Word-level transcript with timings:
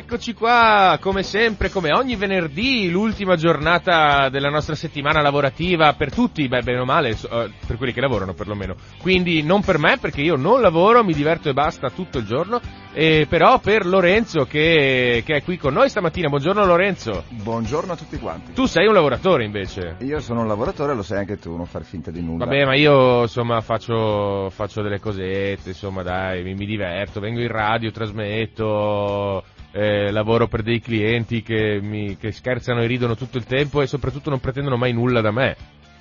Eccoci 0.00 0.32
qua, 0.32 0.98
come 0.98 1.22
sempre, 1.22 1.68
come 1.68 1.92
ogni 1.92 2.16
venerdì, 2.16 2.90
l'ultima 2.90 3.36
giornata 3.36 4.30
della 4.30 4.48
nostra 4.48 4.74
settimana 4.74 5.20
lavorativa 5.20 5.92
per 5.92 6.12
tutti, 6.12 6.48
beh, 6.48 6.62
bene 6.62 6.80
o 6.80 6.84
male, 6.86 7.10
eh, 7.10 7.50
per 7.66 7.76
quelli 7.76 7.92
che 7.92 8.00
lavorano 8.00 8.32
perlomeno. 8.32 8.76
Quindi 8.98 9.42
non 9.42 9.62
per 9.62 9.78
me, 9.78 9.98
perché 9.98 10.22
io 10.22 10.36
non 10.36 10.62
lavoro, 10.62 11.04
mi 11.04 11.12
diverto 11.12 11.50
e 11.50 11.52
basta 11.52 11.90
tutto 11.90 12.16
il 12.16 12.24
giorno, 12.24 12.60
e 12.94 13.26
però 13.28 13.58
per 13.58 13.84
Lorenzo 13.84 14.44
che, 14.44 15.22
che 15.24 15.36
è 15.36 15.42
qui 15.42 15.58
con 15.58 15.74
noi 15.74 15.90
stamattina. 15.90 16.28
Buongiorno 16.28 16.64
Lorenzo. 16.64 17.24
Buongiorno 17.28 17.92
a 17.92 17.96
tutti 17.96 18.18
quanti. 18.18 18.52
Tu 18.54 18.64
sei 18.64 18.86
un 18.86 18.94
lavoratore 18.94 19.44
invece. 19.44 19.96
Io 19.98 20.18
sono 20.20 20.40
un 20.40 20.48
lavoratore, 20.48 20.94
lo 20.94 21.02
sai 21.02 21.18
anche 21.18 21.38
tu, 21.38 21.54
non 21.56 21.66
far 21.66 21.84
finta 21.84 22.10
di 22.10 22.22
nulla. 22.22 22.46
Vabbè, 22.46 22.64
ma 22.64 22.74
io 22.74 23.22
insomma 23.22 23.60
faccio, 23.60 24.48
faccio 24.48 24.80
delle 24.80 24.98
cosette, 24.98 25.68
insomma 25.68 26.02
dai, 26.02 26.42
mi, 26.42 26.54
mi 26.54 26.64
diverto, 26.64 27.20
vengo 27.20 27.40
in 27.40 27.48
radio, 27.48 27.90
trasmetto, 27.90 29.44
eh, 29.72 30.10
lavoro 30.10 30.48
per 30.48 30.62
dei 30.62 30.80
clienti 30.80 31.42
che, 31.42 31.80
mi, 31.80 32.16
che 32.16 32.32
scherzano 32.32 32.82
e 32.82 32.86
ridono 32.86 33.14
tutto 33.16 33.38
il 33.38 33.44
tempo 33.44 33.82
e 33.82 33.86
soprattutto 33.86 34.30
non 34.30 34.40
pretendono 34.40 34.76
mai 34.76 34.92
nulla 34.92 35.20
da 35.20 35.30
me. 35.30 35.56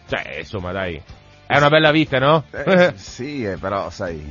Cioè, 0.08 0.38
insomma 0.40 0.72
dai, 0.72 1.02
è 1.46 1.58
una 1.58 1.70
bella 1.70 1.92
vita, 1.92 2.20
no? 2.20 2.46
Eh, 2.52 2.94
sì, 2.98 3.44
eh, 3.44 3.58
però 3.58 3.90
sai, 3.90 4.22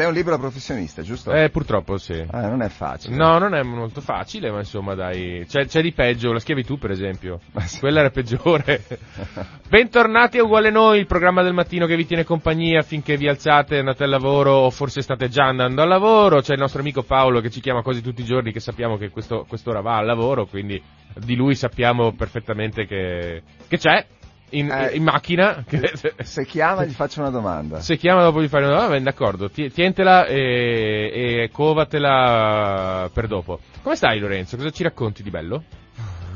sei 0.00 0.08
un 0.08 0.14
libero 0.14 0.38
professionista, 0.38 1.02
giusto? 1.02 1.30
Eh, 1.30 1.50
purtroppo 1.50 1.98
sì. 1.98 2.24
Ah, 2.30 2.48
non 2.48 2.62
è 2.62 2.70
facile. 2.70 3.14
No, 3.14 3.36
non 3.36 3.54
è 3.54 3.62
molto 3.62 4.00
facile, 4.00 4.50
ma 4.50 4.60
insomma 4.60 4.94
dai, 4.94 5.44
c'è, 5.46 5.66
c'è 5.66 5.82
di 5.82 5.92
peggio, 5.92 6.32
la 6.32 6.38
schiavitù 6.38 6.78
per 6.78 6.90
esempio, 6.90 7.40
quella 7.78 8.00
era 8.00 8.08
peggiore. 8.08 8.82
Bentornati 9.68 10.38
a 10.38 10.42
Uguale 10.42 10.70
Noi, 10.70 11.00
il 11.00 11.06
programma 11.06 11.42
del 11.42 11.52
mattino 11.52 11.84
che 11.84 11.96
vi 11.96 12.06
tiene 12.06 12.24
compagnia 12.24 12.80
finché 12.80 13.18
vi 13.18 13.28
alzate, 13.28 13.76
andate 13.76 14.04
al 14.04 14.10
lavoro 14.10 14.52
o 14.52 14.70
forse 14.70 15.02
state 15.02 15.28
già 15.28 15.44
andando 15.44 15.82
al 15.82 15.88
lavoro, 15.88 16.40
c'è 16.40 16.54
il 16.54 16.60
nostro 16.60 16.80
amico 16.80 17.02
Paolo 17.02 17.42
che 17.42 17.50
ci 17.50 17.60
chiama 17.60 17.82
quasi 17.82 18.00
tutti 18.00 18.22
i 18.22 18.24
giorni 18.24 18.52
che 18.52 18.60
sappiamo 18.60 18.96
che 18.96 19.10
questo, 19.10 19.44
quest'ora 19.46 19.82
va 19.82 19.98
al 19.98 20.06
lavoro, 20.06 20.46
quindi 20.46 20.82
di 21.14 21.36
lui 21.36 21.54
sappiamo 21.54 22.14
perfettamente 22.14 22.86
che, 22.86 23.42
che 23.68 23.76
c'è. 23.76 24.06
In, 24.52 24.70
Eh. 24.70 24.96
in 24.96 25.02
macchina, 25.04 25.64
Se 26.22 26.44
chiama 26.44 26.84
gli 26.84 26.92
faccio 26.92 27.20
una 27.20 27.30
domanda. 27.30 27.80
se 27.80 27.96
chiama 27.96 28.22
dopo 28.22 28.40
di 28.40 28.48
fare 28.48 28.64
una 28.64 28.72
domanda, 28.74 28.88
va 28.92 28.98
bene, 28.98 29.10
d'accordo, 29.10 29.48
Ti- 29.50 29.70
tientela 29.70 30.26
e, 30.26 31.42
e 31.44 31.50
covatela 31.52 33.08
per 33.12 33.26
dopo. 33.26 33.60
Come 33.82 33.96
stai 33.96 34.18
Lorenzo? 34.18 34.56
Cosa 34.56 34.70
ci 34.70 34.82
racconti 34.82 35.22
di 35.22 35.30
bello? 35.30 35.62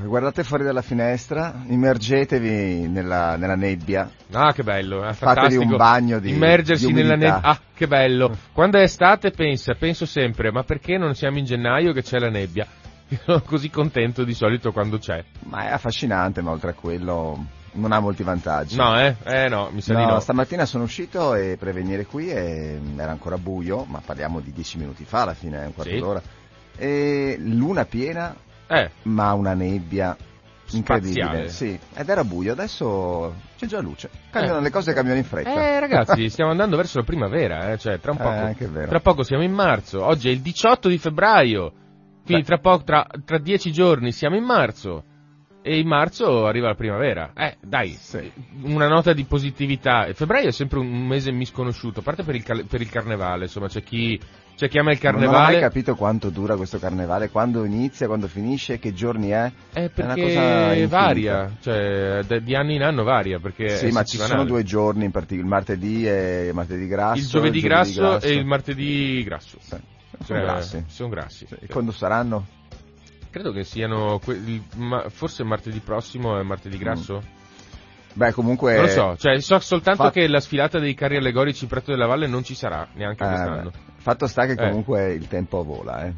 Guardate 0.05 0.43
fuori 0.45 0.65
dalla 0.65 0.83
finestra, 0.83 1.63
immergetevi 1.67 2.89
nella, 2.89 3.37
nella 3.37 3.55
nebbia. 3.55 4.11
Ah, 4.33 4.53
che 4.53 4.63
bello, 4.63 4.99
è 5.05 5.13
Fatevi 5.13 5.35
fantastico. 5.57 5.63
un 5.63 5.77
bagno 5.77 6.19
di- 6.19 6.31
Immergersi 6.31 6.87
di 6.89 6.93
nella 6.93 7.15
nebbia. 7.15 7.41
Ah, 7.41 7.59
che 7.75 7.87
bello. 7.87 8.37
Quando 8.53 8.79
è 8.79 8.83
estate 8.83 9.31
pensa, 9.31 9.75
penso 9.75 10.05
sempre, 10.05 10.51
ma 10.53 10.63
perché 10.63 10.99
non 10.99 11.15
siamo 11.15 11.39
in 11.39 11.45
gennaio 11.45 11.93
che 11.93 12.03
c'è 12.03 12.19
la 12.19 12.29
nebbia? 12.29 12.67
Io 13.09 13.19
sono 13.25 13.41
così 13.43 13.71
contento 13.71 14.25
di 14.25 14.35
solito 14.35 14.73
quando 14.73 14.99
c'è. 14.99 15.23
Ma 15.45 15.69
è 15.69 15.73
affascinante, 15.73 16.43
ma 16.43 16.51
oltre 16.51 16.71
a 16.71 16.75
quello 16.75 17.47
non 17.75 17.93
ha 17.93 18.01
molti 18.01 18.23
vantaggi. 18.23 18.77
No, 18.77 18.99
eh? 18.99 19.17
Eh 19.25 19.49
no, 19.49 19.69
mi 19.73 19.81
sa 19.81 19.95
di 19.95 20.05
No, 20.05 20.13
no. 20.15 20.21
stamattina 20.21 20.65
sono 20.67 20.85
uscito 20.85 21.35
e 21.35 21.57
per 21.59 21.73
venire 21.73 22.07
qui 22.07 22.29
e 22.31 22.79
era 22.97 23.11
ancora 23.11 23.39
buio, 23.39 23.85
ma 23.89 24.01
parliamo 24.05 24.41
di 24.41 24.53
dieci 24.53 24.79
minuti 24.79 25.05
fa 25.05 25.23
alla 25.23 25.35
fine, 25.35 25.65
un 25.65 25.75
quarto 25.75 25.93
Sì. 25.93 25.99
d'ora. 25.99 26.23
E 26.77 27.37
luna 27.39 27.85
piena, 27.85 28.35
Eh, 28.67 28.91
ma 29.03 29.33
una 29.35 29.55
nebbia 29.55 30.17
incredibile. 30.73 31.23
Spaziale. 31.25 31.49
Sì, 31.51 31.79
ed 31.95 32.09
era 32.09 32.25
buio, 32.25 32.53
adesso 32.53 33.35
c'è 33.57 33.67
già 33.67 33.81
luce. 33.81 34.09
Cambiano, 34.31 34.59
Eh. 34.59 34.63
Le 34.63 34.71
cose 34.71 34.93
cambiano 34.95 35.19
in 35.19 35.25
fretta. 35.25 35.53
Eh 35.53 35.79
ragazzi, 35.81 36.29
stiamo 36.31 36.51
andando 36.51 36.77
verso 36.77 36.99
la 36.99 37.05
primavera, 37.05 37.71
eh, 37.73 37.79
cioè 37.79 38.01
tra 38.01 38.13
un 38.13 38.19
Eh, 38.21 38.55
poco. 38.57 38.73
vero. 38.73 38.89
Tra 38.89 39.01
poco 39.01 39.23
siamo 39.23 39.43
in 39.45 39.53
marzo, 39.53 40.03
oggi 40.05 40.29
è 40.29 40.33
il 40.33 40.41
18 40.41 40.89
di 40.89 40.99
febbraio. 40.99 41.73
Quindi 42.25 42.45
tra 42.45 42.57
poco 42.59 42.85
tra, 42.85 43.07
tra 43.25 43.39
dieci 43.39 43.71
giorni 43.71 44.11
siamo 44.11 44.35
in 44.37 44.45
marzo. 44.45 45.05
E 45.67 45.79
in 45.79 45.87
marzo 45.87 46.47
arriva 46.47 46.69
la 46.69 46.75
primavera. 46.75 47.31
Eh, 47.35 47.57
dai, 47.63 47.97
Sì. 47.99 48.31
una 48.65 48.87
nota 48.87 49.15
di 49.15 49.25
positività. 49.25 50.07
Febbraio 50.13 50.49
è 50.49 50.53
sempre 50.53 50.79
un 50.79 51.07
mese 51.07 51.33
misconosciuto, 51.33 52.01
a 52.01 52.03
parte 52.03 52.23
per 52.23 52.35
il, 52.35 52.43
cal- 52.43 52.67
per 52.67 52.83
il 52.83 52.91
carnevale, 52.91 53.45
insomma, 53.45 53.69
c'è 53.69 53.83
chi, 53.83 54.21
c'è 54.57 54.69
chi 54.69 54.77
ama 54.77 54.93
il 54.93 54.99
Non 55.03 55.15
ho 55.15 55.17
mai 55.17 55.23
carnevale. 55.31 55.61
capito 55.61 55.95
quanto 55.95 56.29
dura 56.29 56.57
questo 56.57 56.79
carnevale, 56.79 57.31
quando 57.31 57.65
inizia, 57.65 58.07
quando 58.07 58.29
finisce, 58.29 58.79
che 58.79 58.93
giorni 58.93 59.31
è. 59.31 59.51
Eh, 59.73 59.91
È 59.91 60.03
una 60.03 60.15
cosa 60.15 60.41
perché 60.67 60.87
varia, 60.87 61.57
cioè 61.63 62.21
da- 62.27 62.39
di 62.41 62.55
anno 62.55 62.73
in 62.73 62.83
anno 62.83 63.03
varia, 63.03 63.39
perché 63.39 63.71
Sì, 63.71 63.87
ma 63.91 64.03
ci 64.05 64.19
sono 64.19 64.45
due 64.45 64.65
giorni 64.65 65.07
in 65.07 65.13
particolare, 65.13 65.47
il 65.49 65.51
martedì 65.55 66.07
e 66.07 66.47
il 66.49 66.55
martedì 66.55 66.87
grasso. 66.87 67.21
Il 67.23 67.27
giovedì 67.27 67.61
grasso, 67.63 68.01
grasso. 68.03 68.27
e 68.27 68.33
il 68.35 68.45
martedì 68.45 69.23
grasso. 69.25 69.57
Sì, 69.61 69.71
Cioè, 69.71 69.81
sono 70.27 70.41
grassi. 70.43 70.85
Sono 70.89 71.09
grassi. 71.09 71.47
E 71.59 71.67
quando 71.69 71.91
saranno? 71.91 72.47
Credo 73.35 73.51
che 73.51 73.65
siano, 73.65 74.21
que- 74.21 74.37
il- 74.37 74.63
ma- 74.77 75.09
forse 75.09 75.43
martedì 75.43 75.81
prossimo 75.81 76.39
è 76.39 76.45
martedì 76.45 76.79
grasso? 76.79 77.21
Beh, 78.13 78.31
comunque... 78.31 78.75
Non 78.75 78.83
lo 78.85 78.89
so, 78.89 79.17
cioè 79.17 79.41
so 79.41 79.59
soltanto 79.59 80.05
Fa- 80.05 80.11
che 80.13 80.29
la 80.29 80.39
sfilata 80.39 80.79
dei 80.79 80.95
carri 80.95 81.17
allegorici 81.17 81.65
in 81.65 81.69
Prato 81.69 81.91
della 81.91 82.07
Valle 82.07 82.29
non 82.29 82.45
ci 82.45 82.55
sarà, 82.55 82.87
neanche 82.93 83.25
eh, 83.25 83.27
quest'anno. 83.27 83.73
fatto 83.97 84.29
sta 84.29 84.47
che 84.47 84.53
Eh. 84.53 84.69
comunque 84.69 85.15
il 85.15 85.27
tempo 85.27 85.65
vola, 85.65 86.05
eh. 86.07 86.13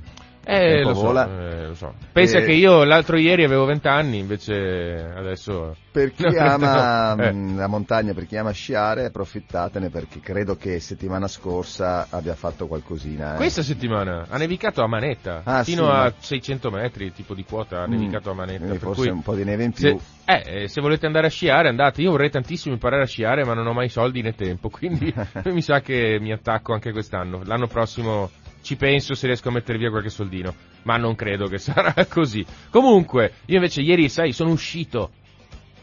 Eh, 0.49 0.59
tempo 0.83 0.89
lo 0.91 0.95
so, 0.95 1.11
eh, 1.29 1.67
lo 1.67 1.75
so. 1.75 1.95
Pensa 2.13 2.39
E- 2.39 2.45
che 2.45 2.53
io 2.53 2.85
l'altro 2.85 3.17
ieri 3.19 3.43
avevo 3.45 3.65
20 3.65 3.89
anni, 3.89 4.19
invece 4.19 5.13
adesso... 5.15 5.75
Per 5.91 6.13
chi 6.13 6.23
No, 6.37 6.39
ama 6.39 7.15
eh. 7.17 7.33
mh, 7.33 7.57
la 7.57 7.67
montagna, 7.67 8.13
per 8.15 8.27
chi 8.27 8.37
ama 8.37 8.53
sciare, 8.53 9.07
approfittatene 9.07 9.89
perché 9.91 10.21
credo 10.21 10.55
che 10.57 10.79
settimana 10.79 11.27
scorsa 11.27 12.07
abbia 12.11 12.35
fatto 12.37 12.67
qualcosina. 12.69 13.35
eh. 13.35 13.37
Questa 13.37 13.63
settimana 13.63 14.27
ha 14.29 14.37
nevicato 14.37 14.83
a 14.83 14.87
manetta, 14.87 15.43
Ah, 15.45 15.65
fino 15.65 15.83
sì, 15.83 15.89
a 15.89 16.03
ma- 16.05 16.13
600 16.17 16.71
metri 16.71 17.13
tipo 17.13 17.35
di 17.35 17.45
quota 17.45 17.83
ha 17.83 17.87
Mm, 17.87 17.91
nevicato 17.91 18.31
a 18.31 18.35
manetta. 18.35 18.59
quindi 18.59 18.79
forse 18.79 19.01
cui 19.01 19.11
un 19.11 19.23
po' 19.23 19.35
di 19.35 19.45
neve 19.45 19.65
in 19.65 19.73
più. 19.73 19.99
Se, 19.99 20.33
eh, 20.33 20.63
eh, 20.63 20.69
se 20.69 20.81
volete 20.81 21.07
andare 21.07 21.27
a 21.27 21.31
sciare 21.31 21.69
andate, 21.69 22.03
io 22.03 22.11
vorrei 22.13 22.31
tantissimo 22.31 22.75
imparare 22.75 23.03
a 23.03 23.07
sciare 23.07 23.45
ma 23.45 23.55
non 23.55 23.67
ho 23.67 23.73
mai 23.73 23.89
soldi 23.89 24.23
né 24.23 24.35
tempo, 24.35 24.69
quindi 24.71 25.13
mi 25.47 25.63
sa 25.63 25.81
che 25.81 26.19
mi 26.21 26.31
attacco 26.33 26.73
anche 26.73 26.93
quest'anno. 26.93 27.43
L'anno 27.45 27.67
prossimo 27.67 28.31
ci 28.67 28.75
penso 28.75 29.15
se 29.15 29.29
riesco 29.29 29.49
a 29.49 29.53
mettere 29.53 29.79
via 29.79 29.91
qualche 29.91 30.11
soldino, 30.11 30.53
ma 30.83 30.97
non 30.97 31.15
credo 31.15 31.47
che 31.47 31.59
sarà 31.59 31.95
così. 32.07 32.45
Comunque, 32.69 33.35
io 33.47 33.55
invece 33.55 33.81
ieri, 33.81 34.09
sai, 34.09 34.33
sono 34.33 34.51
uscito. 34.51 35.11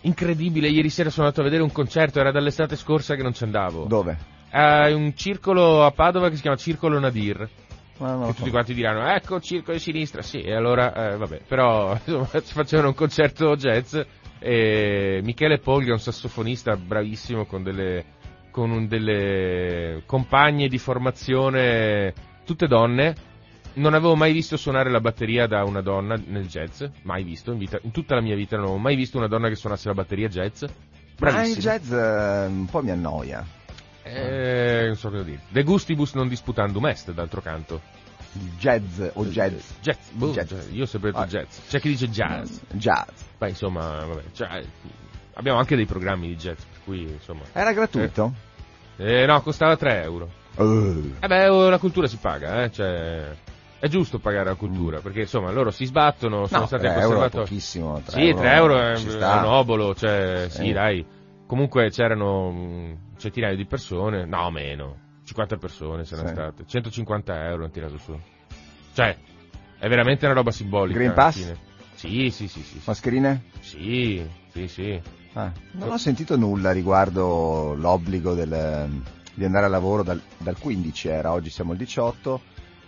Incredibile, 0.01 0.67
ieri 0.67 0.89
sera 0.89 1.09
sono 1.09 1.27
andato 1.27 1.39
a 1.41 1.45
vedere 1.45 1.63
un 1.63 1.71
concerto, 1.71 2.19
era 2.19 2.31
dall'estate 2.31 2.75
scorsa 2.75 3.15
che 3.15 3.23
non 3.23 3.33
ci 3.33 3.45
andavo. 3.45 3.85
Dove? 3.85 4.17
È 4.49 4.91
un 4.91 5.15
circolo 5.15 5.85
a 5.85 5.91
Padova 5.91 6.27
che 6.27 6.35
si 6.35 6.41
chiama 6.41 6.57
Circolo 6.57 6.99
Nadir. 6.99 7.49
Non 7.99 8.19
lo 8.19 8.27
Che 8.27 8.33
tutti 8.33 8.49
quanti 8.49 8.73
diranno, 8.73 9.07
ecco 9.07 9.35
il 9.37 9.41
circolo 9.41 9.77
di 9.77 9.81
sinistra, 9.81 10.21
sì, 10.21 10.41
e 10.41 10.53
allora, 10.53 11.13
eh, 11.13 11.15
vabbè, 11.15 11.41
però 11.47 11.93
insomma, 12.03 12.25
facevano 12.25 12.89
un 12.89 12.95
concerto 12.95 13.55
jazz 13.55 13.95
e 14.39 15.21
Michele 15.23 15.59
Polga 15.59 15.89
è 15.89 15.91
un 15.93 15.99
sassofonista 15.99 16.75
bravissimo 16.75 17.45
con 17.45 17.63
delle, 17.63 18.03
con 18.51 18.71
un- 18.71 18.87
delle 18.87 20.03
compagne 20.05 20.67
di 20.67 20.77
formazione, 20.77 22.13
tutte 22.45 22.67
donne. 22.67 23.31
Non 23.75 23.95
avevo 23.95 24.15
mai 24.15 24.33
visto 24.33 24.55
suonare 24.55 24.91
la 24.91 24.99
batteria 24.99 25.47
da 25.47 25.63
una 25.63 25.81
donna 25.81 26.15
nel 26.23 26.45
jazz, 26.47 26.83
mai 27.03 27.23
visto, 27.23 27.51
in, 27.51 27.57
vita- 27.57 27.79
in 27.81 27.89
tutta 27.89 28.13
la 28.13 28.21
mia 28.21 28.35
vita 28.35 28.55
non 28.55 28.65
avevo 28.65 28.79
mai 28.79 28.95
visto 28.95 29.17
una 29.17 29.27
donna 29.27 29.49
che 29.49 29.55
suonasse 29.55 29.87
la 29.87 29.95
batteria 29.95 30.27
jazz. 30.27 30.63
Ma 31.19 31.43
il 31.43 31.57
jazz 31.57 31.91
eh, 31.91 32.45
un 32.47 32.67
po' 32.69 32.83
mi 32.83 32.91
annoia. 32.91 33.43
Eh, 34.03 34.83
non 34.85 34.95
so 34.95 35.09
cosa 35.09 35.23
dire. 35.23 35.39
De 35.49 35.63
gustibus 35.63 36.13
non 36.13 36.27
disputandum 36.27 36.85
est, 36.87 37.11
d'altro 37.13 37.41
canto. 37.41 37.81
Jazz 38.59 39.01
o 39.13 39.25
jazz. 39.25 39.71
Jazz, 39.81 40.09
boh, 40.11 40.31
Jazz. 40.31 40.51
io 40.71 40.83
ho 40.83 40.87
sempre 40.87 41.11
detto 41.11 41.23
Ah. 41.23 41.27
jazz. 41.27 41.57
C'è 41.67 41.79
chi 41.79 41.89
dice 41.89 42.09
jazz. 42.09 42.59
Jazz. 42.73 43.21
Beh, 43.39 43.49
insomma, 43.49 44.05
vabbè, 44.05 44.23
cioè, 44.33 44.63
abbiamo 45.33 45.57
anche 45.57 45.75
dei 45.75 45.85
programmi 45.85 46.27
di 46.27 46.35
jazz, 46.35 46.57
per 46.57 46.81
cui, 46.83 47.01
insomma. 47.03 47.41
Era 47.53 47.73
gratuito? 47.73 48.33
Eh, 48.97 49.25
no, 49.25 49.41
costava 49.41 49.75
3 49.77 50.03
euro. 50.03 50.29
Eh. 50.55 51.13
Eh 51.19 51.27
beh, 51.27 51.47
oh, 51.49 51.69
la 51.69 51.79
cultura 51.79 52.07
si 52.07 52.17
paga, 52.17 52.63
eh, 52.63 52.71
cioè... 52.71 53.35
È 53.79 53.89
giusto 53.89 54.17
pagare 54.19 54.45
la 54.45 54.55
cultura, 54.55 55.01
perché 55.01 55.21
insomma 55.21 55.51
loro 55.51 55.69
si 55.69 55.83
sbattono, 55.83 56.47
sono 56.47 56.61
No, 56.61 56.67
stati 56.67 56.83
3 56.83 56.91
euro 56.93 57.01
è 57.01 57.07
conservatori. 57.09 57.43
pochissimo. 57.43 58.01
3 58.01 58.11
Sì, 58.11 58.33
3 58.33 58.53
euro 58.53 58.77
è, 58.79 58.95
un 58.95 59.43
obolo, 59.45 59.93
cioè, 59.93 60.47
sì, 60.49 60.69
Eh. 60.69 60.73
dai. 60.73 61.05
Comunque 61.45 61.89
c'erano 61.89 62.49
mm, 62.53 62.93
centinaia 63.17 63.57
di 63.57 63.65
persone, 63.65 64.25
no, 64.25 64.49
meno, 64.51 64.99
50 65.25 65.57
persone 65.57 66.05
se 66.05 66.15
ne 66.15 66.27
Sì. 66.27 66.33
state, 66.33 66.63
150 66.65 67.43
euro 67.49 67.63
hanno 67.63 67.71
tirato 67.71 67.97
su. 67.97 68.17
Cioè, 68.93 69.17
è 69.79 69.87
veramente 69.89 70.23
una 70.27 70.35
roba 70.35 70.51
simbolica. 70.51 70.97
Green 70.97 71.13
Pass? 71.13 71.53
Sì, 71.95 72.29
sì, 72.29 72.47
sì, 72.47 72.61
sì, 72.63 72.63
sì. 72.63 72.81
Mascherine? 72.85 73.43
Sì, 73.59 74.25
sì, 74.49 74.67
sì. 74.69 75.01
Ah, 75.33 75.51
non 75.71 75.91
ho 75.91 75.97
sentito 75.97 76.37
nulla 76.37 76.71
riguardo 76.71 77.73
l'obbligo 77.75 78.33
del- 78.33 79.01
di 79.33 79.45
andare 79.45 79.65
a 79.65 79.69
lavoro 79.69 80.03
dal, 80.03 80.21
dal 80.37 80.57
15 80.57 81.07
era, 81.07 81.31
oggi 81.31 81.49
siamo 81.49 81.71
al 81.71 81.77
18, 81.77 82.41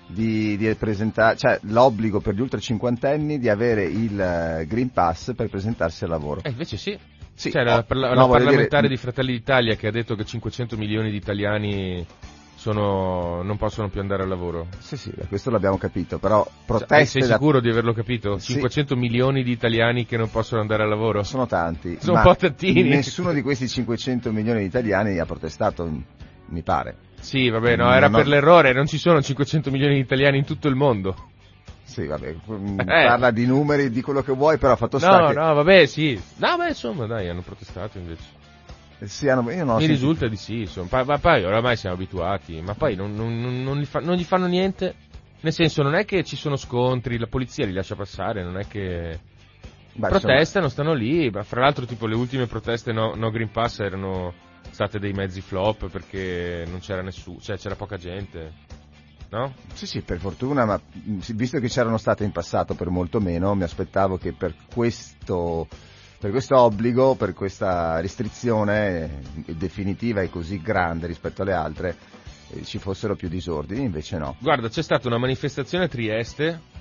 di, 0.08 0.56
di 0.58 0.74
presentare, 0.76 1.36
cioè 1.38 1.60
l'obbligo 1.64 2.20
per 2.20 2.36
gli 2.36 2.42
ultra 2.42 2.60
cinquantenni 2.60 3.40
di 3.40 3.50
avere 3.50 3.86
il 3.86 4.20
eh, 4.20 4.66
Green 4.68 4.92
Pass 4.92 5.34
per 5.36 5.50
presentarsi 5.50 6.04
al 6.04 6.12
lavoro. 6.12 6.42
E 6.44 6.50
invece 6.50 6.78
sì. 6.78 6.98
Sì, 7.38 7.50
C'è 7.50 7.64
la, 7.64 7.80
oh, 7.80 7.84
parla- 7.84 8.10
no, 8.14 8.16
la 8.16 8.28
parlamentare 8.28 8.84
dire- 8.84 8.96
di 8.96 8.98
Fratelli 9.02 9.32
d'Italia 9.34 9.76
che 9.76 9.88
ha 9.88 9.92
detto 9.92 10.16
che 10.16 10.24
500 10.24 10.78
milioni 10.78 11.12
di 11.12 11.18
italiani 11.18 12.06
sono, 12.56 13.44
non 13.44 13.58
possono 13.58 13.90
più 13.90 14.00
andare 14.00 14.24
al 14.24 14.30
lavoro. 14.30 14.68
Sì, 14.80 14.96
sì, 14.96 15.12
questo 15.28 15.50
l'abbiamo 15.50 15.78
capito, 15.78 16.18
però 16.18 16.44
Cioè, 16.46 16.54
proteste 16.66 17.20
sei 17.20 17.28
da- 17.28 17.36
sicuro 17.36 17.60
di 17.60 17.70
averlo 17.70 17.92
capito? 17.94 18.38
Sì. 18.38 18.54
500 18.54 18.96
milioni 18.96 19.44
di 19.44 19.52
italiani 19.52 20.06
che 20.06 20.16
non 20.16 20.30
possono 20.30 20.62
andare 20.62 20.84
al 20.84 20.90
lavoro? 20.90 21.24
sono 21.24 21.46
tanti. 21.46 21.98
Sono 22.00 22.18
un 22.20 22.24
po' 22.24 22.36
tantini. 22.36 22.84
Nessuno 22.84 23.34
di 23.34 23.42
questi 23.42 23.68
500 23.68 24.32
milioni 24.32 24.60
di 24.62 24.66
italiani 24.68 25.20
ha 25.20 25.26
protestato, 25.26 25.92
mi 26.48 26.62
pare. 26.62 26.98
Sì, 27.20 27.50
vabbè, 27.50 27.76
no, 27.76 27.92
era 27.92 28.08
No, 28.08 28.12
no. 28.12 28.18
per 28.18 28.28
l'errore, 28.28 28.74
non 28.74 28.86
ci 28.86 28.98
sono 28.98 29.22
500 29.22 29.72
milioni 29.72 29.96
di 29.96 30.00
italiani 30.02 30.38
in 30.38 30.46
tutto 30.46 30.68
il 30.68 30.76
mondo. 30.76 31.30
Sì, 31.84 32.06
vabbè, 32.06 32.36
mm, 32.52 32.80
Eh. 32.80 32.86
parla 32.86 33.32
di 33.32 33.46
numeri, 33.46 33.90
di 33.90 34.02
quello 34.02 34.22
che 34.22 34.34
vuoi, 34.34 34.58
però 34.58 34.74
ha 34.74 34.76
fatto 34.76 34.98
sta 35.00 35.20
No, 35.20 35.28
che 35.28 35.34
no, 35.34 35.54
vabbè, 35.54 35.86
sì. 35.86 36.20
No, 36.38 36.58
beh, 36.58 36.68
insomma, 36.70 37.06
dai, 37.06 37.30
hanno 37.30 37.42
protestato 37.42 37.98
invece. 37.98 38.24
io 39.00 39.36
non 39.36 39.40
ho 39.48 39.52
Mi 39.52 39.54
sentito- 39.62 39.88
risulta 39.88 40.28
di 40.28 40.36
sì, 40.38 40.60
insomma. 40.62 40.88
Pa- 40.88 41.04
ma 41.04 41.18
poi 41.20 41.44
oramai 41.44 41.76
siamo 41.78 41.96
abituati, 41.96 42.62
ma 42.62 42.74
poi 42.74 42.96
non, 42.96 43.14
non- 43.16 43.40
non- 43.40 43.64
non 43.64 43.78
gli 43.80 43.86
fa- 43.86 44.00
non 44.00 44.16
gli 44.16 44.24
fanno 44.24 44.48
niente. 44.48 44.96
Nel 45.42 45.54
senso, 45.54 45.84
non 45.84 45.94
è 45.96 46.06
che 46.06 46.24
ci 46.24 46.36
sono 46.36 46.56
scontri, 46.56 47.20
la 47.20 47.28
polizia 47.28 47.66
li 47.68 47.74
lascia 47.74 47.96
passare, 47.96 48.42
non 48.44 48.58
è 48.58 48.68
che... 48.68 49.20
Beh, 49.94 50.08
protestano, 50.10 50.70
stanno 50.70 50.94
lì, 50.94 51.30
ma 51.30 51.44
fra 51.44 51.62
l'altro 51.62 51.86
tipo 51.86 52.08
le 52.08 52.16
ultime 52.16 52.48
proteste 52.48 52.92
no, 52.92 53.14
no 53.16 53.30
Green 53.30 53.52
Pass 53.52 53.80
erano 53.80 54.34
state 54.76 55.00
dei 55.00 55.14
mezzi 55.14 55.40
flop 55.40 55.88
perché 55.88 56.66
non 56.68 56.80
c'era 56.80 57.02
nessuno, 57.02 57.40
cioè 57.40 57.58
c'era 57.58 57.76
poca 57.76 57.96
gente, 57.96 58.52
no? 59.30 59.54
Sì, 59.74 59.88
sì, 59.88 60.02
per 60.02 60.20
fortuna, 60.20 60.66
ma 60.66 60.78
mm, 60.78 61.20
visto 61.34 61.60
che 61.60 61.70
c'erano 61.70 61.98
state 61.98 62.26
in 62.26 62.34
passato 62.34 62.74
per 62.74 62.90
molto 62.90 63.22
meno, 63.22 63.56
mi 63.56 63.64
aspettavo 63.64 64.18
che 64.18 64.34
per 64.34 64.54
questo, 64.74 65.70
per 66.20 66.32
questo 66.32 66.60
obbligo, 66.60 67.16
per 67.16 67.34
questa 67.34 68.02
restrizione 68.02 69.22
eh, 69.46 69.56
definitiva 69.56 70.20
e 70.22 70.30
così 70.30 70.62
grande 70.62 71.08
rispetto 71.08 71.44
alle 71.44 71.54
altre, 71.54 71.96
eh, 72.50 72.64
ci 72.66 72.78
fossero 72.78 73.16
più 73.16 73.30
disordini, 73.30 73.86
invece 73.86 74.18
no. 74.18 74.36
Guarda, 74.42 74.68
c'è 74.68 74.84
stata 74.84 75.08
una 75.08 75.18
manifestazione 75.18 75.86
a 75.86 75.88
Trieste. 75.88 76.74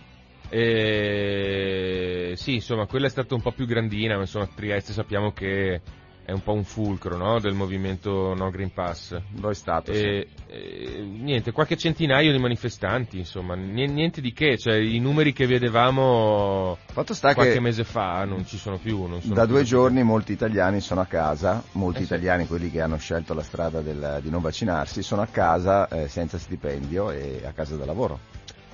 E 0.50 2.32
sì, 2.35 2.55
insomma, 2.55 2.87
quella 2.87 3.06
è 3.06 3.11
stata 3.11 3.35
un 3.35 3.40
po' 3.40 3.52
più 3.52 3.67
grandina, 3.67 4.17
ma 4.17 4.23
insomma, 4.23 4.49
Trieste 4.49 4.93
sappiamo 4.93 5.32
che 5.32 5.81
è 6.25 6.32
un 6.32 6.43
po' 6.43 6.53
un 6.55 6.65
fulcro 6.65 7.17
no, 7.17 7.38
del 7.38 7.53
movimento 7.55 8.35
No 8.35 8.50
Green 8.50 8.73
Pass. 8.73 9.15
Lo 9.41 9.50
è 9.50 9.55
stato, 9.55 9.93
sì. 9.93 10.00
E, 10.00 10.29
e, 10.47 11.00
niente, 11.00 11.53
qualche 11.53 11.76
centinaio 11.76 12.32
di 12.32 12.38
manifestanti, 12.38 13.19
insomma, 13.19 13.55
ni- 13.55 13.87
niente 13.88 14.21
di 14.21 14.32
che, 14.32 14.56
cioè 14.56 14.76
i 14.76 14.99
numeri 15.00 15.32
che 15.32 15.47
vedevamo 15.47 16.79
Fatto 16.87 17.12
sta 17.15 17.35
qualche 17.35 17.55
che 17.55 17.61
mese 17.61 17.85
fa 17.85 18.25
non 18.25 18.47
ci 18.47 18.56
sono 18.56 18.79
più. 18.79 19.05
Non 19.06 19.21
sono 19.21 19.35
da 19.35 19.43
più 19.43 19.50
due 19.50 19.61
così. 19.61 19.71
giorni 19.71 20.03
molti 20.03 20.32
italiani 20.32 20.81
sono 20.81 21.00
a 21.03 21.06
casa, 21.06 21.62
molti 21.73 21.99
Eh 21.99 22.06
sì. 22.06 22.06
italiani, 22.06 22.47
quelli 22.47 22.71
che 22.71 22.81
hanno 22.81 22.97
scelto 22.97 23.35
la 23.35 23.43
strada 23.43 23.81
del- 23.81 24.21
di 24.23 24.31
non 24.31 24.41
vaccinarsi, 24.41 25.03
sono 25.03 25.21
a 25.23 25.26
casa 25.26 25.88
eh, 25.88 26.09
senza 26.09 26.38
stipendio 26.38 27.11
e 27.11 27.43
a 27.44 27.53
casa 27.53 27.76
da 27.76 27.85
lavoro. 27.85 28.19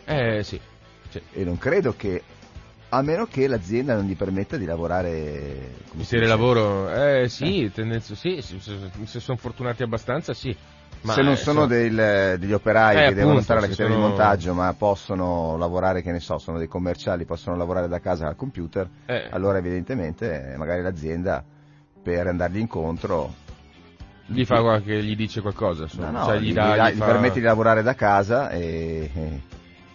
Eh 0.04 0.42
sì, 0.42 0.60
E 1.32 1.44
non 1.44 1.58
credo 1.58 1.94
che, 1.96 2.22
a 2.92 3.02
meno 3.02 3.26
che 3.26 3.46
l'azienda 3.46 3.94
non 3.94 4.04
gli 4.04 4.16
permetta 4.16 4.56
di 4.56 4.64
lavorare 4.64 5.74
come 5.88 6.04
si 6.04 6.18
lavoro, 6.18 6.90
eh 6.90 7.28
sì, 7.28 7.70
tendenza- 7.72 8.14
sì, 8.14 8.40
sì, 8.42 8.58
se, 8.60 9.20
sono 9.20 9.36
fortunati 9.38 9.82
abbastanza 9.82 10.34
sì. 10.34 10.54
Ma, 11.02 11.14
se 11.14 11.22
non 11.22 11.32
eh, 11.32 11.36
sono 11.36 11.62
insomma, 11.62 11.80
del- 11.80 12.38
degli 12.40 12.52
operai 12.52 12.96
Eh, 12.96 13.08
che 13.08 13.14
devono 13.14 13.38
appunto, 13.38 13.42
stare 13.42 13.58
alla 13.60 13.68
catena 13.68 13.88
sono- 13.90 14.00
di 14.00 14.06
montaggio 14.08 14.54
ma 14.54 14.74
possono 14.74 15.56
lavorare, 15.56 16.02
che 16.02 16.10
ne 16.10 16.20
so, 16.20 16.38
sono 16.38 16.58
dei 16.58 16.66
commerciali, 16.68 17.24
possono 17.24 17.56
lavorare 17.56 17.88
da 17.88 18.00
casa 18.00 18.26
al 18.26 18.36
computer, 18.36 18.88
eh, 19.06 19.28
allora 19.30 19.58
evidentemente 19.58 20.52
eh, 20.52 20.56
magari 20.56 20.82
l'azienda 20.82 21.42
per 22.02 22.26
andargli 22.26 22.58
incontro 22.58 23.32
gli 24.26 24.44
fa 24.44 24.60
qualche, 24.60 25.02
gli 25.02 25.16
dice 25.16 25.40
qualcosa, 25.40 25.86
no, 25.92 26.10
no, 26.10 26.24
cioè, 26.24 26.38
gli, 26.38 26.48
gli, 26.50 26.52
dà, 26.52 26.72
gli 26.72 26.76
dà- 26.76 26.90
gli 26.90 26.96
fa- 26.96 27.04
permette 27.06 27.40
di 27.40 27.46
lavorare 27.46 27.82
da 27.82 27.94
casa 27.94 28.50
e, 28.50 29.10
e 29.14 29.40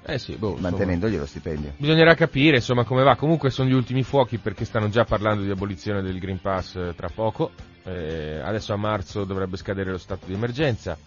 Eh 0.08 0.20
sì, 0.20 0.36
boh, 0.36 0.56
mantenendogli 0.60 1.18
lo 1.18 1.26
stipendio. 1.26 1.74
Bisognerà 1.78 2.14
capire 2.14 2.58
insomma 2.58 2.84
come 2.84 3.02
va, 3.04 3.16
comunque 3.16 3.50
sono 3.50 3.70
gli 3.70 3.74
ultimi 3.74 4.04
fuochi 4.04 4.38
perché 4.38 4.64
stanno 4.64 4.90
già 4.90 5.04
parlando 5.04 5.42
di 5.44 5.50
abolizione 5.50 6.02
del 6.04 6.20
Green 6.20 6.40
Pass 6.40 6.76
eh, 6.76 6.94
tra 6.96 7.10
poco, 7.14 7.52
Eh, 7.88 8.40
adesso 8.44 8.74
a 8.74 8.78
marzo 8.78 9.26
dovrebbe 9.26 9.58
scadere 9.58 9.92
lo 9.92 10.00
stato 10.00 10.26
di 10.26 10.34
emergenza, 10.34 10.98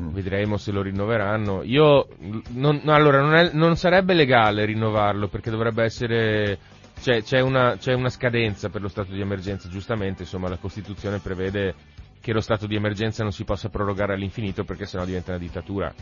Mm. 0.00 0.08
vedremo 0.12 0.56
se 0.58 0.70
lo 0.70 0.82
rinnoveranno. 0.82 1.62
Io, 1.64 2.08
non, 2.50 2.80
no, 2.84 2.92
allora, 2.94 3.20
non, 3.20 3.34
è- 3.34 3.50
non 3.52 3.76
sarebbe 3.76 4.14
legale 4.14 4.64
rinnovarlo 4.66 5.28
perché 5.28 5.50
dovrebbe 5.50 5.82
essere, 5.82 6.58
cioè, 7.02 7.22
c'è, 7.22 7.40
una, 7.40 7.76
c'è 7.78 7.92
una 7.94 8.08
scadenza 8.10 8.68
per 8.68 8.80
lo 8.82 8.88
stato 8.88 9.12
di 9.12 9.20
emergenza, 9.20 9.68
giustamente, 9.68 10.22
insomma 10.22 10.48
la 10.48 10.56
Costituzione 10.58 11.18
prevede 11.18 11.74
che 12.20 12.32
lo 12.32 12.40
stato 12.40 12.66
di 12.66 12.74
emergenza 12.76 13.22
non 13.22 13.32
si 13.32 13.44
possa 13.44 13.68
prorogare 13.70 14.12
all'infinito 14.14 14.64
perché 14.64 14.84
sennò 14.86 15.04
diventa 15.06 15.30
una 15.32 15.40
dittatura, 15.40 15.92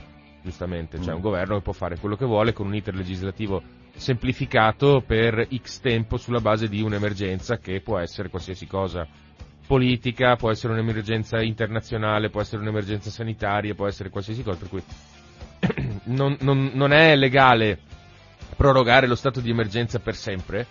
giustamente, 0.48 0.98
cioè 1.00 1.12
Mm. 1.12 1.16
un 1.16 1.20
governo 1.20 1.56
che 1.56 1.62
può 1.62 1.72
fare 1.74 1.98
quello 1.98 2.16
che 2.16 2.24
vuole 2.24 2.52
con 2.54 2.66
un 2.66 2.74
iter 2.74 2.94
legislativo 2.94 3.62
semplificato 3.94 5.02
per 5.06 5.46
X 5.54 5.80
tempo 5.80 6.16
sulla 6.16 6.40
base 6.40 6.68
di 6.68 6.80
un'emergenza 6.80 7.58
che 7.58 7.80
può 7.80 7.98
essere 7.98 8.30
qualsiasi 8.30 8.66
cosa 8.66 9.06
politica, 9.66 10.36
può 10.36 10.50
essere 10.50 10.72
un'emergenza 10.72 11.42
internazionale, 11.42 12.30
può 12.30 12.40
essere 12.40 12.62
un'emergenza 12.62 13.10
sanitaria, 13.10 13.74
può 13.74 13.86
essere 13.86 14.08
qualsiasi 14.08 14.42
cosa, 14.42 14.56
per 14.58 14.68
cui 14.70 14.82
non, 16.04 16.36
non- 16.40 16.70
non 16.72 16.92
è 16.92 17.14
legale 17.16 17.78
prorogare 18.56 19.06
lo 19.06 19.14
stato 19.14 19.40
di 19.40 19.50
emergenza 19.50 19.98
per 19.98 20.14
sempre, 20.16 20.66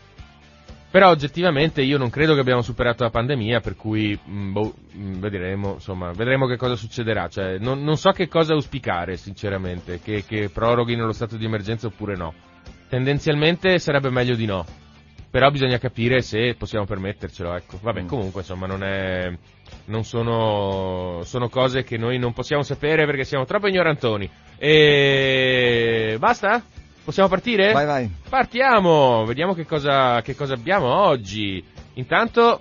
però 0.89 1.09
oggettivamente 1.09 1.81
io 1.81 1.97
non 1.97 2.09
credo 2.09 2.33
che 2.33 2.39
abbiamo 2.39 2.61
superato 2.61 3.03
la 3.03 3.09
pandemia, 3.09 3.59
per 3.59 3.75
cui 3.75 4.17
mh, 4.23 4.51
boh, 4.51 4.73
mh, 4.93 5.19
vedremo, 5.19 5.73
insomma, 5.73 6.11
vedremo 6.11 6.47
che 6.47 6.55
cosa 6.57 6.75
succederà, 6.75 7.27
cioè, 7.27 7.57
non, 7.59 7.83
non 7.83 7.97
so 7.97 8.11
che 8.11 8.27
cosa 8.27 8.53
auspicare 8.53 9.17
sinceramente, 9.17 9.99
che, 10.01 10.23
che 10.25 10.49
proroghino 10.49 11.05
lo 11.05 11.11
stato 11.13 11.35
di 11.37 11.45
emergenza 11.45 11.87
oppure 11.87 12.15
no. 12.15 12.33
Tendenzialmente 12.89 13.79
sarebbe 13.79 14.09
meglio 14.09 14.35
di 14.35 14.45
no, 14.45 14.65
però 15.29 15.51
bisogna 15.51 15.77
capire 15.77 16.21
se 16.21 16.55
possiamo 16.57 16.85
permettercelo, 16.85 17.53
ecco. 17.55 17.77
Vabbè, 17.81 18.03
Mm. 18.03 18.07
comunque 18.07 18.41
insomma 18.41 18.65
non 18.65 18.83
è 18.83 19.29
non 19.85 20.03
sono 20.05 21.21
sono 21.23 21.49
cose 21.49 21.83
che 21.83 21.97
noi 21.97 22.17
non 22.17 22.31
possiamo 22.33 22.63
sapere 22.63 23.05
perché 23.05 23.25
siamo 23.25 23.43
troppo 23.45 23.67
ignorantoni. 23.67 24.29
E 24.57 26.15
basta? 26.19 26.63
Possiamo 27.07 27.29
partire? 27.29 27.71
Vai, 27.71 27.85
vai. 27.85 28.11
Partiamo, 28.27 29.23
vediamo 29.23 29.53
che 29.53 29.65
cosa, 29.65 30.19
che 30.21 30.35
cosa 30.35 30.55
abbiamo 30.55 30.87
oggi. 30.93 31.63
Intanto, 31.93 32.59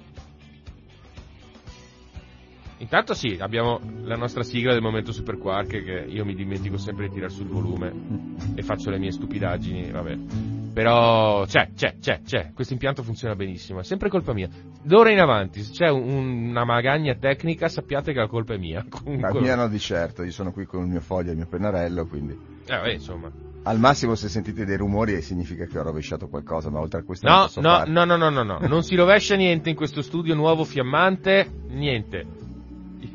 intanto 2.79 3.13
sì, 3.13 3.37
abbiamo 3.41 3.81
la 4.05 4.15
nostra 4.15 4.45
sigla 4.45 4.73
del 4.73 4.83
momento 4.83 5.11
Super 5.11 5.37
Quark 5.37 5.83
che 5.83 6.05
io 6.07 6.25
mi 6.25 6.37
dimentico 6.37 6.79
sempre 6.79 7.09
di 7.09 7.15
tirare 7.15 7.33
sul 7.33 7.49
volume 7.49 7.93
e 8.55 8.63
faccio 8.63 8.89
le 8.91 8.99
mie 9.01 9.11
stupidaggini, 9.11 9.91
vabbè. 9.91 10.17
Però 10.73 11.45
c'è, 11.45 11.71
c'è, 11.75 11.97
c'è, 11.99 12.21
c'è, 12.25 12.53
questo 12.55 12.73
impianto 12.73 13.03
funziona 13.03 13.35
benissimo, 13.35 13.81
è 13.81 13.83
sempre 13.83 14.09
colpa 14.09 14.33
mia. 14.33 14.49
D'ora 14.81 15.11
in 15.11 15.19
avanti, 15.19 15.65
se 15.65 15.73
c'è 15.73 15.91
un- 15.91 16.51
una 16.51 16.65
magagna 16.65 17.17
tecnica, 17.17 17.69
sappiate 17.69 18.13
che 18.13 18.21
la 18.21 18.29
colpa 18.29 18.55
è 18.55 18.59
mia. 18.59 18.79
La 18.87 18.97
Comunque, 18.97 19.41
mia 19.41 19.57
no 19.57 19.67
di 19.69 19.81
certo, 19.81 20.23
io 20.23 20.31
sono 20.31 20.53
qui 20.53 20.67
con 20.67 20.83
il 20.83 20.89
mio 20.89 21.01
foglio 21.01 21.31
e 21.31 21.33
il 21.33 21.39
mio 21.39 21.49
pennarello, 21.49 22.07
quindi 22.07 22.33
eh, 22.33 22.77
vabbè, 22.77 22.93
insomma. 22.93 23.29
Al 23.67 23.79
massimo 23.81 24.15
se 24.15 24.29
sentite 24.29 24.65
dei 24.65 24.77
rumori 24.77 25.21
significa 25.23 25.67
che 25.67 25.79
ho 25.79 25.83
rovesciato 25.83 26.29
qualcosa, 26.29 26.71
ma 26.71 26.79
oltre 26.79 27.01
a 27.01 27.03
questo 27.03 27.29
No, 27.29 27.49
no, 27.57 27.83
no, 27.85 28.05
no, 28.05 28.17
no, 28.17 28.31
no, 28.31 28.43
no, 28.45 28.59
non 28.61 28.83
si 28.85 28.95
rovescia 28.95 29.35
niente 29.35 29.71
in 29.71 29.77
questo 29.77 30.03
studio 30.03 30.35
nuovo 30.35 30.65
fiammante, 30.65 31.51
niente. 31.71 32.25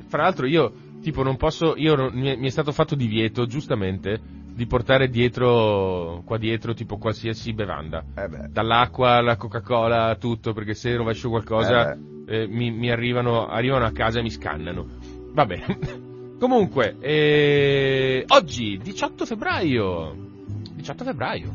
Fra 0.08 0.24
l'altro 0.24 0.46
io, 0.46 0.74
tipo, 1.02 1.24
non 1.24 1.38
posso, 1.38 1.76
io 1.78 1.96
non- 1.96 2.12
mi, 2.14 2.28
è, 2.28 2.36
mi 2.36 2.48
è 2.48 2.50
stato 2.50 2.74
fatto 2.74 2.96
divieto, 2.96 3.46
giustamente, 3.46 4.20
di 4.54 4.66
portare 4.66 5.10
dietro, 5.10 6.22
qua 6.26 6.38
dietro, 6.38 6.74
tipo 6.74 6.98
qualsiasi 6.98 7.54
bevanda. 7.54 8.04
Eh 8.14 8.28
beh, 8.28 8.50
Dall'acqua 8.50 9.12
alla 9.14 9.38
Coca-Cola, 9.38 10.18
tutto, 10.20 10.52
perché 10.52 10.74
se 10.74 10.94
rovescio 10.96 11.30
qualcosa, 11.30 11.94
Eh 11.94 12.10
eh, 12.28 12.48
mi, 12.48 12.72
mi 12.72 12.90
arrivano, 12.92 13.48
arrivano 13.48 13.86
a 13.86 13.92
casa 13.92 14.20
e 14.20 14.22
mi 14.22 14.30
scannano. 14.32 14.86
Va 15.34 15.46
bene. 15.46 16.00
Comunque, 16.40 16.98
eh, 17.00 18.24
oggi, 18.28 18.78
18 18.82 19.26
febbraio. 19.26 20.30
18 20.82 21.04
febbraio. 21.04 21.54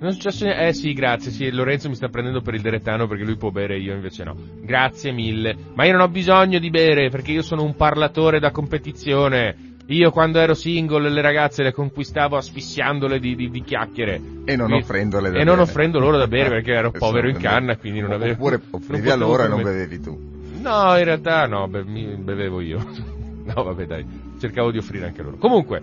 Non 0.00 0.08
è 0.08 0.12
successo 0.12 0.44
niente. 0.44 0.66
Eh 0.68 0.72
sì, 0.72 0.92
grazie, 0.94 1.30
sì, 1.30 1.50
Lorenzo 1.50 1.88
mi 1.88 1.94
sta 1.94 2.08
prendendo 2.08 2.40
per 2.40 2.54
il 2.54 2.62
deretano 2.62 3.06
perché 3.06 3.24
lui 3.24 3.36
può 3.36 3.50
bere 3.50 3.74
e 3.74 3.80
io 3.80 3.94
invece 3.94 4.24
no. 4.24 4.34
Grazie 4.62 5.12
mille. 5.12 5.54
Ma 5.74 5.84
io 5.84 5.92
non 5.92 6.00
ho 6.02 6.08
bisogno 6.08 6.58
di 6.58 6.70
bere 6.70 7.10
perché 7.10 7.32
io 7.32 7.42
sono 7.42 7.62
un 7.62 7.74
parlatore 7.76 8.40
da 8.40 8.50
competizione. 8.50 9.68
Io 9.86 10.10
quando 10.12 10.38
ero 10.38 10.54
single 10.54 11.10
le 11.10 11.20
ragazze 11.20 11.62
le 11.64 11.72
conquistavo 11.72 12.36
asfissiandole 12.36 13.18
di, 13.18 13.34
di, 13.34 13.50
di 13.50 13.62
chiacchiere. 13.62 14.20
E 14.44 14.56
non 14.56 14.72
offrendole 14.72 15.30
da 15.30 15.38
E 15.38 15.44
non 15.44 15.56
bere. 15.56 15.68
offrendo 15.68 15.98
loro 15.98 16.16
da 16.16 16.28
bere 16.28 16.48
perché 16.48 16.72
ero 16.72 16.88
Esatto, 16.94 17.04
povero 17.04 17.28
in 17.28 17.36
canna 17.38 17.76
quindi 17.76 18.00
non 18.00 18.12
avevo... 18.12 18.32
Oppure 18.34 18.56
non 18.56 18.68
offrivi 18.70 19.10
a 19.10 19.16
loro 19.16 19.44
e 19.44 19.48
non 19.48 19.62
bevevi 19.62 20.00
tu. 20.00 20.16
No, 20.62 20.96
in 20.96 21.04
realtà 21.04 21.46
no, 21.46 21.66
be- 21.68 21.84
mi 21.84 22.04
bevevo 22.16 22.60
io. 22.60 22.78
no, 23.44 23.62
vabbè, 23.64 23.84
dai, 23.86 24.06
cercavo 24.38 24.70
di 24.70 24.78
offrire 24.78 25.06
anche 25.06 25.22
loro. 25.22 25.36
Comunque, 25.38 25.82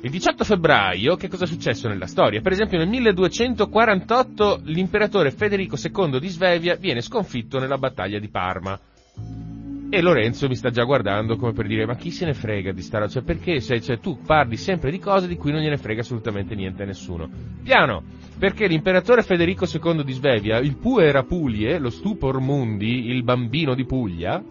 il 0.00 0.10
18 0.10 0.44
febbraio, 0.44 1.16
che 1.16 1.28
cosa 1.28 1.42
è 1.42 1.46
successo 1.48 1.88
nella 1.88 2.06
storia? 2.06 2.40
Per 2.40 2.52
esempio, 2.52 2.78
nel 2.78 2.88
1248 2.88 4.60
l'imperatore 4.64 5.32
Federico 5.32 5.76
II 5.76 6.20
di 6.20 6.28
Svevia 6.28 6.76
viene 6.76 7.00
sconfitto 7.00 7.58
nella 7.58 7.78
battaglia 7.78 8.20
di 8.20 8.28
Parma. 8.28 8.78
E 9.90 10.00
Lorenzo 10.00 10.46
mi 10.46 10.54
sta 10.54 10.70
già 10.70 10.84
guardando 10.84 11.36
come 11.36 11.52
per 11.52 11.66
dire, 11.66 11.84
ma 11.84 11.96
chi 11.96 12.12
se 12.12 12.26
ne 12.26 12.34
frega 12.34 12.70
di 12.70 12.82
stare, 12.82 13.08
cioè 13.08 13.22
perché 13.22 13.58
se, 13.58 13.80
cioè, 13.80 13.98
tu 13.98 14.20
parli 14.24 14.56
sempre 14.56 14.92
di 14.92 15.00
cose 15.00 15.26
di 15.26 15.36
cui 15.36 15.50
non 15.50 15.62
gliene 15.62 15.78
frega 15.78 16.02
assolutamente 16.02 16.54
niente 16.54 16.84
a 16.84 16.86
nessuno. 16.86 17.28
Piano, 17.64 18.04
perché 18.38 18.68
l'imperatore 18.68 19.22
Federico 19.22 19.64
II 19.64 20.04
di 20.04 20.12
Svevia, 20.12 20.58
il 20.58 20.76
Puera 20.76 21.24
Pulie, 21.24 21.78
lo 21.78 21.90
Stupor 21.90 22.38
Mundi, 22.38 23.08
il 23.08 23.24
bambino 23.24 23.74
di 23.74 23.84
Puglia, 23.84 24.44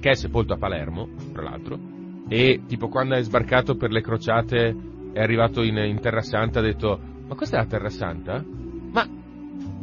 che 0.00 0.10
è 0.10 0.14
sepolto 0.14 0.54
a 0.54 0.56
Palermo, 0.56 1.10
tra 1.32 1.42
l'altro, 1.42 1.96
e 2.28 2.62
tipo 2.66 2.88
quando 2.88 3.14
è 3.14 3.22
sbarcato 3.22 3.76
per 3.76 3.90
le 3.90 4.02
crociate 4.02 4.76
è 5.12 5.20
arrivato 5.20 5.62
in, 5.62 5.76
in 5.78 5.98
Terra 6.00 6.22
Santa 6.22 6.60
ha 6.60 6.62
detto, 6.62 7.00
ma 7.26 7.34
questa 7.34 7.56
è 7.56 7.60
la 7.60 7.66
Terra 7.66 7.90
Santa? 7.90 8.44
Ma 8.92 9.06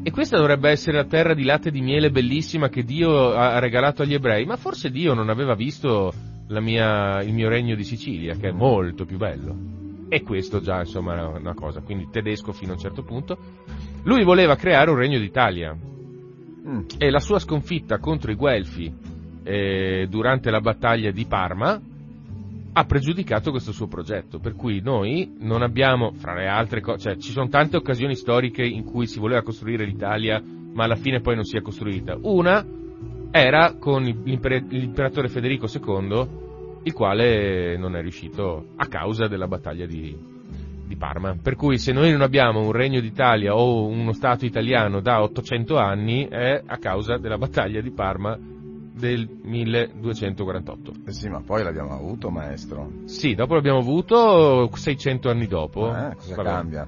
e 0.07 0.11
questa 0.11 0.37
dovrebbe 0.37 0.69
essere 0.69 0.97
la 0.97 1.05
terra 1.05 1.33
di 1.33 1.43
latte 1.43 1.69
e 1.69 1.71
di 1.71 1.81
miele 1.81 2.11
bellissima 2.11 2.69
che 2.69 2.83
Dio 2.83 3.31
ha 3.33 3.57
regalato 3.57 4.03
agli 4.03 4.13
ebrei, 4.13 4.45
ma 4.45 4.55
forse 4.55 4.91
Dio 4.91 5.15
non 5.15 5.29
aveva 5.29 5.55
visto 5.55 6.13
la 6.49 6.59
mia- 6.59 7.23
il 7.23 7.33
mio 7.33 7.49
regno 7.49 7.73
di 7.73 7.83
Sicilia, 7.83 8.35
che 8.35 8.49
è 8.49 8.51
molto 8.51 9.05
più 9.05 9.17
bello. 9.17 9.57
E 10.07 10.21
questo 10.21 10.61
già, 10.61 10.77
insomma, 10.81 11.17
è 11.17 11.39
una 11.39 11.55
cosa. 11.55 11.81
Quindi 11.81 12.07
tedesco 12.11 12.51
fino 12.51 12.73
a 12.73 12.75
un 12.75 12.81
certo 12.81 13.01
punto. 13.01 13.35
Lui 14.03 14.23
voleva 14.23 14.55
creare 14.55 14.91
un 14.91 14.97
regno 14.97 15.17
d'Italia. 15.17 15.75
Mm. 15.75 16.81
E 16.99 17.09
la 17.09 17.19
sua 17.19 17.39
sconfitta 17.39 17.97
contro 17.97 18.31
i 18.31 18.35
Guelfi 18.35 18.93
eh, 19.41 20.05
durante 20.07 20.51
la 20.51 20.61
battaglia 20.61 21.09
di 21.09 21.25
Parma 21.25 21.81
ha 22.77 22.83
pregiudicato 22.83 23.51
questo 23.51 23.71
suo 23.71 23.87
progetto, 23.87 24.39
per 24.39 24.53
cui 24.53 24.81
noi 24.81 25.33
non 25.39 25.61
abbiamo, 25.61 26.11
fra 26.11 26.33
le 26.33 26.47
altre 26.47 26.81
cose, 26.81 26.99
cioè 26.99 27.17
ci 27.17 27.31
sono 27.31 27.47
tante 27.47 27.77
occasioni 27.77 28.15
storiche 28.15 28.65
in 28.65 28.83
cui 28.83 29.07
si 29.07 29.17
voleva 29.17 29.43
costruire 29.43 29.85
l'Italia, 29.85 30.43
ma 30.43 30.83
alla 30.83 30.97
fine 30.97 31.21
poi 31.21 31.35
non 31.35 31.45
si 31.45 31.55
è 31.55 31.61
costruita. 31.61 32.17
Una 32.23 32.65
era 33.31 33.75
con 33.79 34.03
l'imper- 34.03 34.65
l'imperatore 34.67 35.29
Federico 35.29 35.67
II, 35.73 36.27
il 36.83 36.91
quale 36.91 37.77
non 37.77 37.95
è 37.95 38.01
riuscito 38.01 38.65
a 38.75 38.87
causa 38.87 39.27
della 39.27 39.47
battaglia 39.47 39.85
di, 39.85 40.13
di 40.85 40.95
Parma. 40.97 41.33
Per 41.41 41.55
cui 41.55 41.77
se 41.77 41.93
noi 41.93 42.11
non 42.11 42.21
abbiamo 42.21 42.59
un 42.59 42.73
regno 42.73 42.99
d'Italia 42.99 43.55
o 43.55 43.85
uno 43.85 44.11
Stato 44.11 44.45
italiano 44.45 44.99
da 44.99 45.23
800 45.23 45.77
anni 45.77 46.27
è 46.27 46.61
a 46.65 46.77
causa 46.77 47.15
della 47.15 47.37
battaglia 47.37 47.79
di 47.79 47.91
Parma 47.91 48.37
del 48.95 49.27
1248. 49.43 50.93
Eh 51.05 51.11
sì, 51.11 51.27
ma 51.29 51.41
poi 51.41 51.63
l'abbiamo 51.63 51.93
avuto, 51.93 52.29
maestro. 52.29 52.89
Sì, 53.05 53.35
dopo 53.35 53.53
l'abbiamo 53.55 53.79
avuto 53.79 54.69
600 54.73 55.29
anni 55.29 55.47
dopo. 55.47 55.87
Eh, 55.93 56.15
cosa 56.15 56.35
Vabbè. 56.35 56.49
cambia? 56.49 56.87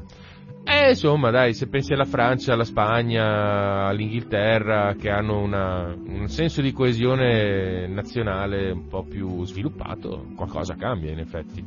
Eh, 0.64 0.90
insomma, 0.90 1.30
dai, 1.32 1.54
se 1.54 1.68
pensi 1.68 1.94
alla 1.94 2.04
Francia, 2.06 2.52
alla 2.54 2.66
Spagna, 2.66 3.86
all'Inghilterra, 3.88 4.96
che 4.96 5.10
hanno 5.10 5.40
una- 5.42 5.96
un 5.96 6.28
senso 6.28 6.62
di 6.62 6.74
coesione 6.74 7.88
nazionale 7.88 8.72
un 8.72 8.88
po' 8.88 9.04
più 9.04 9.46
sviluppato, 9.46 10.26
qualcosa 10.36 10.76
cambia 10.76 11.12
in 11.12 11.20
effetti. 11.20 11.64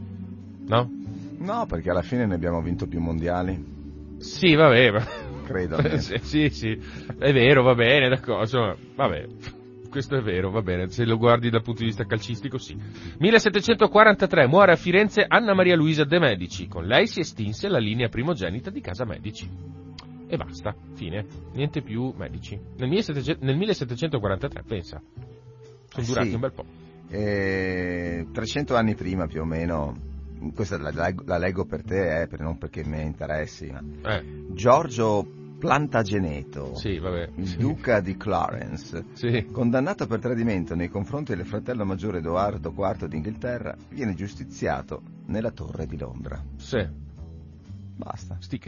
No? 0.67 0.91
No, 1.39 1.65
perché 1.67 1.89
alla 1.91 2.03
fine 2.03 2.27
ne 2.27 2.35
abbiamo 2.35 2.61
vinto 2.61 2.87
più 2.87 3.01
mondiali, 3.01 3.79
Sì, 4.19 4.55
vabbè, 4.55 4.93
credo. 5.47 5.79
sì, 6.21 6.51
sì, 6.51 6.79
è 7.19 7.33
vero, 7.33 7.63
va 7.63 7.75
bene, 7.75 8.11
d'accordo, 8.11 8.43
insomma, 8.43 8.77
vabbè, 8.97 9.27
questo 9.91 10.17
è 10.17 10.23
vero, 10.23 10.51
va 10.51 10.63
bene, 10.63 10.89
se 10.89 11.05
lo 11.05 11.19
guardi 11.19 11.51
dal 11.51 11.63
punto 11.63 11.81
di 11.81 11.87
vista 11.87 12.07
calcistico 12.07 12.57
sì. 12.59 12.75
1743 13.19 14.47
muore 14.47 14.73
a 14.73 14.77
Firenze 14.77 15.25
Anna 15.27 15.53
Maria 15.53 15.77
Luisa 15.77 16.05
de 16.05 16.19
Medici, 16.19 16.67
con 16.69 16.87
lei 16.87 17.07
si 17.07 17.21
estinse 17.21 17.69
la 17.69 17.79
linea 17.79 18.09
primogenita 18.09 18.71
di 18.71 18.81
casa 18.81 19.05
Medici. 19.05 19.49
E 20.27 20.37
basta, 20.37 20.75
fine, 20.95 21.27
niente 21.53 21.83
più 21.83 22.15
Medici. 22.17 22.59
Nel, 22.79 22.89
1700 22.89 23.45
nel 23.45 23.57
1743, 23.57 24.63
pensa, 24.67 25.03
sono 25.89 26.03
Eh 26.03 26.07
durati 26.07 26.29
sì. 26.29 26.35
un 26.35 26.41
bel 26.41 26.53
po'. 26.53 26.65
E 27.09 28.27
300 28.33 28.77
anni 28.77 28.95
prima 28.95 29.27
più 29.27 29.41
o 29.41 29.45
meno, 29.45 29.97
questa 30.55 30.79
la, 30.79 30.93
la- 30.95 31.13
la 31.25 31.39
leggo 31.39 31.65
per 31.67 31.83
te, 31.83 32.23
eh, 32.23 32.27
per- 32.29 32.41
non 32.41 32.57
perché 32.59 32.85
mi 32.85 33.03
interessi, 33.03 33.67
ma 33.71 33.83
Eh, 34.15 34.47
Giorgio 34.53 35.27
Plantageneto, 35.61 36.75
sì, 36.75 36.99
vabbè. 36.99 37.33
il 37.37 37.47
sì. 37.47 37.59
duca 37.59 38.01
di 38.01 38.17
Clarence, 38.17 39.05
Sì, 39.13 39.47
condannato 39.53 40.07
per 40.07 40.19
tradimento 40.19 40.75
nei 40.75 40.89
confronti 40.89 41.35
del 41.37 41.45
fratello 41.45 41.85
maggiore 41.85 42.19
Edoardo 42.19 42.73
IV 42.75 43.07
d'Inghilterra, 43.07 43.77
viene 43.91 44.15
giustiziato 44.15 45.03
nella 45.27 45.51
torre 45.51 45.87
di 45.87 45.99
Londra. 45.99 46.43
sì, 46.57 46.83
Basta. 47.97 48.37
sti 48.41 48.59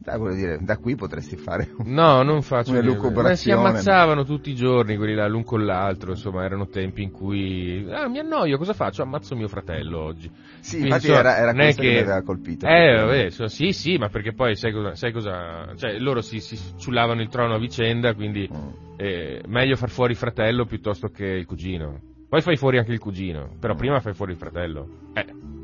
Dai, 0.00 0.16
voglio 0.16 0.34
dire, 0.36 0.58
da 0.62 0.76
qui 0.78 0.94
potresti 0.94 1.36
fare 1.36 1.70
un... 1.76 1.92
No, 1.92 2.22
non 2.22 2.40
faccio 2.42 2.70
Una 2.70 2.80
niente. 2.80 2.96
lucubrazione. 3.02 3.60
Ma 3.60 3.70
si 3.70 3.72
ammazzavano 3.80 4.24
tutti 4.24 4.50
i 4.50 4.54
giorni 4.54 4.96
quelli 4.96 5.14
là, 5.14 5.26
l'un 5.26 5.42
con 5.44 5.64
l'altro, 5.66 6.12
insomma, 6.12 6.44
erano 6.44 6.68
tempi 6.68 7.02
in 7.02 7.10
cui... 7.10 7.84
Ah, 7.90 8.08
mi 8.08 8.18
annoio, 8.20 8.56
cosa 8.58 8.72
faccio? 8.74 9.02
Ammazzo 9.02 9.34
mio 9.34 9.48
fratello 9.48 9.98
oggi. 9.98 10.30
Sì, 10.60 10.76
Quindi, 10.78 10.86
infatti 10.88 11.06
insomma, 11.08 11.28
era, 11.28 11.36
era 11.36 11.52
questo 11.52 11.82
che... 11.82 11.88
che- 11.88 11.94
mi 11.94 12.00
aveva 12.00 12.22
colpito. 12.22 12.66
Eh, 12.66 12.94
vabbè, 12.94 13.24
insomma, 13.24 13.48
sì, 13.48 13.72
sì, 13.72 13.96
ma 13.98 14.08
perché 14.08 14.32
poi 14.32 14.54
sai 14.56 14.72
cosa... 14.72 14.94
Sai 14.94 15.12
cosa 15.12 15.74
cioè, 15.76 15.98
loro 15.98 16.20
si, 16.22 16.40
si 16.40 16.56
ciullavano 16.78 17.20
il 17.20 17.28
trono 17.28 17.54
a 17.54 17.58
vicenda, 17.58 18.14
quindi 18.14 18.48
Mm. 18.50 18.68
eh, 18.96 19.42
meglio 19.46 19.74
far 19.76 19.90
fuori 19.90 20.12
il 20.12 20.18
fratello 20.18 20.64
piuttosto 20.64 21.08
che 21.08 21.26
il 21.26 21.44
cugino. 21.44 22.00
Poi 22.28 22.40
fai 22.40 22.56
fuori 22.56 22.78
anche 22.78 22.92
il 22.92 22.98
cugino, 23.00 23.56
però 23.58 23.74
Mm. 23.74 23.78
prima 23.78 24.00
fai 24.00 24.14
fuori 24.14 24.30
il 24.32 24.38
fratello. 24.38 24.88
Eh. 25.14 25.57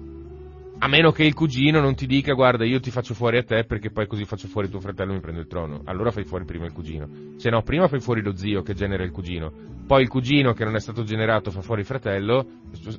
A 0.79 0.89
meno 0.89 1.13
che 1.13 1.25
il 1.25 1.33
cugino 1.35 1.81
non 1.81 1.95
ti 1.95 2.07
dica, 2.07 2.35
guarda, 2.35 2.65
io 2.65 2.79
ti 2.79 2.91
faccio 2.91 3.15
fuori 3.15 3.39
a 3.39 3.43
te 3.43 3.65
perché 3.65 3.91
poi 3.91 4.07
così 4.07 4.25
faccio 4.27 4.49
fuori 4.49 4.69
tuo 4.69 4.81
fratello 4.81 5.13
e 5.13 5.15
mi 5.15 5.21
prendo 5.21 5.41
il 5.41 5.47
trono. 5.47 5.81
Allora 5.85 6.11
fai 6.11 6.25
fuori 6.25 6.45
prima 6.45 6.67
il 6.67 6.73
cugino. 6.73 7.09
Se 7.37 7.49
no, 7.49 7.63
prima 7.63 7.89
fai 7.89 8.01
fuori 8.01 8.21
lo 8.23 8.37
zio 8.37 8.63
che 8.63 8.75
genera 8.75 9.03
il 9.03 9.11
cugino. 9.11 9.51
Poi 9.87 10.03
il 10.03 10.09
cugino 10.09 10.53
che 10.53 10.65
non 10.65 10.75
è 10.77 10.81
stato 10.81 11.03
generato 11.05 11.51
fa 11.51 11.63
fuori 11.63 11.81
il 11.83 11.87
fratello. 11.87 12.47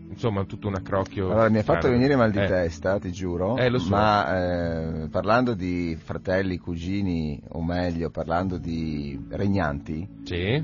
Insomma, 0.10 0.46
tutto 0.46 0.68
un 0.68 0.76
accrocchio. 0.76 1.30
Allora, 1.30 1.50
mi 1.50 1.60
ha 1.60 1.64
fatto 1.64 1.88
venire 1.90 2.16
mal 2.16 2.32
di 2.32 2.40
Eh. 2.40 2.48
testa, 2.48 2.98
ti 2.98 3.12
giuro. 3.12 3.58
Eh, 3.58 3.70
lo 3.70 3.78
so. 3.78 3.90
Ma 3.90 5.04
eh, 5.04 5.08
parlando 5.10 5.54
di 5.54 5.96
fratelli, 6.00 6.58
cugini, 6.58 7.40
o 7.50 7.64
meglio, 7.64 8.10
parlando 8.10 8.58
di 8.58 9.20
regnanti, 9.30 10.08
Sì. 10.24 10.60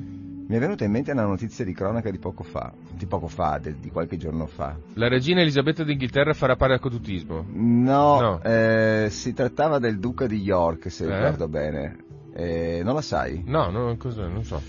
mi 0.48 0.56
è 0.56 0.60
venuta 0.60 0.86
in 0.86 0.92
mente 0.92 1.12
una 1.12 1.26
notizia 1.26 1.64
di 1.66 1.74
cronaca 1.74 2.10
di 2.10 2.20
poco 2.20 2.44
fa, 2.44 2.72
di 3.02 3.08
poco 3.08 3.28
fa, 3.28 3.58
de- 3.60 3.76
di 3.80 3.90
qualche 3.90 4.16
giorno 4.18 4.46
fa. 4.46 4.76
La 4.94 5.08
regina 5.08 5.42
Elisabetta 5.42 5.84
d'Inghilterra 5.84 6.34
farà 6.34 6.56
paracadutismo. 6.56 7.46
No, 7.52 8.20
No. 8.22 8.42
eh, 8.44 9.08
si 9.10 9.34
trattava 9.34 9.80
del 9.80 9.98
duca 10.00 10.28
di 10.28 10.40
York, 10.40 10.92
se 10.92 11.06
Eh? 11.06 11.16
ricordo 11.16 11.48
bene. 11.48 11.98
Eh, 12.34 12.82
non 12.84 12.94
la 12.94 13.02
sai? 13.02 13.42
No, 13.46 13.70
no, 13.72 13.96
cosa, 13.98 14.28
non 14.28 14.44
so. 14.44 14.62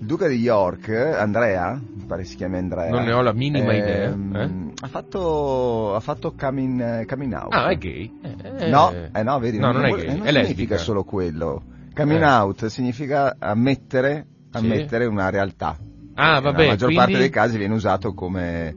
Il 0.00 0.06
duca 0.06 0.26
di 0.26 0.36
York, 0.36 0.88
Andrea, 0.88 1.78
mi 1.94 2.04
pare 2.06 2.24
si 2.24 2.34
chiami 2.36 2.56
Andrea. 2.56 2.90
Non 2.90 3.04
ne 3.04 3.12
ho 3.12 3.20
la 3.22 3.32
minima 3.32 3.72
idea, 3.72 4.08
ehm, 4.10 4.34
eh? 4.36 4.72
Ha 4.82 4.88
fatto, 4.88 5.94
ha 5.94 6.00
fatto 6.00 6.34
coming, 6.36 7.06
coming 7.06 7.32
out. 7.34 7.52
Ah, 7.54 7.68
è 7.68 7.76
gay? 7.76 8.10
Eh, 8.22 8.68
No, 8.68 8.92
eh 9.12 9.22
no, 9.22 9.38
vedi, 9.38 9.58
No, 9.58 9.70
non, 9.72 9.84
è 9.84 9.88
vuol- 9.88 10.00
gay, 10.00 10.06
non 10.16 10.26
è 10.26 10.30
significa 10.30 10.40
lesbica. 10.48 10.76
solo 10.78 11.04
quello. 11.04 11.62
Coming 11.94 12.22
out 12.22 12.66
significa 12.66 13.36
ammettere, 13.38 14.26
Sì. 14.50 14.56
ammettere 14.56 15.04
una 15.06 15.28
realtà. 15.30 15.76
Ah, 16.14 16.40
vabbè, 16.40 16.56
Nella 16.58 16.70
maggior 16.70 16.88
quindi... 16.88 16.96
parte 16.96 17.18
dei 17.18 17.30
casi 17.30 17.56
viene 17.58 17.74
usato 17.74 18.12
come, 18.12 18.76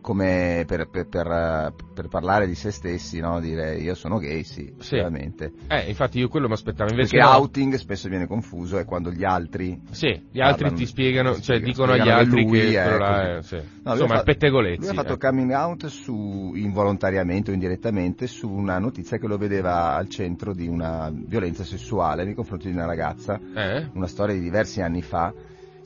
come 0.00 0.64
per, 0.66 0.88
per- 0.88 1.08
per, 1.08 1.72
per 1.94 2.08
parlare 2.08 2.46
di 2.46 2.54
se 2.54 2.70
stessi, 2.70 3.18
no? 3.20 3.40
Dire 3.40 3.76
io 3.76 3.94
sono 3.94 4.18
gay, 4.18 4.44
sì, 4.44 4.72
Sì. 4.78 4.96
veramente. 4.96 5.52
Eh, 5.68 5.88
infatti 5.88 6.18
io 6.18 6.28
quello 6.28 6.46
mi 6.46 6.52
aspettavo, 6.52 6.90
invece 6.90 7.16
Perché 7.16 7.32
no. 7.32 7.36
outing 7.38 7.74
spesso 7.74 8.08
viene 8.08 8.26
confuso, 8.26 8.78
è 8.78 8.84
quando 8.84 9.10
gli 9.10 9.24
altri... 9.24 9.80
Sì, 9.90 10.08
gli 10.30 10.40
altri 10.40 10.62
parlano- 10.64 10.76
ti 10.76 10.86
spiegano, 10.86 11.34
ti 11.34 11.42
cioè 11.42 11.56
spiegano- 11.58 11.72
dicono 11.72 11.92
agli 11.92 12.08
altri 12.08 12.42
lui, 12.42 12.60
che 12.60 12.80
eh, 12.80 12.82
quello 12.82 12.98
là 12.98 13.36
è, 13.38 13.42
sì. 13.42 13.56
No, 13.56 13.92
insomma, 13.92 14.12
ha 14.14 14.16
fatto- 14.18 14.24
pettegolezzi. 14.32 14.80
Lui 14.80 14.88
ha 14.88 14.94
fatto 14.94 15.12
ecco. 15.14 15.26
coming 15.26 15.50
out 15.52 15.86
su, 15.86 16.52
involontariamente 16.54 17.50
o 17.50 17.54
indirettamente 17.54 18.26
su 18.26 18.48
una 18.50 18.78
notizia 18.78 19.16
che 19.18 19.26
lo 19.26 19.38
vedeva 19.38 19.94
al 19.94 20.08
centro 20.08 20.52
di 20.52 20.68
una 20.68 21.10
violenza 21.12 21.64
sessuale 21.64 22.24
nei 22.24 22.34
confronti 22.34 22.66
di 22.68 22.74
una 22.74 22.86
ragazza, 22.86 23.40
Eh? 23.54 23.88
una 23.94 24.06
storia 24.06 24.34
di 24.34 24.40
diversi 24.42 24.82
anni 24.82 25.02
fa. 25.02 25.32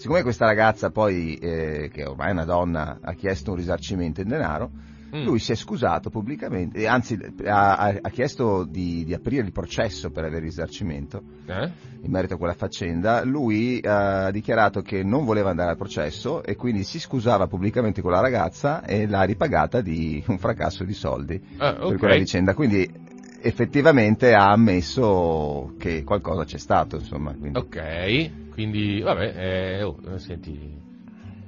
Siccome 0.00 0.23
questa 0.23 0.47
ragazza 0.47 0.88
poi, 0.90 1.35
eh, 1.35 1.90
che 1.92 2.07
ormai 2.07 2.28
è 2.28 2.33
una 2.33 2.47
donna, 2.47 3.00
ha 3.02 3.12
chiesto 3.12 3.50
un 3.50 3.59
risarcimento 3.59 4.23
in 4.23 4.28
denaro, 4.28 4.71
Mm. 5.12 5.25
Lui 5.25 5.40
si 5.40 5.50
è 5.50 5.57
scusato 5.57 6.09
pubblicamente, 6.09 6.78
e 6.78 6.87
anzi 6.87 7.19
ha, 7.45 7.76
ha- 8.00 8.09
chiesto 8.11 8.62
di, 8.62 9.02
di 9.04 9.12
aprire 9.12 9.42
il 9.45 9.50
processo 9.50 10.11
per 10.12 10.23
avere 10.23 10.42
risarcimento 10.45 11.21
Eh? 11.47 11.69
in 12.02 12.11
merito 12.12 12.35
a 12.35 12.37
quella 12.37 12.52
faccenda. 12.54 13.25
Lui 13.25 13.80
ha 13.85 14.30
dichiarato 14.30 14.83
che 14.83 15.02
non 15.02 15.25
voleva 15.25 15.50
andare 15.50 15.71
al 15.71 15.76
processo 15.76 16.45
e 16.45 16.54
quindi 16.54 16.85
si 16.85 17.00
scusava 17.00 17.49
pubblicamente 17.49 18.02
con 18.02 18.12
la 18.12 18.21
ragazza 18.21 18.85
e 18.85 19.09
l'ha 19.09 19.23
ripagata 19.25 19.80
di 19.80 20.23
un 20.28 20.38
fracasso 20.38 20.85
di 20.85 20.95
soldi 20.95 21.42
Ah, 21.57 21.73
per 21.73 21.83
ok. 21.87 21.97
quella 21.99 22.14
vicenda. 22.16 22.54
Quindi 22.54 22.88
effettivamente 23.42 24.33
ha 24.33 24.52
ammesso 24.52 25.75
che 25.76 26.04
qualcosa 26.04 26.45
c'è 26.45 26.59
stato, 26.59 26.95
insomma. 26.99 27.35
quindi- 27.37 27.59
Ok, 27.59 28.30
quindi 28.61 29.00
vabbè, 29.00 29.35
eh, 29.79 29.83
oh, 29.83 29.97
eh, 30.14 30.19
senti, 30.19 30.79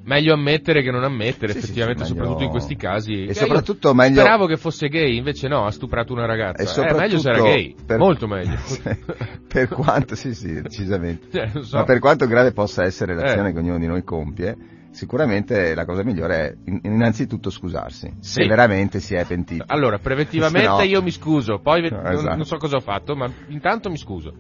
meglio 0.04 0.33
ammettere 0.33 0.83
che 0.83 0.90
non 0.90 1.04
ammettere, 1.04 1.52
Sì, 1.52 1.59
sì, 1.59 1.64
effettivamente, 1.64 2.04
sì, 2.04 2.12
meglio- 2.12 2.23
soprattutto 2.25 2.45
in 2.45 2.50
questi 2.50 2.76
casi. 2.76 3.12
E 3.26 3.28
Eh, 3.31 3.35
soprattutto 3.35 3.88
io 3.88 3.95
meglio- 3.95 4.21
Speravo 4.21 4.47
che 4.47 4.57
fosse 4.57 4.88
gay, 4.88 5.16
invece 5.16 5.47
no, 5.49 5.64
ha 5.66 5.71
stuprato 5.71 6.12
una 6.14 6.25
ragazza. 6.26 6.62
E 6.62 6.64
Eh, 6.64 6.69
soprattutto 6.69 7.00
meglio 7.02 7.19
se 7.19 7.28
era 7.31 7.42
gay, 7.42 7.75
per- 7.87 7.99
molto 7.99 8.26
meglio. 8.26 8.57
per 9.47 9.69
quanto, 9.69 10.14
sì, 10.14 10.35
sì, 10.35 10.61
decisamente. 10.61 11.26
Cioè, 11.52 11.62
so. 11.62 11.76
Ma 11.76 11.85
per 11.85 11.99
quanto 11.99 12.26
grave 12.26 12.52
possa 12.52 12.83
essere 12.85 13.14
l'azione 13.14 13.50
Eh. 13.50 13.52
che 13.52 13.59
ognuno 13.59 13.78
di 13.78 13.87
noi 13.87 14.02
compie, 14.02 14.57
sicuramente 14.90 15.75
la 15.75 15.85
cosa 15.85 16.02
migliore 16.02 16.37
è 16.37 16.54
in- 16.66 16.81
innanzitutto 16.85 17.50
scusarsi, 17.50 18.12
se 18.21 18.42
Sì. 18.42 18.49
veramente 18.49 18.99
si 19.00 19.14
è 19.14 19.25
pentito. 19.26 19.64
Allora, 19.69 19.99
preventivamente 19.99 20.66
no- 20.69 20.83
io 20.83 21.02
mi 21.02 21.11
scuso, 21.11 21.59
poi 21.61 21.88
No, 21.90 22.02
esatto. 22.11 22.35
non 22.37 22.45
so 22.47 22.57
cosa 22.57 22.76
ho 22.76 22.81
fatto, 22.81 23.14
ma 23.14 23.31
intanto 23.49 23.88
mi 23.90 23.99
scuso. 23.99 24.33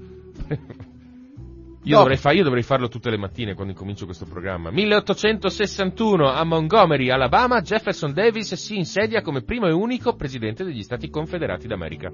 Io, 1.84 1.96
dovrei 1.98 2.16
fa- 2.16 2.30
io 2.30 2.44
dovrei 2.44 2.62
farlo 2.62 2.88
tutte 2.88 3.10
le 3.10 3.16
mattine 3.16 3.54
quando 3.54 3.72
incomincio 3.72 4.04
questo 4.04 4.24
programma. 4.24 4.70
1861 4.70 6.28
a 6.28 6.44
Montgomery, 6.44 7.10
Alabama, 7.10 7.60
Jefferson 7.60 8.12
Davis 8.12 8.54
si 8.54 8.76
insedia 8.76 9.20
come 9.20 9.42
primo 9.42 9.66
e 9.66 9.72
unico 9.72 10.14
presidente 10.14 10.62
degli 10.64 10.82
Stati 10.82 11.10
Confederati 11.10 11.66
d'America. 11.66 12.12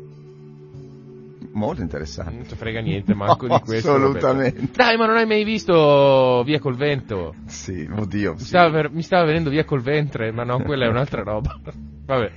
Molto 1.52 1.82
interessante. 1.82 2.34
Non 2.34 2.46
ci 2.48 2.54
frega 2.54 2.80
niente 2.80 3.12
manco 3.16 3.46
No, 3.46 3.56
di 3.58 3.62
questo. 3.64 3.90
vabbè. 3.92 4.04
assolutamente. 4.04 4.68
Dai, 4.74 4.96
ma 4.96 5.06
non 5.06 5.16
hai 5.16 5.26
mai 5.26 5.44
visto 5.44 6.42
Via 6.44 6.58
col 6.60 6.76
vento? 6.76 7.34
Sì, 7.46 7.86
oddio. 7.94 8.32
Mi 8.32 8.38
sì. 8.38 8.46
stava, 8.46 8.70
ver- 8.70 8.90
mi 8.92 9.02
stava 9.02 9.24
venendo 9.24 9.50
via 9.50 9.64
col 9.64 9.82
ventre, 9.82 10.30
ma 10.32 10.44
no, 10.44 10.62
quella 10.62 10.86
è 10.86 10.88
un'altra 10.88 11.22
roba. 11.22 11.58
Vabbè. 12.06 12.30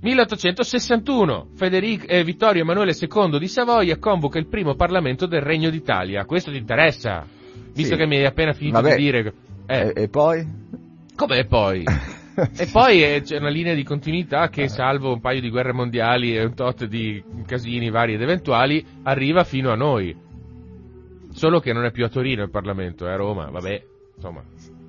1861, 0.00 1.48
Federico, 1.54 2.06
eh, 2.06 2.22
Vittorio 2.22 2.62
Emanuele 2.62 2.94
II 2.98 3.38
di 3.38 3.48
Savoia 3.48 3.98
convoca 3.98 4.38
il 4.38 4.46
primo 4.46 4.74
Parlamento 4.76 5.26
del 5.26 5.40
Regno 5.42 5.70
d'Italia. 5.70 6.24
Questo 6.24 6.50
ti 6.52 6.56
interessa? 6.56 7.26
Visto 7.72 7.94
Sì. 7.94 8.00
che 8.00 8.06
mi 8.06 8.16
hai 8.16 8.24
appena 8.24 8.52
finito 8.52 8.80
Vabbè. 8.80 8.94
di 8.96 9.02
dire... 9.02 9.32
Eh, 9.66 9.92
E, 9.94 10.02
e 10.04 10.08
poi? 10.08 10.46
com'è 11.16 11.44
poi? 11.46 11.84
E 12.56 12.68
poi 12.70 13.02
eh, 13.02 13.22
c'è 13.22 13.38
una 13.38 13.48
linea 13.48 13.74
di 13.74 13.82
continuità 13.82 14.48
che, 14.48 14.68
salvo 14.68 15.12
un 15.12 15.20
paio 15.20 15.40
di 15.40 15.50
guerre 15.50 15.72
mondiali 15.72 16.36
e 16.36 16.44
un 16.44 16.54
tot 16.54 16.84
di 16.84 17.20
casini 17.44 17.90
vari 17.90 18.14
ed 18.14 18.22
eventuali, 18.22 18.86
arriva 19.02 19.42
fino 19.42 19.72
a 19.72 19.74
noi. 19.74 20.16
Solo 21.32 21.58
che 21.58 21.72
non 21.72 21.84
è 21.84 21.90
più 21.90 22.04
a 22.04 22.08
Torino 22.08 22.44
il 22.44 22.50
Parlamento, 22.50 23.08
è 23.08 23.10
a 23.10 23.16
Roma, 23.16 23.50
vabbè, 23.50 23.82
insomma, 24.14 24.44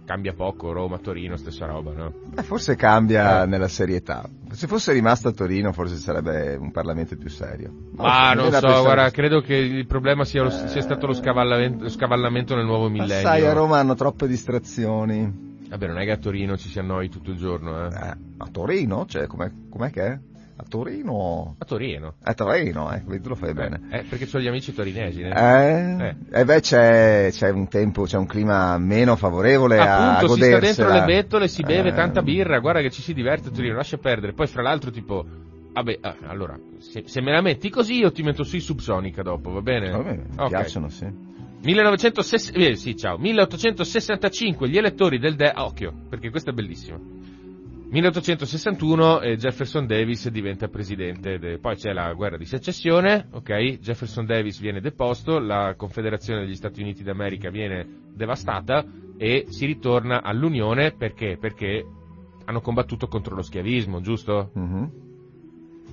cambia 0.09 0.33
poco, 0.33 0.71
Roma, 0.71 0.97
Torino, 0.97 1.37
stessa 1.37 1.67
roba, 1.67 1.93
no? 1.93 2.11
Eh, 2.35 2.41
forse 2.41 2.75
cambia 2.75 3.43
Eh. 3.43 3.45
nella 3.45 3.67
serietà. 3.67 4.27
Se 4.53 4.65
fosse 4.65 4.91
rimasto 4.91 5.27
a 5.27 5.31
Torino 5.33 5.71
forse 5.71 5.97
sarebbe 5.97 6.55
un 6.55 6.71
Parlamento 6.71 7.15
più 7.15 7.29
serio. 7.29 7.71
Ma 7.95 8.33
non 8.33 8.45
mi 8.45 8.49
viene 8.49 8.55
so, 8.55 8.65
pensare- 8.65 8.81
guarda, 8.81 9.11
credo 9.11 9.41
che 9.41 9.53
il 9.53 9.85
problema 9.85 10.25
sia, 10.25 10.41
lo- 10.41 10.49
sia 10.49 10.81
stato 10.81 11.05
lo 11.05 11.13
scavallamento, 11.13 11.83
lo 11.83 11.89
scavallamento 11.89 12.55
nel 12.55 12.65
nuovo 12.65 12.85
Ma 12.85 13.03
millennio. 13.03 13.21
sai, 13.21 13.45
a 13.45 13.53
Roma 13.53 13.77
hanno 13.77 13.93
troppe 13.93 14.27
distrazioni. 14.27 15.47
Vabbè, 15.69 15.85
non 15.85 15.99
è 15.99 16.05
che 16.05 16.11
a 16.11 16.17
Torino 16.17 16.57
ci 16.57 16.69
si 16.69 16.79
annoi 16.79 17.09
tutto 17.09 17.29
il 17.29 17.37
giorno, 17.37 17.85
eh. 17.85 17.89
Eh, 17.93 18.17
a 18.37 18.47
Torino? 18.51 19.05
Cioè, 19.05 19.27
com'è, 19.27 19.51
com'è 19.69 19.91
che 19.91 20.05
è? 20.07 20.19
A 20.61 20.63
Torino? 20.67 21.55
A 21.57 21.63
Torino. 21.65 22.15
A 22.21 22.33
Torino, 22.33 22.93
eh, 22.93 23.01
vedi, 23.05 23.21
tu 23.23 23.29
lo 23.29 23.35
fai 23.35 23.53
bene. 23.53 23.79
Eh, 23.91 24.03
perché 24.03 24.27
ho 24.35 24.41
gli 24.41 24.47
amici 24.47 24.73
torinesi, 24.73 25.21
eh. 25.21 25.29
Eh, 25.29 25.95
Eh. 26.07 26.15
e 26.41 26.43
beh 26.43 26.59
c'è, 26.59 27.29
c'è 27.31 27.49
un 27.49 27.69
tempo, 27.69 28.03
c'è 28.03 28.17
un 28.17 28.25
clima 28.25 28.77
meno 28.77 29.15
favorevole 29.15 29.77
a 29.79 30.17
Appunto, 30.17 30.33
si 30.35 30.41
sta 30.41 30.49
godersela. 30.51 30.88
dentro 30.91 31.05
le 31.07 31.13
bettole, 31.13 31.47
si 31.47 31.63
beve 31.63 31.89
Eh, 31.89 31.93
tanta 31.93 32.21
birra, 32.21 32.60
guarda 32.60 32.81
che 32.81 32.89
ci 32.91 33.01
si 33.01 33.13
diverte 33.13 33.47
a 33.47 33.51
Torino, 33.51 33.75
lascia 33.75 33.97
perdere. 33.97 34.34
Poi, 34.34 34.47
fra 34.47 34.62
l'altro, 34.62 34.91
tipo, 34.91 35.25
vabbè, 35.71 35.97
ah, 36.01 36.15
allora, 36.27 36.60
se, 36.79 37.03
se 37.05 37.21
me 37.21 37.31
la 37.31 37.41
metti 37.41 37.69
così, 37.69 37.93
io 37.97 38.12
ti 38.12 38.21
metto 38.21 38.43
sui 38.43 38.60
Subsonica 38.60 39.21
dopo, 39.21 39.51
va 39.51 39.62
bene? 39.62 39.91
Va 39.91 39.99
bene, 40.03 40.23
mi 40.29 40.36
Ok. 40.43 40.47
piacciono, 40.49 40.89
sì. 40.89 41.07
1960 41.62 42.57
eh, 42.60 42.75
sì, 42.75 42.97
ciao. 42.97 43.17
1865, 43.17 44.67
gli 44.67 44.77
elettori 44.77 45.19
del 45.19 45.36
De... 45.36 45.49
ah, 45.49 45.63
occhio, 45.63 45.93
perché 46.10 46.29
questo 46.29 46.49
è 46.49 46.53
bellissimo. 46.53 46.99
1861 47.91 49.21
eh, 49.21 49.36
Jefferson 49.36 49.88
Davis 49.88 50.30
diventa 50.30 50.67
presidente, 50.67 51.39
de- 51.39 51.58
poi 51.58 51.75
c'è 51.75 51.91
la 51.91 52.13
guerra 52.13 52.38
di 52.38 52.45
secessione, 52.45 53.28
ok? 53.32 53.80
Jefferson 53.80 54.25
Davis 54.28 54.60
viene 54.60 54.80
deposto, 54.80 55.39
la 55.39 55.73
Confederazione 55.75 56.41
degli 56.41 56.54
Stati 56.56 56.82
Uniti 56.82 57.02
d'America 57.02 57.49
viene 57.49 57.88
devastata 58.13 58.86
e 59.17 59.45
si 59.49 59.65
ritorna 59.65 60.21
all'Unione 60.21 60.91
perché? 60.91 61.38
Perché 61.39 61.84
hanno 62.45 62.62
combattuto 62.62 63.08
contro 63.08 63.36
lo 63.36 63.41
schiavismo, 63.41 64.02
giusto? 64.02 64.52
Mhm. 64.54 64.91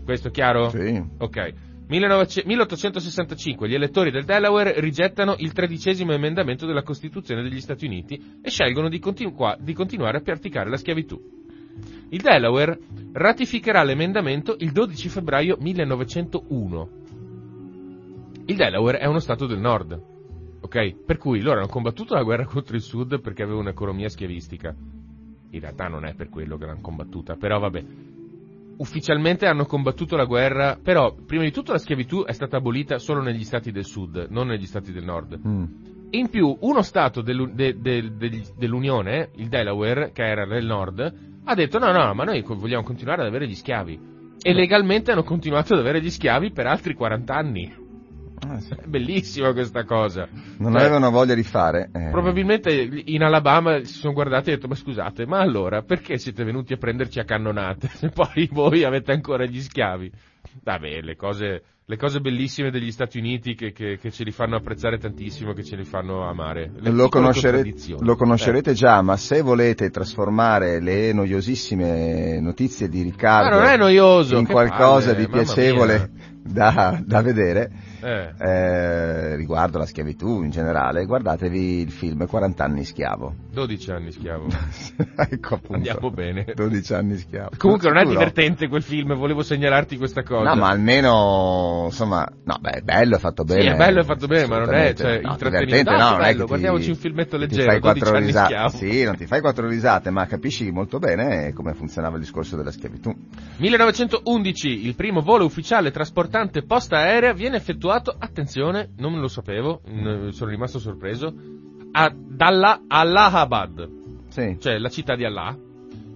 Questo 0.05 0.29
è 0.29 0.31
chiaro? 0.31 0.69
Sì. 0.69 1.03
Ok. 1.19 1.53
1900 1.89 2.47
1865 2.49 3.69
gli 3.69 3.75
elettori 3.75 4.11
del 4.11 4.25
Delaware 4.25 4.81
rigettano 4.81 5.35
il 5.39 5.53
tredicesimo 5.53 6.13
emendamento 6.13 6.67
della 6.67 6.83
Costituzione 6.83 7.43
degli 7.43 7.61
Stati 7.61 7.87
Uniti 7.87 8.39
e 8.43 8.51
scelgono 8.51 8.89
di, 8.91 8.99
continua- 8.99 9.57
di 9.59 9.73
continuare 9.73 10.19
a 10.19 10.21
praticare 10.21 10.69
la 10.69 10.77
schiavitù. 10.77 11.45
Il 12.09 12.21
Delaware 12.21 12.79
ratificherà 13.13 13.83
l'emendamento 13.83 14.57
il 14.61 14.71
12 14.71 15.09
febbraio 15.09 15.57
1901. 15.59 16.89
Il 18.47 18.57
Delaware 18.57 18.99
è 18.99 19.07
uno 19.07 19.19
stato 19.19 19.47
del 19.47 19.59
nord, 19.59 20.01
ok? 20.61 21.05
Per 21.05 21.17
cui 21.17 21.41
loro 21.41 21.59
hanno 21.59 21.69
combattuto 21.69 22.15
la 22.15 22.23
guerra 22.23 22.45
contro 22.45 22.77
il 22.77 22.83
sud 22.83 23.21
perché 23.21 23.43
aveva 23.43 23.59
un'economia 23.59 24.09
schiavistica. 24.09 24.75
In 25.51 25.61
realtà 25.61 25.89
non 25.89 26.05
è 26.05 26.15
per 26.15 26.29
quello 26.29 26.57
che 26.57 26.67
l'hanno 26.67 26.81
combattuta, 26.81 27.35
però 27.35 27.59
vabbè 27.59 27.85
ufficialmente 28.79 29.47
hanno 29.47 29.65
combattuto 29.65 30.17
la 30.17 30.25
guerra, 30.25 30.79
però 30.81 31.15
prima 31.15 31.43
di 31.43 31.51
tutto 31.51 31.73
la 31.73 31.79
schiavitù 31.79 32.25
è 32.25 32.33
stata 32.33 32.59
abolita 32.59 32.99
solo 32.99 33.23
negli 33.23 33.45
stati 33.45 33.73
del 33.73 33.85
sud, 33.85 34.27
non 34.31 34.49
negli 34.49 34.67
stati 34.67 34.93
del 34.93 35.05
nord. 35.05 35.41
Mm. 35.47 35.65
In 36.11 36.29
più, 36.31 36.57
uno 36.61 36.83
stato 36.83 37.21
dell'u- 37.21 37.53
de- 37.53 37.79
de- 37.81 38.17
degli- 38.17 38.45
dell'Unione, 38.57 39.31
il 39.37 39.49
Delaware, 39.49 40.13
che 40.13 40.25
era 40.25 40.47
del 40.47 40.65
nord, 40.65 41.15
ha 41.45 41.55
detto 41.55 41.79
no, 41.79 41.91
no, 41.93 42.15
ma 42.15 42.25
noi 42.25 42.43
vogliamo 42.47 42.83
continuare 42.85 43.23
ad 43.23 43.29
avere 43.29 43.47
gli 43.49 43.55
schiavi. 43.55 44.15
E 44.41 44.53
legalmente 44.53 45.11
hanno 45.11 45.25
continuato 45.25 45.75
ad 45.75 45.81
avere 45.81 46.01
gli 46.01 46.11
schiavi 46.11 46.53
per 46.53 46.67
altri 46.67 46.95
40 46.95 47.35
anni. 47.35 47.85
Ah, 48.47 48.61
sì. 48.61 48.73
È 48.75 48.87
bellissima 48.87 49.53
questa 49.53 49.85
cosa. 49.85 50.29
Non 50.59 50.73
Cioè, 50.73 50.83
avevano 50.83 51.11
voglia 51.11 51.35
di 51.35 51.43
fare. 51.43 51.91
eh. 51.93 52.11
Probabilmente 52.11 52.71
in 53.07 53.23
Alabama 53.23 53.83
si 53.83 53.95
sono 53.95 54.13
guardati 54.13 54.51
e 54.51 54.53
hanno 54.53 54.61
detto, 54.61 54.69
ma 54.69 54.75
scusate, 54.75 55.27
ma 55.27 55.39
allora 55.41 55.83
perché 55.83 56.19
siete 56.19 56.45
venuti 56.45 56.75
a 56.75 56.77
prenderci 56.77 57.19
a 57.19 57.25
cannonate 57.25 57.89
se 57.97 58.11
poi 58.11 58.49
voi 58.53 58.85
avete 58.85 59.11
ancora 59.13 59.45
gli 59.47 59.61
schiavi? 59.61 60.13
Vabbè, 60.63 61.01
le 61.01 61.17
cose, 61.17 61.63
le 61.85 61.97
cose 61.97 62.21
bellissime 62.21 62.71
degli 62.71 62.91
Stati 62.91 63.19
Uniti 63.19 63.55
che, 63.55 63.73
che, 63.73 63.99
che 63.99 64.11
ce 64.11 64.25
li 64.25 64.31
fanno 64.31 64.57
apprezzare 64.57 64.99
tantissimo, 64.99 65.53
che 65.53 65.63
ce 65.63 65.77
li 65.77 65.85
fanno 65.85 66.29
amare. 66.29 66.71
Le 66.79 66.91
Lo, 66.91 67.09
conoscere- 67.09 67.65
lo 68.01 68.17
conoscerete 68.17 68.73
già, 68.73 69.03
ma 69.03 69.17
se 69.17 69.41
volete 69.41 69.91
trasformare 69.91 70.81
le 70.81 71.13
noiosissime 71.13 72.41
notizie 72.41 72.89
di 72.89 73.03
Riccardo 73.03 73.61
è 73.61 73.77
noioso, 73.77 74.37
in 74.37 74.47
qualcosa 74.47 75.13
palle, 75.13 75.25
di 75.25 75.31
piacevole 75.31 76.11
da, 76.43 77.01
da 77.05 77.23
vedere, 77.23 77.71
Eh, 78.01 78.33
eh. 78.39 79.37
riguardo 79.37 79.79
la 79.79 79.87
schiavitù 79.87 80.43
in 80.43 80.51
generale, 80.51 81.05
guardatevi 81.05 81.81
il 81.81 81.91
film 81.91 82.27
40 82.27 82.65
anni 82.65 82.85
schiavo. 82.85 83.35
12 83.53 83.91
anni 83.91 84.13
schiavo. 84.13 84.47
ecco 85.17 85.55
appunto. 85.55 85.75
Andiamo 85.75 86.11
bene. 86.11 86.53
12 86.55 86.95
anni 86.95 87.17
schiavo. 87.17 87.51
Comunque 87.57 87.91
non 87.91 87.99
è 87.99 88.05
divertente 88.07 88.69
quel 88.69 88.83
film, 88.83 89.15
volevo 89.15 89.43
segnalarti 89.43 89.97
questa 89.97 90.23
cosa. 90.23 90.51
No, 90.51 90.57
ma 90.57 90.69
almeno, 90.69 91.85
insomma, 91.87 92.27
no, 92.45 92.59
beh, 92.61 92.71
è 92.71 92.81
bello, 92.81 93.17
è 93.17 93.19
fatto 93.19 93.45
bene. 93.45 93.63
Sì, 93.63 93.67
è 93.69 93.77
bello, 93.77 94.01
è 94.01 94.05
fatto 94.05 94.27
bene, 94.27 94.47
ma 94.47 94.59
non 94.59 94.75
è, 94.75 94.95
cioè, 94.95 95.21
no, 95.21 95.31
intrattenimento. 95.33 95.91
No, 95.91 95.97
non 95.97 96.13
è 96.13 96.17
bello, 96.17 96.27
che 96.27 96.41
ti- 96.41 96.47
guardiamoci 96.47 96.91
un 96.91 96.97
filmetto 96.97 97.37
leggero, 97.37 97.71
fai 97.71 97.81
12 97.81 98.01
quattro 98.01 98.17
anni 98.17 98.27
risate. 98.27 98.47
schiavo. 98.47 98.69
Sì, 98.77 99.05
non 99.05 99.17
ti 99.17 99.27
fai 99.27 99.41
quattro 99.41 99.67
risate, 99.67 100.11
ma 100.11 100.27
capisci 100.27 100.71
molto 100.71 100.99
bene 100.99 101.53
come 101.53 101.75
funzionava 101.75 102.17
il 102.17 102.23
discorso 102.23 102.57
della 102.57 102.71
schiavitù. 102.71 103.15
1911, 103.57 104.87
il 104.87 104.95
primo 104.95 105.21
volo 105.23 105.45
ufficiale 105.45 105.91
trasportante 105.91 106.63
posta 106.63 106.99
aerea 106.99 107.33
viene 107.33 107.57
effettuato, 107.57 107.96
attenzione, 108.19 108.91
non 108.99 109.19
lo 109.21 109.29
sapevo, 109.29 109.81
sono 110.31 110.51
rimasto 110.51 110.79
sorpreso, 110.79 111.33
a, 111.93 112.13
dalla 112.15 112.83
Allahabad, 112.87 113.89
Sì. 114.29 114.57
cioè 114.59 114.79
la 114.79 114.89
città 114.89 115.17
di 115.17 115.25
Allah, 115.25 115.57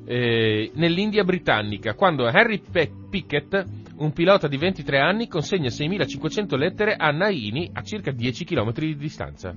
eh, 0.05 0.71
nell'India 0.75 1.25
britannica, 1.25 1.95
quando 1.95 2.27
Harry 2.27 2.61
Pe- 2.71 2.90
Pickett, 3.09 3.64
un 3.97 4.12
pilota 4.12 4.49
di 4.49 4.57
23 4.57 4.99
anni, 4.99 5.29
consegna 5.29 5.69
6.500 5.69 6.57
lettere 6.57 6.95
a 6.95 7.11
Naini 7.11 7.71
a 7.73 7.83
circa 7.83 8.11
10 8.11 8.45
km 8.45 8.73
di 8.73 8.97
distanza. 8.97 9.55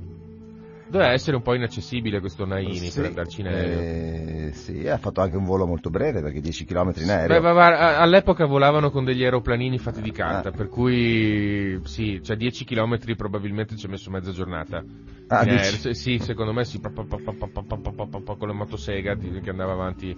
Doveva 0.93 1.11
essere 1.11 1.35
un 1.35 1.41
po' 1.41 1.55
inaccessibile 1.55 2.19
questo 2.19 2.45
Naini 2.45 2.91
sì, 2.91 2.99
per 2.99 3.09
andarci 3.09 3.41
in 3.41 3.47
aereo. 3.47 3.79
Eh, 3.79 4.51
sì, 4.53 4.87
ha 4.87 4.99
fatto 4.99 5.21
anche 5.21 5.37
un 5.37 5.43
volo 5.43 5.65
molto 5.65 5.89
breve 5.89 6.21
perché 6.21 6.39
10 6.39 6.65
km 6.65 6.91
in 6.97 7.09
aereo. 7.09 7.41
Beh, 7.41 7.49
all'epoca 7.49 8.45
volavano 8.45 8.91
con 8.91 9.03
degli 9.03 9.23
aeroplanini 9.23 9.79
fatti 9.79 10.03
di 10.03 10.11
carta, 10.11 10.49
ah. 10.49 10.51
per 10.51 10.69
cui 10.69 11.79
sì, 11.85 12.21
cioè 12.21 12.35
10 12.35 12.63
km 12.63 12.99
probabilmente 13.15 13.75
ci 13.75 13.87
ha 13.87 13.89
messo 13.89 14.11
mezza 14.11 14.29
giornata. 14.29 14.83
Ah, 15.29 15.39
aereo, 15.39 15.95
sì, 15.95 16.19
secondo 16.19 16.53
me 16.53 16.63
sì, 16.63 16.79
con 16.79 18.47
la 18.47 18.53
motosega 18.53 19.15
che 19.15 19.49
andava 19.49 19.71
avanti. 19.71 20.15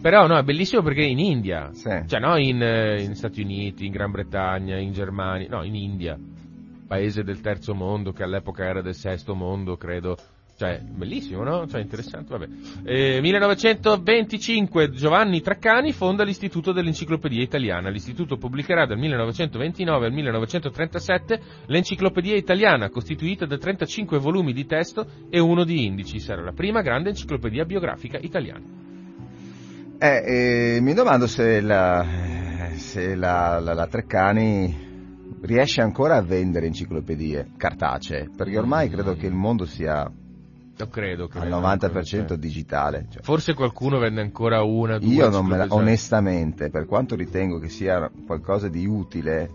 Però 0.00 0.28
no, 0.28 0.38
è 0.38 0.44
bellissimo 0.44 0.82
perché 0.82 1.02
in 1.02 1.18
India, 1.18 1.70
sì. 1.72 2.00
cioè 2.06 2.20
no 2.20 2.36
in, 2.36 2.60
in 2.60 3.16
Stati 3.16 3.40
Uniti, 3.42 3.86
in 3.86 3.90
Gran 3.90 4.12
Bretagna, 4.12 4.78
in 4.78 4.92
Germania, 4.92 5.48
no, 5.50 5.64
in 5.64 5.74
India 5.74 6.16
paese 6.92 7.24
del 7.24 7.40
terzo 7.40 7.72
mondo 7.74 8.12
che 8.12 8.22
all'epoca 8.22 8.66
era 8.66 8.82
del 8.82 8.94
sesto 8.94 9.34
mondo, 9.34 9.78
credo. 9.78 10.14
Cioè, 10.58 10.78
bellissimo, 10.82 11.42
no? 11.42 11.66
Cioè, 11.66 11.80
interessante, 11.80 12.36
vabbè. 12.36 12.46
Eh, 12.84 13.20
1925 13.22 14.90
Giovanni 14.90 15.40
Traccani 15.40 15.92
fonda 15.92 16.22
l'Istituto 16.22 16.70
dell'Enciclopedia 16.72 17.42
Italiana. 17.42 17.88
L'istituto 17.88 18.36
pubblicherà 18.36 18.84
dal 18.84 18.98
1929 18.98 20.06
al 20.06 20.12
1937 20.12 21.40
l'Enciclopedia 21.66 22.36
Italiana, 22.36 22.90
costituita 22.90 23.46
da 23.46 23.56
35 23.56 24.18
volumi 24.18 24.52
di 24.52 24.66
testo 24.66 25.06
e 25.30 25.38
uno 25.40 25.64
di 25.64 25.86
indici. 25.86 26.20
Sarà 26.20 26.42
la 26.42 26.52
prima 26.52 26.82
grande 26.82 27.08
enciclopedia 27.08 27.64
biografica 27.64 28.18
italiana. 28.20 28.64
Eh, 29.98 30.76
eh, 30.76 30.80
mi 30.82 30.92
domando 30.92 31.26
se 31.26 31.62
la, 31.62 32.04
se 32.74 33.14
la, 33.14 33.58
la- 33.60 33.72
la 33.72 33.86
Treccani 33.86 34.90
riesce 35.42 35.80
ancora 35.80 36.16
a 36.16 36.22
vendere 36.22 36.66
enciclopedie 36.66 37.50
cartacee, 37.56 38.30
perché 38.36 38.58
ormai 38.58 38.88
credo 38.88 39.14
che 39.16 39.26
il 39.26 39.34
mondo 39.34 39.64
sia 39.66 40.10
Io 40.76 40.88
credo 40.88 41.26
che 41.28 41.38
al 41.38 41.48
venga 41.48 41.56
90% 41.76 42.16
ancora- 42.20 42.36
digitale. 42.36 43.06
cioè. 43.10 43.22
Forse 43.22 43.54
qualcuno 43.54 43.98
vende 43.98 44.20
ancora 44.20 44.62
una, 44.62 44.98
due 44.98 45.08
Io 45.12 45.28
non 45.28 45.44
me 45.44 45.56
la, 45.56 45.64
enciclopedie. 45.64 45.76
onestamente, 45.88 46.70
per 46.70 46.86
quanto 46.86 47.14
ritengo 47.16 47.58
che 47.58 47.68
sia 47.68 48.10
qualcosa 48.26 48.68
di 48.68 48.86
utile, 48.86 49.50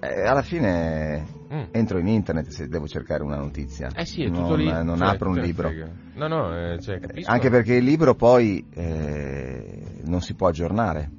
eh, 0.00 0.22
alla 0.24 0.42
fine 0.42 1.36
Mm. 1.50 1.62
entro 1.70 1.98
in 1.98 2.06
internet 2.08 2.48
se 2.48 2.68
devo 2.68 2.86
cercare 2.86 3.22
una 3.22 3.36
notizia. 3.38 3.88
Eh 3.94 4.04
sì, 4.04 4.22
è 4.22 4.28
non, 4.28 4.42
tutto 4.42 4.54
lì. 4.54 4.66
Non 4.70 4.98
Cioè, 4.98 5.08
apro 5.08 5.30
un 5.30 5.38
libro. 5.38 5.68
frega. 5.68 5.90
No, 6.16 6.28
no, 6.28 6.54
eh, 6.74 6.78
cioè. 6.78 7.00
Anche 7.24 7.48
perché 7.48 7.74
il 7.76 7.84
libro 7.84 8.14
poi 8.14 8.66
eh, 8.74 9.82
non 10.04 10.20
si 10.20 10.34
può 10.34 10.48
aggiornare. 10.48 11.10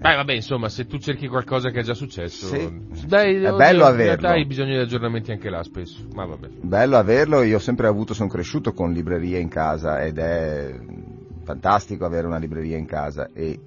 Beh, 0.00 0.14
vabbè, 0.14 0.32
insomma, 0.32 0.70
se 0.70 0.86
tu 0.86 0.96
cerchi 0.98 1.28
qualcosa 1.28 1.68
che 1.70 1.80
è 1.80 1.82
già 1.82 1.92
successo, 1.92 2.46
Sì. 2.46 3.06
dai, 3.06 3.36
È 3.36 3.52
bello 3.52 3.86
in 3.88 3.96
realtà 3.96 4.28
averlo. 4.28 4.28
hai 4.28 4.46
bisogno 4.46 4.72
di 4.74 4.78
aggiornamenti 4.80 5.30
anche 5.30 5.50
là 5.50 5.62
spesso. 5.62 6.02
Ma 6.14 6.24
vabbè. 6.24 6.48
Bello 6.62 6.96
averlo, 6.96 7.42
io 7.42 7.56
ho 7.56 7.60
sempre 7.60 7.86
avuto, 7.86 8.14
sono 8.14 8.28
cresciuto 8.30 8.72
con 8.72 8.92
librerie 8.92 9.38
in 9.38 9.48
casa 9.48 10.02
ed 10.02 10.16
è 10.18 10.74
fantastico 11.44 12.06
avere 12.06 12.26
una 12.26 12.38
libreria 12.38 12.78
in 12.78 12.86
casa 12.86 13.28
e 13.34 13.58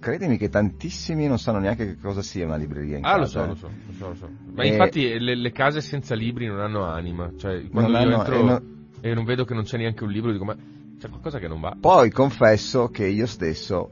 credimi 0.00 0.38
che 0.38 0.48
tantissimi 0.48 1.26
non 1.26 1.38
sanno 1.38 1.58
neanche 1.58 1.84
che 1.86 1.96
cosa 2.00 2.22
sia 2.22 2.46
una 2.46 2.56
libreria 2.56 2.96
in 2.96 3.04
Ah, 3.04 3.16
lo 3.18 3.24
casa. 3.24 3.38
so, 3.40 3.44
eh. 3.44 3.46
lo 3.48 3.54
so, 3.54 3.66
lo 3.86 3.92
so, 3.98 4.08
lo 4.08 4.14
so. 4.14 4.30
Ma 4.54 4.62
E- 4.64 4.68
infatti 4.68 5.18
le, 5.18 5.34
le 5.36 5.52
case 5.52 5.82
senza 5.82 6.14
libri 6.14 6.46
non 6.46 6.60
hanno 6.60 6.84
anima. 6.84 7.30
Cioè, 7.36 7.68
quando 7.68 7.92
Non 7.92 8.00
io 8.00 8.06
hanno- 8.08 8.16
entro 8.16 8.34
e 8.38 8.42
no- 8.42 8.62
e 9.02 9.14
non 9.14 9.24
vedo 9.24 9.44
che 9.44 9.52
non 9.52 9.64
c'è 9.64 9.76
neanche 9.76 10.04
un 10.04 10.10
libro, 10.10 10.32
dico, 10.32 10.44
ma 10.44 10.56
c'è 10.98 11.08
qualcosa 11.10 11.38
che 11.38 11.48
non 11.48 11.60
va. 11.60 11.76
Poi 11.78 12.10
confesso 12.10 12.88
che 12.88 13.06
io 13.06 13.26
stesso 13.26 13.90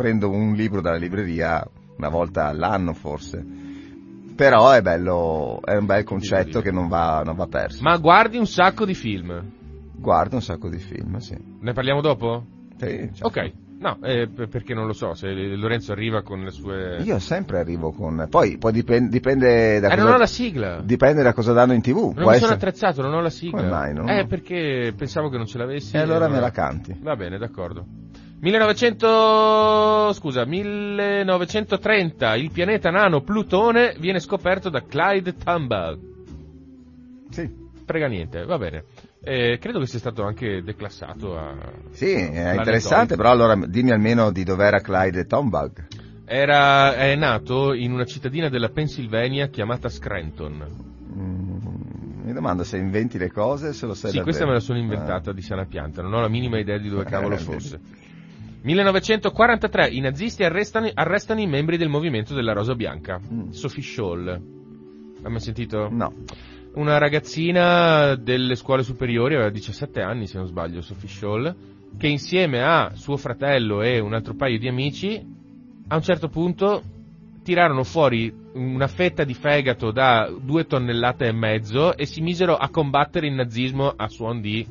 prendo 0.00 0.30
un 0.30 0.54
libro 0.54 0.80
dalla 0.80 0.96
libreria 0.96 1.62
una 1.98 2.08
volta 2.08 2.46
all'anno 2.46 2.94
forse. 2.94 3.44
Però 4.34 4.70
è 4.70 4.80
bello, 4.80 5.60
è 5.62 5.76
un 5.76 5.84
bel 5.84 6.04
concetto 6.04 6.62
che 6.62 6.70
non 6.70 6.88
va, 6.88 7.20
non 7.22 7.36
va 7.36 7.46
perso. 7.46 7.82
Ma 7.82 7.98
guardi 7.98 8.38
un 8.38 8.46
sacco 8.46 8.86
di 8.86 8.94
film. 8.94 9.42
Guardo 9.94 10.36
un 10.36 10.42
sacco 10.42 10.70
di 10.70 10.78
film, 10.78 11.18
sì. 11.18 11.36
Ne 11.60 11.72
parliamo 11.74 12.00
dopo? 12.00 12.46
Sì, 12.78 13.10
certo. 13.12 13.26
Ok. 13.26 13.52
No, 13.80 13.98
eh, 14.02 14.28
perché 14.28 14.72
non 14.74 14.86
lo 14.86 14.92
so, 14.94 15.14
se 15.14 15.28
Lorenzo 15.32 15.92
arriva 15.92 16.22
con 16.22 16.42
le 16.42 16.50
sue... 16.50 16.98
Io 17.02 17.18
sempre 17.18 17.58
arrivo 17.60 17.92
con... 17.92 18.26
Poi, 18.28 18.56
poi 18.58 18.72
dipende, 18.72 19.08
dipende 19.10 19.80
da 19.80 19.86
Eh, 19.88 19.90
cosa... 19.92 20.02
non 20.02 20.12
ho 20.14 20.18
la 20.18 20.26
sigla. 20.26 20.80
Dipende 20.82 21.22
da 21.22 21.32
cosa 21.34 21.52
danno 21.54 21.72
in 21.74 21.80
tv. 21.82 21.96
Non 21.96 22.12
Può 22.12 22.12
mi 22.14 22.22
sono 22.22 22.34
essere- 22.34 22.54
attrezzato, 22.54 23.00
non 23.02 23.14
ho 23.14 23.20
la 23.22 23.30
sigla. 23.30 23.56
Come 23.58 23.70
mai, 23.70 23.94
no? 23.94 24.06
Eh, 24.06 24.26
perché 24.26 24.92
pensavo 24.96 25.28
che 25.30 25.36
non 25.38 25.46
ce 25.46 25.56
l'avessi. 25.58 25.96
E 25.96 25.98
allora 25.98 26.28
me 26.28 26.40
la 26.40 26.50
canti. 26.50 26.94
Va 27.00 27.16
bene, 27.16 27.36
d'accordo. 27.38 27.86
1900... 28.40 30.12
scusa, 30.14 30.44
1930, 30.44 32.36
il 32.36 32.50
pianeta 32.50 32.90
nano 32.90 33.20
Plutone 33.22 33.94
viene 33.98 34.18
scoperto 34.20 34.68
da 34.70 34.82
Clyde 34.82 35.34
Tombaugh. 35.36 35.98
Sì. 37.30 37.58
Frega 37.84 38.06
niente, 38.06 38.44
va 38.44 38.56
bene. 38.58 38.84
Eh, 39.22 39.58
credo 39.60 39.78
che 39.80 39.86
sia 39.86 39.98
stato 39.98 40.22
anche 40.24 40.62
declassato 40.62 41.36
a... 41.36 41.54
Sì, 41.90 42.12
è 42.12 42.54
interessante, 42.54 43.16
però 43.16 43.30
allora 43.30 43.54
dimmi 43.66 43.90
almeno 43.90 44.30
di 44.32 44.42
dov'era 44.44 44.80
Clyde 44.80 45.26
Tombag. 45.26 45.86
Era, 46.24 46.94
è 46.94 47.14
nato 47.16 47.74
in 47.74 47.92
una 47.92 48.04
cittadina 48.04 48.48
della 48.48 48.68
Pennsylvania 48.68 49.48
chiamata 49.48 49.88
Scranton. 49.88 50.64
Mm, 51.12 52.22
mi 52.24 52.32
domando 52.32 52.62
se 52.62 52.76
inventi 52.78 53.18
le 53.18 53.30
cose, 53.32 53.72
se 53.72 53.84
lo 53.86 53.94
sai 53.94 54.12
Sì, 54.12 54.16
davvero. 54.18 54.22
questa 54.24 54.46
me 54.46 54.52
la 54.52 54.60
sono 54.60 54.78
Ah. 54.78 54.82
inventata 54.82 55.32
di 55.32 55.42
sana 55.42 55.64
pianta, 55.66 56.00
non 56.02 56.14
ho 56.14 56.20
la 56.20 56.28
minima 56.28 56.58
idea 56.58 56.78
di 56.78 56.88
dove 56.88 57.02
Eh, 57.06 57.10
cavolo 57.10 57.34
vedi. 57.34 57.44
fosse. 57.44 57.80
1943, 58.62 59.88
i 59.88 60.00
nazisti 60.00 60.44
arrestano, 60.44 60.90
arrestano 60.92 61.40
i 61.40 61.46
membri 61.46 61.76
del 61.76 61.88
movimento 61.88 62.34
della 62.34 62.52
Rosa 62.52 62.74
Bianca. 62.74 63.18
Mm. 63.18 63.50
Sophie 63.50 63.82
Scholl. 63.82 64.28
Hai 64.28 65.30
mai 65.30 65.40
sentito? 65.40 65.88
No. 65.90 66.12
Una 66.74 66.98
ragazzina 66.98 68.14
delle 68.14 68.54
scuole 68.54 68.82
superiori, 68.82 69.34
aveva 69.34 69.50
17 69.50 70.00
anni 70.02 70.26
se 70.26 70.38
non 70.38 70.46
sbaglio, 70.46 70.82
Sophie 70.82 71.08
Scholl, 71.08 71.54
che 71.98 72.06
insieme 72.06 72.62
a 72.62 72.92
suo 72.94 73.16
fratello 73.16 73.82
e 73.82 73.98
un 73.98 74.14
altro 74.14 74.34
paio 74.34 74.58
di 74.58 74.68
amici, 74.68 75.20
a 75.88 75.96
un 75.96 76.02
certo 76.02 76.28
punto 76.28 76.82
tirarono 77.42 77.82
fuori 77.82 78.32
una 78.52 78.86
fetta 78.86 79.24
di 79.24 79.34
fegato 79.34 79.90
da 79.90 80.30
due 80.40 80.66
tonnellate 80.66 81.26
e 81.26 81.32
mezzo 81.32 81.96
e 81.96 82.04
si 82.06 82.20
misero 82.20 82.56
a 82.56 82.68
combattere 82.68 83.26
il 83.26 83.34
nazismo 83.34 83.92
a 83.96 84.08
suon 84.08 84.40
di 84.40 84.64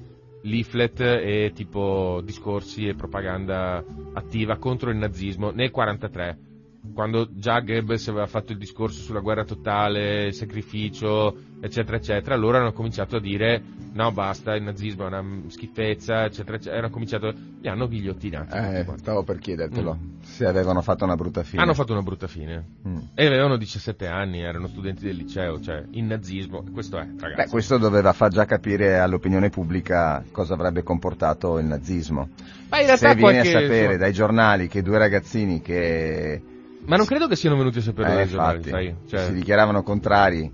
leaflet 0.43 0.99
e 0.99 1.51
tipo 1.53 2.21
discorsi 2.23 2.87
e 2.87 2.95
propaganda 2.95 3.83
attiva 4.13 4.57
contro 4.57 4.89
il 4.89 4.97
nazismo 4.97 5.51
nel 5.51 5.71
43 5.71 6.48
quando 6.93 7.27
già 7.31 7.59
Goebbels 7.59 8.07
aveva 8.07 8.27
fatto 8.27 8.51
il 8.51 8.57
discorso 8.57 9.01
sulla 9.01 9.19
guerra 9.19 9.43
totale, 9.43 10.27
il 10.27 10.33
sacrificio, 10.33 11.35
eccetera, 11.59 11.97
eccetera, 11.97 12.35
loro 12.35 12.57
hanno 12.57 12.73
cominciato 12.73 13.17
a 13.17 13.19
dire 13.19 13.61
no 13.91 14.11
basta, 14.11 14.55
il 14.55 14.63
nazismo 14.63 15.03
è 15.03 15.07
una 15.07 15.23
schifezza, 15.47 16.25
eccetera, 16.25 16.57
eccetera, 16.57 16.79
hanno 16.79 16.89
cominciato, 16.89 17.33
li 17.61 17.67
hanno 17.67 17.87
ghigliottinati. 17.87 18.55
Eh, 18.55 18.85
stavo 18.97 19.23
per 19.23 19.39
chiedertelo. 19.39 19.95
Mm. 19.95 20.21
Se 20.21 20.45
avevano 20.45 20.81
fatto 20.81 21.03
una 21.03 21.15
brutta 21.15 21.43
fine. 21.43 21.61
Hanno 21.61 21.73
fatto 21.73 21.93
una 21.93 22.01
brutta 22.01 22.27
fine. 22.27 22.63
Mm. 22.87 22.97
E 23.15 23.25
avevano 23.25 23.57
17 23.57 24.07
anni, 24.07 24.41
erano 24.41 24.67
studenti 24.67 25.05
del 25.05 25.15
liceo, 25.15 25.59
cioè 25.59 25.83
il 25.91 26.03
nazismo, 26.03 26.63
questo 26.71 26.97
è, 26.97 27.07
ragazzi. 27.19 27.43
Beh, 27.43 27.49
questo 27.49 27.77
doveva 27.77 28.13
far 28.13 28.29
già 28.29 28.45
capire 28.45 28.99
all'opinione 28.99 29.49
pubblica 29.49 30.23
cosa 30.31 30.53
avrebbe 30.53 30.83
comportato 30.83 31.57
il 31.57 31.65
nazismo. 31.65 32.29
Ma 32.69 32.79
in 32.79 32.85
realtà 32.85 33.09
Se 33.09 33.15
vieni 33.15 33.39
qualche- 33.39 33.55
a 33.55 33.61
sapere 33.61 33.97
dai 33.97 34.13
giornali 34.13 34.67
che 34.67 34.81
due 34.81 34.97
ragazzini 34.97 35.61
che 35.61 36.41
Ma 36.89 36.95
non 36.97 37.05
credo 37.05 37.27
che 37.27 37.35
siano 37.35 37.55
venuti 37.55 37.77
a 37.77 37.81
sapere 37.81 38.11
eh, 38.11 38.15
dai 38.15 38.27
giornali, 38.27 38.55
infatti, 38.57 38.69
sai? 38.71 38.95
Cioè, 39.07 39.25
si 39.27 39.33
dichiaravano 39.33 39.83
contrari 39.83 40.51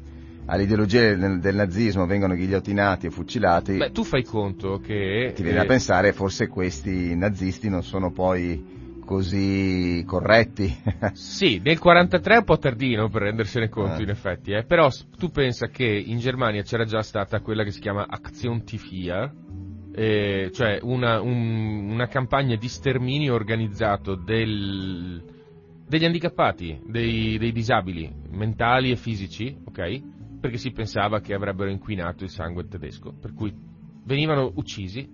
all'ideologia 0.48 1.16
del, 1.16 1.40
del 1.40 1.56
nazismo, 1.56 2.06
vengono 2.06 2.36
ghigliottinati 2.36 3.08
e 3.08 3.10
fucilati, 3.10 3.78
beh, 3.78 3.92
tu 3.92 4.04
fai 4.04 4.24
conto 4.24 4.80
che... 4.80 5.32
ti 5.34 5.42
viene 5.44 5.60
eh, 5.60 5.62
a 5.62 5.66
pensare 5.66 6.12
forse 6.12 6.48
questi 6.50 7.16
nazisti 7.16 7.70
non 7.70 7.84
sono 7.84 8.12
poi 8.12 9.00
così 9.06 10.04
corretti. 10.06 10.76
Sì, 11.14 11.62
nel 11.64 11.80
43 11.80 12.34
è 12.34 12.38
un 12.40 12.44
po' 12.44 12.58
tardino 12.58 13.08
per 13.08 13.22
rendersene 13.22 13.70
conto 13.70 14.00
Eh. 14.00 14.04
in 14.04 14.10
effetti, 14.10 14.52
eh. 14.52 14.66
però 14.66 14.90
tu 15.18 15.30
pensa 15.30 15.68
che 15.68 15.86
in 15.86 16.18
Germania 16.20 16.64
c'era 16.64 16.84
già 16.84 17.02
stata 17.02 17.40
quella 17.40 17.64
che 17.64 17.72
si 17.72 17.80
chiama 17.80 18.06
Aktion 18.10 18.66
Tifia, 18.66 19.32
eh, 19.94 20.50
cioè 20.54 20.80
una, 20.82 21.22
un- 21.22 21.90
una 21.92 22.08
campagna 22.08 22.58
di 22.58 22.68
sterminio 22.68 23.34
organizzato 23.34 24.16
del- 24.16 25.24
degli 25.88 26.06
handicappati, 26.06 26.82
dei, 26.86 27.38
dei 27.38 27.52
disabili 27.52 28.12
mentali 28.30 28.92
e 28.92 28.96
fisici, 28.96 29.56
ok? 29.66 30.40
Perché 30.40 30.58
si 30.58 30.72
pensava 30.72 31.20
che 31.20 31.34
avrebbero 31.34 31.70
inquinato 31.70 32.24
il 32.24 32.30
sangue 32.30 32.68
tedesco, 32.68 33.14
per 33.14 33.34
cui 33.34 33.54
venivano 34.04 34.52
uccisi 34.56 35.08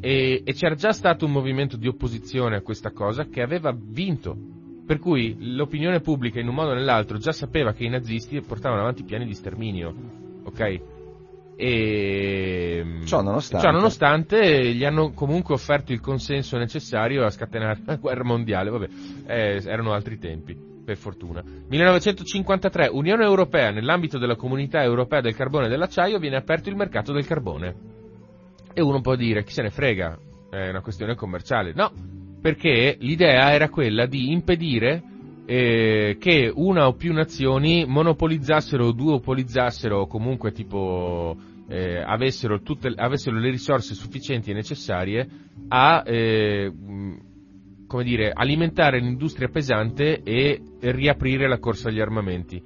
e, 0.00 0.42
e 0.44 0.52
c'era 0.52 0.74
già 0.74 0.92
stato 0.92 1.24
un 1.24 1.32
movimento 1.32 1.76
di 1.76 1.88
opposizione 1.88 2.56
a 2.56 2.62
questa 2.62 2.92
cosa 2.92 3.26
che 3.26 3.42
aveva 3.42 3.74
vinto. 3.76 4.36
Per 4.86 4.98
cui 4.98 5.36
l'opinione 5.38 6.00
pubblica 6.00 6.40
in 6.40 6.48
un 6.48 6.54
modo 6.54 6.70
o 6.70 6.74
nell'altro 6.74 7.18
già 7.18 7.32
sapeva 7.32 7.72
che 7.72 7.84
i 7.84 7.90
nazisti 7.90 8.40
portavano 8.40 8.80
avanti 8.80 9.04
piani 9.04 9.26
di 9.26 9.34
sterminio, 9.34 9.94
ok? 10.44 10.97
E 11.60 12.84
Ciò 13.04 13.20
nonostante. 13.20 13.66
ciò 13.66 13.72
nonostante 13.72 14.72
gli 14.74 14.84
hanno 14.84 15.10
comunque 15.12 15.54
offerto 15.54 15.92
il 15.92 15.98
consenso 16.00 16.56
necessario 16.56 17.24
a 17.24 17.30
scatenare 17.30 17.80
la 17.84 17.96
guerra 17.96 18.22
mondiale, 18.22 18.70
vabbè, 18.70 18.88
eh, 19.26 19.62
erano 19.66 19.92
altri 19.92 20.18
tempi. 20.20 20.56
per 20.88 20.96
fortuna. 20.96 21.42
1953, 21.42 22.88
Unione 22.90 23.22
Europea, 23.24 23.70
nell'ambito 23.70 24.16
della 24.18 24.36
comunità 24.36 24.82
europea 24.82 25.20
del 25.20 25.34
carbone 25.34 25.66
e 25.66 25.68
dell'acciaio, 25.68 26.18
viene 26.18 26.36
aperto 26.36 26.70
il 26.70 26.76
mercato 26.76 27.12
del 27.12 27.26
carbone. 27.26 27.74
E 28.72 28.80
uno 28.80 29.02
può 29.02 29.14
dire, 29.14 29.42
chi 29.44 29.52
se 29.52 29.60
ne 29.60 29.68
frega, 29.70 30.16
è 30.48 30.68
una 30.70 30.80
questione 30.80 31.14
commerciale. 31.14 31.72
No, 31.74 31.92
perché 32.40 32.96
l'idea 33.00 33.52
era 33.52 33.68
quella 33.68 34.06
di 34.06 34.32
impedire 34.32 35.02
eh, 35.44 36.16
che 36.18 36.50
una 36.54 36.86
o 36.86 36.94
più 36.94 37.12
nazioni 37.12 37.84
monopolizzassero 37.86 38.86
o 38.86 38.92
duopolizzassero 38.92 40.00
o 40.00 40.06
comunque 40.06 40.52
tipo 40.52 41.36
eh, 41.68 42.00
avessero, 42.00 42.60
tutte, 42.62 42.92
avessero, 42.96 43.38
le 43.38 43.50
risorse 43.50 43.94
sufficienti 43.94 44.50
e 44.50 44.54
necessarie 44.54 45.28
a 45.68 46.02
eh, 46.06 46.72
come 47.86 48.04
dire, 48.04 48.32
alimentare 48.32 49.00
l'industria 49.00 49.48
pesante 49.48 50.22
e 50.22 50.60
riaprire 50.80 51.48
la 51.48 51.58
corsa 51.58 51.88
agli 51.88 52.00
armamenti. 52.00 52.62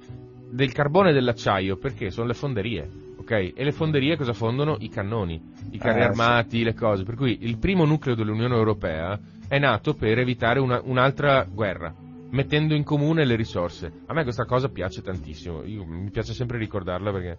Del 0.51 0.71
carbone 0.71 1.09
e 1.09 1.13
dell'acciaio, 1.13 1.77
perché 1.77 2.11
sono 2.11 2.27
le 2.27 2.33
fonderie, 2.33 2.87
ok? 3.17 3.31
E 3.55 3.63
le 3.63 3.71
fonderie 3.71 4.17
cosa 4.17 4.33
fondono? 4.33 4.75
I 4.79 4.89
cannoni, 4.89 5.41
i 5.71 5.77
carri 5.77 6.01
Eh, 6.01 6.03
armati, 6.03 6.63
le 6.63 6.73
cose. 6.75 7.03
Per 7.03 7.15
cui 7.15 7.39
il 7.41 7.57
primo 7.57 7.85
nucleo 7.85 8.15
dell'Unione 8.15 8.53
Europea 8.55 9.19
è 9.47 9.57
nato 9.57 9.93
per 9.95 10.19
evitare 10.19 10.59
una- 10.59 10.81
un'altra 10.83 11.43
guerra, 11.49 11.93
mettendo 12.29 12.75
in 12.75 12.83
comune 12.83 13.25
le 13.25 13.35
risorse. 13.35 13.91
A 14.05 14.13
me 14.13 14.23
questa 14.23 14.45
cosa 14.45 14.67
piace 14.69 15.01
tantissimo, 15.01 15.63
Io- 15.63 15.85
mi 15.85 16.11
piace 16.11 16.33
sempre 16.33 16.57
ricordarla 16.57 17.11
perché 17.11 17.37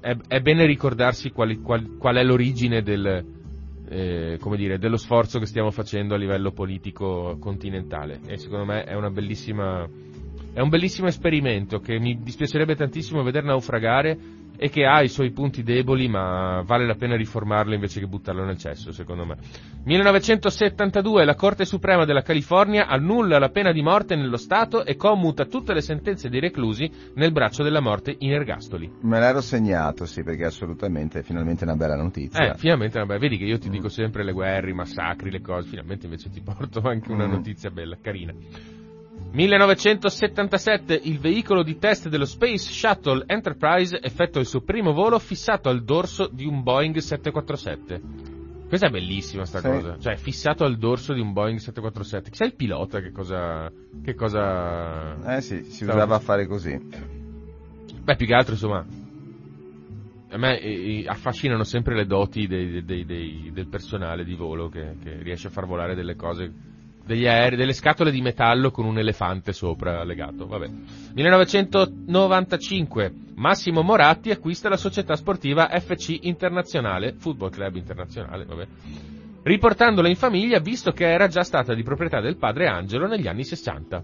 è, 0.00 0.16
è 0.28 0.40
bene 0.40 0.66
ricordarsi 0.66 1.30
quali- 1.30 1.60
qual, 1.60 1.96
qual 1.98 2.16
è 2.16 2.22
l'origine 2.22 2.82
del, 2.82 3.24
eh, 3.88 4.38
dire, 4.56 4.78
dello 4.78 4.96
sforzo 4.96 5.38
che 5.38 5.46
stiamo 5.46 5.70
facendo 5.70 6.14
a 6.14 6.18
livello 6.18 6.52
politico 6.52 7.36
continentale. 7.38 8.20
E 8.26 8.36
secondo 8.38 8.64
me 8.64 8.84
è 8.84 8.94
una 8.94 9.10
bellissima 9.10 9.88
è 10.52 10.60
un 10.60 10.70
bellissimo 10.70 11.06
esperimento 11.06 11.80
che 11.80 11.98
mi 11.98 12.18
dispiacerebbe 12.22 12.74
tantissimo 12.76 13.22
veder 13.22 13.44
naufragare 13.44 14.18
e 14.56 14.68
che 14.70 14.84
ha 14.86 15.02
i 15.02 15.08
suoi 15.08 15.30
punti 15.32 15.62
deboli 15.62 16.08
ma 16.08 16.62
vale 16.64 16.86
la 16.86 16.94
pena 16.94 17.16
riformarlo 17.16 17.74
invece 17.74 18.00
che 18.00 18.06
buttarlo 18.06 18.44
nel 18.44 18.58
cesso 18.58 18.92
secondo 18.92 19.24
me 19.24 19.36
1972 19.84 21.24
la 21.24 21.34
Corte 21.34 21.64
Suprema 21.64 22.04
della 22.04 22.22
California 22.22 22.86
annulla 22.86 23.38
la 23.38 23.50
pena 23.50 23.72
di 23.72 23.82
morte 23.82 24.16
nello 24.16 24.36
Stato 24.36 24.84
e 24.84 24.96
commuta 24.96 25.44
tutte 25.46 25.72
le 25.72 25.80
sentenze 25.80 26.28
dei 26.28 26.40
reclusi 26.40 26.90
nel 27.14 27.32
braccio 27.32 27.62
della 27.62 27.80
morte 27.80 28.14
in 28.18 28.32
ergastoli 28.32 28.90
Me 29.02 29.20
l'ero 29.20 29.40
segnato, 29.40 30.04
sì, 30.06 30.22
perché 30.22 30.44
assolutamente 30.44 31.20
è 31.20 31.22
finalmente 31.22 31.64
una 31.64 31.76
bella 31.76 31.96
notizia. 31.96 32.52
Eh, 32.52 32.56
finalmente, 32.56 32.98
vabbè, 32.98 33.18
vedi 33.18 33.36
che 33.38 33.44
io 33.44 33.58
ti 33.58 33.68
dico 33.70 33.88
sempre 33.88 34.24
le 34.24 34.32
guerre, 34.32 34.70
i 34.70 34.74
massacri, 34.74 35.30
le 35.30 35.40
cose, 35.40 35.68
finalmente 35.68 36.06
invece 36.06 36.30
ti 36.30 36.40
porto 36.44 36.80
anche 36.82 37.10
una 37.12 37.26
Mm. 37.26 37.30
notizia 37.30 37.70
bella, 37.70 37.96
carina. 38.00 38.32
1977 39.32 40.98
il 41.04 41.18
veicolo 41.18 41.62
di 41.62 41.78
test 41.78 42.08
dello 42.08 42.24
Space 42.24 42.70
Shuttle 42.72 43.24
Enterprise 43.26 43.98
effettua 44.00 44.40
il 44.40 44.46
suo 44.46 44.60
primo 44.62 44.92
volo 44.92 45.18
fissato 45.18 45.68
al 45.68 45.84
dorso 45.84 46.28
di 46.32 46.46
un 46.46 46.62
Boeing 46.62 46.96
747. 46.96 48.00
Questa 48.68 48.86
è 48.88 48.90
bellissima 48.90 49.44
sta 49.44 49.60
Sì. 49.60 49.68
cosa, 49.68 49.98
cioè 49.98 50.16
fissato 50.16 50.64
al 50.64 50.76
dorso 50.78 51.12
di 51.12 51.20
un 51.20 51.32
Boeing 51.32 51.58
747. 51.58 52.30
Chissà 52.30 52.44
il 52.44 52.54
pilota 52.54 53.00
che 53.00 53.12
cosa... 53.12 53.70
Che 54.02 54.14
cosa... 54.14 55.36
Eh 55.36 55.40
sì, 55.40 55.62
si 55.64 55.84
Stavo- 55.84 55.92
usava 55.92 56.16
a 56.16 56.20
fare 56.20 56.46
così. 56.46 56.76
Beh, 58.02 58.16
più 58.16 58.26
che 58.26 58.34
altro, 58.34 58.54
insomma, 58.54 58.84
a 60.30 60.36
me 60.38 60.60
eh, 60.60 61.04
affascinano 61.06 61.62
sempre 61.64 61.94
le 61.94 62.06
doti 62.06 62.46
dei- 62.46 62.84
dei- 62.84 63.04
dei- 63.04 63.50
del 63.52 63.68
personale 63.68 64.24
di 64.24 64.34
volo 64.34 64.68
che, 64.68 64.96
che 65.02 65.22
riesce 65.22 65.46
a 65.46 65.50
far 65.50 65.66
volare 65.66 65.94
delle 65.94 66.16
cose, 66.16 66.52
degli 67.06 67.26
aerei, 67.26 67.56
delle 67.56 67.72
scatole 67.72 68.10
di 68.10 68.20
metallo 68.20 68.70
con 68.70 68.84
un 68.84 68.98
elefante 68.98 69.52
sopra 69.52 70.02
legato. 70.04 70.46
Vabbè. 70.46 70.68
1995, 71.14 73.12
Massimo 73.36 73.82
Moratti 73.82 74.30
acquista 74.30 74.68
la 74.68 74.76
società 74.76 75.14
sportiva 75.14 75.68
FC 75.68 76.18
Internazionale, 76.22 77.14
Football 77.16 77.50
Club 77.50 77.76
Internazionale, 77.76 78.44
vabbè, 78.44 78.66
riportandola 79.44 80.08
in 80.08 80.16
famiglia 80.16 80.58
visto 80.58 80.90
che 80.90 81.06
era 81.06 81.28
già 81.28 81.42
stata 81.42 81.72
di 81.74 81.84
proprietà 81.84 82.20
del 82.20 82.36
padre 82.36 82.66
Angelo 82.66 83.06
negli 83.06 83.28
anni 83.28 83.44
60. 83.44 84.02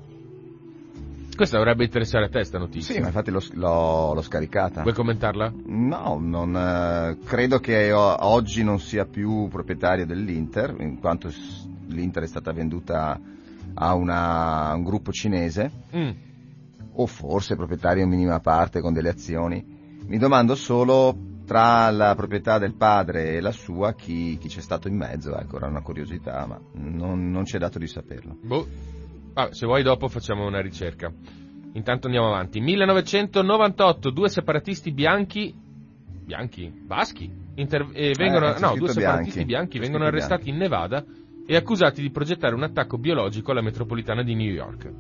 Questa 1.35 1.57
dovrebbe 1.57 1.85
interessare 1.85 2.27
a 2.27 2.29
te 2.29 2.45
sta 2.45 2.59
notizia. 2.59 2.95
Sì, 2.95 3.01
ma 3.01 3.07
infatti 3.07 3.31
l'ho, 3.31 3.41
l'ho- 3.55 4.13
l'ho 4.13 4.21
scaricata. 4.21 4.83
Vuoi 4.83 4.93
commentarla? 4.95 5.53
No, 5.65 6.19
non, 6.21 6.55
eh, 6.55 7.17
credo 7.25 7.59
che 7.59 7.91
oggi 7.91 8.63
non 8.63 8.79
sia 8.79 9.07
più 9.07 9.49
proprietario 9.49 10.05
dell'Inter, 10.05 10.77
in 10.79 11.01
quanto 11.01 11.31
l'Inter 11.93 12.23
è 12.25 12.27
stata 12.27 12.53
venduta 12.53 13.19
a, 13.75 13.95
una- 13.95 14.69
a 14.71 14.75
un 14.75 14.83
gruppo 14.85 15.13
cinese, 15.13 15.71
Mm. 15.97 16.11
o 16.95 17.07
forse 17.07 17.57
proprietario 17.57 18.03
in 18.03 18.09
minima 18.11 18.41
parte 18.41 18.81
con 18.81 18.93
delle 18.93 19.09
azioni. 19.09 19.65
Mi 20.07 20.19
domando 20.19 20.55
solo 20.55 21.17
tra 21.47 21.91
la 21.91 22.15
proprietà 22.15 22.59
del 22.59 22.75
padre 22.75 23.33
e 23.35 23.41
la 23.41 23.51
sua 23.53 23.95
chi, 23.95 24.37
chi 24.39 24.49
c'è 24.49 24.61
stato 24.61 24.89
in 24.89 24.97
mezzo, 24.97 25.37
ecco, 25.37 25.57
era 25.57 25.67
una 25.69 25.81
curiosità, 25.83 26.45
ma 26.47 26.59
non, 26.75 27.31
non 27.31 27.45
c'è 27.45 27.59
dato 27.59 27.79
di 27.79 27.87
saperlo. 27.87 28.37
Boh. 28.43 28.67
Vabbè, 29.35 29.55
se 29.55 29.65
vuoi 29.67 29.83
dopo 29.83 30.09
facciamo 30.09 30.47
una 30.47 30.61
ricerca. 30.61 31.11
Intanto 31.75 32.07
andiamo 32.07 32.29
avanti. 32.29 32.61
1998, 32.61 34.11
due 34.11 34.29
separatisti 34.29 34.93
bianchi, 34.93 35.55
bianchi, 36.25 36.71
baschi, 36.71 37.31
inter- 37.55 37.89
eh, 37.93 38.13
vengono, 38.17 38.51
Eh, 38.51 38.55
c'è 38.55 38.61
no, 38.61 38.75
due 38.77 38.89
separatisti 38.89 39.45
bianchi. 39.45 39.45
bianchi 39.45 39.79
vengono 39.79 40.05
arrestati 40.05 40.49
in 40.51 40.57
Nevada 40.57 41.03
e 41.47 41.57
accusati 41.57 42.01
di 42.01 42.11
progettare 42.11 42.55
un 42.55 42.63
attacco 42.63 42.99
biologico 42.99 43.51
alla 43.51 43.63
metropolitana 43.63 44.23
di 44.23 44.35
New 44.35 44.51
York. 44.53 44.93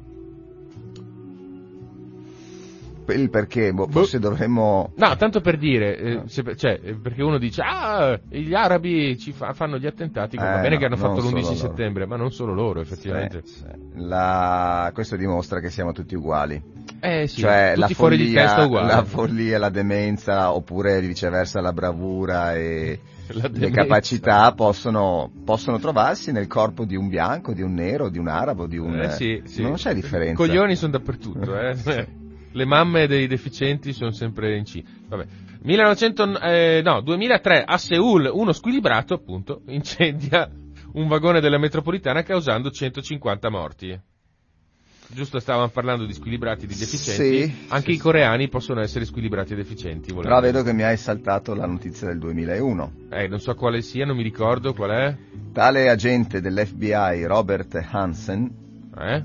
Il 3.08 3.28
perché, 3.30 3.72
boh, 3.74 3.86
Boh. 3.86 3.90
forse 3.92 4.18
dovremmo... 4.18 4.92
No, 4.94 5.16
tanto 5.16 5.40
per 5.42 5.58
dire, 5.58 5.98
eh, 5.98 6.12
Ah. 6.14 6.22
se- 6.28 6.56
cioè, 6.56 6.80
eh, 6.82 6.94
perché 6.94 7.22
uno 7.22 7.36
dice, 7.36 7.60
ah, 7.62 8.18
gli 8.28 8.54
arabi 8.54 9.18
ci 9.18 9.32
fa- 9.32 9.52
fanno 9.52 9.76
gli 9.76 9.86
attentati, 9.86 10.36
va 10.36 10.58
Eh, 10.58 10.62
bene 10.62 10.74
no, 10.74 10.78
che 10.80 10.84
hanno 10.86 10.96
fatto 10.96 11.20
non 11.20 11.32
l'11 11.32 11.42
solo 11.42 11.42
loro. 11.42 11.54
settembre, 11.68 12.06
ma 12.06 12.16
non 12.16 12.32
solo 12.32 12.54
loro, 12.54 12.80
effettivamente. 12.80 13.42
Sì, 13.44 13.54
sì. 13.56 13.64
La- 13.94 14.90
Questo 14.94 15.16
dimostra 15.16 15.60
che 15.60 15.68
siamo 15.68 15.92
tutti 15.92 16.14
uguali. 16.14 16.62
Eh 17.04 17.26
sì, 17.26 17.40
cioè 17.40 17.74
la 17.74 17.88
follia, 17.88 18.66
la 18.68 19.04
follia, 19.04 19.58
la 19.58 19.70
demenza, 19.70 20.52
oppure 20.52 21.00
viceversa 21.00 21.60
la 21.60 21.72
bravura 21.72 22.54
e 22.54 23.00
La 23.34 23.48
le 23.50 23.70
capacità 23.70 24.52
possono, 24.52 25.30
possono 25.44 25.78
trovarsi 25.78 26.32
nel 26.32 26.46
corpo 26.46 26.84
di 26.84 26.96
un 26.96 27.08
bianco, 27.08 27.52
di 27.52 27.62
un 27.62 27.74
nero, 27.74 28.08
di 28.08 28.18
un 28.18 28.28
arabo, 28.28 28.66
di 28.66 28.76
un... 28.76 29.00
Eh 29.00 29.10
sì, 29.10 29.42
sì. 29.44 29.62
Non 29.62 29.74
c'è 29.74 29.94
differenza. 29.94 30.32
I 30.42 30.46
coglioni 30.46 30.76
sono 30.76 30.92
dappertutto, 30.92 31.58
eh. 31.58 32.20
Le 32.54 32.64
mamme 32.66 33.06
dei 33.06 33.26
deficienti 33.26 33.94
sono 33.94 34.10
sempre 34.10 34.56
in 34.56 34.64
C. 34.64 34.82
Vabbè. 35.08 35.24
1900, 35.62 36.40
eh, 36.40 36.82
no, 36.84 37.00
2003 37.00 37.64
a 37.66 37.78
Seoul 37.78 38.30
uno 38.30 38.52
squilibrato, 38.52 39.14
appunto, 39.14 39.62
incendia 39.68 40.50
un 40.92 41.08
vagone 41.08 41.40
della 41.40 41.58
metropolitana 41.58 42.22
causando 42.22 42.70
150 42.70 43.48
morti. 43.48 44.00
Giusto 45.14 45.40
stavamo 45.40 45.68
parlando 45.68 46.06
di 46.06 46.14
squilibrati 46.14 46.64
e 46.64 46.68
di 46.68 46.74
deficienti. 46.74 47.46
Sì, 47.46 47.66
Anche 47.68 47.90
sì, 47.90 47.96
i 47.96 47.98
coreani 47.98 48.48
possono 48.48 48.80
essere 48.80 49.04
squilibrati 49.04 49.52
e 49.52 49.56
deficienti. 49.56 50.10
volendo. 50.10 50.34
Però 50.36 50.40
vedo 50.40 50.62
che 50.62 50.72
mi 50.72 50.82
hai 50.84 50.96
saltato 50.96 51.54
la 51.54 51.66
notizia 51.66 52.06
del 52.06 52.18
2001. 52.18 52.92
Eh, 53.10 53.28
non 53.28 53.38
so 53.38 53.54
quale 53.54 53.82
sia, 53.82 54.06
non 54.06 54.16
mi 54.16 54.22
ricordo 54.22 54.72
qual 54.72 54.90
è. 54.90 55.16
Tale 55.52 55.90
agente 55.90 56.40
dell'FBI, 56.40 57.24
Robert 57.26 57.86
Hansen, 57.90 58.50
Eh? 58.98 59.24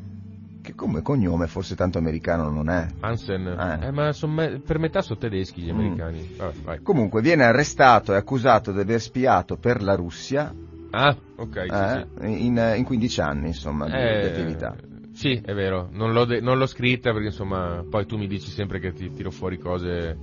che 0.61 0.75
come 0.75 1.01
cognome 1.01 1.47
forse 1.47 1.75
tanto 1.75 1.97
americano 1.99 2.49
non 2.49 2.69
è, 2.69 2.85
Hansen. 2.99 3.47
Eh. 3.47 3.85
Eh, 3.87 3.91
ma 3.91 4.11
me- 4.25 4.59
per 4.59 4.79
metà 4.79 5.01
sono 5.01 5.17
tedeschi 5.17 5.61
gli 5.61 5.71
Mm. 5.71 5.79
americani. 5.79 6.29
Vabbè, 6.35 6.53
vai. 6.63 6.79
comunque 6.81 7.21
viene 7.21 7.45
arrestato 7.45 8.11
e 8.13 8.17
accusato 8.17 8.73
di 8.73 8.79
aver 8.81 8.99
spiato 8.99 9.55
per 9.55 9.81
la 9.81 9.95
Russia 9.95 10.53
Ah, 10.91 11.15
ok. 11.37 11.65
sì, 11.65 11.73
eh, 11.73 12.07
sì. 12.19 12.45
in, 12.45 12.73
in 12.75 12.83
15 12.83 13.21
anni 13.21 13.47
insomma 13.47 13.85
di, 13.85 13.93
Eh, 13.93 14.19
di 14.19 14.25
attività. 14.27 14.75
Sì, 15.17 15.41
è 15.43 15.51
vero, 15.55 15.89
non 15.93 16.13
l'ho, 16.13 16.25
de- 16.25 16.41
non 16.41 16.59
l'ho 16.59 16.67
scritta 16.67 17.11
perché 17.11 17.29
insomma 17.29 17.83
poi 17.89 18.05
tu 18.05 18.17
mi 18.17 18.27
dici 18.27 18.51
sempre 18.51 18.79
che 18.79 18.93
ti 18.93 19.11
tiro 19.11 19.31
fuori 19.31 19.57
cose, 19.57 20.15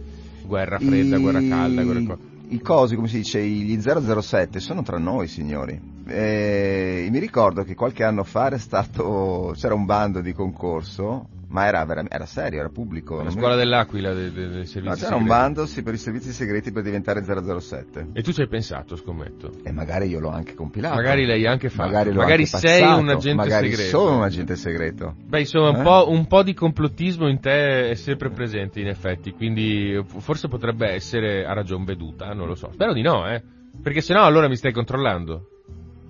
guerra 0.46 0.78
fredda, 0.78 1.16
I- 1.16 1.20
guerra 1.20 1.42
calda, 1.48 1.82
guerra 1.82 2.02
co- 2.06 2.18
I 2.50 2.60
cosi, 2.60 2.94
come 2.94 3.08
si 3.08 3.16
dice, 3.16 3.44
gli 3.44 3.76
007 3.80 4.60
sono 4.60 4.82
tra 4.82 4.96
noi, 4.98 5.26
signori. 5.26 5.80
E 6.06 7.08
mi 7.10 7.18
ricordo 7.18 7.64
che 7.64 7.74
qualche 7.74 8.04
anno 8.04 8.22
fa 8.22 8.46
era 8.46 8.58
stato, 8.58 9.52
c'era 9.56 9.74
un 9.74 9.84
bando 9.84 10.20
di 10.20 10.32
concorso, 10.32 11.26
ma 11.54 11.66
era, 11.66 11.86
era 12.08 12.26
serio, 12.26 12.58
era 12.58 12.68
pubblico. 12.68 13.18
La 13.18 13.22
non 13.22 13.32
mi- 13.32 13.38
scuola 13.38 13.54
dell'Aquila 13.54 14.12
dei, 14.12 14.32
dei- 14.32 14.48
dei 14.50 14.66
servizi 14.66 15.00
No, 15.02 15.06
c'era 15.06 15.14
un 15.14 15.24
bando 15.26 15.66
sì, 15.66 15.84
per 15.84 15.94
i 15.94 15.98
servizi 15.98 16.32
segreti 16.32 16.72
per 16.72 16.82
diventare 16.82 17.22
007. 17.22 18.08
E 18.12 18.22
tu 18.22 18.32
ci 18.32 18.40
hai 18.40 18.48
pensato, 18.48 18.96
scommetto. 18.96 19.52
E 19.62 19.70
magari 19.70 20.08
io 20.08 20.18
l'ho 20.18 20.30
anche 20.30 20.54
compilato. 20.54 20.96
Magari 20.96 21.24
l'hai 21.26 21.46
anche 21.46 21.68
fatto. 21.68 21.88
Magari, 21.88 22.12
Magari 22.12 22.44
sei 22.46 22.80
passato, 22.80 23.00
un 23.00 23.08
agente 23.08 23.34
magari 23.34 23.70
segreto. 23.70 23.98
sono 23.98 24.16
un 24.16 24.22
agente 24.24 24.56
segreto. 24.56 25.14
Beh, 25.24 25.40
insomma, 25.40 25.68
un, 25.70 25.76
Eh? 25.76 25.82
po', 25.84 26.10
un 26.10 26.26
po' 26.26 26.42
di 26.42 26.54
complottismo 26.54 27.28
in 27.28 27.38
te 27.38 27.90
è 27.90 27.94
sempre 27.94 28.30
presente, 28.30 28.80
in 28.80 28.88
effetti, 28.88 29.30
quindi 29.30 30.04
forse 30.18 30.48
potrebbe 30.48 30.88
essere 30.88 31.46
a 31.46 31.52
ragion 31.52 31.84
veduta, 31.84 32.32
non 32.34 32.48
lo 32.48 32.56
so. 32.56 32.70
Spero 32.72 32.92
di 32.92 33.02
no, 33.02 33.28
eh. 33.30 33.40
Perché 33.80 34.00
sennò 34.00 34.24
allora 34.24 34.48
mi 34.48 34.56
stai 34.56 34.72
controllando. 34.72 35.50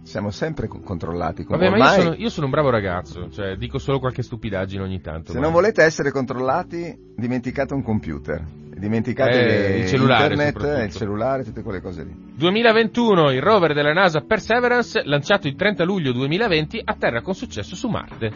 Siamo 0.04 0.30
sempre 0.30 0.68
co- 0.68 0.80
controllati. 0.80 1.44
Vabbè, 1.48 1.70
ma 1.70 1.76
io 1.76 1.82
ormai- 1.82 2.00
sono, 2.02 2.14
io 2.16 2.28
sono 2.28 2.44
un 2.46 2.52
bravo 2.52 2.68
ragazzo, 2.70 3.30
cioè 3.30 3.56
dico 3.56 3.78
solo 3.78 3.98
qualche 3.98 4.22
stupidaggine 4.22 4.82
ogni 4.82 5.00
tanto. 5.00 5.32
Se 5.32 5.38
ma- 5.38 5.44
non 5.44 5.52
volete 5.52 5.82
essere 5.82 6.10
controllati, 6.10 6.94
dimenticate 7.16 7.72
un 7.74 7.82
computer. 7.82 8.44
Dimenticate 8.76 9.30
Eh, 9.40 9.44
le- 9.68 9.78
il 9.78 9.88
cellulare, 9.88 10.24
internet, 10.34 10.52
soprattutto. 10.56 10.84
il 10.84 10.92
cellulare, 10.92 11.44
tutte 11.44 11.62
quelle 11.62 11.80
cose 11.80 12.04
lì. 12.04 12.14
2021, 12.36 13.30
il 13.30 13.40
rover 13.40 13.72
della 13.72 13.92
NASA 13.92 14.20
Perseverance, 14.20 15.02
lanciato 15.04 15.48
il 15.48 15.54
30 15.56 15.84
luglio 15.84 16.12
2020, 16.12 16.80
atterra 16.84 17.22
con 17.22 17.34
successo 17.34 17.74
su 17.74 17.88
Marte. 17.88 18.32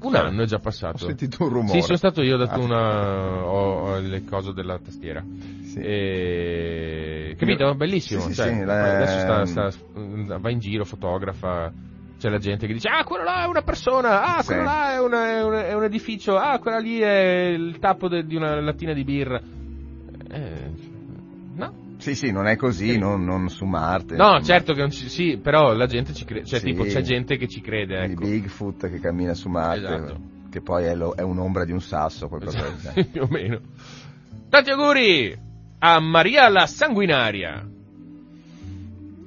Un 0.00 0.12
Sì. 0.12 0.16
anno 0.16 0.42
è 0.42 0.46
già 0.46 0.56
Ho 0.56 0.60
passato. 0.60 0.98
sentito 0.98 1.42
un 1.42 1.48
rumore. 1.48 1.72
Sì, 1.72 1.80
sono 1.84 1.96
stato 1.96 2.22
io, 2.22 2.36
ho 2.36 2.38
dato 2.38 2.60
Ah. 2.60 2.62
una... 2.62 3.44
ho, 3.44 3.80
ho 3.94 3.98
le 3.98 4.22
cose 4.24 4.52
della 4.52 4.78
tastiera. 4.78 5.24
Sì. 5.64 5.80
E... 5.80 7.17
Capito? 7.36 7.74
Bellissimo. 7.74 8.20
Sì, 8.22 8.34
cioè, 8.34 8.48
sì, 8.54 8.60
Adesso 8.62 9.18
sta, 9.18 9.44
sta- 9.70 10.38
va 10.38 10.50
in 10.50 10.58
giro, 10.58 10.84
fotografa. 10.84 11.72
C'è 12.18 12.28
la 12.28 12.38
gente 12.38 12.66
che 12.66 12.72
dice, 12.72 12.88
ah, 12.88 13.04
quello 13.04 13.22
là 13.24 13.44
è 13.44 13.46
una 13.46 13.62
persona, 13.62 14.36
ah, 14.36 14.40
Sì. 14.40 14.46
quello 14.48 14.64
là 14.64 14.92
è, 14.94 15.00
una- 15.00 15.28
è 15.30 15.42
un- 15.44 15.52
è 15.54 15.72
un 15.74 15.84
edificio, 15.84 16.36
ah, 16.36 16.58
quella 16.58 16.78
lì 16.78 16.98
è 16.98 17.46
il 17.56 17.78
tappo 17.78 18.08
de- 18.08 18.24
di 18.26 18.34
una 18.34 18.60
lattina 18.60 18.92
di 18.92 19.04
birra. 19.04 19.40
Eh, 20.30 20.70
no, 21.54 21.72
Sì, 21.98 22.14
sì, 22.14 22.30
non 22.32 22.46
è 22.46 22.56
così, 22.56 22.92
Sì. 22.92 22.98
non, 22.98 23.24
non 23.24 23.48
su 23.48 23.64
Marte. 23.64 24.14
No, 24.16 24.24
insomma. 24.36 24.42
certo 24.42 24.72
che 24.72 24.80
non 24.80 24.90
ci, 24.90 25.08
sì, 25.08 25.38
però 25.40 25.72
la 25.72 25.86
gente 25.86 26.12
ci 26.12 26.24
crede, 26.24 26.44
cioè 26.44 26.58
Sì. 26.58 26.66
tipo 26.66 26.82
c'è 26.84 27.00
gente 27.02 27.36
che 27.36 27.46
ci 27.48 27.60
crede, 27.60 28.04
Di 28.06 28.12
ecco. 28.12 28.22
Bigfoot 28.22 28.88
che 28.90 28.98
cammina 29.00 29.34
su 29.34 29.48
Marte, 29.48 29.94
Esatto. 29.94 30.20
che 30.50 30.60
poi 30.60 30.84
è, 30.84 30.94
lo- 30.94 31.14
è 31.14 31.22
un'ombra 31.22 31.64
di 31.64 31.72
un 31.72 31.80
sasso, 31.80 32.28
qualcosa 32.28 32.66
Esatto, 32.66 33.04
più 33.12 33.22
o 33.22 33.28
meno. 33.30 33.60
Tanti 34.48 34.70
auguri 34.70 35.36
a 35.78 36.00
Maria 36.00 36.48
la 36.48 36.66
Sanguinaria. 36.66 37.66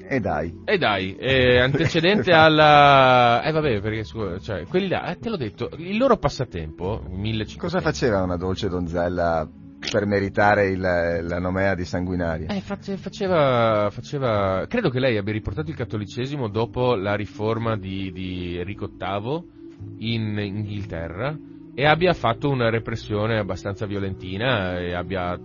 E 0.07 0.19
dai. 0.19 0.53
E 0.65 0.77
dai, 0.77 1.15
eh, 1.15 1.59
antecedente 1.59 2.31
alla... 2.35 3.41
Eh 3.43 3.51
vabbè, 3.51 3.79
perché 3.79 4.03
scusa, 4.03 4.39
cioè, 4.39 4.65
quelli 4.65 4.89
là, 4.89 5.05
eh, 5.05 5.17
te 5.17 5.29
l'ho 5.29 5.37
detto, 5.37 5.69
il 5.77 5.97
loro 5.97 6.17
passatempo, 6.17 7.05
1500... 7.09 7.57
Cosa 7.65 7.79
faceva 7.79 8.21
una 8.21 8.35
dolce 8.35 8.67
donzella 8.67 9.47
per 9.89 10.05
meritare 10.05 10.67
il- 10.67 10.79
la 10.81 11.39
nomea 11.39 11.75
di 11.75 11.85
sanguinaria? 11.85 12.47
Eh, 12.47 12.59
face- 12.59 12.97
faceva, 12.97 13.87
faceva, 13.89 14.65
credo 14.67 14.89
che 14.89 14.99
lei 14.99 15.15
abbia 15.15 15.31
riportato 15.31 15.69
il 15.69 15.77
cattolicesimo 15.77 16.49
dopo 16.49 16.93
la 16.95 17.15
riforma 17.15 17.77
di, 17.77 18.11
di 18.11 18.57
Enrico 18.57 18.87
VIII 18.93 19.59
in 19.99 20.37
Inghilterra 20.37 21.35
e 21.81 21.85
abbia 21.87 22.13
fatto 22.13 22.47
una 22.47 22.69
repressione 22.69 23.39
abbastanza 23.39 23.87
violentina 23.87 24.77
e 24.77 24.93
abbia 24.93 25.35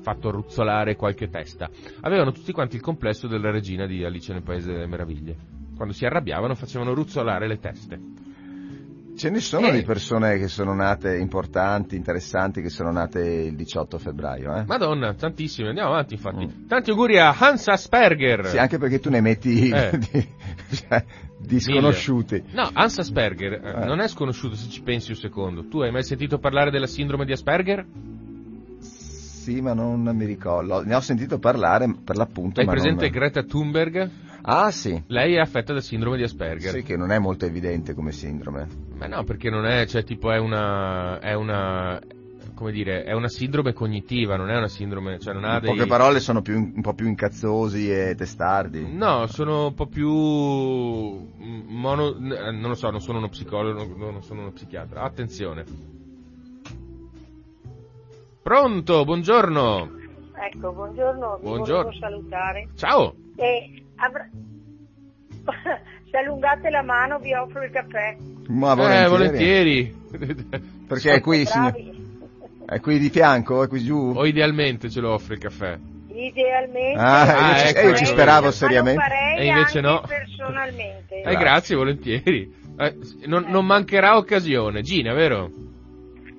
fatto 0.00 0.30
ruzzolare 0.30 0.94
qualche 0.94 1.28
testa. 1.28 1.68
Avevano 2.02 2.30
tutti 2.30 2.52
quanti 2.52 2.76
il 2.76 2.82
complesso 2.82 3.26
della 3.26 3.50
regina 3.50 3.84
di 3.84 4.04
Alice 4.04 4.32
nel 4.32 4.44
Paese 4.44 4.70
delle 4.70 4.86
Meraviglie. 4.86 5.36
Quando 5.74 5.92
si 5.92 6.06
arrabbiavano 6.06 6.54
facevano 6.54 6.94
ruzzolare 6.94 7.48
le 7.48 7.58
teste. 7.58 8.00
Ce 9.22 9.30
ne 9.30 9.38
sono 9.38 9.68
Eh. 9.68 9.72
di 9.72 9.82
persone 9.84 10.36
che 10.36 10.48
sono 10.48 10.74
nate 10.74 11.16
importanti, 11.16 11.94
interessanti, 11.94 12.60
che 12.60 12.70
sono 12.70 12.90
nate 12.90 13.20
il 13.20 13.54
18 13.54 13.96
febbraio, 13.96 14.52
eh? 14.56 14.64
Madonna, 14.66 15.14
tantissime, 15.14 15.68
andiamo 15.68 15.90
avanti 15.90 16.14
infatti. 16.14 16.44
Mm. 16.44 16.66
Tanti 16.66 16.90
auguri 16.90 17.20
a 17.20 17.32
Hans 17.38 17.68
Asperger. 17.68 18.46
Sì, 18.46 18.58
anche 18.58 18.78
perché 18.78 18.98
tu 18.98 19.10
ne 19.10 19.20
metti 19.20 19.68
Eh. 19.70 19.90
di, 20.10 20.28
cioè, 20.74 21.04
di 21.38 21.60
sconosciuti. 21.60 22.42
No, 22.50 22.68
Hans 22.72 22.98
Asperger 22.98 23.52
eh, 23.52 23.82
Eh. 23.82 23.84
non 23.84 24.00
è 24.00 24.08
sconosciuto 24.08 24.56
se 24.56 24.68
ci 24.68 24.82
pensi 24.82 25.12
un 25.12 25.16
secondo. 25.18 25.68
Tu 25.68 25.82
hai 25.82 25.92
mai 25.92 26.02
sentito 26.02 26.38
parlare 26.40 26.72
della 26.72 26.88
sindrome 26.88 27.24
di 27.24 27.30
Asperger? 27.30 27.86
Sì, 28.80 29.60
ma 29.60 29.72
non 29.72 30.02
mi 30.02 30.24
ricordo. 30.24 30.82
Ne 30.82 30.96
ho 30.96 31.00
sentito 31.00 31.38
parlare 31.38 31.94
per 32.04 32.16
l'appunto. 32.16 32.58
Hai 32.58 32.66
presente 32.66 33.04
non... 33.04 33.12
Greta 33.12 33.44
Thunberg? 33.44 34.10
Ah, 34.42 34.70
sì. 34.70 35.00
Lei 35.06 35.34
è 35.34 35.38
affetta 35.38 35.72
da 35.72 35.80
sindrome 35.80 36.16
di 36.16 36.24
Asperger. 36.24 36.72
Sì, 36.72 36.82
che 36.82 36.96
non 36.96 37.12
è 37.12 37.18
molto 37.18 37.46
evidente 37.46 37.94
come 37.94 38.12
sindrome. 38.12 38.66
Ma 38.96 39.06
no, 39.06 39.24
perché 39.24 39.50
non 39.50 39.66
è, 39.66 39.86
cioè 39.86 40.04
tipo 40.04 40.30
è 40.30 40.38
una 40.38 41.18
è 41.20 41.34
una 41.34 42.00
come 42.54 42.70
dire, 42.70 43.02
è 43.02 43.12
una 43.12 43.28
sindrome 43.28 43.72
cognitiva, 43.72 44.36
non 44.36 44.48
è 44.48 44.56
una 44.56 44.68
sindrome, 44.68 45.18
cioè 45.18 45.34
non 45.34 45.44
ha 45.44 45.54
In 45.54 45.60
dei 45.62 45.70
poche 45.70 45.86
parole 45.86 46.20
sono 46.20 46.42
più, 46.42 46.56
un 46.56 46.80
po' 46.80 46.94
più 46.94 47.08
incazzosi 47.08 47.90
e 47.90 48.14
testardi. 48.16 48.86
No, 48.92 49.26
sono 49.26 49.66
un 49.66 49.74
po' 49.74 49.86
più 49.86 50.08
mm, 50.08 51.62
mono 51.66 52.08
eh, 52.14 52.52
non 52.52 52.68
lo 52.68 52.74
so, 52.74 52.90
non 52.90 53.00
sono 53.00 53.18
uno 53.18 53.28
psicologo, 53.28 53.96
non 53.96 54.22
sono 54.22 54.42
uno 54.42 54.52
psichiatra. 54.52 55.02
Attenzione. 55.02 55.64
Pronto, 58.42 59.04
buongiorno. 59.04 60.00
Ecco, 60.34 60.72
buongiorno, 60.72 61.38
vi 61.38 61.46
Buongiorno. 61.46 61.82
volevo 61.84 61.98
salutare. 61.98 62.68
Ciao. 62.74 63.14
E 63.36 63.81
avra- 64.04 64.28
Se 66.10 66.16
allungate 66.18 66.68
la 66.70 66.82
mano 66.82 67.18
vi 67.18 67.32
offro 67.34 67.62
il 67.64 67.70
caffè. 67.70 68.16
Ma 68.48 68.72
Eh, 68.72 69.08
volentieri. 69.08 69.94
volentieri. 70.10 70.86
Perché 70.86 71.14
è 71.14 71.20
qui, 71.20 71.46
signor- 71.46 71.74
è 72.66 72.80
qui 72.80 72.98
di 72.98 73.08
fianco, 73.08 73.62
è 73.62 73.68
qui 73.68 73.82
giù? 73.82 74.12
o 74.14 74.26
idealmente 74.26 74.90
ce 74.90 75.00
lo 75.00 75.12
offre 75.14 75.34
il 75.34 75.40
caffè. 75.40 75.78
Idealmente. 76.08 76.98
Ah, 77.00 77.22
Ah, 77.22 77.48
io, 77.52 77.56
ci, 77.58 77.66
ecco, 77.68 77.78
eh, 77.78 77.88
io 77.88 77.94
ci 77.96 78.02
ecco. 78.04 78.12
speravo 78.12 78.50
seriamente. 78.50 79.02
E 79.38 79.46
invece 79.46 79.80
no. 79.80 80.02
personalmente. 80.06 81.22
Eh, 81.22 81.36
grazie, 81.36 81.74
volentieri. 81.76 82.52
Eh, 82.78 82.96
non, 83.26 83.46
non 83.48 83.64
mancherà 83.64 84.16
occasione. 84.18 84.82
Gina, 84.82 85.14
vero? 85.14 85.50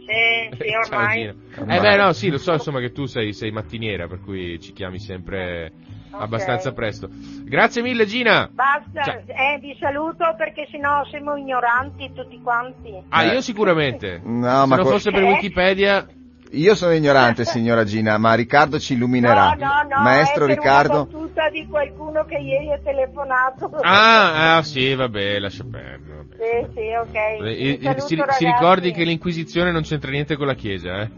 Sì, 0.06 0.56
sì, 0.60 0.70
Ciao 0.70 1.00
ormai. 1.00 1.20
Gina. 1.20 1.34
Ormai. 1.58 1.78
Eh 1.78 1.82
beh 1.82 1.96
no, 1.98 2.14
sì, 2.14 2.30
lo 2.30 2.38
so 2.38 2.54
insomma 2.54 2.80
che 2.80 2.92
tu 2.92 3.06
sei, 3.06 3.34
sei 3.34 3.50
mattiniera, 3.52 4.08
per 4.08 4.20
cui 4.22 4.60
ci 4.60 4.72
chiami 4.74 5.00
sempre 5.00 5.72
Ok. 6.14 6.22
abbastanza 6.22 6.72
presto. 6.74 7.10
Grazie 7.44 7.82
mille 7.82 8.06
Gina. 8.06 8.50
Basta, 8.52 9.22
eh, 9.26 9.58
vi 9.60 9.76
saluto 9.80 10.34
perché 10.38 10.68
sennò 10.70 11.04
siamo 11.06 11.36
ignoranti 11.36 12.12
tutti 12.14 12.40
quanti. 12.42 12.94
Ah, 13.10 13.24
Eh. 13.24 13.34
io 13.34 13.42
sicuramente. 13.42 14.22
No, 14.26 14.62
Se 14.62 14.68
ma 14.68 14.76
non 14.76 14.86
fosse 14.86 15.12
per 15.12 15.24
Eh? 15.24 15.28
Wikipedia... 15.32 16.08
Io 16.56 16.76
sono 16.76 16.94
ignorante, 16.94 17.46
signora 17.46 17.84
Gina, 17.84 18.16
ma 18.20 18.36
Riccardo 18.36 18.78
ci 18.78 18.94
illuminerà. 18.94 19.56
No, 19.58 19.66
no, 19.66 19.96
no, 19.96 20.02
Maestro 20.04 20.44
è 20.44 20.48
per 20.50 20.56
Riccardo. 20.58 20.94
una 20.94 21.04
battuta 21.06 21.50
di 21.50 21.66
qualcuno 21.68 22.26
che 22.26 22.36
ieri 22.38 22.72
ha 22.72 22.78
telefonato. 22.78 23.72
Ah, 23.82 24.58
ah, 24.58 24.62
sì, 24.62 24.94
vabbè, 24.94 25.40
lascia 25.40 25.64
perdere. 25.64 26.16
vabbè. 26.16 26.36
Sì, 26.36 26.72
sì, 26.76 26.82
ok. 26.94 27.16
Eh, 27.16 27.60
eh, 27.72 27.80
saluto, 27.82 28.06
si, 28.06 28.24
si 28.38 28.46
ricordi 28.46 28.92
che 28.92 29.04
l'Inquisizione 29.04 29.72
non 29.72 29.82
c'entra 29.82 30.12
niente 30.12 30.36
con 30.36 30.46
la 30.46 30.54
Chiesa, 30.54 31.02
eh? 31.02 31.10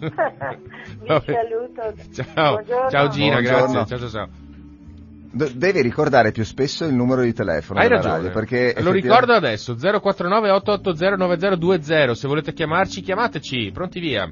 Vi 1.00 1.06
Vabbè. 1.06 1.32
saluto. 1.32 1.94
Ciao, 2.34 2.52
Buongiorno. 2.54 2.90
ciao 2.90 3.08
Gina, 3.08 3.32
Buongiorno. 3.40 3.72
grazie. 3.72 3.98
Ciao, 3.98 3.98
ciao, 3.98 4.08
ciao. 4.08 4.28
Devi 5.32 5.80
ricordare 5.82 6.32
più 6.32 6.42
spesso 6.44 6.84
il 6.84 6.92
numero 6.94 7.22
di 7.22 7.32
telefono 7.32 7.78
Hai 7.78 7.86
della 7.86 8.00
ragione. 8.00 8.16
radio, 8.16 8.30
perché 8.32 8.56
Lo 8.56 8.62
effettivamente- 8.90 9.00
ricordo 9.00 9.32
adesso, 9.34 9.76
049 9.76 10.50
880 10.50 11.16
9020. 11.16 12.14
Se 12.16 12.26
volete 12.26 12.52
chiamarci, 12.52 13.00
chiamateci. 13.00 13.70
Pronti 13.72 14.00
via. 14.00 14.28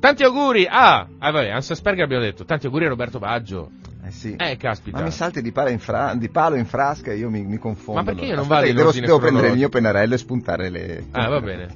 Tanti 0.00 0.22
auguri 0.24 0.66
a... 0.68 1.06
Ah, 1.18 1.30
vabbè, 1.30 1.50
Hans 1.50 1.70
Asperger 1.70 2.04
abbiamo 2.04 2.24
detto. 2.24 2.44
Tanti 2.44 2.66
auguri 2.66 2.86
a 2.86 2.88
Roberto 2.88 3.18
Baggio. 3.20 3.70
Eh 4.04 4.10
sì. 4.10 4.34
Eh, 4.36 4.56
caspita. 4.58 4.98
Ma 4.98 5.04
mi 5.04 5.10
salti 5.12 5.40
di, 5.40 5.50
palo 5.52 5.70
in 5.70 5.78
fra- 5.78 6.14
di 6.14 6.28
palo 6.28 6.56
in 6.56 6.66
frasca 6.66 7.12
e 7.12 7.16
io 7.16 7.30
mi, 7.30 7.42
mi 7.42 7.56
confondo. 7.56 8.00
Ma 8.02 8.04
perché 8.06 8.26
non 8.34 8.40
Aspetta 8.40 8.54
vale 8.54 8.66
che 8.66 8.74
devo, 8.74 8.90
devo 8.92 9.18
prendere 9.18 9.48
il 9.48 9.54
mio 9.56 9.68
pennarello 9.70 10.14
e 10.14 10.18
spuntare 10.18 10.68
le... 10.68 11.04
Ah, 11.12 11.28
va 11.28 11.40
bene. 11.40 11.68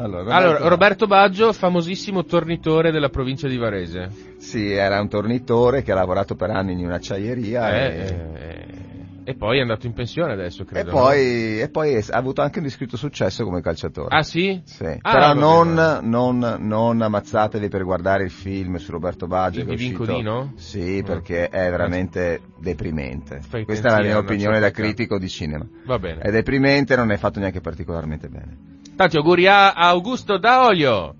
Allora, 0.00 0.22
Allora, 0.34 0.52
Roberto- 0.58 0.68
Roberto 0.68 1.06
Baggio, 1.06 1.52
famosissimo 1.52 2.24
tornitore 2.24 2.92
della 2.92 3.08
provincia 3.08 3.48
di 3.48 3.56
Varese. 3.56 4.10
Sì, 4.38 4.70
era 4.70 5.00
un 5.00 5.08
tornitore 5.08 5.82
che 5.82 5.90
ha 5.90 5.96
lavorato 5.96 6.36
per 6.36 6.50
anni 6.50 6.72
in 6.72 6.84
un'acciaieria 6.84 7.68
Eh, 7.74 7.84
e... 7.84 8.28
eh, 8.34 8.86
e 9.24 9.34
poi 9.34 9.58
è 9.58 9.60
andato 9.60 9.86
in 9.86 9.92
pensione 9.92 10.32
adesso, 10.32 10.62
E 10.62 10.64
credo. 10.64 10.90
poi, 10.90 11.60
e 11.60 11.68
poi 11.68 11.96
ha 11.96 12.16
avuto 12.16 12.40
anche 12.40 12.60
un 12.60 12.64
discreto 12.64 12.96
successo 12.96 13.44
come 13.44 13.60
calciatore. 13.60 14.08
no? 14.10 14.16
Ah, 14.18 14.22
sì? 14.22 14.58
Sì, 14.64 14.84
Ah, 15.02 15.12
però 15.12 15.34
non, 15.34 15.98
non, 16.04 16.56
non 16.60 17.02
ammazzatevi 17.02 17.68
per 17.68 17.84
guardare 17.84 18.22
il 18.24 18.30
film 18.30 18.76
su 18.76 18.90
Roberto 18.92 19.26
Baggio. 19.26 19.64
Uscito- 19.68 20.04
Codino? 20.04 20.52
Sì, 20.56 21.00
Mm. 21.02 21.04
perché 21.04 21.48
è 21.48 21.68
veramente 21.70 22.40
deprimente. 22.58 23.40
Fai 23.46 23.64
Questa 23.64 23.88
è 23.88 23.90
la 23.90 24.02
mia 24.02 24.16
opinione 24.18 24.60
da 24.60 24.70
critico 24.70 25.18
di 25.18 25.28
cinema. 25.28 25.66
Va 25.84 25.98
bene. 25.98 26.20
È 26.22 26.30
deprimente 26.30 26.94
e 26.94 26.96
non 26.96 27.10
è 27.10 27.16
fatto 27.18 27.38
neanche 27.38 27.60
particolarmente 27.60 28.28
bene. 28.28 28.76
Tanti 28.98 29.16
auguri 29.16 29.46
a 29.46 29.74
Augusto 29.74 30.38
Daolio, 30.38 31.14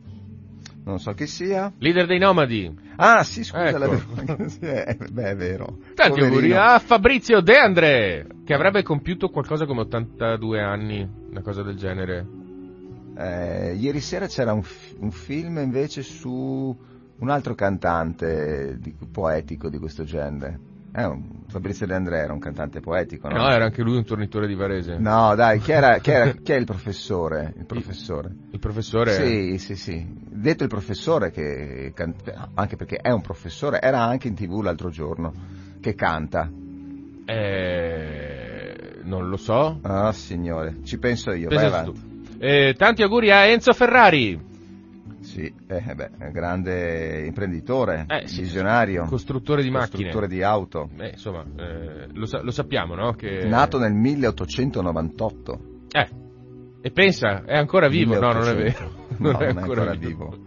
Non 0.82 0.98
so 0.98 1.12
chi 1.12 1.28
sia. 1.28 1.72
leader 1.78 2.06
dei 2.06 2.18
Nomadi. 2.18 2.76
Ah, 2.96 3.22
sì, 3.22 3.44
scusa, 3.44 3.68
Ecco. 3.68 3.92
eh, 4.66 4.96
beh, 5.12 5.30
è 5.30 5.36
vero. 5.36 5.78
Tanti 5.94 6.18
Poverino. 6.18 6.26
auguri 6.34 6.52
a 6.54 6.80
Fabrizio 6.80 7.40
De 7.40 7.56
André, 7.56 8.26
che 8.44 8.52
avrebbe 8.52 8.82
compiuto 8.82 9.28
qualcosa 9.28 9.64
come 9.64 9.82
82 9.82 10.60
anni, 10.60 11.08
una 11.31 11.40
cosa 11.40 11.62
del 11.62 11.76
genere. 11.76 12.26
Eh, 13.16 13.74
ieri 13.74 14.00
sera 14.00 14.26
c'era 14.26 14.52
un, 14.52 14.62
un 14.98 15.10
film 15.12 15.58
invece 15.58 16.02
su 16.02 16.76
un 17.20 17.31
altro 17.31 17.54
cantante 17.54 18.76
di- 18.81 18.92
poetico 19.12 19.68
di 19.68 19.79
questo 19.79 20.02
genere. 20.02 20.58
Eh, 20.92 21.18
Fabrizio 21.48 21.86
De 21.86 21.94
André 21.94 22.18
era 22.18 22.32
un 22.32 22.38
cantante 22.38 22.80
poetico, 22.80 23.28
no? 23.28 23.36
No, 23.36 23.50
era 23.50 23.64
anche 23.64 23.82
lui 23.82 23.96
un 23.96 24.04
tornitore 24.04 24.46
di 24.46 24.54
Varese. 24.54 24.96
No, 24.98 25.34
dai, 25.34 25.60
chi, 25.60 25.72
era, 25.72 25.98
chi, 25.98 26.10
era- 26.10 26.32
chi 26.32 26.52
è 26.52 26.56
il 26.56 26.64
professore? 26.64 27.54
Il 27.56 27.66
professore. 27.66 28.30
Il 28.50 28.58
professore... 28.58 29.12
Sì, 29.12 29.58
sì, 29.58 29.76
sì. 29.76 30.06
Detto 30.08 30.62
il 30.62 30.68
professore 30.68 31.30
che 31.30 31.92
canta, 31.94 32.50
anche 32.54 32.76
perché 32.76 32.96
è 32.96 33.10
un 33.10 33.20
professore, 33.20 33.80
era 33.80 34.02
anche 34.02 34.28
in 34.28 34.34
tv 34.34 34.60
l'altro 34.60 34.90
giorno, 34.90 35.32
che 35.80 35.94
canta. 35.94 36.50
Eh, 37.24 39.00
non 39.02 39.28
lo 39.28 39.36
so. 39.36 39.78
Ah, 39.82 40.12
signore, 40.12 40.78
ci 40.84 40.98
penso 40.98 41.32
io, 41.32 41.48
vai 41.48 41.66
avanti. 41.66 42.06
Eh, 42.38 42.74
tanti 42.76 43.02
auguri 43.02 43.30
a 43.30 43.46
Enzo 43.46 43.72
Ferrari, 43.72 44.40
Sì, 45.29 45.44
eh, 45.66 45.94
beh, 45.94 46.10
è 46.16 46.24
un 46.24 46.33
grande 46.33 47.26
imprenditore, 47.26 48.06
Eh, 48.08 48.26
sì, 48.26 48.40
visionario, 48.40 49.04
costruttore 49.04 49.62
di 49.62 49.68
macchine. 49.68 50.04
costruttore 50.04 50.26
di 50.26 50.42
auto, 50.42 50.88
Eh, 50.96 51.10
insomma, 51.10 51.44
eh, 51.54 52.08
lo, 52.14 52.24
sa- 52.24 52.40
lo 52.40 52.50
sappiamo, 52.50 52.94
no? 52.94 53.12
Che... 53.12 53.44
nato 53.44 53.79
nel 53.79 53.92
1898. 53.92 55.60
Eh, 55.92 56.08
e 56.81 56.90
pensa, 56.90 57.44
è 57.44 57.58
ancora 57.58 57.88
vivo. 57.88 58.14
No, 58.18 58.33
non 58.33 58.48
è 58.48 58.54
1800. 58.54 58.62
vero. 58.62 59.06
No, 59.18 59.33
Non 59.33 59.42
è 59.42 59.46
ancora, 59.60 59.94
vivo. 59.94 60.31
vivo. 60.31 60.38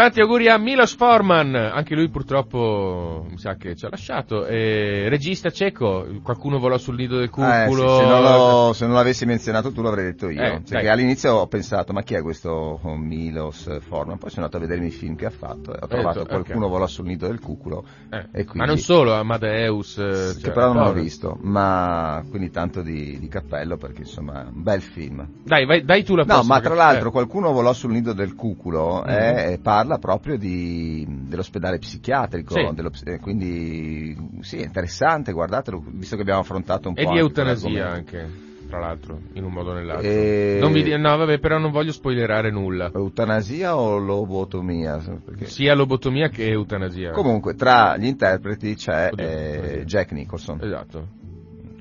Tanti 0.00 0.22
auguri 0.22 0.48
a 0.48 0.56
Milos 0.56 0.94
Forman, 0.96 1.54
anche 1.54 1.94
lui 1.94 2.08
purtroppo 2.08 3.26
mi 3.28 3.36
sa 3.36 3.56
che 3.56 3.76
ci 3.76 3.84
ha 3.84 3.90
lasciato. 3.90 4.46
E 4.46 5.10
regista 5.10 5.50
ceco, 5.50 6.06
qualcuno 6.22 6.58
volò 6.58 6.78
sul 6.78 6.94
nido 6.94 7.16
del 7.16 7.24
Eh, 7.26 7.28
cuculo. 7.28 7.98
se, 7.98 8.04
non 8.06 8.22
lo- 8.22 8.72
se 8.72 8.86
non 8.86 8.94
l'avessi 8.94 9.26
menzionato 9.26 9.70
tu 9.72 9.82
l'avrei 9.82 10.04
detto 10.06 10.30
io. 10.30 10.40
Eh, 10.42 10.62
Cioè 10.64 10.88
all'inizio 10.88 11.34
ho 11.34 11.46
pensato, 11.48 11.92
ma 11.92 12.02
chi 12.02 12.14
è 12.14 12.22
questo 12.22 12.80
oh, 12.82 12.96
Milos 12.96 13.78
Forman? 13.86 14.16
Poi 14.16 14.30
sono 14.30 14.46
andato 14.46 14.56
a 14.56 14.66
vedermi 14.66 14.86
i 14.86 14.90
film 14.90 15.16
che 15.16 15.26
ha 15.26 15.30
fatto 15.30 15.74
e 15.74 15.78
ho 15.82 15.86
trovato 15.86 16.20
detto, 16.20 16.30
qualcuno 16.30 16.64
ok. 16.64 16.70
volò 16.72 16.86
sul 16.86 17.04
nido 17.04 17.26
del 17.26 17.38
cuculo. 17.38 17.84
Eh, 18.08 18.26
quindi- 18.44 18.56
Ma 18.58 18.64
non 18.64 18.78
solo, 18.78 19.12
Amadeus. 19.12 19.98
eh, 19.98 20.32
che 20.36 20.40
cioè, 20.44 20.52
però 20.54 20.72
non 20.72 20.82
ho 20.82 20.86
no, 20.86 20.92
visto, 20.94 21.36
ma 21.42 22.24
quindi 22.30 22.50
tanto 22.50 22.80
di, 22.80 23.18
di 23.18 23.28
cappello 23.28 23.76
perché 23.76 24.00
insomma 24.00 24.46
un 24.50 24.62
bel 24.62 24.80
film. 24.80 25.28
Dai, 25.44 25.66
vai, 25.66 25.84
dai 25.84 26.02
tu 26.04 26.14
la 26.16 26.22
No, 26.24 26.32
prossima. 26.32 26.54
ma 26.54 26.60
tra 26.62 26.74
l'altro 26.74 27.08
eh. 27.08 27.12
qualcuno 27.12 27.52
volò 27.52 27.74
sul 27.74 27.90
nido 27.92 28.14
del 28.14 28.34
cuculo 28.34 29.02
Mhm. 29.04 29.12
e 29.12 29.58
parla 29.90 29.98
proprio 29.98 30.38
di, 30.38 31.04
dell'ospedale 31.08 31.78
psichiatrico, 31.78 32.54
Sì. 32.54 32.68
dello- 32.74 32.92
eh, 33.04 33.18
quindi 33.18 34.16
sì, 34.40 34.58
è 34.58 34.64
interessante, 34.64 35.32
guardatelo, 35.32 35.82
visto 35.86 36.14
che 36.16 36.22
abbiamo 36.22 36.40
affrontato 36.40 36.88
un 36.88 36.94
E 36.96 37.02
po' 37.04 37.10
di 37.10 37.18
anche 37.18 37.20
eutanasia 37.28 37.88
anche, 37.90 38.30
tra 38.68 38.78
l'altro, 38.78 39.18
in 39.32 39.44
un 39.44 39.52
modo 39.52 39.70
o 39.70 39.74
nell'altro. 39.74 40.08
E- 40.08 40.58
Non 40.60 40.72
vi 40.72 40.82
di- 40.84 40.96
no, 40.96 41.16
vabbè, 41.16 41.38
però 41.40 41.58
non 41.58 41.72
voglio 41.72 41.92
spoilerare 41.92 42.50
nulla. 42.50 42.90
Eutanasia 42.94 43.76
o 43.76 43.98
lobotomia? 43.98 44.98
Perché- 45.24 45.46
Sia 45.46 45.74
lobotomia 45.74 46.28
che 46.28 46.48
eutanasia. 46.50 47.10
Comunque, 47.10 47.54
tra 47.54 47.96
gli 47.96 48.06
interpreti 48.06 48.74
c'è 48.76 49.10
eh. 49.16 49.82
Jack 49.84 50.12
Nicholson. 50.12 50.60
Esatto. 50.62 51.18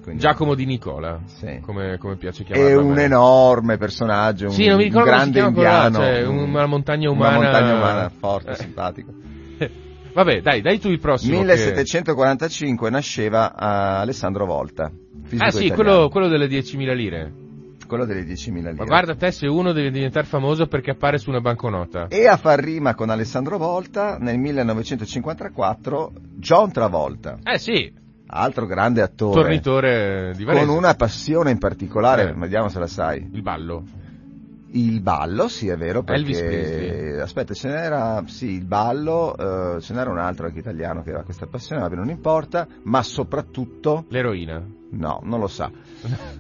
Quindi- 0.01 0.21
Giacomo 0.21 0.55
di 0.55 0.65
Nicola, 0.65 1.19
Sì. 1.25 1.59
come, 1.61 1.97
come 1.97 2.15
piace 2.15 2.43
chiamarlo. 2.43 2.69
È 2.69 2.75
un 2.75 2.91
me. 2.93 3.03
enorme 3.03 3.77
personaggio, 3.77 4.45
un, 4.47 4.51
Sì, 4.51 4.67
non 4.67 4.77
mi 4.77 4.83
ricordo 4.83 5.09
un 5.09 5.15
grande 5.15 5.41
quello 5.41 5.61
là, 5.61 5.85
indiano. 5.85 5.97
cioè, 6.05 6.25
un- 6.25 6.37
una 6.49 6.65
montagna 6.65 7.09
umana- 7.09 7.37
Una 7.37 7.49
montagna 7.49 7.73
umana 7.75 8.09
forte, 8.09 8.51
Eh. 8.51 8.55
simpatico. 8.55 9.11
Vabbè, 10.13 10.41
dai, 10.41 10.61
dai 10.61 10.79
tu 10.79 10.89
il 10.89 10.99
prossimo. 10.99 11.33
che- 11.33 11.37
1745 11.45 12.89
nasceva 12.89 13.55
a 13.55 13.99
Alessandro 13.99 14.45
Volta. 14.45 14.91
Ah 15.37 15.51
sì, 15.51 15.69
quello, 15.69 16.09
quello 16.09 16.27
delle 16.27 16.47
10.000 16.47 16.93
lire. 16.93 17.31
quello 17.87 18.05
delle 18.05 18.23
10.000 18.23 18.69
lire. 18.69 18.83
Ma 18.83 18.85
guarda 18.85 19.15
te 19.15 19.31
se 19.31 19.47
uno 19.47 19.71
deve 19.71 19.89
diventare 19.89 20.25
famoso 20.27 20.67
perché 20.67 20.91
appare 20.91 21.17
su 21.17 21.29
una 21.31 21.41
banconota. 21.41 22.05
E 22.07 22.27
a 22.27 22.37
far 22.37 22.59
rima 22.59 22.93
con 22.93 23.09
Alessandro 23.09 23.57
Volta 23.57 24.17
nel 24.19 24.37
1954 24.37 26.11
John 26.35 26.71
Travolta, 26.71 27.39
Eh 27.43 27.57
sì, 27.57 27.91
altro 28.31 28.65
grande 28.65 29.01
attore, 29.01 29.41
tornitore 29.41 30.33
di 30.35 30.43
Varese. 30.43 30.65
con 30.65 30.75
una 30.75 30.93
passione 30.93 31.51
in 31.51 31.57
particolare, 31.57 32.29
Eh. 32.29 32.33
vediamo 32.33 32.69
se 32.69 32.79
la 32.79 32.87
sai. 32.87 33.29
Il 33.31 33.41
ballo. 33.41 33.83
Il 34.71 35.01
ballo, 35.01 35.47
sì 35.47 35.67
è 35.67 35.75
vero, 35.77 36.03
perché... 36.03 37.19
Aspetta, 37.19 37.55
ce 37.55 37.69
n'era, 37.69 38.23
sì, 38.27 38.51
il 38.51 38.65
ballo, 38.65 39.35
eh, 39.75 39.81
ce 39.81 39.93
n'era 39.93 40.11
un 40.11 40.19
altro 40.19 40.45
anche 40.45 40.59
italiano 40.59 41.01
che 41.01 41.09
aveva 41.09 41.23
questa 41.23 41.47
passione, 41.47 41.81
vabbè 41.81 41.95
non 41.95 42.09
importa, 42.09 42.67
ma 42.83 43.01
soprattutto, 43.01 44.05
L'eroina. 44.09 44.63
No, 44.91 45.19
non 45.23 45.39
lo 45.39 45.47
sa, 45.47 45.69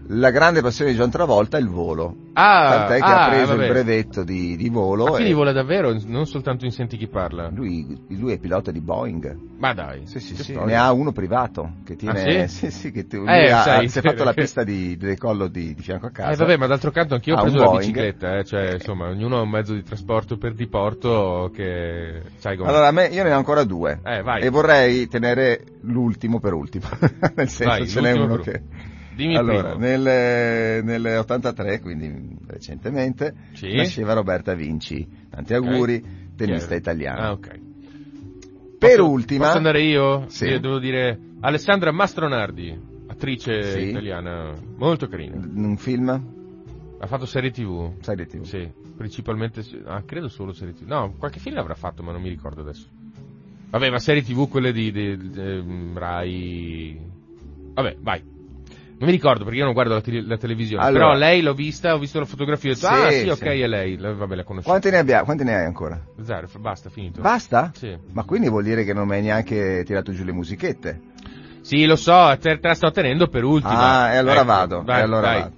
la 0.07 0.31
grande 0.31 0.61
passione 0.61 0.91
di 0.91 0.97
John 0.97 1.09
Travolta 1.09 1.57
è 1.57 1.61
il 1.61 1.67
volo. 1.69 2.15
Ah, 2.33 2.69
Tant'è 2.87 2.97
che 2.99 3.03
ah, 3.11 3.25
ha 3.25 3.29
preso 3.29 3.47
vabbè. 3.47 3.63
il 3.65 3.69
brevetto 3.71 4.23
di, 4.23 4.55
di 4.55 4.69
volo 4.69 5.05
Ma 5.05 5.11
quindi 5.11 5.33
vola 5.33 5.51
davvero, 5.51 5.93
non 6.05 6.25
soltanto 6.25 6.63
in 6.63 6.71
Senti 6.71 6.95
chi 6.95 7.07
parla. 7.07 7.49
lui, 7.53 8.05
lui 8.09 8.31
è 8.31 8.37
pilota 8.39 8.71
di 8.71 8.79
Boeing. 8.79 9.37
Ma 9.57 9.73
dai. 9.73 10.03
Sì, 10.07 10.21
sì, 10.21 10.35
sì, 10.37 10.55
ne 10.55 10.77
ha 10.77 10.89
uno 10.93 11.11
privato 11.11 11.73
che 11.83 11.97
tiene, 11.97 12.43
Ah, 12.43 12.47
sì? 12.47 12.69
sì, 12.69 12.71
sì, 12.71 12.91
che 12.91 13.07
tu- 13.07 13.25
Eh, 13.27 13.51
ha- 13.51 13.61
sai, 13.63 13.89
si 13.89 13.99
è 13.99 14.01
fatto 14.01 14.23
la 14.23 14.31
pista 14.33 14.63
di, 14.63 14.95
di 14.95 15.05
decollo 15.05 15.47
di, 15.47 15.73
di 15.73 15.81
fianco 15.81 16.05
a 16.05 16.11
casa. 16.11 16.31
Eh 16.31 16.35
vabbè, 16.37 16.55
ma 16.55 16.67
d'altro 16.67 16.91
canto 16.91 17.15
anch'io 17.15 17.35
ho 17.35 17.41
preso 17.41 17.57
la 17.57 17.65
Boeing. 17.65 17.79
bicicletta, 17.81 18.37
eh, 18.37 18.43
cioè 18.45 18.73
insomma, 18.73 19.09
ognuno 19.09 19.37
ha 19.39 19.41
un 19.41 19.49
mezzo 19.49 19.73
di 19.73 19.83
trasporto 19.83 20.37
per 20.37 20.53
diporto 20.53 21.51
che 21.53 22.21
sai 22.37 22.55
come. 22.55 22.69
Allora, 22.69 22.87
a 22.87 22.91
me, 22.91 23.07
io 23.07 23.23
ne 23.23 23.33
ho 23.33 23.37
ancora 23.37 23.65
due. 23.65 23.99
Eh, 24.05 24.21
vai. 24.21 24.41
E 24.43 24.49
vorrei 24.49 25.07
tenere 25.09 25.61
l'ultimo 25.81 26.39
per 26.39 26.53
ultimo. 26.53 26.87
Nel 27.35 27.49
senso, 27.49 27.65
Vai, 27.65 27.87
ce 27.87 27.99
n'è 27.99 28.11
uno 28.13 28.37
per- 28.43 28.53
che. 28.53 28.63
Dimmi 29.15 29.35
allora, 29.35 29.75
nel, 29.75 30.83
nel 30.83 31.17
83, 31.19 31.81
quindi 31.81 32.37
recentemente, 32.47 33.33
Sì. 33.53 33.75
nasceva 33.75 34.13
Roberta 34.13 34.53
Vinci. 34.53 35.05
Tanti 35.29 35.53
auguri, 35.53 36.01
tennista 36.37 36.69
Chi 36.69 36.73
è? 36.75 36.77
italiana. 36.77 37.27
Ah, 37.27 37.31
ok. 37.33 37.59
Per 38.79 38.95
Posso- 38.97 39.09
ultima, 39.09 39.45
Posso 39.45 39.57
andare 39.57 39.81
io? 39.81 40.25
Sì. 40.29 40.45
Io 40.45 40.59
devo 40.61 40.79
dire 40.79 41.19
Alessandra 41.41 41.91
Mastronardi, 41.91 42.79
attrice 43.07 43.61
Sì. 43.63 43.89
italiana, 43.89 44.53
molto 44.77 45.07
carina. 45.07 45.35
un 45.35 45.75
film, 45.77 46.37
Ha 47.01 47.07
fatto 47.07 47.25
serie 47.25 47.51
TV. 47.51 47.93
serie 48.01 48.25
TV. 48.25 48.43
Sì, 48.43 48.69
principalmente, 48.95 49.63
ah, 49.85 50.01
credo 50.03 50.27
solo 50.29 50.51
serie 50.53 50.73
TV. 50.73 50.85
No, 50.87 51.13
qualche 51.17 51.39
film 51.39 51.57
avrà 51.57 51.73
fatto, 51.73 52.03
ma 52.03 52.11
non 52.13 52.21
mi 52.21 52.29
ricordo 52.29 52.61
adesso. 52.61 52.87
Vabbè, 53.69 53.89
ma 53.89 53.99
serie 53.99 54.21
TV 54.21 54.47
quelle 54.49 54.71
di, 54.73 54.91
di- 54.91 55.17
di- 55.29 55.39
ehm, 55.41 55.97
Rai. 55.97 56.99
Vabbè, 57.73 57.97
vai. 58.01 58.21
Non 58.99 59.07
mi 59.07 59.15
ricordo 59.15 59.45
perché 59.45 59.59
io 59.59 59.63
non 59.63 59.73
guardo 59.73 59.93
la, 59.93 60.01
tele- 60.01 60.25
la 60.25 60.35
televisione. 60.37 60.83
Allora. 60.83 61.05
Però 61.05 61.17
lei 61.17 61.41
l'ho 61.41 61.53
vista, 61.53 61.93
ho 61.93 61.99
visto 61.99 62.19
la 62.19 62.25
fotografia 62.25 62.71
e 62.71 62.73
ho 62.73 62.75
detto, 62.75 62.87
Sì, 62.87 63.01
ah 63.01 63.11
sì, 63.11 63.29
ok, 63.29 63.37
sì. 63.37 63.61
è 63.61 63.67
lei. 63.67 63.97
La- 63.97 64.13
vabbè, 64.13 64.35
la 64.35 64.43
conosco. 64.43 64.67
Quanti 64.69 64.89
ne 64.89 64.97
abbiamo? 64.97 65.23
Quanti 65.23 65.43
ne 65.45 65.55
hai 65.55 65.65
ancora? 65.65 66.01
Zero, 66.21 66.47
basta, 66.59 66.89
finito. 66.89 67.21
Basta? 67.21 67.71
Sì. 67.75 67.97
Ma 68.11 68.23
quindi 68.25 68.49
vuol 68.49 68.63
dire 68.63 68.83
che 68.83 68.93
non 68.93 69.07
mi 69.07 69.13
hai 69.15 69.21
neanche 69.21 69.83
tirato 69.85 70.11
giù 70.11 70.25
le 70.25 70.33
musichette? 70.33 70.99
Sì, 71.61 71.85
lo 71.85 71.95
so, 71.95 72.35
te, 72.41 72.59
te 72.59 72.67
la 72.67 72.73
sto 72.73 72.91
tenendo 72.91 73.27
per 73.27 73.43
ultima. 73.45 74.01
Ah, 74.03 74.13
e 74.13 74.17
allora 74.17 74.37
Ecco, 74.39 74.45
vado, 74.45 74.83
vai, 74.83 74.99
e 74.99 75.03
allora 75.03 75.27
vai. 75.27 75.41
vado. 75.41 75.55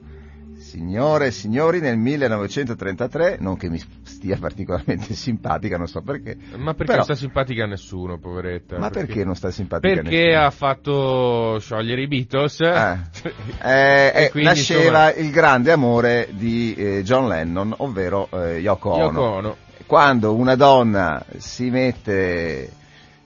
Signore 0.72 1.28
e 1.28 1.32
signori, 1.32 1.82
nel 1.82 1.98
1933, 1.98 3.38
non 3.42 3.58
che 3.58 3.70
mi 3.70 3.78
stia 4.04 4.38
particolarmente 4.38 5.14
simpatica, 5.16 5.76
non 5.78 5.88
so 5.88 6.02
perché. 6.02 6.38
Ma 6.56 6.74
perché 6.74 6.84
però- 6.86 6.96
non 6.96 7.04
sta 7.04 7.16
simpatica 7.16 7.66
a 7.66 7.68
nessuno, 7.68 8.18
poveretta? 8.20 8.78
Ma 8.78 8.90
perché 8.90 9.26
non 9.26 9.36
sta 9.36 9.52
simpatica 9.52 9.96
Perché 10.02 10.26
nessuno? 10.28 10.46
ha 10.46 10.50
fatto 10.50 11.60
sciogliere 11.60 12.02
i 12.04 12.08
Beatles. 12.08 12.62
Eh. 12.62 13.00
Eh, 13.64 14.12
E 14.16 14.24
eh, 14.26 14.30
quindi, 14.32 14.48
nasceva 14.50 15.10
insomma- 15.10 15.14
il 15.14 15.30
grande 15.32 15.72
amore 15.74 16.30
di 16.32 16.74
eh, 16.76 17.04
John 17.04 17.28
Lennon, 17.28 17.74
ovvero 17.80 18.30
eh, 18.32 18.60
Yoko 18.60 18.92
Ono. 18.92 19.04
Yoko 19.04 19.22
Ono. 19.22 19.56
Quando 19.86 20.34
una 20.36 20.56
donna 20.56 21.24
si 21.38 21.70
mette, 21.70 22.72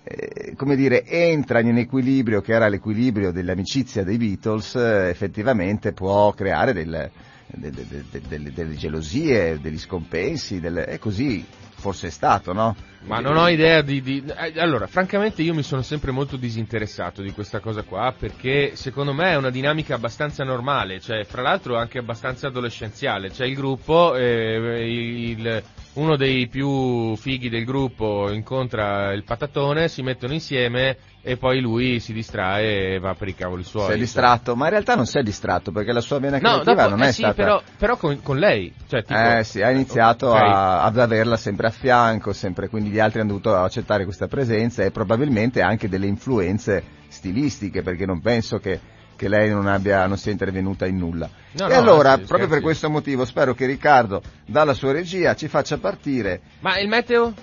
eh, 0.03 0.53
come 0.55 0.75
dire, 0.75 1.05
entra 1.05 1.59
in 1.59 1.67
un 1.67 1.77
equilibrio 1.77 2.41
che 2.41 2.53
era 2.53 2.67
l'equilibrio 2.67 3.31
dell'amicizia 3.31 4.03
dei 4.03 4.17
Beatles, 4.17 4.73
eh, 4.75 5.09
effettivamente 5.09 5.93
può 5.93 6.31
creare 6.33 6.73
del- 6.73 7.09
de- 7.47 7.71
de- 7.71 7.87
de- 7.87 8.03
de- 8.11 8.21
delle, 8.27 8.51
delle 8.51 8.77
gelosie, 8.77 9.59
degli 9.59 9.77
scompensi, 9.77 10.59
delle- 10.59 10.87
e 10.87 10.99
così 10.99 11.45
forse 11.75 12.07
è 12.07 12.09
stato, 12.09 12.53
no? 12.53 12.75
Ma 13.07 13.19
non 13.19 13.37
ho 13.37 13.47
idea 13.49 13.81
di, 13.81 14.01
di- 14.01 14.23
eh, 14.25 14.59
Allora, 14.59 14.87
francamente 14.87 15.43
io 15.43 15.53
mi 15.53 15.61
sono 15.61 15.83
sempre 15.83 16.11
molto 16.11 16.37
disinteressato 16.37 17.21
di 17.21 17.31
questa 17.31 17.59
cosa 17.59 17.83
qua 17.83 18.13
perché 18.17 18.75
secondo 18.75 19.13
me 19.13 19.31
è 19.31 19.35
una 19.35 19.51
dinamica 19.51 19.93
abbastanza 19.93 20.43
normale, 20.43 20.99
cioè 20.99 21.23
fra 21.23 21.43
l'altro 21.43 21.77
anche 21.77 21.99
abbastanza 21.99 22.47
adolescenziale. 22.47 23.29
C'è 23.29 23.45
il 23.45 23.53
gruppo, 23.55 24.15
eh, 24.15 24.87
il- 24.89 25.63
uno 25.93 26.17
dei 26.17 26.47
più 26.47 27.15
fighi 27.15 27.47
del 27.47 27.63
gruppo 27.63 28.29
incontra 28.31 29.13
il 29.13 29.23
patatone, 29.23 29.87
si 29.87 30.01
mettono 30.01 30.33
insieme 30.33 30.97
e 31.21 31.37
poi 31.37 31.61
lui 31.61 31.99
si 31.99 32.11
distrae 32.11 32.95
e 32.95 32.99
va 32.99 33.13
per 33.13 33.27
i 33.29 33.33
cavoli 33.35 33.63
suoi. 33.63 33.85
Si 33.85 33.91
è 33.93 33.97
distratto, 33.97 34.55
ma 34.55 34.65
in 34.65 34.71
realtà 34.71 34.95
non 34.95 35.05
si 35.05 35.17
è 35.17 35.23
distratto 35.23 35.71
perché 35.71 35.91
la 35.93 36.01
sua 36.01 36.19
vena 36.19 36.37
No, 36.39 36.49
creativa 36.59 36.81
dopo, 36.83 36.89
non 36.89 37.03
eh 37.03 37.07
è 37.07 37.11
sì, 37.11 37.21
stata... 37.21 37.33
però, 37.33 37.61
però 37.77 37.97
con, 37.97 38.21
con 38.21 38.37
lei. 38.37 38.73
Cioè, 38.87 39.03
tipo, 39.03 39.15
Eh 39.15 39.43
sì, 39.43 39.61
ha 39.61 39.71
iniziato 39.71 40.27
ok. 40.27 40.33
a- 40.35 40.83
ad 40.83 40.99
averla 40.99 41.37
sempre 41.37 41.67
a 41.67 41.71
fianco, 41.71 42.33
sempre, 42.33 42.67
quindi 42.67 42.91
gli 42.95 42.99
altri 42.99 43.19
hanno 43.19 43.29
dovuto 43.29 43.53
accettare 43.53 44.05
questa 44.05 44.27
presenza 44.27 44.83
e 44.83 44.91
probabilmente 44.91 45.61
anche 45.61 45.89
delle 45.89 46.07
influenze 46.07 46.81
stilistiche, 47.09 47.81
perché 47.81 48.05
non 48.05 48.21
penso 48.21 48.57
che, 48.57 48.79
che 49.17 49.27
lei 49.27 49.49
non, 49.49 49.67
abbia, 49.67 50.07
non 50.07 50.17
sia 50.17 50.31
intervenuta 50.31 50.85
in 50.85 50.97
nulla. 50.97 51.29
No, 51.51 51.65
e 51.65 51.73
no, 51.73 51.75
allora, 51.75 52.13
anzi, 52.13 52.25
proprio 52.25 52.47
per 52.47 52.61
questo 52.61 52.89
motivo, 52.89 53.25
spero 53.25 53.53
che 53.53 53.65
Riccardo, 53.65 54.21
dalla 54.45 54.73
sua 54.73 54.93
regia, 54.93 55.35
ci 55.35 55.49
faccia 55.49 55.77
partire. 55.77 56.39
Ma 56.61 56.79
il 56.79 56.87
meteo? 56.87 57.33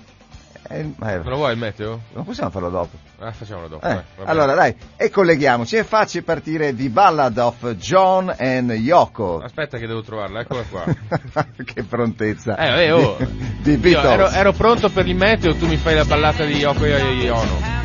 Eh, 0.69 0.93
eh, 1.01 1.17
lo 1.23 1.35
vuoi 1.35 1.51
il 1.51 1.57
meteo? 1.57 1.91
Oh? 1.91 1.99
Ma 2.13 2.23
possiamo 2.23 2.49
farlo 2.49 2.69
dopo. 2.69 2.97
Eh, 3.19 3.31
facciamolo 3.31 3.67
dopo. 3.67 3.85
Eh. 3.85 4.01
allora, 4.23 4.53
dai, 4.53 4.73
e 4.95 5.09
colleghiamoci 5.09 5.75
e 5.75 5.83
facci 5.83 6.21
partire 6.21 6.73
The 6.73 6.89
Ballad 6.89 7.37
of 7.37 7.73
John 7.73 8.33
and 8.37 8.71
Yoko. 8.71 9.39
Aspetta 9.39 9.77
che 9.77 9.87
devo 9.87 10.01
trovarla, 10.01 10.39
eccola 10.39 10.63
qua. 10.63 10.85
che 11.65 11.83
prontezza. 11.83 12.55
Eh, 12.57 12.69
vabbè, 12.69 12.93
oh. 12.93 13.17
di, 13.61 13.77
di 13.77 13.93
ero, 13.93 14.29
ero, 14.29 14.53
pronto 14.53 14.89
per 14.89 15.05
il 15.07 15.15
meteo, 15.15 15.55
tu 15.55 15.67
mi 15.67 15.77
fai 15.77 15.95
la 15.95 16.05
ballata 16.05 16.45
di 16.45 16.55
Yoko 16.55 16.85
e 16.85 17.29
Ono. 17.29 17.81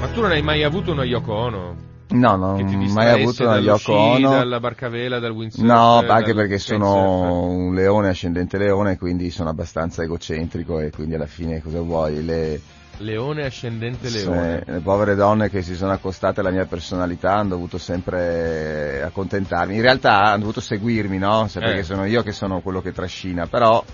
Ma 0.00 0.08
tu 0.08 0.20
non 0.20 0.30
hai 0.30 0.42
mai 0.42 0.62
avuto 0.62 0.92
uno 0.92 1.02
Yoko 1.02 1.34
Ono? 1.34 1.85
No, 2.08 2.36
non 2.36 2.60
ho 2.60 2.92
mai 2.92 3.10
avuto 3.10 3.42
una 3.42 3.58
Yoko 3.58 3.92
Ono. 3.92 4.30
dalla 4.30 4.60
barcavela, 4.60 5.18
dal 5.18 5.32
windsurf? 5.32 5.66
No, 5.66 6.04
anche 6.06 6.34
perché 6.34 6.58
sono 6.58 7.46
un 7.46 7.74
leone 7.74 8.08
ascendente 8.10 8.58
leone, 8.58 8.96
quindi 8.96 9.30
sono 9.30 9.48
abbastanza 9.48 10.02
egocentrico 10.04 10.78
e 10.78 10.90
quindi 10.90 11.16
alla 11.16 11.26
fine 11.26 11.60
cosa 11.60 11.80
vuoi? 11.80 12.24
Le, 12.24 12.60
Leone 12.98 13.44
ascendente 13.44 14.08
leone. 14.08 14.62
le 14.64 14.78
povere 14.80 15.14
donne 15.16 15.50
che 15.50 15.60
si 15.62 15.74
sono 15.74 15.92
accostate 15.92 16.40
alla 16.40 16.50
mia 16.50 16.64
personalità 16.64 17.34
hanno 17.34 17.50
dovuto 17.50 17.76
sempre 17.76 19.02
accontentarmi. 19.02 19.74
In 19.74 19.82
realtà 19.82 20.22
hanno 20.22 20.38
dovuto 20.40 20.60
seguirmi, 20.60 21.18
no? 21.18 21.46
Se- 21.48 21.60
Perché 21.60 21.80
Eh. 21.80 21.84
sono 21.84 22.04
io 22.06 22.22
che 22.22 22.32
sono 22.32 22.60
quello 22.60 22.80
che 22.80 22.92
trascina, 22.92 23.46
però 23.46 23.84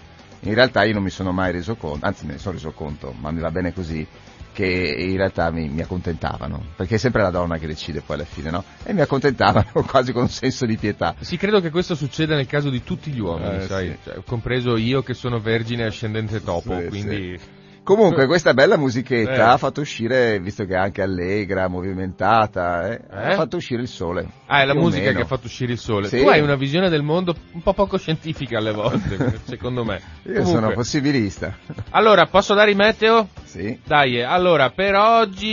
in 0.41 0.55
realtà 0.55 0.85
io 0.85 0.95
non 0.95 1.03
mi 1.03 1.11
sono 1.11 1.33
mai 1.33 1.51
reso 1.51 1.75
conto, 1.77 2.05
anzi 2.07 2.27
me 2.27 2.33
ne 2.35 2.39
sono 2.39 2.55
reso 2.55 2.73
conto, 2.73 3.13
ma 3.21 3.31
mi 3.33 3.41
va 3.41 3.51
bene 3.51 3.73
così, 3.73 4.07
che 4.53 4.65
in 4.67 5.17
realtà 5.17 5.51
mi, 5.51 5.69
mi 5.69 5.81
accontentavano, 5.81 6.63
perché 6.77 6.97
è 6.97 6.99
sempre 6.99 7.23
la 7.23 7.31
donna 7.31 7.59
che 7.59 7.67
decide 7.67 8.01
poi 8.01 8.17
alla 8.17 8.25
fine, 8.25 8.51
no? 8.51 8.65
E 8.85 8.93
mi 8.93 9.01
accontentavano 9.01 9.71
quasi 9.87 10.13
con 10.13 10.23
un 10.23 10.29
senso 10.29 10.67
di 10.67 10.77
pietà. 10.77 11.15
Sì, 11.21 11.37
credo 11.37 11.61
che 11.61 11.71
questo 11.71 11.95
succeda 11.95 12.35
nel 12.35 12.47
caso 12.47 12.71
di 12.71 12.83
tutti 12.83 13.11
gli 13.11 13.21
uomini, 13.21 13.57
Eh, 13.57 13.67
sai, 13.67 13.89
sì. 13.89 13.99
Cioè, 14.05 14.23
compreso 14.25 14.77
io 14.77 15.03
che 15.03 15.15
sono 15.15 15.41
vergine 15.41 15.85
ascendente 15.85 16.43
topo, 16.43 16.79
Sì, 16.79 16.87
quindi... 16.87 17.61
Comunque 17.85 18.27
questa 18.27 18.55
bella 18.55 18.77
musichetta 18.77 19.33
Eh. 19.35 19.41
ha 19.41 19.57
fatto 19.57 19.81
uscire, 19.81 20.39
visto 20.39 20.65
che 20.65 20.75
è 20.75 20.77
anche 20.77 21.03
allegra, 21.03 21.67
movimentata, 21.67 22.89
eh, 22.93 23.01
Eh? 23.11 23.33
ha 23.33 23.35
fatto 23.35 23.57
uscire 23.57 23.83
il 23.83 23.89
sole. 23.89 24.25
Ah, 24.47 24.63
è 24.63 24.67
la 24.67 24.75
musica 24.75 25.13
che 25.13 25.23
ha 25.23 25.25
fatto 25.25 25.47
uscire 25.47 25.73
il 25.73 25.79
sole. 25.79 26.07
Sì. 26.07 26.21
Tu 26.23 26.29
hai 26.29 26.41
una 26.41 26.55
visione 26.55 26.89
del 26.89 27.03
mondo 27.03 27.35
un 27.53 27.63
po' 27.63 27.75
poco 27.75 27.99
scientifica 27.99 28.59
alle 28.59 28.73
volte, 28.73 29.41
secondo 29.45 29.85
me. 29.85 30.01
Io 30.23 30.33
Comunque, 30.35 30.53
sono 30.53 30.71
possibilista. 30.73 31.57
Allora, 31.91 32.27
posso 32.27 32.55
dare 32.55 32.71
il 32.71 32.77
meteo? 32.77 33.29
sì. 33.45 33.81
Dai, 33.85 34.19
eh, 34.19 34.23
allora, 34.23 34.71
per 34.71 34.95
oggi... 34.95 35.51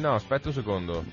No, 0.00 0.14
aspetta 0.14 0.48
un 0.48 0.54
secondo. 0.54 1.04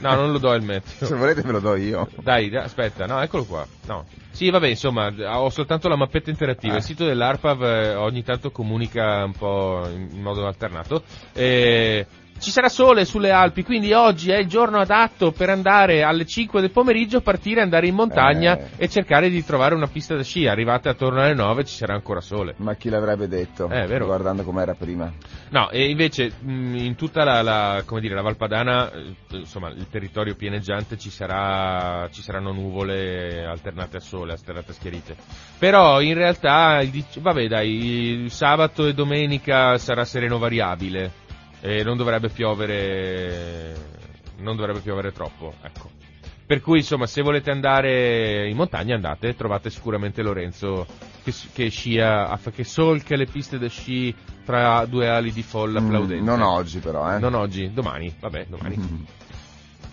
No, 0.00 0.14
non 0.14 0.32
lo 0.32 0.38
do 0.38 0.52
il 0.54 0.62
meteo. 0.62 0.90
Se 1.06 1.14
volete 1.14 1.40
ve 1.42 1.52
lo 1.52 1.60
do 1.60 1.74
io. 1.76 2.08
Dai, 2.20 2.48
da- 2.50 2.62
aspetta, 2.64 3.06
no, 3.06 3.20
eccolo 3.20 3.44
qua. 3.44 3.66
No. 3.90 4.04
Sì, 4.30 4.48
vabbè, 4.50 4.68
insomma, 4.68 5.12
ho 5.36 5.50
soltanto 5.50 5.88
la 5.88 5.96
mappetta 5.96 6.30
interattiva. 6.30 6.74
Ah. 6.74 6.76
Il 6.76 6.84
sito 6.84 7.04
dell'ARPAV 7.04 7.62
eh, 7.64 7.94
ogni 7.96 8.22
tanto 8.22 8.52
comunica 8.52 9.24
un 9.24 9.32
po' 9.32 9.82
in, 9.88 10.22
modo 10.22 10.46
alternato. 10.46 11.02
Eh, 11.32 12.06
ci 12.40 12.50
sarà 12.50 12.68
sole 12.68 13.04
sulle 13.04 13.30
Alpi, 13.30 13.62
quindi 13.62 13.92
oggi 13.92 14.30
è 14.30 14.38
il 14.38 14.46
giorno 14.48 14.78
adatto 14.78 15.30
per 15.30 15.50
andare 15.50 16.02
alle 16.02 16.24
5 16.24 16.60
del 16.60 16.70
pomeriggio, 16.70 17.20
partire, 17.20 17.60
andare 17.60 17.86
in 17.86 17.94
montagna 17.94 18.56
Eh. 18.58 18.68
e 18.76 18.88
cercare 18.88 19.28
di 19.28 19.44
trovare 19.44 19.74
una 19.74 19.86
pista 19.86 20.16
da 20.16 20.22
sci. 20.22 20.46
Arrivate 20.46 20.88
attorno 20.88 21.20
alle 21.20 21.34
9 21.34 21.64
ci 21.64 21.74
sarà 21.76 21.94
ancora 21.94 22.20
sole. 22.20 22.54
Ma 22.56 22.74
chi 22.74 22.88
l'avrebbe 22.88 23.28
detto? 23.28 23.68
Eh, 23.70 23.86
vero. 23.86 24.06
Guardando 24.06 24.42
com'era 24.42 24.74
prima. 24.74 25.12
No, 25.50 25.70
e 25.70 25.90
invece 25.90 26.32
mh, 26.40 26.76
in 26.76 26.94
tutta 26.96 27.24
la, 27.24 27.42
la- 27.42 27.82
come 27.84 28.00
dire, 28.00 28.14
la 28.14 28.22
Valpadana, 28.22 28.90
eh, 28.90 29.14
insomma, 29.36 29.68
il 29.68 29.88
territorio 29.90 30.34
pianeggiante 30.34 30.96
ci, 30.96 31.10
sarà, 31.10 32.08
ci 32.10 32.22
saranno 32.22 32.52
nuvole 32.52 33.44
alternate 33.44 33.98
a 33.98 34.00
sole, 34.00 34.32
alternate 34.32 34.70
a 34.70 34.74
schiarite. 34.74 35.16
Però 35.58 36.00
in 36.00 36.14
realtà, 36.14 36.80
il 36.80 37.04
vabbè 37.18 37.46
dai, 37.48 38.22
il 38.22 38.30
sabato 38.30 38.86
e 38.86 38.94
domenica 38.94 39.76
sarà 39.78 40.04
sereno 40.04 40.38
variabile 40.38 41.19
e 41.60 41.82
non 41.82 41.96
dovrebbe 41.96 42.28
piovere, 42.28 43.74
non 44.38 44.56
dovrebbe 44.56 44.80
piovere 44.80 45.12
troppo, 45.12 45.54
ecco. 45.62 45.90
Per 46.46 46.60
cui 46.60 46.78
insomma 46.78 47.06
se 47.06 47.22
volete 47.22 47.50
andare 47.52 48.48
in 48.48 48.56
montagna 48.56 48.96
andate, 48.96 49.36
trovate 49.36 49.70
sicuramente 49.70 50.20
Lorenzo 50.22 50.84
che, 51.22 51.32
che 51.52 51.68
scia, 51.68 52.36
che 52.52 52.64
solca 52.64 53.14
le 53.14 53.26
piste 53.26 53.56
da 53.56 53.68
sci 53.68 54.12
tra 54.44 54.84
due 54.86 55.08
ali 55.08 55.30
di 55.32 55.42
folla 55.44 55.80
Mm, 55.80 55.84
applaudente. 55.84 56.24
non 56.24 56.42
oggi 56.42 56.80
però, 56.80 57.14
eh. 57.14 57.20
Non 57.20 57.34
oggi, 57.34 57.72
domani, 57.72 58.12
vabbè, 58.18 58.46
domani. 58.48 58.76
Mm. 58.76 59.02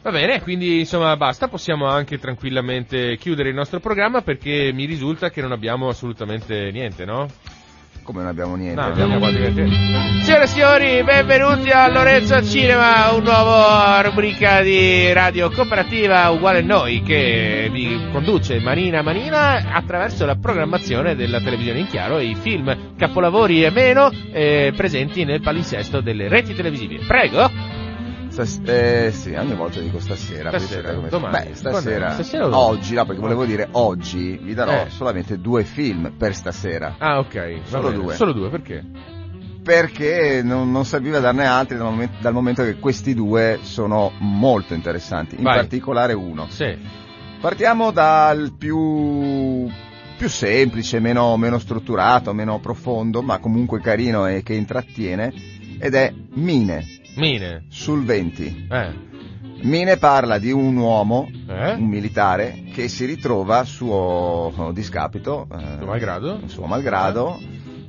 Va 0.01 0.09
bene, 0.11 0.41
quindi 0.41 0.79
insomma 0.79 1.15
basta, 1.15 1.47
possiamo 1.47 1.85
anche 1.87 2.17
tranquillamente 2.17 3.17
chiudere 3.17 3.49
il 3.49 3.55
nostro 3.55 3.79
programma 3.79 4.21
perché 4.21 4.71
mi 4.73 4.85
risulta 4.85 5.29
che 5.29 5.41
non 5.41 5.51
abbiamo 5.51 5.89
assolutamente 5.89 6.71
niente, 6.71 7.05
no? 7.05 7.27
Come 8.07 8.21
non 8.21 8.29
abbiamo 8.29 8.55
niente? 8.55 8.79
No, 8.79 8.87
abbiamo... 8.87 9.17
quasi. 9.19 9.35
Signore 10.21 10.43
e 10.43 10.47
signori, 10.47 11.03
benvenuti 11.03 11.69
a 11.71 11.89
Lorenzo 11.89 12.35
al 12.35 12.45
Cinema, 12.45 13.11
un 13.11 13.21
nuovo 13.21 14.01
rubrica 14.01 14.61
di 14.61 15.11
radio 15.11 15.51
cooperativa 15.51 16.29
uguale 16.29 16.59
a 16.59 16.61
noi 16.61 17.01
che 17.01 17.67
vi 17.69 18.07
conduce 18.13 18.61
manina 18.61 18.99
a 18.99 19.01
manina 19.01 19.73
attraverso 19.73 20.25
la 20.25 20.37
programmazione 20.37 21.15
della 21.17 21.41
televisione 21.41 21.79
in 21.79 21.87
chiaro 21.87 22.19
e 22.19 22.27
i 22.27 22.35
film 22.35 22.95
capolavori 22.97 23.65
e 23.65 23.71
meno 23.71 24.09
eh, 24.31 24.71
presenti 24.73 25.25
nel 25.25 25.41
palinsesto 25.41 25.99
delle 25.99 26.29
reti 26.29 26.53
televisive. 26.53 26.99
Prego! 27.05 27.76
Stas- 28.37 28.61
eh, 28.65 29.11
sì, 29.11 29.33
ogni 29.33 29.55
volta 29.55 29.79
dico 29.79 29.99
stasera. 29.99 30.49
Stasera, 30.49 30.93
come- 30.93 31.09
domani. 31.09 31.47
Beh, 31.47 31.55
stasera. 31.55 32.11
Stasera 32.11 32.55
oggi, 32.55 32.93
no, 32.93 33.03
perché 33.05 33.19
volevo 33.19 33.45
dire 33.45 33.67
oggi 33.71 34.37
vi 34.39 34.53
darò 34.53 34.83
Eh. 34.83 34.89
solamente 34.91 35.39
due 35.39 35.63
film 35.63 36.13
per 36.15 36.35
stasera. 36.35 36.97
Ah, 36.99 37.17
ok. 37.17 37.61
Solo 37.63 37.89
due. 37.91 38.13
Solo 38.13 38.33
due, 38.33 38.49
perché? 38.49 38.85
Perché 39.63 40.41
non, 40.43 40.69
non 40.71 40.85
serviva 40.85 41.17
darne 41.17 41.47
altri 41.47 41.77
dal 41.77 41.87
momento, 41.87 42.17
dal 42.21 42.33
momento 42.33 42.61
che 42.63 42.75
questi 42.77 43.15
due 43.15 43.57
sono 43.63 44.11
molto 44.19 44.75
interessanti, 44.75 45.35
in 45.35 45.41
Vai. 45.41 45.55
particolare 45.55 46.13
uno. 46.13 46.45
Sì. 46.49 46.77
Partiamo 47.41 47.89
dal 47.89 48.53
più, 48.55 49.67
più 50.15 50.29
semplice, 50.29 50.99
meno, 50.99 51.35
meno 51.37 51.57
strutturato, 51.57 52.33
meno 52.33 52.59
profondo, 52.59 53.23
ma 53.23 53.39
comunque 53.39 53.81
carino 53.81 54.27
e 54.27 54.43
che 54.43 54.53
intrattiene, 54.53 55.33
ed 55.79 55.95
è 55.95 56.13
Mine, 56.35 56.85
Mine. 57.17 57.65
sul 57.69 58.03
20. 58.05 58.67
Eh. 58.69 59.05
Mine 59.63 59.97
parla 59.97 60.37
di 60.37 60.51
un 60.51 60.75
uomo, 60.77 61.27
Eh? 61.47 61.73
un 61.73 61.87
militare, 61.87 62.63
che 62.73 62.87
si 62.87 63.05
ritrova 63.05 63.59
a 63.59 63.63
suo 63.63 64.71
discapito, 64.73 65.47
eh, 65.51 65.77
Tuo 65.79 65.87
malgrado? 65.87 66.41
suo 66.45 66.65
malgrado, 66.67 67.39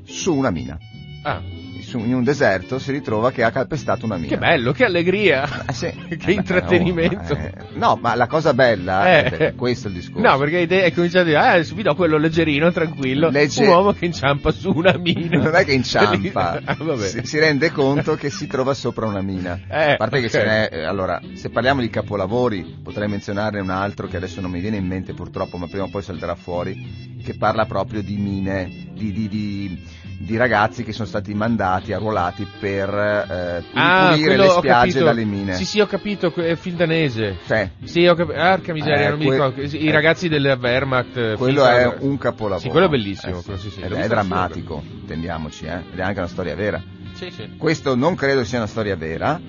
su 0.04 0.34
una 0.34 0.50
mina. 0.50 0.78
Ah, 1.24 1.42
Su- 1.88 1.98
in 1.98 2.12
un 2.14 2.22
deserto 2.22 2.78
si 2.78 2.92
ritrova 2.92 3.30
che 3.32 3.42
ha 3.42 3.50
calpestato 3.50 4.04
una 4.04 4.16
mina. 4.16 4.28
che 4.28 4.36
bello, 4.36 4.72
che 4.72 4.84
allegria. 4.84 5.64
Ah, 5.64 5.72
sì. 5.72 5.86
Che 6.18 6.32
intrattenimento. 6.32 7.34
Eh, 7.34 7.52
no, 7.74 7.98
ma 8.00 8.14
la 8.14 8.26
cosa 8.26 8.52
bella 8.52 9.08
Eh. 9.10 9.22
è 9.24 9.30
perché 9.30 9.54
questo 9.54 9.88
è 9.88 9.90
il 9.90 9.96
discorso. 9.96 10.28
No, 10.28 10.36
perché 10.36 10.56
hai 10.58 10.66
de- 10.66 10.82
hai 10.84 10.92
cominciato 10.92 11.24
a 11.24 11.26
dire, 11.28 11.38
ah, 11.38 11.58
vi 11.74 11.82
do 11.82 11.94
quello 11.94 12.18
leggerino, 12.18 12.70
tranquillo, 12.72 13.30
Legge- 13.30 13.62
un 13.62 13.68
uomo 13.68 13.92
che 13.92 14.04
inciampa 14.04 14.50
su 14.52 14.70
una 14.70 14.96
mina. 14.98 15.38
Non 15.38 15.54
è 15.54 15.64
che 15.64 15.72
inciampa, 15.72 16.60
Ah, 16.66 16.76
si, 16.98 17.20
si 17.24 17.38
rende 17.38 17.70
conto 17.72 18.16
che 18.16 18.28
si 18.30 18.46
trova 18.46 18.74
sopra 18.74 19.06
una 19.06 19.22
mina. 19.22 19.58
Eh, 19.68 19.92
a 19.92 19.96
parte 19.96 20.20
che 20.20 20.26
ok. 20.26 20.30
ce 20.32 20.44
n'è, 20.44 20.68
eh, 20.72 20.84
allora, 20.84 21.20
se 21.34 21.48
parliamo 21.48 21.80
di 21.80 21.88
capolavori, 21.88 22.80
potrei 22.82 23.08
menzionarne 23.08 23.60
un 23.60 23.70
altro 23.70 24.06
che 24.08 24.16
adesso 24.18 24.40
non 24.42 24.50
mi 24.50 24.60
viene 24.60 24.76
in 24.76 24.86
mente 24.86 25.14
purtroppo, 25.14 25.56
ma 25.56 25.66
prima 25.68 25.84
o 25.84 25.88
poi 25.88 26.02
salterà 26.02 26.34
fuori, 26.34 27.16
che 27.24 27.34
parla 27.36 27.64
proprio 27.64 28.02
di 28.02 28.16
mine, 28.18 28.88
di, 28.92 29.12
di- 29.12 29.28
di- 29.28 30.06
di 30.20 30.36
ragazzi 30.36 30.82
che 30.82 30.92
sono 30.92 31.06
stati 31.06 31.32
mandati, 31.32 31.77
arruolati 31.92 32.46
per 32.58 32.88
eh, 32.88 33.62
Ah, 33.72 34.10
pulire 34.12 34.36
le 34.36 34.48
spiagge 34.48 35.00
dalle 35.00 35.24
mine. 35.24 35.54
Sì, 35.54 35.64
sì, 35.64 35.80
ho 35.80 35.86
capito, 35.86 36.30
que- 36.32 36.48
è 36.48 36.56
film 36.56 36.76
danese. 36.76 37.38
Cioè, 37.46 37.70
Sì, 37.84 38.06
ho 38.06 38.14
capito. 38.14 38.38
Arca 38.38 38.72
miseria, 38.72 39.06
Eh, 39.06 39.08
non 39.10 39.18
mi 39.18 39.24
que- 39.26 39.34
ricordo. 39.34 39.60
I 39.62 39.88
eh, 39.88 39.90
ragazzi 39.92 40.28
del 40.28 40.58
Wehrmacht. 40.60 41.16
eh, 41.16 41.34
quello 41.36 41.66
è 41.66 41.96
un 42.00 42.18
capolavoro. 42.18 42.60
Sì, 42.60 42.68
quello 42.68 42.86
è 42.86 42.88
bellissimo. 42.88 43.38
Eh, 43.38 43.42
quello 43.42 43.58
sì, 43.58 43.70
sì, 43.70 43.80
ed 43.80 43.92
è 43.92 44.06
drammatico, 44.08 44.82
intendiamoci, 45.00 45.64
eh? 45.66 45.82
ed 45.92 45.98
è 45.98 46.02
anche 46.02 46.18
una 46.18 46.28
storia 46.28 46.54
vera. 46.54 46.82
Sì, 47.14 47.30
sì. 47.30 47.50
Questo 47.56 47.94
non 47.96 48.14
credo 48.14 48.44
sia 48.44 48.58
una 48.58 48.66
storia 48.68 48.94
vera, 48.96 49.40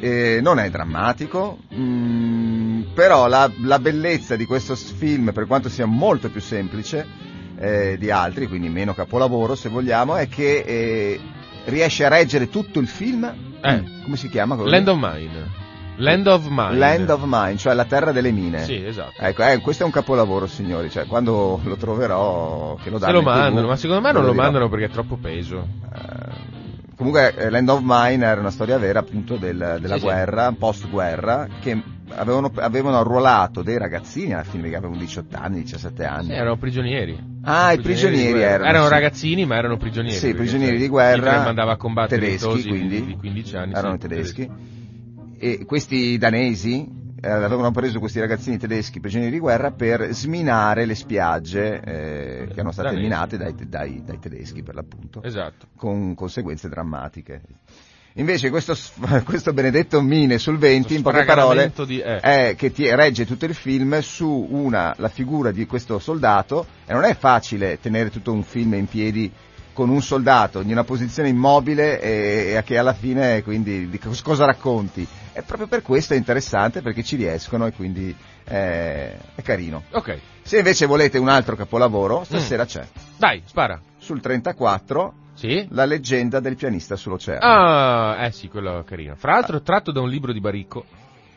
eh, 0.00 0.40
non 0.42 0.58
è 0.58 0.68
drammatico, 0.70 1.58
mm, 1.74 2.82
però 2.94 3.26
la, 3.28 3.50
la 3.62 3.78
bellezza 3.78 4.36
di 4.36 4.44
questo 4.46 4.74
film, 4.76 5.32
per 5.32 5.46
quanto 5.46 5.68
sia 5.68 5.86
molto 5.86 6.30
più 6.30 6.40
semplice 6.40 7.06
eh, 7.58 7.96
di 7.98 8.10
altri, 8.10 8.46
quindi 8.46 8.68
meno 8.68 8.92
capolavoro 8.94 9.54
se 9.54 9.68
vogliamo, 9.70 10.16
è 10.16 10.28
che 10.28 10.58
eh, 10.66 11.20
riesce 11.66 12.04
a 12.04 12.08
reggere 12.08 12.48
tutto 12.48 12.80
il 12.80 12.88
film. 12.88 13.24
Eh. 13.60 13.72
Mm, 13.80 14.02
Come 14.04 14.16
si 14.16 14.28
chiama? 14.28 14.54
quello 14.54 14.70
Land 14.70 14.88
of 14.88 14.96
Mine. 14.98 15.64
Land 15.98 16.26
of 16.26 16.46
Mine. 16.48 16.76
Land 16.76 17.08
of 17.10 17.22
Mine, 17.24 17.56
cioè 17.56 17.72
la 17.72 17.84
terra 17.86 18.12
delle 18.12 18.30
mine. 18.30 18.62
Sì, 18.64 18.84
esatto. 18.84 19.18
Ecco, 19.18 19.42
eh, 19.44 19.58
questo 19.60 19.82
è 19.82 19.86
un 19.86 19.92
capolavoro, 19.92 20.46
signori. 20.46 20.90
Cioè, 20.90 21.06
quando 21.06 21.58
lo 21.64 21.76
troverò, 21.76 22.76
che 22.82 22.90
lo 22.90 22.98
Se 22.98 23.06
danno 23.06 23.12
lo 23.14 23.18
in 23.20 23.24
TV, 23.24 23.30
mandano, 23.40 23.66
ma 23.68 23.76
secondo 23.76 24.02
me 24.02 24.12
non 24.12 24.22
lo 24.24 24.30
dirò. 24.32 24.42
mandano 24.42 24.68
perché 24.68 24.84
è 24.86 24.90
troppo 24.90 25.16
peso. 25.16 25.66
Eh, 25.94 26.54
Comunque 26.96 27.34
eh, 27.36 27.50
Land 27.50 27.68
of 27.68 27.80
Mine 27.82 28.24
era 28.24 28.40
una 28.40 28.50
storia 28.50 28.78
vera 28.78 29.00
appunto 29.00 29.36
del- 29.36 29.78
della 29.80 29.94
Sì, 29.94 30.00
sì. 30.00 30.04
guerra, 30.06 30.52
post-guerra, 30.58 31.46
che 31.60 31.82
avevano, 32.10 32.50
avevano 32.56 32.98
arruolato 32.98 33.62
dei 33.62 33.78
ragazzini 33.78 34.32
alla 34.32 34.44
fine 34.44 34.68
che 34.68 34.76
avevano 34.76 34.98
18 34.98 35.36
anni, 35.36 35.62
17 35.62 36.04
anni. 36.04 36.26
Sì, 36.26 36.32
erano 36.32 36.56
prigionieri. 36.56 37.18
Ah, 37.42 37.72
i 37.72 37.80
prigionieri 37.80 38.30
guerra. 38.32 38.48
erano, 38.54 38.68
Erano 38.68 38.84
sì. 38.84 38.90
ragazzini, 38.90 39.46
ma 39.46 39.56
erano 39.56 39.76
prigionieri. 39.76 40.16
Sì, 40.16 40.34
prigionieri 40.34 40.72
cioè, 40.72 40.80
di 40.80 40.88
guerra, 40.88 41.16
Hitler 41.30 41.44
mandava 41.44 41.72
a 41.72 41.76
combattere 41.76 42.20
tedeschi, 42.20 42.68
quindi, 42.68 43.00
di, 43.00 43.06
di 43.06 43.16
15 43.16 43.56
anni. 43.56 43.72
erano 43.74 43.92
sì, 43.94 43.98
tedeschi. 43.98 44.50
E 45.38 45.64
questi 45.66 46.16
danesi 46.18 46.88
eh, 47.20 47.28
avevano 47.30 47.70
preso 47.70 47.98
questi 47.98 48.20
ragazzini 48.20 48.56
tedeschi 48.58 49.00
prigionieri 49.00 49.32
di 49.32 49.38
guerra 49.38 49.70
per 49.70 50.08
sminare 50.12 50.84
le 50.86 50.94
spiagge 50.94 51.80
eh, 51.80 52.46
che 52.46 52.52
erano 52.52 52.72
state 52.72 52.88
Danesi. 52.88 53.02
minate 53.08 53.36
dai, 53.36 53.54
dai- 53.68 54.02
dai 54.04 54.18
tedeschi 54.18 54.62
per 54.62 54.74
l'appunto 54.74 55.22
Esatto. 55.22 55.66
con 55.76 56.14
conseguenze 56.14 56.68
drammatiche. 56.68 57.40
Invece 58.18 58.48
questo, 58.50 58.74
questo 59.24 59.52
benedetto 59.52 60.00
Mine 60.00 60.38
sul 60.38 60.56
20, 60.58 60.78
Questo 60.88 60.94
in 60.94 61.02
poche 61.02 61.24
parole, 61.24 61.72
di- 61.86 62.00
eh. 62.00 62.16
è 62.20 62.54
che 62.56 62.72
ti 62.72 62.88
regge 62.94 63.26
tutto 63.26 63.44
il 63.44 63.54
film 63.54 63.98
su 64.00 64.46
una, 64.50 64.94
la 64.98 65.08
figura 65.08 65.50
di 65.50 65.66
questo 65.66 65.98
soldato 65.98 66.66
e 66.86 66.92
non 66.94 67.04
è 67.04 67.14
facile 67.14 67.78
tenere 67.80 68.10
tutto 68.10 68.32
un 68.32 68.42
film 68.42 68.74
in 68.74 68.86
piedi 68.86 69.30
con 69.74 69.90
un 69.90 70.00
soldato 70.00 70.62
in 70.62 70.70
una 70.70 70.84
posizione 70.84 71.28
immobile 71.28 72.00
e, 72.00 72.54
e 72.56 72.62
che 72.64 72.78
alla 72.78 72.94
fine 72.94 73.42
quindi 73.42 73.90
di 73.90 73.98
cos- 73.98 74.22
cosa 74.22 74.46
racconti. 74.46 75.06
E 75.34 75.42
proprio 75.42 75.66
per 75.68 75.82
questo 75.82 76.14
è 76.14 76.16
interessante 76.16 76.80
perché 76.80 77.02
ci 77.02 77.16
riescono 77.16 77.66
e 77.66 77.72
quindi 77.72 78.16
eh, 78.48 79.14
è 79.34 79.42
carino. 79.42 79.82
Ok, 79.90 80.18
Se 80.42 80.56
invece 80.56 80.86
volete 80.86 81.18
un 81.18 81.28
altro 81.28 81.54
capolavoro, 81.56 82.24
stasera 82.24 82.62
Mm. 82.62 82.66
c'è. 82.66 82.86
dai, 83.18 83.42
spara. 83.44 83.78
Sul 83.98 84.22
34, 84.22 85.12
Sì? 85.46 85.66
la 85.70 85.84
leggenda 85.84 86.40
del 86.40 86.56
pianista 86.56 86.96
sull'oceano. 86.96 87.40
Ah, 87.42 88.24
eh 88.26 88.32
sì, 88.32 88.48
quello 88.48 88.82
carino. 88.86 89.14
Fra 89.16 89.32
l'altro 89.34 89.60
tratto 89.62 89.92
da 89.92 90.00
un 90.00 90.08
libro 90.08 90.32
di 90.32 90.40
Baricco. 90.40 90.84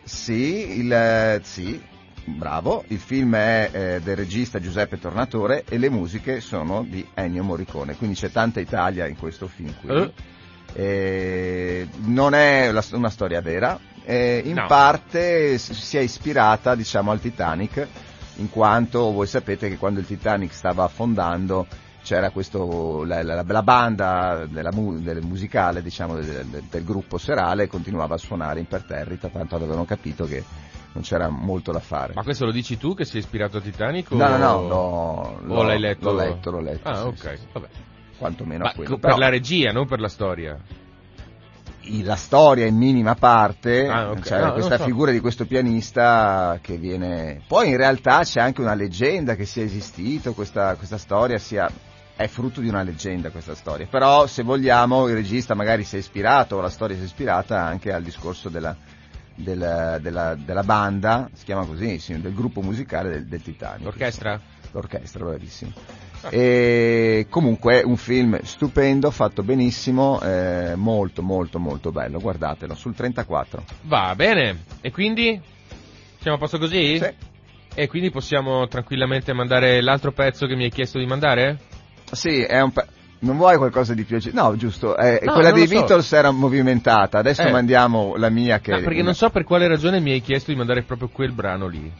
Sì, 0.03 0.79
il, 0.79 0.91
eh, 0.91 1.39
sì, 1.43 1.79
bravo. 2.25 2.83
Il 2.87 2.99
film 2.99 3.35
è 3.35 3.69
eh, 3.71 4.01
del 4.01 4.15
regista 4.15 4.59
Giuseppe 4.59 4.99
Tornatore 4.99 5.63
e 5.69 5.77
le 5.77 5.89
musiche 5.89 6.41
sono 6.41 6.83
di 6.87 7.05
Ennio 7.13 7.43
Morricone, 7.43 7.95
quindi 7.95 8.15
c'è 8.15 8.31
tanta 8.31 8.59
Italia 8.59 9.05
in 9.05 9.17
questo 9.17 9.47
film 9.47 9.73
qui. 9.79 9.89
Eh. 9.95 10.11
Eh, 10.73 11.87
non 12.05 12.33
è 12.33 12.71
la- 12.71 12.83
una 12.93 13.09
storia 13.09 13.41
vera, 13.41 13.79
eh, 14.05 14.41
in 14.45 14.53
No. 14.55 14.65
parte 14.67 15.57
si 15.57 15.97
è 15.97 16.01
ispirata 16.01 16.75
diciamo 16.75 17.11
al 17.11 17.19
Titanic, 17.19 17.87
in 18.37 18.49
quanto 18.49 19.11
voi 19.11 19.27
sapete 19.27 19.67
che 19.67 19.77
quando 19.77 19.99
il 19.99 20.05
Titanic 20.05 20.53
stava 20.53 20.83
affondando 20.83 21.65
c'era 22.09 22.31
questo, 22.31 23.03
la, 23.03 23.21
la- 23.21 23.43
la 23.45 23.61
banda 23.61 24.47
della 24.47 24.71
del 24.71 25.21
musicale 25.21 25.83
diciamo, 25.83 26.15
del, 26.15 26.43
del- 26.67 26.83
gruppo 26.83 27.19
serale 27.19 27.67
continuava 27.67 28.15
a 28.15 28.17
suonare 28.17 28.59
imperterrita, 28.59 29.27
tanto 29.27 29.55
avevano 29.55 29.85
capito 29.85 30.25
che 30.25 30.43
non 30.93 31.03
c'era 31.03 31.29
molto 31.29 31.71
da 31.71 31.79
fare. 31.79 32.13
Ma 32.15 32.23
questo 32.23 32.45
lo 32.45 32.51
dici 32.51 32.77
tu 32.77 32.95
che 32.95 33.05
sei 33.05 33.19
ispirato 33.19 33.57
a 33.57 33.61
Titanic? 33.61 34.09
No, 34.09 34.25
o... 34.25 34.27
no, 34.29 34.37
no, 34.37 34.67
l'ho, 34.67 34.75
o 34.75 35.39
l'ho- 35.43 35.61
l'hai 35.63 35.79
letto? 35.79 36.09
L'ho 36.11 36.17
letto, 36.17 36.49
l'ho 36.49 36.61
letto. 36.61 36.89
Ah, 36.89 36.95
sì, 36.95 37.07
ok, 37.09 37.37
sì, 37.37 37.45
vabbè. 37.53 37.67
Quantomeno 38.17 38.63
Ma 38.63 38.69
a 38.71 38.73
quello. 38.73 38.89
co- 38.89 38.97
Però 38.97 39.13
per 39.13 39.23
la 39.23 39.29
regia, 39.29 39.71
non 39.71 39.85
per 39.85 39.99
la 39.99 40.09
storia. 40.09 40.57
la 42.03 42.15
storia 42.15 42.65
in 42.65 42.75
minima 42.75 43.13
parte, 43.13 43.87
Ah, 43.87 44.09
ok. 44.09 44.21
cioè 44.23 44.39
No, 44.41 44.53
questa 44.53 44.77
so. 44.77 44.83
figura 44.85 45.11
di 45.11 45.19
questo 45.19 45.45
pianista 45.45 46.57
che 46.59 46.77
viene... 46.77 47.41
Poi 47.47 47.69
in 47.69 47.77
realtà 47.77 48.21
c'è 48.23 48.41
anche 48.41 48.61
una 48.61 48.73
leggenda 48.73 49.35
che 49.35 49.45
sia 49.45 49.63
esistito, 49.63 50.33
questa, 50.33 50.73
questa 50.75 50.97
storia 50.97 51.37
sia... 51.37 51.69
È 52.19 52.27
frutto 52.27 52.59
di 52.59 52.67
una 52.67 52.83
leggenda 52.83 53.29
questa 53.29 53.55
storia, 53.55 53.87
però 53.89 54.27
se 54.27 54.43
vogliamo 54.43 55.07
il 55.07 55.13
regista 55.15 55.53
magari 55.53 55.85
si 55.85 55.95
è 55.95 55.99
ispirato, 55.99 56.57
o 56.57 56.59
la 56.59 56.67
storia 56.69 56.97
si 56.97 57.03
è 57.03 57.05
ispirata 57.05 57.63
anche 57.63 57.93
al 57.93 58.03
discorso 58.03 58.49
della, 58.49 58.75
della, 59.33 59.99
della- 59.99 60.35
della 60.35 60.63
banda, 60.63 61.29
si 61.31 61.45
chiama 61.45 61.65
così, 61.65 61.97
sì, 61.97 62.19
del 62.19 62.33
gruppo 62.33 62.59
musicale 62.61 63.09
del, 63.09 63.25
del 63.25 63.41
Titanic. 63.41 63.85
L'orchestra? 63.85 64.37
L'orchestra, 64.71 65.23
bravissimo. 65.23 65.71
E 66.29 67.27
comunque 67.29 67.83
un 67.83 67.95
film 67.95 68.37
stupendo, 68.41 69.11
fatto 69.11 69.41
benissimo, 69.41 70.19
eh, 70.19 70.73
molto 70.75 71.21
molto 71.21 71.57
molto 71.57 71.93
bello, 71.93 72.19
guardatelo, 72.19 72.75
sul 72.75 72.95
34. 72.95 73.63
Va 73.83 74.13
bene. 74.13 74.65
E 74.81 74.91
quindi? 74.91 75.39
Siamo 76.19 76.35
a 76.35 76.39
posto 76.39 76.57
così? 76.57 76.97
Sì. 76.97 77.13
E 77.75 77.87
quindi 77.87 78.09
possiamo 78.11 78.67
tranquillamente 78.67 79.31
mandare 79.31 79.81
l'altro 79.81 80.11
pezzo 80.11 80.47
che 80.47 80.57
mi 80.57 80.65
hai 80.65 80.69
chiesto 80.69 80.99
di 80.99 81.05
mandare? 81.05 81.68
Sì, 82.11 82.41
è 82.41 82.61
un 82.61 82.71
pe- 82.71 82.85
Non 83.21 83.35
vuoi 83.35 83.57
qualcosa 83.57 83.93
di 83.93 84.03
più 84.05 84.17
No, 84.31 84.55
giusto, 84.55 84.95
eh, 84.97 85.19
No, 85.23 85.33
quella 85.33 85.51
dei 85.51 85.67
so. 85.67 85.73
Beatles 85.73 86.11
era 86.13 86.31
movimentata, 86.31 87.17
adesso 87.17 87.41
Eh. 87.41 87.51
mandiamo 87.51 88.15
la 88.15 88.29
mia 88.29 88.59
che... 88.59 88.71
No, 88.71 88.79
perché 88.79 89.01
non 89.01 89.13
so 89.13 89.29
per 89.29 89.43
quale 89.43 89.67
ragione 89.67 89.99
mi 89.99 90.11
hai 90.11 90.21
chiesto 90.21 90.51
di 90.51 90.57
mandare 90.57 90.83
proprio 90.83 91.09
quel 91.09 91.33
brano 91.33 91.67
lì. 91.67 91.91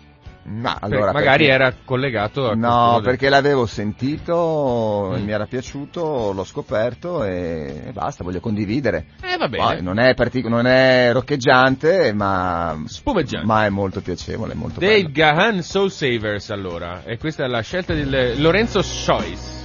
Ma 0.45 0.77
allora, 0.79 1.11
magari 1.11 1.45
perché- 1.45 1.53
era 1.53 1.73
collegato 1.83 2.49
a 2.49 2.55
No, 2.55 2.59
qualcuno 2.59 2.93
del- 2.93 3.03
perché 3.03 3.29
l'avevo 3.29 3.65
sentito, 3.65 5.13
Mm. 5.15 5.23
mi 5.25 5.31
era 5.31 5.45
piaciuto, 5.45 6.31
l'ho 6.33 6.43
scoperto 6.45 7.23
e, 7.23 7.83
e 7.87 7.91
basta, 7.91 8.23
voglio 8.23 8.39
condividere. 8.39 9.07
Eh, 9.21 9.37
va 9.37 9.47
bene. 9.49 9.63
Poi 9.63 9.81
non 9.83 9.99
è, 9.99 10.13
partic- 10.13 10.47
non 10.47 10.65
è 10.65 11.11
roccheggiante, 11.11 12.13
ma, 12.13 12.81
Spumeggiante. 12.85 13.45
ma 13.45 13.65
è 13.65 13.69
molto 13.69 14.01
piacevole, 14.01 14.53
molto 14.55 14.79
Dave 14.79 15.01
bello. 15.01 15.09
Gahan 15.11 15.61
Soul 15.61 15.91
Savers 15.91 16.49
allora. 16.49 17.03
E 17.03 17.17
questa 17.17 17.43
è 17.43 17.47
la 17.47 17.61
scelta 17.61 17.93
di 17.93 18.09
Lorenzo 18.41 18.81
Schois. 18.81 19.57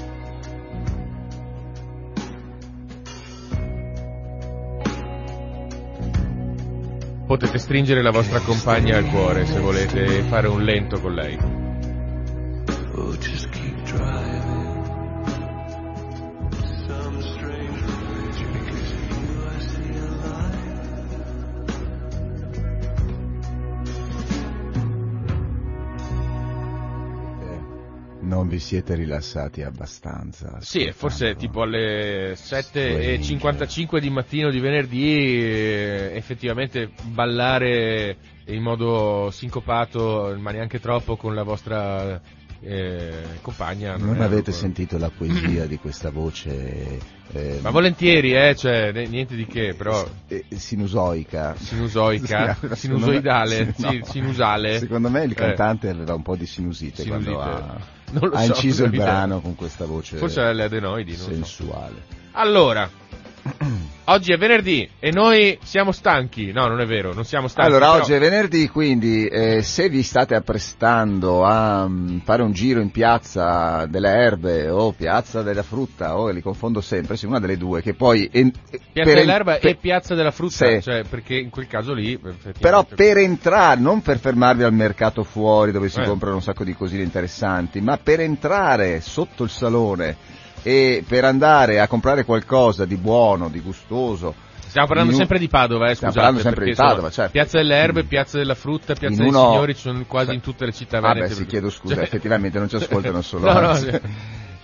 Potete 7.34 7.58
stringere 7.58 8.00
la 8.00 8.12
vostra 8.12 8.38
compagna 8.38 8.96
al 8.96 9.06
cuore 9.10 9.44
se 9.44 9.58
volete 9.58 10.22
fare 10.22 10.46
un 10.46 10.62
lento 10.62 11.00
con 11.00 11.14
lei. 11.14 11.36
Non 28.24 28.48
vi 28.48 28.58
siete 28.58 28.94
rilassati 28.94 29.62
abbastanza. 29.62 30.58
Sì, 30.60 30.90
forse 30.92 31.34
tipo 31.36 31.62
alle 31.62 32.32
7.55 32.34 33.98
di 33.98 34.08
mattino 34.10 34.50
di 34.50 34.60
venerdì 34.60 35.38
eh, 35.42 36.12
effettivamente 36.14 36.90
ballare 37.02 38.16
in 38.46 38.62
modo 38.62 39.30
sincopato, 39.30 40.34
ma 40.38 40.50
neanche 40.52 40.80
troppo 40.80 41.16
con 41.16 41.34
la 41.34 41.42
vostra 41.42 42.20
eh, 42.60 43.22
compagna. 43.42 43.96
Non 43.96 44.16
è 44.16 44.24
avete 44.24 44.42
proprio- 44.42 44.54
sentito 44.54 44.96
la 44.98 45.10
poesia 45.10 45.66
di 45.66 45.76
questa 45.78 46.10
voce 46.10 46.98
eh, 47.32 47.58
Ma 47.60 47.70
volentieri, 47.70 48.34
eh, 48.34 48.54
cioè, 48.56 48.90
niente 49.06 49.34
di 49.36 49.46
che, 49.46 49.74
però 49.74 50.06
eh, 50.28 50.44
sinusoica? 50.48 51.54
sinusoica, 51.56 52.56
Sì, 52.72 52.76
sinusoidale, 52.76 53.72
secondo 53.74 53.88
me- 53.98 54.04
sì, 54.04 54.10
sinusale. 54.12 54.78
Secondo 54.78 55.10
me 55.10 55.24
il 55.24 55.32
Eh. 55.32 55.34
cantante 55.34 55.88
aveva 55.90 56.14
un 56.14 56.22
po' 56.22 56.36
di 56.36 56.46
sinusite, 56.46 57.02
Sinusite. 57.02 57.30
quando 57.32 57.40
ha, 57.42 57.58
Non 57.58 57.82
ha 58.32 58.38
so, 58.38 58.44
inciso 58.46 58.84
il 58.84 58.90
brano 58.90 59.40
con 59.40 59.54
questa 59.54 59.84
voce 59.84 60.16
Forse 60.16 60.40
ha 60.40 60.52
le 60.52 60.64
adenoidi, 60.64 61.12
non 61.12 61.20
so. 61.20 61.30
sensuale. 61.30 62.02
Allora, 62.32 62.88
oggi 64.06 64.32
è 64.32 64.36
venerdì 64.38 64.88
e 64.98 65.10
noi 65.10 65.58
siamo 65.62 65.92
stanchi. 65.92 66.50
No, 66.52 66.66
non 66.66 66.80
è 66.80 66.86
vero, 66.86 67.12
non 67.12 67.24
siamo 67.24 67.48
stanchi. 67.48 67.70
Allora, 67.70 67.90
però- 67.90 68.02
oggi 68.02 68.12
è 68.14 68.18
venerdì, 68.18 68.68
quindi 68.68 69.26
eh, 69.26 69.62
se 69.62 69.88
vi 69.88 70.02
state 70.02 70.34
apprestando 70.34 71.44
a 71.44 71.86
mm, 71.88 72.18
fare 72.18 72.42
un 72.42 72.52
giro 72.52 72.80
in 72.80 72.90
piazza 72.90 73.86
delle 73.86 74.08
erbe 74.10 74.68
o 74.70 74.92
piazza 74.92 75.42
della 75.42 75.62
frutta, 75.62 76.18
o 76.18 76.28
li 76.30 76.40
confondo 76.40 76.80
sempre, 76.80 77.16
sì, 77.16 77.26
una 77.26 77.38
delle 77.40 77.56
due, 77.56 77.82
che 77.82 77.94
poi... 77.94 78.28
en- 78.32 78.50
Piazza 78.50 79.10
per- 79.10 79.14
dell'erba 79.20 79.56
per- 79.56 79.70
e 79.70 79.74
Piazza 79.76 80.14
della 80.14 80.30
Frutta, 80.30 80.70
Sì. 80.70 80.82
cioè, 80.82 81.04
perché 81.04 81.34
in 81.36 81.50
quel 81.50 81.66
caso 81.66 81.92
lì... 81.92 82.18
Però 82.58 82.84
per 82.84 83.18
entrare, 83.18 83.80
non 83.80 84.02
per 84.02 84.18
fermarvi 84.18 84.62
al 84.62 84.72
mercato 84.72 85.22
fuori 85.24 85.72
dove 85.72 85.88
si 85.88 86.00
Eh. 86.00 86.04
comprano 86.06 86.36
un 86.36 86.42
sacco 86.42 86.64
di 86.64 86.74
cosine 86.74 87.02
interessanti, 87.02 87.80
ma 87.80 87.98
per 87.98 88.20
entrare 88.20 89.00
sotto 89.00 89.42
il 89.44 89.50
salone 89.50 90.16
e 90.64 91.04
per 91.06 91.24
andare 91.24 91.78
a 91.78 91.86
comprare 91.86 92.24
qualcosa 92.24 92.84
di 92.86 92.96
buono, 92.96 93.48
di 93.48 93.60
gustoso. 93.60 94.34
Stiamo 94.66 94.88
parlando 94.88 95.12
un- 95.12 95.18
sempre 95.18 95.38
di 95.38 95.46
Padova, 95.46 95.88
eh, 95.90 95.94
Stiamo 95.94 96.12
scusate. 96.12 96.32
parlando 96.32 96.40
sempre 96.40 96.64
di 96.64 96.74
Padova, 96.74 97.10
certo. 97.10 97.30
Piazza 97.30 97.58
delle 97.58 97.74
Erbe, 97.76 98.04
Piazza 98.04 98.38
della 98.38 98.54
Frutta, 98.56 98.94
Piazza 98.94 99.06
In 99.14 99.16
dei 99.20 99.28
uno- 99.28 99.50
Signori, 99.50 99.74
ci 99.74 99.80
sono 99.82 100.04
quasi 100.08 100.26
Cioè- 100.26 100.34
in 100.34 100.40
tutte 100.40 100.64
le 100.64 100.72
città 100.72 100.98
Vabbè, 101.00 101.14
venete. 101.14 101.34
sì, 101.34 101.46
chiedo 101.46 101.70
scusa, 101.70 101.94
cioè- 101.94 102.02
effettivamente 102.02 102.58
non 102.58 102.68
ci 102.68 102.76
ascoltano 102.76 103.20
solo 103.22 103.52
No, 103.52 103.60
no, 103.60 103.74
sì. 103.76 104.00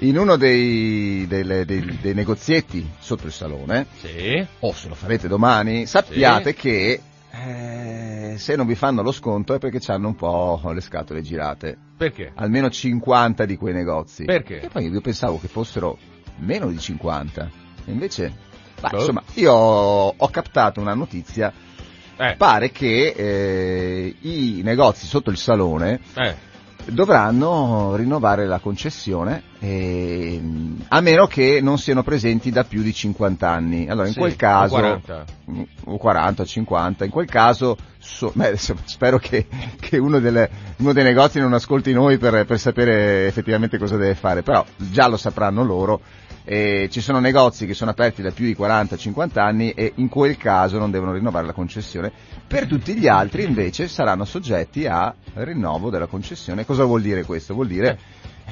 In 0.03 0.17
uno 0.19 0.37
dei, 0.37 1.27
delle- 1.29 1.65
dei- 1.67 1.99
dei 2.01 2.15
negozietti 2.15 2.91
sotto 2.99 3.27
il 3.27 3.33
salone, 3.33 3.87
Sì. 3.99 4.45
o 4.61 4.73
se 4.73 4.89
lo 4.89 4.95
farete 4.95 5.29
domani, 5.29 5.85
sappiate 5.87 6.55
che 6.55 7.01
eh, 7.33 8.35
se 8.39 8.57
non 8.57 8.67
vi 8.67 8.75
fanno 8.75 9.03
lo 9.03 9.13
sconto 9.13 9.55
è 9.55 9.59
perché 9.59 9.81
hanno 9.93 10.09
un 10.09 10.17
po' 10.17 10.61
le 10.73 10.81
scatole 10.81 11.23
girate. 11.23 11.77
Perché? 11.97 12.33
Almeno 12.35 12.69
50 12.69 13.45
di 13.45 13.57
quei 13.57 13.73
negozi. 13.73 14.25
Perché? 14.25 14.63
E 14.63 14.69
poi 14.69 14.89
io 14.89 15.01
pensavo 15.01 15.39
che 15.39 15.49
fossero 15.49 15.97
meno 16.39 16.69
di 16.69 16.79
50. 16.79 17.51
E 17.85 17.93
invece, 17.93 18.33
bah, 18.81 18.91
insomma, 18.93 19.23
io 19.35 19.53
ho, 19.53 20.15
ho 20.17 20.29
captato 20.29 20.81
una 20.81 20.95
notizia. 20.95 21.53
Eh, 22.17 22.35
Pare 22.37 22.71
che 22.71 23.15
eh, 23.17 24.15
i 24.21 24.61
negozi 24.63 25.07
sotto 25.07 25.31
il 25.31 25.39
salone 25.39 26.01
eh, 26.15 26.35
dovranno 26.87 27.95
rinnovare 27.97 28.47
la 28.47 28.59
concessione 28.59 29.43
ehm, 29.59 30.85
a 30.89 31.01
meno 31.01 31.27
che 31.27 31.61
non 31.63 31.79
siano 31.79 32.03
presenti 32.03 32.51
da 32.51 32.65
più 32.65 32.83
di 32.83 32.93
50 32.93 33.49
anni. 33.49 33.89
Allora 33.89 34.07
in 34.07 34.13
Sì, 34.13 34.19
quel 34.19 34.33
o 34.33 34.37
caso... 34.37 34.75
40. 34.75 35.25
O 35.87 35.97
40 35.97 36.43
o 36.43 36.45
50, 36.45 37.05
in 37.05 37.11
quel 37.11 37.27
caso 37.27 37.77
so- 37.99 38.33
beh, 38.35 38.57
spero 38.57 39.19
che, 39.19 39.47
che 39.81 39.99
uno, 39.99 40.19
delle- 40.21 40.49
uno 40.79 40.93
dei 40.93 41.05
negozi 41.05 41.41
non 41.41 41.53
ascolti 41.53 41.93
noi 41.93 42.19
per, 42.19 42.45
per 42.47 42.59
sapere 42.59 43.27
effettivamente 43.27 43.79
cosa 43.79 43.97
deve 43.97 44.15
fare, 44.15 44.43
però 44.43 44.65
già 44.77 45.09
lo 45.09 45.17
sapranno 45.17 45.65
loro. 45.65 46.01
E 46.53 46.89
ci 46.91 47.01
sono 47.01 47.21
negozi 47.21 47.65
che 47.65 47.75
sono 47.75 47.93
aperti 47.93 48.23
da 48.23 48.33
più 48.33 48.45
di 48.45 48.57
40-50 48.59 49.39
anni 49.39 49.71
e 49.71 49.93
in 49.97 50.09
quel 50.09 50.37
caso 50.37 50.79
non 50.79 50.91
devono 50.91 51.13
rinnovare 51.13 51.47
la 51.47 51.53
concessione. 51.53 52.11
Per 52.45 52.67
tutti 52.67 52.95
gli 52.97 53.07
altri 53.07 53.45
invece 53.45 53.87
saranno 53.87 54.25
soggetti 54.25 54.85
a 54.85 55.15
rinnovo 55.35 55.91
della 55.91 56.07
concessione. 56.09 56.65
Cosa 56.67 56.83
vuol 56.83 57.03
dire 57.03 57.23
questo? 57.23 57.55
Vuol 57.55 57.69
dire 57.69 57.97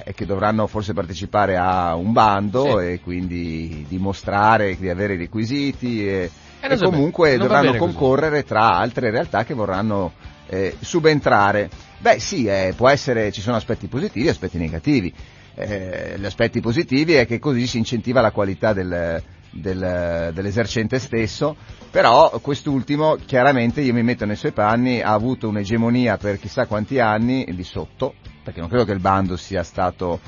eh, 0.05 0.14
che 0.14 0.26
dovranno 0.26 0.68
forse 0.68 0.92
partecipare 0.92 1.57
a 1.57 1.96
un 1.96 2.12
bando 2.12 2.78
Sì. 2.78 2.86
e 2.86 3.01
quindi 3.01 3.84
dimostrare 3.88 4.76
di 4.78 4.88
avere 4.88 5.14
i 5.14 5.18
requisiti 5.18 6.07
e, 6.07 6.30
Eh, 6.61 6.72
e 6.72 6.78
comunque 6.78 7.36
dovranno 7.36 7.72
bene 7.72 7.78
così. 7.78 7.92
concorrere 7.94 8.44
tra 8.44 8.76
altre 8.76 9.11
realtà 9.11 9.42
che 9.42 9.55
vorranno 9.55 10.12
eh, 10.46 10.76
subentrare. 10.78 11.68
Beh 11.99 12.20
sì, 12.20 12.44
eh, 12.46 12.74
può 12.76 12.88
essere, 12.88 13.32
ci 13.32 13.40
sono 13.40 13.57
aspetti 13.57 13.88
positivi 13.88 14.28
e 14.28 14.30
aspetti 14.30 14.57
negativi. 14.57 15.12
Eh, 15.61 16.14
gli 16.18 16.24
aspetti 16.24 16.61
positivi 16.61 17.14
è 17.14 17.26
che 17.26 17.40
così 17.40 17.66
si 17.66 17.78
incentiva 17.78 18.20
la 18.20 18.30
qualità 18.30 18.72
del, 18.72 19.20
del- 19.50 20.30
dell'esercente 20.32 21.00
stesso, 21.00 21.56
però 21.90 22.30
quest'ultimo 22.40 23.16
chiaramente 23.26 23.80
io 23.80 23.92
mi 23.92 24.04
metto 24.04 24.24
nei 24.24 24.36
suoi 24.36 24.52
panni, 24.52 25.00
ha 25.02 25.12
avuto 25.12 25.48
un'egemonia 25.48 26.16
per 26.16 26.38
chissà 26.38 26.66
quanti 26.66 27.00
anni 27.00 27.44
di 27.52 27.64
sotto, 27.64 28.14
perché 28.44 28.61
non 28.61 28.68
credo 28.68 28.84
che 28.84 28.92
il 28.92 29.00
bando 29.00 29.36
sia 29.36 29.64
stato 29.64 30.20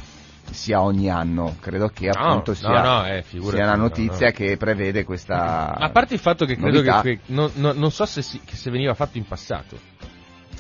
sia 0.51 0.83
ogni 0.83 1.09
anno, 1.09 1.55
credo 1.61 1.87
che 1.95 2.07
No, 2.07 2.13
appunto 2.13 2.51
no, 2.51 2.57
sia, 2.57 2.83
no, 2.83 3.07
eh, 3.07 3.23
figurati, 3.23 3.57
sia 3.57 3.67
una 3.67 3.77
no, 3.77 3.83
notizia 3.83 4.27
no. 4.27 4.33
che 4.33 4.57
prevede 4.57 5.05
questa 5.05 5.75
A 5.75 5.91
parte 5.91 6.15
il 6.15 6.21
fatto 6.21 6.45
che 6.45 6.57
credo 6.57 6.81
che, 6.83 6.89
novità. 6.91 7.03
che- 7.03 7.21
non, 7.27 7.53
non- 7.55 7.93
so 7.93 8.05
se, 8.05 8.21
si- 8.21 8.41
che 8.45 8.57
se 8.57 8.69
veniva 8.69 8.95
fatto 8.95 9.17
in 9.17 9.27
passato, 9.27 9.77
Eh, 9.77 10.09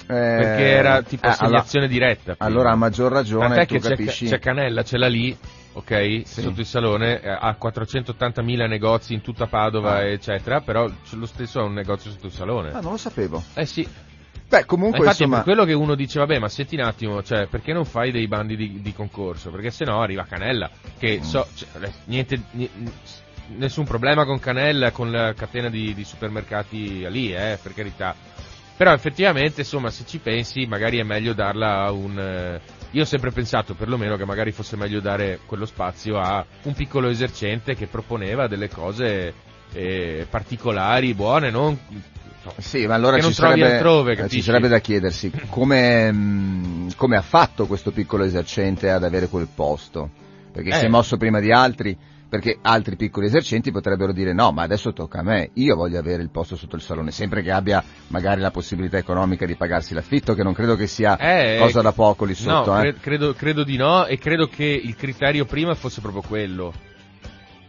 perché 0.06 0.68
era 0.70 1.02
tipo 1.02 1.26
eh, 1.26 1.30
assegnazione 1.30 1.88
diretta. 1.88 2.34
prima. 2.34 2.50
Allora 2.50 2.70
a 2.72 2.76
maggior 2.76 3.12
ragione 3.12 3.46
Tant'è 3.48 3.66
tu 3.66 3.74
che 3.74 3.80
c'è, 3.80 3.88
capisci 3.90 4.26
c'è 4.26 4.38
Canella, 4.38 4.82
ce 4.82 4.98
l'ha 4.98 5.08
lì, 5.08 5.36
ok, 5.72 6.22
Sì. 6.24 6.40
sotto 6.42 6.60
il 6.60 6.66
salone, 6.66 7.20
eh, 7.20 7.28
ha 7.28 7.56
480.000 7.60 8.66
negozi 8.66 9.14
in 9.14 9.20
tutta 9.20 9.46
Padova, 9.46 9.96
Ah. 9.96 10.02
eccetera, 10.04 10.60
però 10.60 10.86
c'è 10.88 11.16
lo 11.16 11.26
stesso 11.26 11.60
ha 11.60 11.64
un 11.64 11.74
negozio 11.74 12.10
sotto 12.10 12.26
il 12.26 12.32
salone. 12.32 12.70
Ah, 12.72 12.80
non 12.80 12.92
lo 12.92 12.98
sapevo. 12.98 13.42
Eh 13.54 13.66
sì, 13.66 13.86
Beh, 14.50 14.58
Ma 14.60 14.64
comunque 14.64 14.98
infatti 14.98 15.22
è 15.22 15.26
insomma 15.26 15.44
per 15.44 15.54
quello 15.54 15.64
che 15.64 15.74
uno 15.74 15.94
dice, 15.94 16.18
vabbè, 16.18 16.40
ma 16.40 16.48
senti 16.48 16.74
un 16.74 16.80
attimo, 16.82 17.22
cioè, 17.22 17.46
perché 17.46 17.72
non 17.72 17.84
fai 17.84 18.10
dei 18.10 18.26
bandi 18.26 18.56
di, 18.56 18.80
di 18.82 18.92
concorso? 18.92 19.50
Perché 19.52 19.70
se 19.70 19.84
no 19.84 20.00
arriva 20.02 20.24
Canella, 20.24 20.68
che 20.98 21.18
Mm. 21.20 21.22
so, 21.22 21.46
cioè, 21.54 21.68
eh, 21.82 21.92
niente, 22.06 22.40
ni- 22.50 22.68
nessun 23.58 23.84
problema 23.84 24.24
con 24.24 24.40
Canella, 24.40 24.90
con 24.90 25.12
la 25.12 25.34
catena 25.34 25.68
di, 25.70 25.94
di 25.94 26.02
supermercati 26.02 27.08
lì, 27.10 27.32
eh, 27.32 27.60
per 27.62 27.74
carità. 27.74 28.12
Però 28.80 28.94
effettivamente, 28.94 29.60
insomma, 29.60 29.90
se 29.90 30.04
ci 30.06 30.20
pensi, 30.20 30.64
magari 30.64 30.96
è 30.96 31.02
meglio 31.02 31.34
darla 31.34 31.82
a 31.82 31.92
un... 31.92 32.18
eh, 32.18 32.60
io 32.92 33.02
ho 33.02 33.04
sempre 33.04 33.30
pensato, 33.30 33.74
perlomeno, 33.74 34.16
che 34.16 34.24
magari 34.24 34.52
fosse 34.52 34.74
meglio 34.74 35.00
dare 35.00 35.40
quello 35.44 35.66
spazio 35.66 36.18
a 36.18 36.42
un 36.62 36.72
piccolo 36.72 37.10
esercente 37.10 37.74
che 37.74 37.88
proponeva 37.88 38.46
delle 38.48 38.70
cose 38.70 39.34
eh, 39.74 40.26
particolari, 40.30 41.12
buone, 41.12 41.50
non... 41.50 41.78
no, 41.90 42.52
Sì, 42.56 42.86
ma 42.86 42.94
allora 42.94 43.20
ci 43.20 43.34
sarebbe, 43.34 43.74
altrove, 43.74 44.14
eh, 44.14 44.28
ci 44.30 44.40
sarebbe 44.40 44.68
da 44.68 44.78
chiedersi 44.78 45.30
come, 45.50 46.10
mh, 46.10 46.94
come 46.96 47.18
ha 47.18 47.22
fatto 47.22 47.66
questo 47.66 47.90
piccolo 47.90 48.24
esercente 48.24 48.88
ad 48.88 49.04
avere 49.04 49.28
quel 49.28 49.48
posto, 49.54 50.08
perché 50.50 50.72
si 50.72 50.84
Eh. 50.84 50.86
è 50.86 50.88
mosso 50.88 51.18
prima 51.18 51.38
di 51.40 51.52
altri, 51.52 51.94
perché 52.30 52.58
altri 52.62 52.94
piccoli 52.94 53.26
esercenti 53.26 53.72
potrebbero 53.72 54.12
dire 54.12 54.32
no, 54.32 54.52
ma 54.52 54.62
adesso 54.62 54.92
tocca 54.92 55.18
a 55.18 55.22
me, 55.24 55.50
io 55.54 55.74
voglio 55.74 55.98
avere 55.98 56.22
il 56.22 56.30
posto 56.30 56.54
sotto 56.54 56.76
il 56.76 56.82
salone, 56.82 57.10
sempre 57.10 57.42
che 57.42 57.50
abbia 57.50 57.82
magari 58.06 58.40
la 58.40 58.52
possibilità 58.52 58.96
economica 58.98 59.44
di 59.46 59.56
pagarsi 59.56 59.94
l'affitto, 59.94 60.34
che 60.34 60.44
non 60.44 60.54
credo 60.54 60.76
che 60.76 60.86
sia 60.86 61.18
Eh, 61.18 61.58
cosa 61.58 61.80
eh, 61.80 61.82
da 61.82 61.92
poco 61.92 62.24
lì 62.24 62.34
sotto. 62.34 62.70
no, 62.72 62.78
eh. 62.78 62.92
cre- 62.92 63.00
credo, 63.00 63.34
credo 63.34 63.64
di 63.64 63.76
no 63.76 64.06
e 64.06 64.16
credo 64.16 64.46
che 64.46 64.64
il 64.64 64.94
criterio 64.94 65.44
prima 65.44 65.74
fosse 65.74 66.00
proprio 66.00 66.22
quello. 66.22 66.72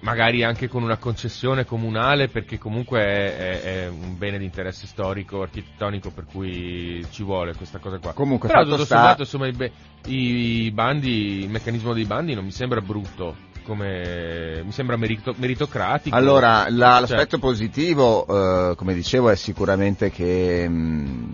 Magari 0.01 0.43
anche 0.43 0.67
con 0.67 0.81
una 0.81 0.97
concessione 0.97 1.63
comunale 1.63 2.27
perché 2.27 2.57
comunque 2.57 2.99
è, 3.01 3.37
è- 3.37 3.61
è 3.83 3.87
un 3.87 4.17
bene 4.17 4.37
di 4.39 4.45
interesse 4.45 4.87
storico, 4.87 5.41
architettonico 5.43 6.09
per 6.11 6.25
cui 6.25 7.05
ci 7.11 7.23
vuole 7.23 7.55
questa 7.55 7.77
cosa 7.79 7.97
qua. 7.99 8.13
Comunque, 8.13 8.47
Però 8.47 8.63
tutto 8.63 8.83
sta- 8.85 8.95
sommato 8.95 9.21
insomma 9.21 9.47
i- 9.47 9.71
i 10.05 10.71
bandi, 10.71 11.41
il 11.43 11.49
meccanismo 11.49 11.93
dei 11.93 12.05
bandi 12.05 12.33
non 12.33 12.45
mi 12.45 12.51
sembra 12.51 12.81
brutto, 12.81 13.35
come 13.63 14.61
mi 14.63 14.71
sembra 14.71 14.97
merito- 14.97 15.33
meritocratico. 15.37 16.15
Allora, 16.15 16.65
la- 16.69 16.91
Cioè, 16.91 16.99
l'aspetto 17.01 17.39
positivo, 17.39 18.25
eh, 18.71 18.75
come 18.75 18.93
dicevo, 18.93 19.29
è 19.29 19.35
sicuramente 19.35 20.11
che, 20.11 20.67
mh, 20.67 21.33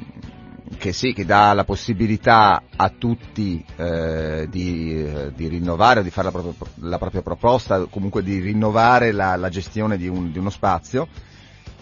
che 0.78 0.94
sì, 0.94 1.14
che 1.14 1.26
dà 1.26 1.54
la 1.54 1.64
possibilità 1.64 2.62
a 2.76 2.90
tutti 2.96 3.64
eh, 3.78 4.48
di, 4.50 5.04
eh, 5.04 5.32
di 5.34 5.48
rinnovare 5.48 6.02
o 6.02 6.04
di 6.04 6.10
fare 6.12 6.32
la 6.32 6.40
propria, 6.40 6.54
la 6.82 6.98
propria 6.98 7.22
proposta, 7.22 7.86
comunque 7.90 8.22
di 8.24 8.40
rinnovare 8.40 9.12
la, 9.12 9.36
la 9.36 9.50
gestione 9.50 9.98
di, 9.98 10.08
un- 10.08 10.32
di 10.32 10.38
uno 10.38 10.50
spazio 10.50 11.08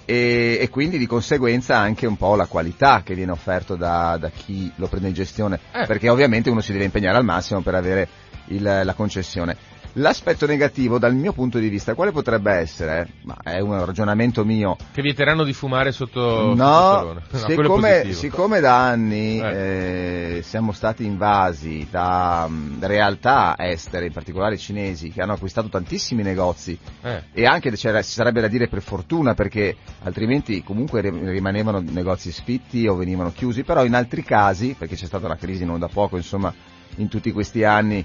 e, 0.05 0.59
e 0.61 0.69
quindi 0.69 0.97
di 0.99 1.07
conseguenza 1.07 1.77
anche 1.77 2.05
un 2.05 2.15
po' 2.15 2.35
la 2.35 2.45
qualità 2.45 3.01
che 3.03 3.15
viene 3.15 3.31
offerto 3.31 3.75
da, 3.75 4.17
da 4.17 4.29
chi 4.29 4.71
lo 4.75 4.87
prende 4.87 5.07
in 5.07 5.13
gestione, 5.15 5.59
Eh. 5.73 5.85
perché 5.87 6.09
ovviamente 6.09 6.49
uno 6.51 6.61
si 6.61 6.71
deve 6.71 6.85
impegnare 6.85 7.17
al 7.17 7.25
massimo 7.25 7.61
per 7.61 7.73
avere 7.75 8.07
il- 8.49 8.81
la 8.83 8.93
concessione. 8.93 9.57
L'aspetto 9.97 10.45
negativo 10.45 10.99
dal 10.99 11.15
mio 11.15 11.31
punto 11.31 11.57
di 11.57 11.69
vista 11.69 11.93
quale 11.93 12.11
potrebbe 12.11 12.51
essere? 12.51 13.07
Ma 13.21 13.37
è 13.41 13.59
un 13.61 13.85
ragionamento 13.85 14.43
mio. 14.43 14.75
che 14.91 15.01
vieteranno 15.01 15.45
di 15.45 15.53
fumare 15.53 15.93
sotto, 15.93 16.19
sotto 16.19 16.49
il 16.51 16.57
No, 16.57 16.65
salone. 16.65 17.21
No, 17.29 18.11
siccome, 18.13 18.59
da 18.59 18.87
anni 18.87 19.39
Eh. 19.39 20.37
eh, 20.37 20.41
siamo 20.43 20.73
stati 20.73 21.05
invasi 21.05 21.87
da 21.89 22.45
mh, 22.45 22.79
realtà 22.81 23.55
estere, 23.57 24.07
in 24.07 24.11
particolare 24.11 24.57
cinesi, 24.57 25.11
che 25.11 25.21
hanno 25.21 25.31
acquistato 25.33 25.69
tantissimi 25.69 26.23
negozi 26.23 26.77
Eh. 27.01 27.23
e 27.31 27.45
anche 27.45 27.71
c'era- 27.71 28.01
si 28.01 28.11
sarebbe 28.11 28.41
da 28.41 28.49
dire 28.49 28.67
per 28.67 28.81
fortuna 28.81 29.33
perché 29.33 29.77
altrimenti 30.03 30.61
comunque 30.61 30.99
ri- 30.99 31.29
rimanevano 31.29 31.79
negozi 31.79 32.33
sfitti 32.33 32.85
o 32.85 32.95
venivano 32.95 33.31
chiusi, 33.31 33.63
però 33.63 33.85
in 33.85 33.93
altri 33.95 34.23
casi, 34.23 34.75
perché 34.77 34.95
c'è 34.95 35.05
stata 35.05 35.25
una 35.25 35.37
crisi 35.37 35.63
non 35.63 35.79
da 35.79 35.87
poco, 35.87 36.17
insomma, 36.17 36.53
in 36.97 37.07
tutti 37.07 37.31
questi 37.31 37.63
anni, 37.63 38.03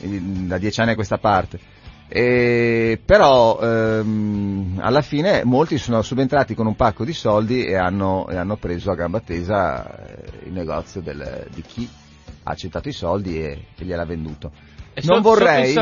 da 0.00 0.58
dieci 0.58 0.80
anni 0.80 0.92
a 0.92 0.94
questa 0.94 1.18
parte. 1.18 1.58
E, 2.10 2.98
però 3.04 3.58
ehm, 3.60 4.78
alla 4.80 5.02
fine 5.02 5.44
molti 5.44 5.76
sono 5.76 6.00
subentrati 6.00 6.54
con 6.54 6.66
un 6.66 6.74
pacco 6.74 7.04
di 7.04 7.12
soldi 7.12 7.66
e 7.66 7.76
hanno, 7.76 8.26
e 8.28 8.36
hanno 8.36 8.56
preso 8.56 8.90
a 8.90 8.94
gamba 8.94 9.20
tesa 9.20 10.06
eh, 10.06 10.46
il 10.46 10.52
negozio 10.52 11.02
del- 11.02 11.46
di 11.52 11.62
chi 11.62 11.86
ha 12.44 12.50
accettato 12.50 12.88
i 12.88 12.92
soldi 12.92 13.42
e, 13.42 13.64
e 13.76 13.84
gliel'ha 13.84 14.06
venduto. 14.06 14.50
E 14.94 15.02
non 15.04 15.20
vorrei, 15.20 15.74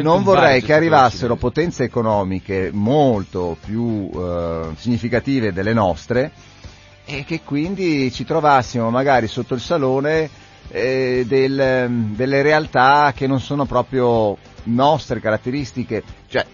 non 0.00 0.22
vorrei 0.22 0.62
che 0.62 0.72
arrivassero 0.72 1.34
potenze 1.36 1.82
economiche 1.84 2.70
molto 2.72 3.56
più 3.62 4.10
eh, 4.14 4.68
significative 4.76 5.52
delle 5.52 5.74
nostre 5.74 6.30
e 7.04 7.24
che 7.24 7.42
quindi 7.42 8.10
ci 8.12 8.24
trovassimo 8.24 8.88
magari 8.90 9.26
sotto 9.26 9.54
il 9.54 9.60
salone 9.60 10.30
eh, 10.72 11.24
del- 11.26 11.90
delle 12.14 12.42
realtà 12.42 13.12
che 13.14 13.26
non 13.26 13.40
sono 13.40 13.66
proprio 13.66 14.36
nostre 14.64 15.20
caratteristiche. 15.20 16.02
Cioè, 16.28 16.46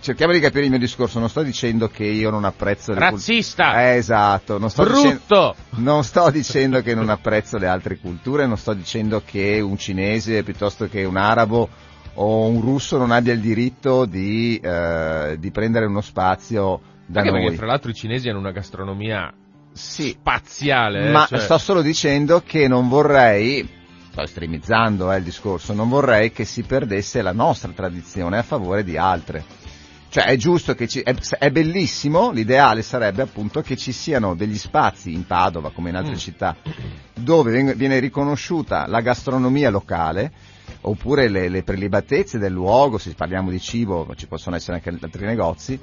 cerchiamo 0.00 0.32
di 0.32 0.40
capire 0.40 0.64
il 0.64 0.70
mio 0.70 0.78
discorso, 0.78 1.18
non 1.18 1.28
sto 1.28 1.42
dicendo 1.42 1.88
che 1.88 2.04
io 2.04 2.30
non 2.30 2.44
apprezzo 2.44 2.92
le 2.92 2.98
cult- 2.98 3.10
Razzista! 3.12 3.82
Eh, 3.90 3.96
esatto, 3.96 4.58
non 4.58 4.70
sto 4.70 4.84
dicendo... 4.84 5.08
Brutto! 5.26 5.54
Non 5.76 6.04
sto 6.04 6.30
dicendo 6.30 6.80
che 6.82 6.94
non 6.94 7.08
apprezzo 7.08 7.58
le 7.58 7.66
altre 7.66 7.98
culture, 7.98 8.46
non 8.46 8.56
sto 8.56 8.72
dicendo 8.72 9.22
che 9.24 9.60
un 9.60 9.76
cinese 9.76 10.42
piuttosto 10.44 10.86
che 10.88 11.04
un 11.04 11.16
arabo 11.16 11.68
o 12.18 12.46
un 12.46 12.60
russo 12.60 12.96
non 12.96 13.10
abbia 13.10 13.32
il 13.32 13.40
diritto 13.40 14.04
di, 14.06 14.58
eh, 14.62 15.36
di 15.38 15.50
prendere 15.50 15.86
uno 15.86 16.00
spazio 16.00 16.80
da 17.04 17.20
Anche 17.20 17.32
noi. 17.32 17.42
perché 17.42 17.56
fra 17.56 17.66
l'altro 17.66 17.90
i 17.90 17.94
cinesi 17.94 18.28
hanno 18.28 18.38
una 18.38 18.52
gastronomia 18.52 19.32
Sì, 19.76 20.10
spaziale. 20.18 21.08
eh, 21.08 21.10
ma 21.10 21.26
cioè- 21.26 21.38
sto 21.40 21.58
solo 21.58 21.82
dicendo 21.82 22.42
che 22.44 22.66
non 22.68 22.88
vorrei, 22.88 23.68
sto 24.10 24.22
estremizzando 24.22 25.12
eh, 25.12 25.18
il 25.18 25.24
discorso, 25.24 25.72
non 25.74 25.88
vorrei 25.88 26.32
che 26.32 26.44
si 26.44 26.62
perdesse 26.62 27.22
la 27.22 27.32
nostra 27.32 27.70
tradizione 27.74 28.38
a 28.38 28.42
favore 28.42 28.82
di 28.84 28.96
altre. 28.96 29.44
Cioè 30.08 30.24
è 30.24 30.36
giusto 30.36 30.74
che 30.74 30.86
ci, 30.88 31.00
è, 31.00 31.14
è 31.38 31.50
bellissimo, 31.50 32.30
l'ideale 32.30 32.80
sarebbe 32.80 33.22
appunto 33.22 33.60
che 33.60 33.76
ci 33.76 33.92
siano 33.92 34.34
degli 34.34 34.56
spazi 34.56 35.12
in 35.12 35.26
Padova 35.26 35.70
come 35.72 35.90
in 35.90 35.96
altre 35.96 36.14
Mm. 36.14 36.16
città 36.18 36.56
dove 37.12 37.50
veng- 37.50 37.74
viene 37.74 37.98
riconosciuta 37.98 38.86
la 38.86 39.00
gastronomia 39.00 39.68
locale 39.68 40.32
oppure 40.82 41.28
le, 41.28 41.48
le 41.48 41.62
prelibatezze 41.64 42.38
del 42.38 42.52
luogo, 42.52 42.96
se 42.98 43.12
parliamo 43.14 43.50
di 43.50 43.60
cibo 43.60 44.06
ci 44.16 44.26
possono 44.26 44.56
essere 44.56 44.76
anche 44.76 44.88
altri 45.04 45.26
negozi 45.26 45.78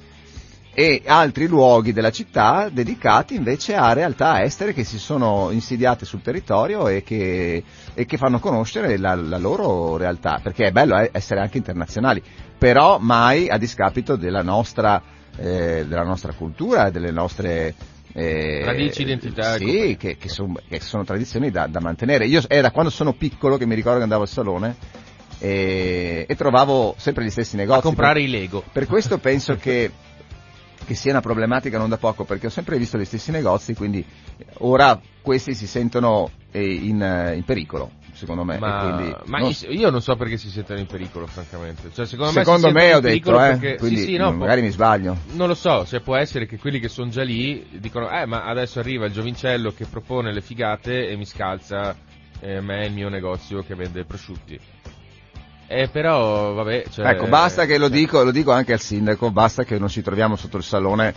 e 0.76 1.03
altri 1.05 1.47
luoghi 1.47 1.93
della 1.93 2.09
città 2.09 2.69
dedicati 2.69 3.36
invece 3.36 3.76
a 3.76 3.93
realtà 3.93 4.41
estere 4.41 4.74
che 4.74 4.84
si 4.84 4.97
sono 4.97 5.49
insidiate 5.51 6.03
sul 6.05 6.21
territorio 6.21 6.88
e 6.88 7.03
che, 7.03 7.63
e 7.93 8.05
che 8.05 8.17
fanno 8.17 8.39
conoscere 8.39 8.97
la, 8.97 9.13
la 9.13 9.38
loro 9.38 9.97
realtà, 9.97 10.39
perché 10.41 10.67
è 10.67 10.71
bello 10.71 10.97
eh, 10.97 11.09
essere 11.13 11.41
anche 11.41 11.57
internazionali, 11.57 12.21
però 12.57 12.97
mai 12.97 13.49
a 13.49 13.57
discapito 13.57 14.15
della 14.15 14.41
nostra, 14.41 15.01
eh, 15.38 15.86
della 15.88 16.03
nostra 16.03 16.34
cultura, 16.34 16.89
delle 16.89 17.11
nostre 17.11 17.76
eh, 18.13 18.61
Radici, 18.63 19.01
identità. 19.01 19.57
Sì, 19.57 19.95
che, 19.99 20.17
che, 20.17 20.30
son- 20.30 20.57
che 20.67 20.80
sono 20.80 21.03
tradizioni 21.03 21.51
da, 21.51 21.67
da 21.67 21.80
mantenere. 21.80 22.26
Io 22.26 22.41
è 22.47 22.61
da 22.61 22.71
quando 22.71 22.91
sono 22.91 23.13
piccolo 23.13 23.57
che 23.57 23.65
mi 23.65 23.76
ricordo 23.76 23.97
che 23.97 24.03
andavo 24.03 24.24
al 24.24 24.28
salone 24.28 24.76
e, 25.39 26.26
e 26.28 26.36
trovavo 26.36 26.95
sempre 26.97 27.26
gli 27.26 27.30
stessi 27.30 27.55
negozi. 27.55 27.80
A 27.80 27.82
comprare 27.82 28.21
i 28.21 28.30
Lego. 28.30 28.63
Per 28.71 28.86
questo 28.86 29.17
penso 29.17 29.55
che, 29.61 29.91
che 30.84 30.95
sia 30.95 31.11
una 31.11 31.21
problematica 31.21 31.77
non 31.77 31.89
da 31.89 31.97
poco, 31.97 32.23
perché 32.25 32.47
ho 32.47 32.51
sempre 32.51 32.77
visto 32.77 32.97
gli 32.97 33.05
stessi 33.05 33.31
negozi, 33.31 33.73
quindi 33.73 34.05
ora 34.59 34.99
questi 35.21 35.53
si 35.55 35.67
sentono 35.67 36.29
eh, 36.51 36.73
in, 36.73 37.01
eh, 37.01 37.36
in 37.36 37.43
pericolo, 37.43 37.91
secondo 38.13 38.43
me. 38.43 38.57
Ma, 38.57 38.79
quindi 38.79 39.15
ma 39.25 39.39
non- 39.39 39.53
io- 39.69 39.89
non 39.89 40.01
so 40.01 40.15
perché 40.15 40.38
si 40.38 40.49
sentono 40.49 40.79
in 40.79 40.86
pericolo, 40.86 41.25
francamente. 41.25 41.89
Cioè, 41.93 42.05
secondo 42.05 42.31
me, 42.34 42.39
secondo 42.43 42.71
me 42.71 42.79
sentono 42.81 42.97
ho 42.97 43.01
detto, 43.01 43.29
eh, 43.31 43.57
perché- 43.57 43.77
quindi 43.77 43.99
sì, 43.99 44.03
sì, 44.05 44.17
no, 44.17 44.29
po- 44.31 44.38
magari 44.38 44.61
mi 44.61 44.69
sbaglio. 44.69 45.17
Non 45.31 45.47
lo 45.47 45.55
so, 45.55 45.86
se 45.86 46.01
può 46.01 46.15
essere 46.15 46.45
che 46.45 46.57
quelli 46.57 46.79
che 46.79 46.89
sono 46.89 47.09
già 47.09 47.23
lì 47.23 47.65
dicono, 47.79 48.09
eh, 48.11 48.25
ma 48.25 48.43
adesso 48.45 48.79
arriva 48.79 49.05
il 49.05 49.13
giovincello 49.13 49.71
che 49.73 49.86
propone 49.86 50.31
le 50.31 50.41
figate 50.41 51.09
e 51.09 51.15
mi 51.15 51.25
scalza 51.25 51.95
eh, 52.39 52.59
me 52.61 52.84
e 52.84 52.88
il 52.88 52.93
mio 52.93 53.09
negozio 53.09 53.63
che 53.63 53.73
vende 53.73 54.03
prosciutti. 54.03 54.59
Eh, 55.68 55.88
però, 55.88 56.53
vabbè, 56.53 56.86
cioè... 56.89 57.07
ecco, 57.07 57.28
basta 57.28 57.66
che 57.66 57.78
lo 57.78 57.88
cioè, 57.88 57.97
dico, 57.97 58.24
lo 58.24 58.32
dico 58.32 58.51
anche 58.51 58.74
al 58.74 58.80
sindaco, 58.80 59.32
basta 59.32 59.64
che 59.64 59.80
non 59.80 59.88
ci 59.88 60.01
troviamo 60.01 60.36
sotto 60.36 60.57
il 60.57 60.64
salone 60.64 61.14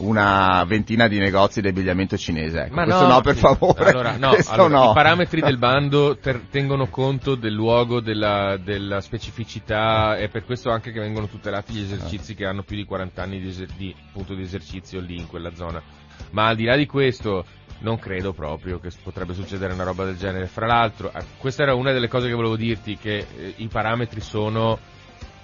una 0.00 0.64
ventina 0.64 1.08
di 1.08 1.18
negozi 1.18 1.60
di 1.60 1.68
abbigliamento 1.68 2.16
cinese. 2.16 2.62
Ecco, 2.62 2.74
Ma 2.74 2.84
questo 2.84 3.06
no, 3.06 3.20
per 3.20 3.34
sì. 3.34 3.40
favore. 3.40 3.90
Allora, 3.90 4.16
no, 4.16 4.32
allora, 4.48 4.68
no. 4.68 4.90
I 4.90 4.94
parametri 4.94 5.40
del 5.40 5.58
bando 5.58 6.16
ter- 6.16 6.48
tengono 6.50 6.88
conto 6.88 7.34
del 7.34 7.52
luogo, 7.52 8.00
della, 8.00 8.56
della 8.56 9.00
specificità 9.00 10.16
e 10.16 10.28
per 10.28 10.44
questo 10.44 10.70
anche 10.70 10.92
che 10.92 11.00
vengono 11.00 11.26
tutelati 11.26 11.72
gli 11.72 11.82
esercizi 11.82 12.34
che 12.34 12.46
hanno 12.46 12.62
più 12.62 12.76
di 12.76 12.84
40 12.84 13.22
anni 13.22 13.40
di, 13.40 13.48
eser- 13.48 13.72
di, 13.76 13.94
appunto, 14.08 14.34
di 14.34 14.42
esercizio 14.42 15.00
lì 15.00 15.16
in 15.16 15.26
quella 15.26 15.54
zona. 15.54 15.82
Ma 16.30 16.48
al 16.48 16.56
di 16.56 16.64
là 16.64 16.76
di 16.76 16.86
questo, 16.86 17.44
non 17.80 17.98
credo 17.98 18.32
proprio 18.32 18.78
che 18.78 18.90
potrebbe 19.02 19.34
succedere 19.34 19.72
una 19.72 19.84
roba 19.84 20.04
del 20.04 20.16
genere. 20.16 20.46
Fra 20.46 20.66
l'altro, 20.66 21.12
eh, 21.12 21.22
questa 21.38 21.62
era 21.62 21.74
una 21.74 21.92
delle 21.92 22.08
cose 22.08 22.28
che 22.28 22.34
volevo 22.34 22.56
dirti, 22.56 22.96
che 22.96 23.18
eh, 23.18 23.54
i 23.56 23.68
parametri 23.68 24.20
sono 24.20 24.78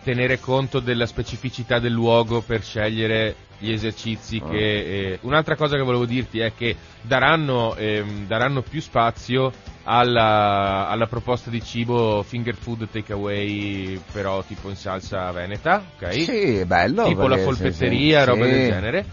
tenere 0.02 0.38
conto 0.38 0.78
della 0.80 1.06
specificità 1.06 1.78
del 1.78 1.92
luogo 1.92 2.40
per 2.40 2.62
scegliere 2.62 3.34
gli 3.58 3.72
esercizi 3.72 4.40
Ah. 4.44 4.48
che... 4.50 4.58
eh, 4.58 5.18
un'altra 5.22 5.56
cosa 5.56 5.76
che 5.76 5.82
volevo 5.82 6.04
dirti 6.06 6.38
è 6.40 6.52
che 6.54 6.76
daranno, 7.00 7.74
ehm, 7.74 8.26
daranno 8.26 8.60
più 8.62 8.80
spazio 8.80 9.50
alla, 9.84 10.88
alla 10.88 11.06
proposta 11.06 11.48
di 11.50 11.62
cibo 11.62 12.22
finger 12.22 12.54
food 12.54 12.88
takeaway 12.90 14.00
però 14.12 14.42
tipo 14.42 14.68
in 14.68 14.76
salsa 14.76 15.30
veneta, 15.32 15.82
ok? 15.96 16.12
Sì, 16.22 16.64
bello. 16.66 17.04
tipo 17.04 17.22
la 17.26 17.36
perché- 17.36 17.40
sì, 17.40 17.46
polpetteria, 17.60 18.20
sì, 18.20 18.26
roba 18.26 18.44
sì. 18.44 18.50
del 18.50 18.68
genere. 18.70 19.06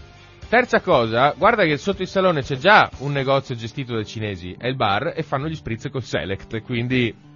Terza 0.48 0.80
cosa, 0.80 1.34
guarda 1.36 1.64
che 1.64 1.76
sotto 1.76 2.02
il 2.02 2.08
salone 2.08 2.42
c'è 2.42 2.56
già 2.56 2.88
un 2.98 3.12
negozio 3.12 3.54
gestito 3.56 3.94
dai 3.94 4.06
cinesi, 4.06 4.54
è 4.56 4.68
il 4.68 4.76
bar, 4.76 5.12
e 5.16 5.22
fanno 5.22 5.48
gli 5.48 5.54
spritz 5.56 5.88
col 5.90 6.02
select, 6.02 6.62
quindi... 6.62 7.32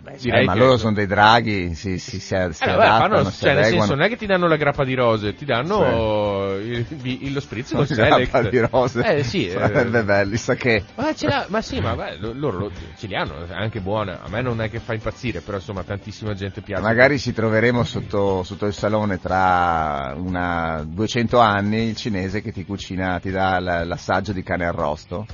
Vabbè, 0.00 0.16
Eh, 0.22 0.44
ma 0.44 0.52
che- 0.52 0.58
loro 0.60 0.76
sono 0.76 0.92
dei 0.92 1.06
draghi, 1.08 1.74
si, 1.74 1.98
si, 1.98 2.20
si, 2.20 2.20
si 2.20 2.34
Eh, 2.34 2.36
adattano, 2.70 3.16
fanno- 3.16 3.30
si 3.30 3.44
cioè, 3.44 3.54
nel 3.54 3.64
senso, 3.64 3.94
non 3.96 4.02
è 4.04 4.08
che 4.08 4.16
ti 4.16 4.26
danno 4.26 4.46
la 4.46 4.54
grappa 4.56 4.84
di 4.84 4.94
rose, 4.94 5.34
ti 5.34 5.44
danno 5.44 6.54
il, 6.54 6.86
il- 7.02 7.32
lo 7.32 7.40
spritz 7.40 7.72
Grappa 7.74 7.84
select. 7.84 8.48
di 8.50 8.58
rose. 8.60 9.00
Eh 9.18 9.22
sì, 9.24 9.48
eh. 9.48 9.50
Sarebbe 9.58 10.04
bello, 10.04 10.36
sa 10.36 10.54
che... 10.54 10.84
Ma, 10.94 11.12
ce 11.14 11.26
l'ha- 11.26 11.46
ma 11.48 11.60
sì, 11.62 11.80
ma 11.80 11.96
beh, 11.96 12.16
lo- 12.18 12.32
loro 12.32 12.58
lo- 12.58 12.72
ce 12.96 13.06
li 13.08 13.16
hanno, 13.16 13.44
è 13.44 13.52
anche 13.52 13.80
buona. 13.80 14.20
A 14.22 14.28
me 14.28 14.40
non 14.40 14.60
è 14.62 14.70
che 14.70 14.78
fa 14.78 14.94
impazzire, 14.94 15.40
però 15.40 15.56
insomma 15.56 15.82
tantissima 15.82 16.32
gente 16.34 16.60
piace. 16.60 16.80
Magari 16.82 17.18
ci 17.18 17.32
troveremo 17.32 17.82
sotto, 17.82 18.44
sotto 18.44 18.66
il 18.66 18.74
salone 18.74 19.18
tra 19.18 20.14
una 20.16 20.84
200 20.86 21.40
anni 21.40 21.88
il 21.88 21.96
cinese 21.96 22.40
che 22.40 22.52
ti 22.52 22.64
cucina, 22.64 23.18
ti 23.18 23.30
dà 23.32 23.58
l'assaggio 23.58 24.32
di 24.32 24.44
cane 24.44 24.64
arrosto. 24.64 25.26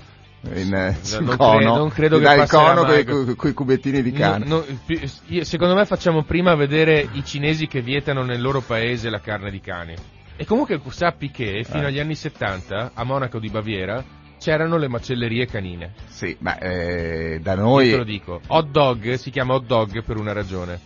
In, 0.53 0.74
eh, 0.74 0.99
sul 1.01 1.24
non 1.24 1.36
cono, 1.36 1.57
cre- 1.59 1.64
non 1.64 1.88
credo 1.88 2.18
che 2.18 2.34
il 2.34 2.49
cono 2.49 2.82
mai. 2.82 3.05
con 3.05 3.51
i 3.51 3.53
cubettini 3.53 4.03
di 4.03 4.12
cane. 4.12 4.45
No, 4.45 4.64
no, 4.66 5.45
secondo 5.45 5.74
me 5.74 5.86
facciamo 5.86 6.22
prima 6.22 6.55
vedere 6.55 7.09
i 7.12 7.24
cinesi 7.24 7.66
che 7.66 7.80
vietano 7.80 8.22
nel 8.22 8.40
loro 8.42 8.61
paese 8.61 9.09
la 9.09 9.20
carne 9.20 9.51
di 9.51 9.61
cani. 9.61 9.95
E 10.36 10.45
comunque 10.45 10.80
sappi 10.90 11.30
che 11.30 11.64
fino 11.64 11.84
Eh. 11.84 11.86
agli 11.86 12.01
anni 12.01 12.14
70 12.14 12.90
a 12.92 13.05
Monaco 13.05 13.38
di 13.38 13.49
Baviera 13.49 14.03
c'erano 14.38 14.76
le 14.76 14.88
macellerie 14.88 15.47
canine. 15.47 15.92
Sì, 16.09 16.36
ma 16.40 16.59
eh, 16.59 17.38
da 17.42 17.53
Io 17.53 17.57
te 17.57 17.62
lo 17.62 17.68
noi... 17.68 18.05
dico. 18.05 18.40
Hot 18.49 18.68
dog 18.68 19.14
si 19.14 19.30
chiama 19.30 19.55
hot 19.55 19.64
dog 19.64 20.03
per 20.03 20.18
una 20.18 20.32
ragione. 20.32 20.78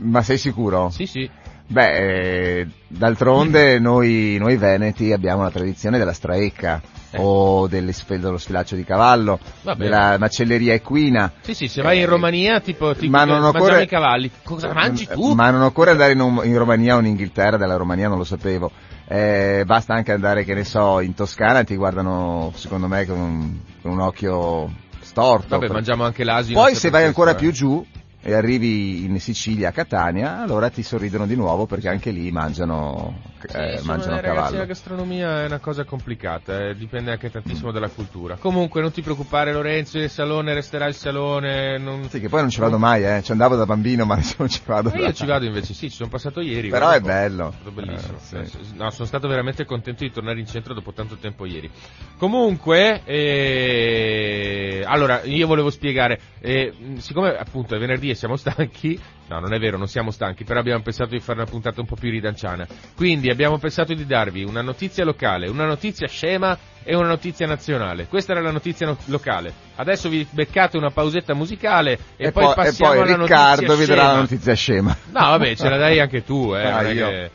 Ma 0.00 0.22
sei 0.22 0.38
sicuro? 0.38 0.90
Sì, 0.90 1.06
sì. 1.06 1.30
Beh, 1.70 2.60
eh, 2.60 2.66
d'altronde 2.86 3.78
noi, 3.80 4.36
noi 4.40 4.56
veneti 4.56 5.12
abbiamo 5.12 5.42
la 5.42 5.50
tradizione 5.50 5.98
della 5.98 6.14
straecca 6.14 6.80
Eh. 7.10 7.18
o 7.20 7.66
dello 7.68 7.92
sfilacio 7.92 8.74
di 8.74 8.84
cavallo, 8.84 9.38
della 9.76 10.16
macelleria 10.18 10.72
equina. 10.74 11.32
Sì, 11.40 11.52
sì, 11.54 11.68
se 11.68 11.82
vai 11.82 11.98
in 11.98 12.02
Eh, 12.04 12.06
Romania, 12.06 12.60
tipo, 12.60 12.94
tipo 12.94 13.10
ma 13.10 13.24
non 13.24 13.40
mangiamo 13.40 13.64
occorre- 13.64 13.82
i 13.82 13.86
cavalli. 13.86 14.30
Cosa 14.42 14.72
mangi 14.72 15.06
tu? 15.06 15.32
Ma 15.34 15.50
non 15.50 15.62
occorre 15.62 15.90
andare 15.90 16.12
in, 16.12 16.20
un- 16.20 16.40
in 16.44 16.56
Romania 16.56 16.96
o 16.96 17.00
in 17.00 17.06
Inghilterra, 17.06 17.56
dalla 17.58 17.76
Romania 17.76 18.08
non 18.08 18.16
lo 18.18 18.24
sapevo. 18.24 18.70
Eh, 19.06 19.62
basta 19.66 19.94
anche 19.94 20.12
andare, 20.12 20.44
che 20.44 20.52
ne 20.54 20.64
so, 20.64 21.00
in 21.00 21.14
Toscana 21.14 21.64
ti 21.64 21.76
guardano, 21.76 22.52
secondo 22.54 22.88
me, 22.88 23.06
con 23.06 23.18
un, 23.18 23.58
con 23.82 23.92
un 23.92 24.00
occhio 24.00 24.70
storto. 25.00 25.58
Vabbè, 25.58 25.72
mangiamo 25.72 26.04
anche 26.04 26.24
l'asino. 26.24 26.58
Poi 26.60 26.72
sempre 26.74 26.80
se 26.80 26.90
vai 26.90 27.04
ancora 27.04 27.34
più 27.34 27.50
giù 27.52 27.82
e 28.20 28.34
arrivi 28.34 29.04
in 29.04 29.20
Sicilia, 29.20 29.68
a 29.68 29.72
Catania, 29.72 30.40
allora 30.40 30.70
ti 30.70 30.82
sorridono 30.82 31.26
di 31.26 31.36
nuovo 31.36 31.66
perché 31.66 31.88
anche 31.88 32.10
lì 32.10 32.30
mangiano, 32.30 33.20
eh, 33.52 33.72
insomma, 33.74 33.92
mangiano 33.94 34.14
ragazzi, 34.16 34.34
la 34.36 34.42
cavallo. 34.44 34.66
gastronomia 34.66 35.42
è 35.42 35.46
una 35.46 35.58
cosa 35.58 35.84
complicata, 35.84 36.68
eh, 36.68 36.74
dipende 36.74 37.10
anche 37.12 37.30
tantissimo 37.30 37.70
dalla 37.72 37.88
cultura. 37.88 38.36
Comunque, 38.36 38.80
non 38.80 38.90
ti 38.92 39.02
preoccupare, 39.02 39.52
Lorenzo, 39.52 39.98
il 39.98 40.10
salone 40.10 40.54
resterà 40.54 40.86
il 40.86 40.94
salone. 40.94 41.78
Non... 41.78 42.08
Sì, 42.08 42.20
che 42.20 42.28
poi 42.28 42.40
non 42.40 42.50
ci 42.50 42.60
vado 42.60 42.78
mai, 42.78 43.04
eh. 43.04 43.22
Ci 43.22 43.32
andavo 43.32 43.56
da 43.56 43.64
bambino, 43.66 44.04
ma 44.04 44.14
adesso 44.18 44.36
non 44.38 44.48
ci 44.48 44.60
vado. 44.64 44.90
Ma 44.90 44.96
io 44.96 45.04
da- 45.06 45.12
ci 45.12 45.26
vado 45.26 45.44
invece, 45.44 45.74
sì, 45.74 45.88
ci 45.90 45.96
sono 45.96 46.08
passato 46.08 46.40
ieri. 46.40 46.68
Però 46.68 46.90
è 46.90 47.00
bello. 47.00 47.48
È 47.48 47.52
stato 47.54 47.70
bellissimo. 47.70 48.16
Eh, 48.16 48.20
sì. 48.20 48.36
Eh, 48.36 48.66
No, 48.74 48.90
sono 48.90 49.06
stato 49.06 49.28
veramente 49.28 49.64
contento 49.64 50.04
di 50.04 50.10
tornare 50.10 50.38
in 50.38 50.46
centro 50.46 50.74
dopo 50.74 50.92
tanto 50.92 51.16
tempo 51.16 51.44
ieri. 51.46 51.70
Comunque, 52.16 53.02
eh, 53.04 54.82
allora, 54.86 55.22
io 55.24 55.46
volevo 55.46 55.70
spiegare, 55.70 56.20
eh, 56.40 56.72
siccome 56.98 57.36
appunto 57.36 57.74
è 57.74 57.78
venerdì 57.78 58.10
e 58.10 58.14
siamo 58.14 58.36
stanchi, 58.36 58.98
no, 59.28 59.38
non 59.40 59.52
è 59.52 59.58
vero, 59.58 59.76
non 59.78 59.86
siamo 59.88 60.10
stanchi, 60.10 60.44
però 60.44 60.60
abbiamo 60.60 60.82
pensato 60.82 61.10
di 61.10 61.20
fare 61.20 61.40
una 61.40 61.48
puntata 61.48 61.80
un 61.80 61.86
po' 61.86 61.96
più 61.96 62.10
ridanciana. 62.10 62.66
Quindi 62.96 63.30
abbiamo 63.30 63.58
pensato 63.58 63.94
di 63.94 64.06
darvi 64.06 64.42
una 64.42 64.62
notizia 64.62 65.04
locale, 65.04 65.48
una 65.48 65.66
notizia 65.66 66.08
scema 66.08 66.56
e 66.82 66.94
una 66.96 67.08
notizia 67.08 67.46
nazionale. 67.46 68.06
Questa 68.06 68.32
era 68.32 68.40
la 68.40 68.50
notizia 68.50 68.86
no- 68.86 68.96
locale. 69.06 69.52
Adesso 69.76 70.08
vi 70.08 70.26
beccate 70.30 70.76
una 70.78 70.90
pausetta 70.90 71.34
musicale 71.34 71.98
e, 72.16 72.26
E, 72.28 72.32
poi, 72.32 72.44
poi, 72.44 72.52
e 72.52 72.54
passiamo 72.54 72.92
poi 72.94 73.02
alla 73.02 73.16
Riccardo 73.16 73.66
notizia 73.66 73.76
vi 73.76 73.86
darà 73.86 74.12
la 74.12 74.18
notizia 74.20 74.54
scema. 74.54 74.96
No, 75.10 75.20
vabbè, 75.20 75.54
ce 75.54 75.68
la 75.68 75.76
dai 75.76 76.00
anche 76.00 76.24
tu, 76.24 76.54
eh. 76.54 76.64
Ah, 76.64 76.80
non, 76.82 76.90
è 76.90 76.94
che, 76.94 77.30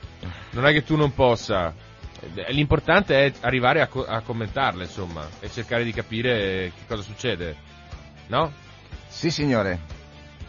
non 0.51 0.65
è 0.65 0.71
che 0.71 0.83
tu 0.83 0.95
non 0.95 1.13
possa. 1.13 1.73
L'importante 2.47 3.25
è 3.25 3.33
arrivare 3.41 3.81
a, 3.81 3.87
co- 3.87 4.05
a 4.05 4.21
commentarla, 4.21 4.83
insomma, 4.83 5.27
e 5.39 5.49
cercare 5.51 5.83
di 5.83 5.91
capire 5.91 6.71
che 6.73 6.85
cosa 6.87 7.01
succede. 7.03 7.55
No? 8.27 8.51
Sì, 9.07 9.29
signore. 9.29 10.01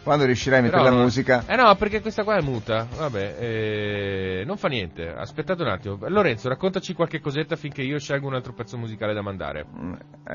Quando 0.04 0.26
riuscirai 0.26 0.58
a 0.58 0.62
mettere 0.62 0.82
la 0.82 0.90
no- 0.90 1.00
musica. 1.02 1.44
Eh 1.46 1.56
no, 1.56 1.74
perché 1.76 2.02
questa 2.02 2.24
qua 2.24 2.36
è 2.36 2.42
muta. 2.42 2.86
Vabbè, 2.94 3.36
eh, 3.38 4.42
non 4.44 4.58
fa 4.58 4.68
niente. 4.68 5.08
Aspettate 5.08 5.62
un 5.62 5.68
attimo. 5.68 5.98
Lorenzo, 6.08 6.48
raccontaci 6.50 6.92
qualche 6.92 7.20
cosetta 7.20 7.56
finché 7.56 7.80
io 7.80 7.98
scelgo 7.98 8.26
un 8.26 8.34
altro 8.34 8.52
pezzo 8.52 8.76
musicale 8.76 9.14
da 9.14 9.22
mandare. 9.22 9.64
Mm, 9.74 9.94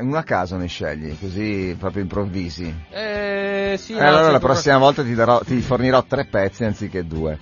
Una 0.10 0.20
a 0.20 0.24
caso 0.24 0.58
ne 0.58 0.66
scegli, 0.66 1.16
così 1.20 1.76
proprio 1.80 2.02
improvvisi. 2.02 2.74
Eh, 2.90 3.76
sì, 3.78 3.94
Eh, 3.94 4.00
no, 4.00 4.08
allora 4.08 4.32
la 4.32 4.40
prossima 4.40 4.78
volta 4.80 5.04
ti, 5.04 5.14
darò- 5.14 5.42
ti 5.42 5.62
fornirò 5.62 6.04
tre 6.04 6.26
pezzi 6.26 6.64
anziché 6.64 7.06
due. 7.06 7.38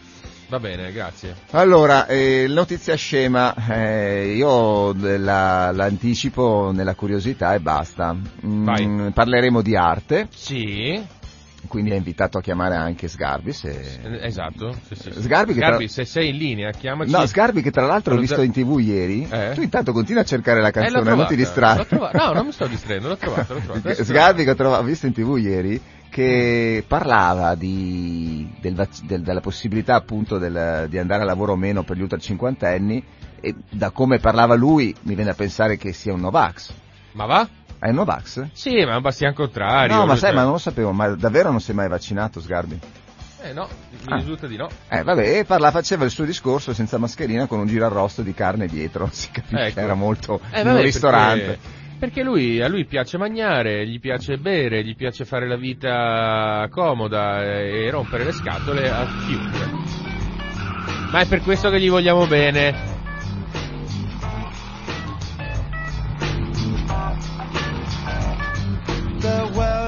Va 0.50 0.60
bene, 0.60 0.94
grazie. 0.94 1.36
Allora, 1.52 2.08
eh, 2.08 2.46
notizia 2.48 2.96
scema, 2.96 3.54
eh, 3.70 4.34
io 4.36 4.94
la, 5.18 5.72
l'anticipo 5.72 6.72
nella 6.74 6.96
curiosità 6.96 7.54
e 7.54 7.60
basta. 7.60 8.16
Mm, 8.46 9.10
parleremo 9.10 9.62
di 9.62 9.76
arte, 9.76 10.28
Sì, 10.34 11.06
quindi 11.68 11.91
è 11.91 11.95
invitato 11.95 12.38
a 12.38 12.41
chiamare 12.41 12.76
anche 12.76 13.07
Sgarbi. 13.07 13.51
Se... 13.53 13.70
eh, 13.70 14.26
esatto. 14.26 14.74
Sì, 14.88 14.95
sì, 14.95 15.11
sì. 15.11 15.22
Sgarbi 15.22 15.53
che 15.53 15.59
tra- 15.59 15.68
Sgarbi, 15.70 15.88
se 15.88 16.05
sei 16.05 16.30
in 16.30 16.38
linea, 16.38 16.72
chiamaci. 16.72 17.11
No, 17.11 17.26
Sgarbi 17.26 17.61
che 17.61 17.72
tra 17.72 17.86
l'altro 17.86 18.13
ho 18.13 18.15
Lo 18.15 18.22
visto 18.22 18.41
in 18.41 18.51
tv 18.51 18.80
ieri, 18.80 19.28
Eh? 19.30 19.51
tu 19.53 19.61
intanto 19.61 19.91
continua 19.91 20.22
a 20.22 20.26
cercare 20.26 20.61
la 20.61 20.70
Eh, 20.70 20.72
l'ho 20.72 20.82
canzone, 20.82 20.97
non 21.03 21.05
trovata, 21.13 21.30
ti 21.30 21.36
distrarre. 21.36 21.86
l'ho. 21.89 22.09
No, 22.13 22.34
non 22.34 22.45
mi 22.45 22.51
sto 22.51 22.68
distraendo, 22.68 23.07
l'ho 23.09 23.18
trovata, 23.18 23.53
l'ho 23.53 23.59
trovata. 23.59 23.93
Sgarbi 24.03 24.43
che 24.43 24.49
ho, 24.51 24.55
trovato- 24.55 24.82
ho 24.82 24.86
visto 24.86 25.05
in 25.05 25.13
tv 25.13 25.38
ieri, 25.38 25.82
che 26.09 26.84
parlava 26.88 27.55
di, 27.55 28.49
del 28.61 28.88
del- 29.03 29.22
della 29.22 29.41
possibilità 29.41 29.95
appunto 29.95 30.38
del- 30.38 30.88
di 30.89 30.97
andare 30.97 31.22
a 31.24 31.26
lavoro 31.26 31.53
o 31.53 31.55
meno 31.57 31.84
per 31.84 31.97
gli 31.97 32.01
ultra 32.01 32.18
cinquantenni 32.18 33.03
e 33.39 33.53
da 33.70 33.91
come 33.91 34.18
parlava 34.20 34.55
lui 34.55 34.95
mi 35.01 35.13
viene 35.15 35.30
a 35.32 35.36
pensare 35.36 35.78
che 35.78 35.91
sia 35.93 36.13
un 36.13 36.22
Novax. 36.22 36.72
Ma 37.11 37.26
va? 37.26 37.47
È 37.80 37.90
un 37.90 37.96
Novax? 37.96 38.48
Sì, 38.54 38.84
ma 38.86 39.00
Bastian 39.00 39.34
contrario. 39.34 39.96
no, 39.96 40.06
ma 40.06 40.14
cioè- 40.14 40.20
sai, 40.30 40.34
ma 40.34 40.44
non 40.44 40.54
lo 40.54 40.58
sapevo, 40.58 40.92
ma 40.92 41.10
davvero 41.10 41.52
non 41.52 41.60
si 41.62 41.72
è 41.72 41.74
mai 41.74 41.88
vaccinato 41.88 42.40
Sgarbi? 42.42 42.80
Eh 43.44 43.54
no, 43.54 43.68
mi 44.08 44.14
Ah. 44.14 44.16
risulta 44.16 44.48
di 44.48 44.58
no. 44.58 44.68
Eh 44.90 45.04
vabbè, 45.04 45.38
e 45.40 45.46
parla, 45.46 45.70
faceva 45.70 46.04
il 46.06 46.10
suo 46.12 46.26
discorso 46.26 46.74
senza 46.74 46.98
mascherina 46.98 47.46
con 47.46 47.60
un 47.60 47.68
girarrosto 47.68 48.24
di 48.24 48.34
carne 48.34 48.66
dietro, 48.68 49.08
si 49.14 49.30
capisce, 49.32 49.66
Ecco. 49.68 49.80
era 49.80 49.94
molto 49.94 50.40
Eh, 50.52 50.64
vabbè, 50.64 50.78
un 50.78 50.82
ristorante. 50.82 51.46
Perché, 51.46 51.60
perché 52.00 52.24
lui, 52.24 52.62
a 52.62 52.68
lui 52.68 52.86
piace 52.86 53.18
mangiare, 53.20 53.86
gli 53.88 54.00
piace 54.00 54.38
bere, 54.38 54.84
gli 54.84 54.96
piace 54.96 55.24
fare 55.24 55.48
la 55.48 55.56
vita 55.56 56.68
comoda 56.72 57.44
e 57.44 57.90
rompere 57.92 58.24
le 58.24 58.32
scatole 58.32 58.90
a 58.90 59.06
chiunque. 59.28 59.70
Ma 61.12 61.20
è 61.22 61.28
per 61.28 61.42
questo 61.42 61.70
che 61.70 61.80
gli 61.80 61.90
vogliamo 61.90 62.26
bene. 62.26 62.96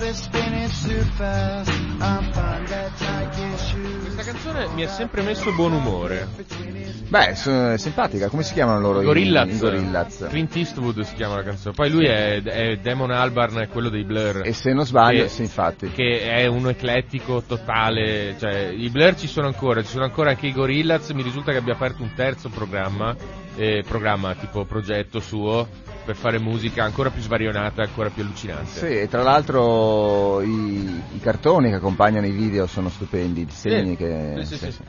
Questa 0.10 0.40
canzone 4.24 4.68
mi 4.74 4.84
ha 4.84 4.90
sempre 4.90 5.22
messo 5.22 5.54
buon 5.54 5.74
umore. 5.74 6.28
Beh, 7.10 7.28
è 7.28 7.78
simpatica, 7.78 8.28
come 8.28 8.42
si 8.42 8.54
chiamano 8.54 8.80
loro? 8.80 9.02
i- 9.02 9.06
Gorillaz. 9.06 9.54
I 9.54 9.58
Gorillaz. 9.60 10.26
Clint 10.30 10.56
Eastwood 10.56 11.02
si 11.02 11.14
chiama 11.14 11.36
la 11.36 11.44
canzone. 11.44 11.76
Poi 11.76 11.92
lui 11.92 12.08
è, 12.08 12.42
è 12.42 12.78
Damon 12.78 13.12
Albarn, 13.12 13.60
è 13.60 13.68
quello 13.68 13.90
dei 13.90 14.04
Blur. 14.04 14.42
E 14.46 14.54
se 14.54 14.74
non 14.74 14.88
sbaglio, 14.88 15.24
Che- 15.24 15.30
sì, 15.30 15.42
infatti. 15.44 15.92
che 15.92 16.22
è 16.22 16.48
uno 16.48 16.70
eclettico 16.70 17.44
totale, 17.46 18.36
cioè 18.40 18.72
i 18.76 18.90
Blur 18.90 19.16
ci 19.16 19.28
sono 19.28 19.46
ancora, 19.46 19.84
ci 19.84 19.90
sono 19.92 20.06
ancora 20.06 20.32
anche 20.32 20.48
i 20.48 20.54
Gorillaz, 20.54 21.12
mi 21.12 21.22
risulta 21.22 21.52
che 21.52 21.60
abbia 21.60 21.74
aperto 21.74 22.02
un 22.02 22.14
terzo 22.16 22.50
programma, 22.50 23.16
eh, 23.56 23.84
programma 23.88 24.36
tipo 24.36 24.66
progetto 24.66 25.20
suo 25.20 25.68
per 26.06 26.16
fare 26.16 26.40
musica 26.40 26.84
ancora 26.84 27.10
più 27.12 27.22
svarionata, 27.22 27.84
ancora 27.84 28.10
più 28.10 28.24
allucinante. 28.24 28.80
Sì, 28.80 28.86
e 29.00 29.08
tra 29.08 29.22
l'altro 29.22 30.42
i, 30.42 31.04
i 31.14 31.20
cartoni 31.20 31.70
che 31.70 31.76
accompagnano 31.76 32.26
i 32.26 32.32
video 32.32 32.66
sono 32.66 32.90
stupendi, 32.90 33.42
i 33.42 33.46
disegni 33.46 33.92
Sì, 33.92 33.96
che... 33.98 34.40
sì, 34.46 34.58
sì. 34.72 34.82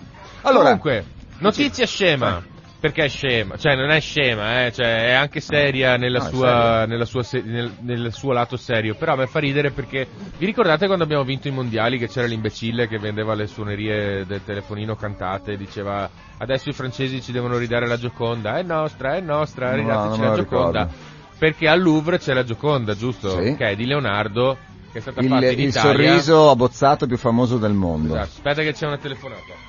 Allora, 0.43 0.65
Comunque, 0.65 1.05
notizia 1.39 1.85
scema. 1.87 2.43
Perché 2.81 3.05
è 3.05 3.09
scema, 3.09 3.59
cioè 3.59 3.77
non 3.77 3.91
è 3.91 4.01
scema, 4.01 4.65
eh, 4.65 4.73
cioè 4.73 5.09
è 5.09 5.13
anche 5.13 5.41
seria 5.41 5.97
nella 5.99 6.21
No, 6.21 6.29
sua, 6.31 6.87
nella 6.87 7.05
sua 7.05 7.23
se- 7.23 7.43
nel, 7.45 7.71
nel 7.81 8.11
suo 8.15 8.33
lato 8.33 8.57
serio, 8.57 8.95
però 8.95 9.13
a 9.13 9.17
me 9.17 9.27
fa 9.27 9.39
ridere 9.39 9.71
perché 9.71 10.07
vi 10.39 10.47
ricordate 10.47 10.87
quando 10.87 11.05
abbiamo 11.05 11.23
vinto 11.23 11.47
i 11.47 11.51
mondiali 11.51 11.99
che 11.99 12.09
c'era 12.09 12.27
l'imbecille 12.27 12.89
che 12.89 12.99
vendeva 12.99 13.35
le 13.35 13.47
suonerie 13.47 14.25
del 14.25 14.43
telefonino 14.43 14.97
cantate 14.97 15.53
e 15.53 15.57
diceva 15.59 16.09
adesso 16.39 16.71
i 16.71 16.73
francesi 16.73 17.21
ci 17.21 17.33
devono 17.33 17.59
ridare 17.59 17.87
la 17.87 17.99
Gioconda, 17.99 18.57
è 18.59 18.63
nostra, 18.63 19.15
è 19.15 19.21
nostra, 19.21 19.69
No, 19.73 19.77
ridateci 19.77 20.21
me 20.21 20.29
la 20.29 20.35
Gioconda. 20.37 20.81
ricordo. 20.81 21.19
Perché 21.39 21.69
al 21.69 21.83
Louvre 21.83 22.19
c'è 22.19 22.33
la 22.33 22.45
Gioconda, 22.45 22.95
giusto? 22.97 23.43
Sì. 23.43 23.57
Che 23.57 23.69
è 23.69 23.77
di 23.77 23.85
Leonardo, 23.85 24.57
che 24.91 24.99
è 24.99 25.01
stata 25.03 25.21
il, 25.21 25.29
fatta 25.29 25.51
in 25.51 25.61
il 25.61 25.69
Italia. 25.69 25.81
sorriso 25.93 26.49
abbozzato 26.49 27.07
più 27.07 27.19
famoso 27.19 27.59
del 27.59 27.73
mondo. 27.75 28.15
Esatto, 28.15 28.31
aspetta 28.37 28.63
che 28.63 28.73
c'è 28.73 28.87
una 28.87 28.97
telefonata. 28.97 29.69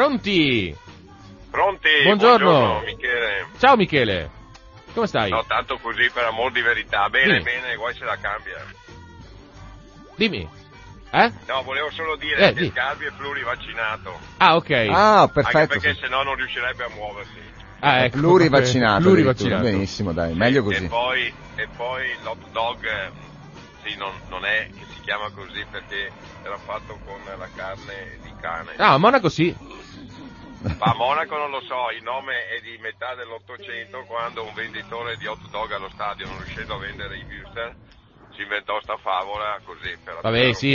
Pronti? 0.00 0.76
Pronti? 1.50 1.88
Buongiorno. 2.04 2.82
Michele. 2.84 3.46
Ciao 3.56 3.76
Michele, 3.76 4.30
come 4.92 5.06
stai? 5.06 5.30
No, 5.30 5.42
tanto 5.48 5.78
così 5.78 6.10
per 6.12 6.24
amor 6.24 6.52
di 6.52 6.60
verità. 6.60 7.08
Bene, 7.08 7.38
Sì. 7.38 7.42
bene, 7.44 7.74
guai 7.76 7.94
se 7.94 8.04
la 8.04 8.18
cambia. 8.20 8.62
Dimmi. 10.16 10.46
Eh? 11.10 11.32
No, 11.46 11.62
volevo 11.62 11.90
solo 11.92 12.14
dire 12.16 12.48
Eh, 12.48 12.52
che 12.52 12.60
di. 12.60 12.68
Sgarbi 12.68 13.06
è 13.06 13.10
plurivaccinato. 13.16 14.18
Ah, 14.36 14.56
ok. 14.56 14.70
Ah, 14.70 15.20
Anche 15.20 15.32
perfetto. 15.32 15.66
perché 15.68 15.94
sì. 15.94 16.00
se 16.00 16.08
no 16.08 16.22
non 16.24 16.34
riuscirebbe 16.34 16.84
a 16.84 16.88
muoversi. 16.94 17.40
Ah, 17.80 18.04
ecco. 18.04 18.18
Plurivaccinato. 18.18 19.00
Plurivaccinato. 19.02 19.54
addirittura. 19.54 19.78
Benissimo, 19.78 20.12
dai, 20.12 20.34
meglio 20.34 20.60
E 20.60 20.62
così. 20.62 20.86
poi, 20.88 21.32
e 21.54 21.68
poi 21.74 22.14
l'hot 22.22 22.50
dog, 22.52 22.84
eh, 22.84 23.10
sì, 23.86 23.96
non, 23.96 24.10
non 24.28 24.44
è 24.44 24.66
che 24.74 24.84
si 24.90 25.00
chiama 25.00 25.30
così 25.30 25.64
perché 25.70 26.10
era 26.42 26.58
fatto 26.58 26.98
con 27.06 27.22
la 27.22 27.48
carne 27.54 28.18
di 28.20 28.34
cane. 28.40 28.74
Ah, 28.76 28.94
a 28.94 28.98
Monaco 28.98 29.28
sì. 29.28 29.54
Ma 30.66 30.90
a 30.90 30.94
Monaco 30.94 31.36
non 31.38 31.50
lo 31.50 31.62
so, 31.62 31.94
il 31.94 32.02
nome 32.02 32.34
è 32.50 32.60
di 32.60 32.76
metà 32.82 33.14
dell'Ottocento 33.14 34.02
quando 34.08 34.42
un 34.42 34.52
venditore 34.54 35.16
di 35.16 35.26
hot 35.26 35.38
dog 35.50 35.70
allo 35.70 35.88
stadio, 35.94 36.26
non 36.26 36.38
riuscendo 36.38 36.74
a 36.74 36.78
vendere 36.78 37.16
i 37.16 37.24
Würstel, 37.30 37.72
si 38.34 38.42
inventò 38.42 38.80
sta 38.82 38.96
favola 38.96 39.60
così 39.64 39.94
per 40.02 40.18
Vabbè, 40.20 40.52
sì. 40.52 40.74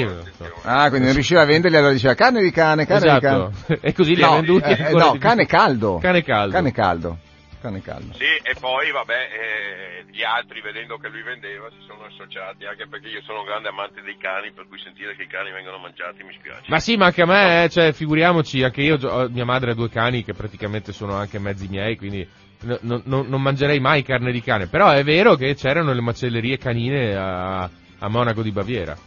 Ah, 0.63 0.87
quindi 0.87 1.07
non 1.07 1.13
riusciva 1.15 1.41
a 1.41 1.45
venderli, 1.45 1.75
allora 1.75 1.91
diceva 1.91 2.13
carne 2.15 2.41
di 2.41 2.51
cane, 2.51 2.85
carne 2.85 3.07
Esatto. 3.07 3.49
di 3.49 3.63
cane. 3.65 3.79
e 3.83 3.93
così 3.93 4.15
li 4.15 4.23
ha 4.23 4.27
No, 4.27 4.33
venduti 4.35 4.69
eh, 4.69 4.87
eh, 4.87 4.93
no, 4.93 5.17
cane 5.17 5.45
caldo. 5.45 5.97
Cane 5.97 6.23
caldo. 6.23 6.53
Cane 6.53 6.71
caldo. 6.71 7.17
Cane 7.61 7.81
caldo. 7.81 8.13
Sì, 8.15 8.25
e 8.41 8.55
poi 8.59 8.91
vabbè, 8.91 9.13
eh, 9.31 10.05
gli 10.11 10.23
altri 10.23 10.61
vedendo 10.61 10.97
che 10.97 11.09
lui 11.09 11.21
vendeva 11.21 11.69
si 11.69 11.85
sono 11.85 12.05
associati, 12.05 12.65
anche 12.65 12.87
perché 12.87 13.07
io 13.07 13.21
sono 13.21 13.39
un 13.41 13.45
grande 13.45 13.69
amante 13.69 14.01
dei 14.01 14.17
cani, 14.17 14.51
per 14.51 14.67
cui 14.67 14.79
sentire 14.79 15.15
che 15.15 15.23
i 15.23 15.27
cani 15.27 15.51
vengono 15.51 15.77
mangiati 15.77 16.23
mi 16.23 16.33
spiace. 16.33 16.63
Ma 16.67 16.79
sì, 16.79 16.97
ma 16.97 17.05
anche 17.05 17.21
a 17.21 17.25
me, 17.27 17.63
eh, 17.63 17.69
cioè, 17.69 17.93
figuriamoci, 17.93 18.63
anche 18.63 18.81
io, 18.81 18.97
ho- 18.97 19.29
mia 19.29 19.45
madre 19.45 19.71
ha 19.71 19.75
due 19.75 19.89
cani 19.89 20.23
che 20.23 20.33
praticamente 20.33 20.91
sono 20.91 21.13
anche 21.13 21.37
mezzi 21.39 21.67
miei, 21.67 21.95
quindi 21.97 22.27
no- 22.61 22.79
no- 22.81 23.01
no- 23.05 23.25
non 23.27 23.41
mangerei 23.41 23.79
mai 23.79 24.01
carne 24.03 24.31
di 24.31 24.41
cane. 24.41 24.67
Però 24.67 24.89
è 24.89 25.03
vero 25.03 25.35
che 25.35 25.53
c'erano 25.53 25.93
le 25.93 26.01
macellerie 26.01 26.57
canine 26.57 27.15
a, 27.15 27.61
a 27.99 28.07
Monaco 28.09 28.41
di 28.41 28.51
Baviera. 28.51 28.97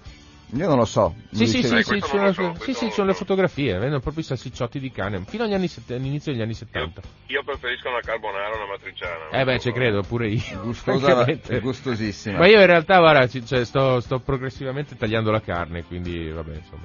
Io 0.52 0.68
non 0.68 0.76
lo 0.78 0.84
so. 0.84 1.14
Sì, 1.32 1.46
sì, 1.46 1.62
sì, 1.62 1.74
Eh, 1.76 1.82
sì, 1.82 2.00
sono, 2.06 2.32
so, 2.32 2.54
sì, 2.60 2.74
sì, 2.74 2.90
sono 2.90 3.08
le 3.08 3.14
fotografie, 3.14 3.72
vendono 3.78 3.98
proprio 4.00 4.22
i 4.22 4.26
salsicciotti 4.26 4.78
di 4.78 4.92
cane, 4.92 5.24
fino 5.26 5.42
agli 5.44 5.54
anni 5.54 5.66
set- 5.66 5.90
all'inizio 5.90 6.30
degli 6.30 6.42
anni 6.42 6.52
Io, 6.52 6.56
70. 6.56 7.00
io 7.26 7.42
preferisco 7.42 7.88
una 7.88 8.00
carbonara 8.00 8.52
o 8.52 8.56
una 8.56 8.66
matriciana. 8.66 9.30
Eh 9.30 9.44
beh, 9.44 9.58
ci 9.58 9.72
credo, 9.72 10.02
pure 10.02 10.28
io. 10.28 10.60
Gustosa, 10.62 11.06
Francamente. 11.06 11.58
gustosissima. 11.60 12.38
Ma 12.38 12.46
io 12.46 12.60
in 12.60 12.66
realtà, 12.66 12.98
guarda, 12.98 13.26
ci- 13.26 13.44
cioè, 13.44 13.64
sto, 13.64 13.98
sto 14.00 14.20
progressivamente 14.20 14.96
tagliando 14.96 15.32
la 15.32 15.40
carne, 15.40 15.82
quindi 15.84 16.30
vabbè, 16.30 16.54
insomma. 16.54 16.82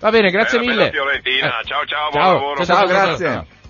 Va 0.00 0.10
bene, 0.10 0.30
grazie 0.30 0.58
Bella, 0.58 0.70
mille. 0.70 0.90
bella 0.90 1.02
Fiorentina. 1.04 1.60
Eh, 1.60 1.64
Ciao, 1.64 1.84
ciao, 1.84 2.10
buon 2.10 2.22
ciao, 2.22 2.32
lavoro. 2.32 2.64
Ciao, 2.64 2.76
ciao, 2.76 2.86
grazie. 2.86 3.60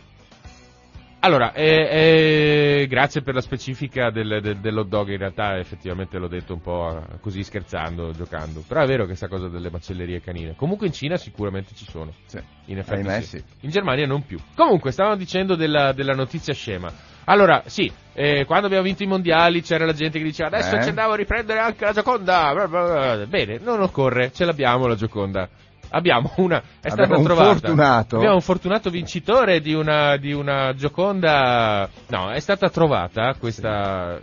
Allora, 1.25 1.53
eh, 1.53 2.81
eh, 2.81 2.87
grazie 2.89 3.23
per 3.23 3.35
la 3.35 3.41
specifica 3.41 4.11
del, 4.11 4.41
del, 4.43 4.57
dell'hot 4.59 4.89
dog, 4.89 5.09
in 5.11 5.19
realtà 5.19 5.57
effettivamente 5.57 6.19
l'ho 6.19 6.27
detto 6.27 6.55
un 6.55 6.61
po' 6.61 7.01
così 7.21 7.45
scherzando, 7.45 8.11
giocando, 8.11 8.65
però 8.67 8.81
è 8.83 8.87
vero 8.89 9.05
questa 9.07 9.29
cosa 9.29 9.47
delle 9.47 9.71
macellerie 9.71 10.21
canine. 10.21 10.57
Comunque 10.57 10.89
in 10.89 10.93
Cina 10.93 11.17
sicuramente 11.17 11.77
ci 11.77 11.85
sono, 11.89 12.13
Sì. 12.27 12.41
in 12.67 12.79
effetti 12.79 13.07
Ahimè, 13.07 13.21
sì. 13.21 13.41
In 13.61 13.71
Germania 13.71 14.05
non 14.05 14.27
più. 14.27 14.37
Comunque, 14.57 14.91
stavamo 14.91 15.15
dicendo 15.15 15.55
della, 15.55 15.93
della 15.93 16.15
notizia 16.15 16.55
scema. 16.55 16.93
Allora, 17.27 17.63
sì, 17.67 17.89
eh, 18.15 18.45
quando 18.45 18.67
abbiamo 18.67 18.83
vinto 18.83 19.05
i 19.05 19.07
mondiali 19.07 19.63
c'era 19.63 19.87
la 19.87 19.93
gente 19.93 20.19
che 20.19 20.25
diceva 20.25 20.49
adesso 20.49 20.75
Eh? 20.75 20.83
ci 20.83 20.89
andavo 20.89 21.13
a 21.13 21.17
riprendere 21.17 21.61
anche 21.61 21.85
la 21.85 21.93
Gioconda. 21.93 23.27
Bene, 23.29 23.61
non 23.63 23.81
occorre, 23.81 24.33
ce 24.33 24.45
l'abbiamo 24.45 24.89
la 24.89 24.97
Gioconda. 24.97 25.49
Abbiamo 25.95 26.33
una, 26.37 26.59
è 26.81 26.89
Abbiamo 26.89 27.05
stata 27.05 27.17
un 27.19 27.25
trovata. 27.25 27.49
fortunato. 27.53 28.17
Abbiamo 28.17 28.35
un 28.37 28.41
fortunato 28.41 28.91
vincitore 28.91 29.61
di 29.61 29.75
una, 29.75 30.17
di 30.17 30.33
una 30.33 30.73
Gioconda. 30.75 31.89
No, 32.09 32.31
è 32.31 32.41
stata 32.41 32.71
trovata 32.71 33.35
questa, 33.39 34.19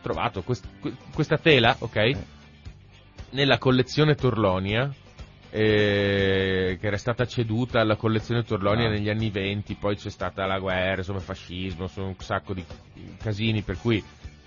trovato 0.00 0.42
quest- 0.42 0.66
que- 0.80 0.94
questa 1.12 1.36
tela, 1.36 1.76
ok? 1.78 2.10
Nella 3.32 3.58
collezione 3.58 4.14
Torlonia, 4.14 4.90
eh, 5.50 6.78
che 6.80 6.86
era 6.86 6.96
stata 6.96 7.26
ceduta 7.26 7.80
alla 7.80 7.96
collezione 7.96 8.42
Torlonia 8.44 8.86
Ah. 8.86 8.90
negli 8.90 9.08
anni 9.10 9.30
20, 9.30 9.74
poi 9.74 9.96
c'è 9.96 10.10
stata 10.10 10.46
la 10.46 10.58
guerra, 10.58 10.98
insomma, 10.98 11.18
il 11.18 11.24
fascismo, 11.24 11.82
insomma, 11.84 12.06
un 12.08 12.14
sacco 12.18 12.54
di 12.54 12.64
casini, 13.22 13.62
per 13.62 13.76
cui 13.78 14.02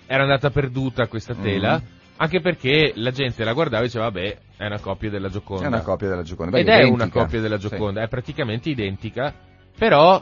era 0.06 0.22
andata 0.22 0.50
perduta 0.50 1.06
questa 1.06 1.34
tela, 1.34 1.78
Mm. 1.80 1.86
anche 2.16 2.40
perché 2.40 2.92
la 2.96 3.10
gente 3.10 3.44
la 3.44 3.52
guardava 3.52 3.82
e 3.82 3.86
diceva, 3.86 4.04
vabbè, 4.10 4.38
è 4.56 4.66
una 4.66 4.78
copia 4.80 5.10
della 5.10 5.28
Gioconda. 5.28 5.64
È 5.64 5.68
una 5.68 5.82
copia 5.82 6.08
della 6.08 6.22
Gioconda. 6.22 6.52
Beh, 6.52 6.60
Ed 6.60 6.68
è 6.68 6.74
identica. 6.82 7.02
una 7.04 7.10
copia 7.10 7.40
della 7.40 7.58
Sì. 7.58 7.68
Gioconda, 7.68 8.02
è 8.02 8.08
praticamente 8.08 8.68
identica, 8.70 9.34
però 9.76 10.20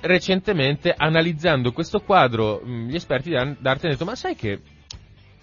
recentemente 0.00 0.94
analizzando 0.96 1.72
questo 1.72 2.00
quadro 2.00 2.62
gli 2.64 2.94
esperti 2.94 3.30
d'ar- 3.30 3.56
d'arte 3.58 3.86
hanno 3.86 3.92
detto 3.94 4.04
ma 4.04 4.14
sai 4.14 4.36
che 4.36 4.60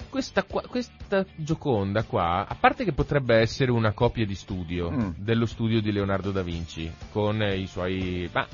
questa, 0.10 0.44
qua- 0.44 0.62
questa 0.68 1.26
Gioconda 1.36 2.04
qua, 2.04 2.46
a 2.48 2.56
parte 2.60 2.84
che 2.84 2.94
potrebbe 2.94 3.36
essere 3.38 3.72
una 3.72 3.94
copia 3.94 4.26
di 4.28 4.36
studio 4.36 4.92
Mm. 4.92 5.10
dello 5.18 5.48
studio 5.48 5.82
di 5.82 5.92
Leonardo 5.92 6.32
da 6.32 6.44
Vinci 6.44 6.90
con 7.12 7.42
eh, 7.42 7.58
i 7.58 7.66
suoi... 7.66 8.30
ma 8.32 8.46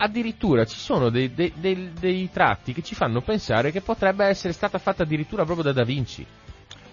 addirittura 0.00 0.64
ci 0.66 0.76
sono 0.78 1.08
dei, 1.08 1.32
dei- 1.32 1.52
dei- 1.56 1.92
dei 1.98 2.30
tratti 2.30 2.72
che 2.74 2.82
ci 2.82 2.94
fanno 2.94 3.22
pensare 3.22 3.72
che 3.72 3.80
potrebbe 3.80 4.26
essere 4.26 4.52
stata 4.52 4.78
fatta 4.78 5.02
addirittura 5.02 5.44
proprio 5.44 5.64
da 5.64 5.72
Da 5.72 5.82
Vinci. 5.84 6.24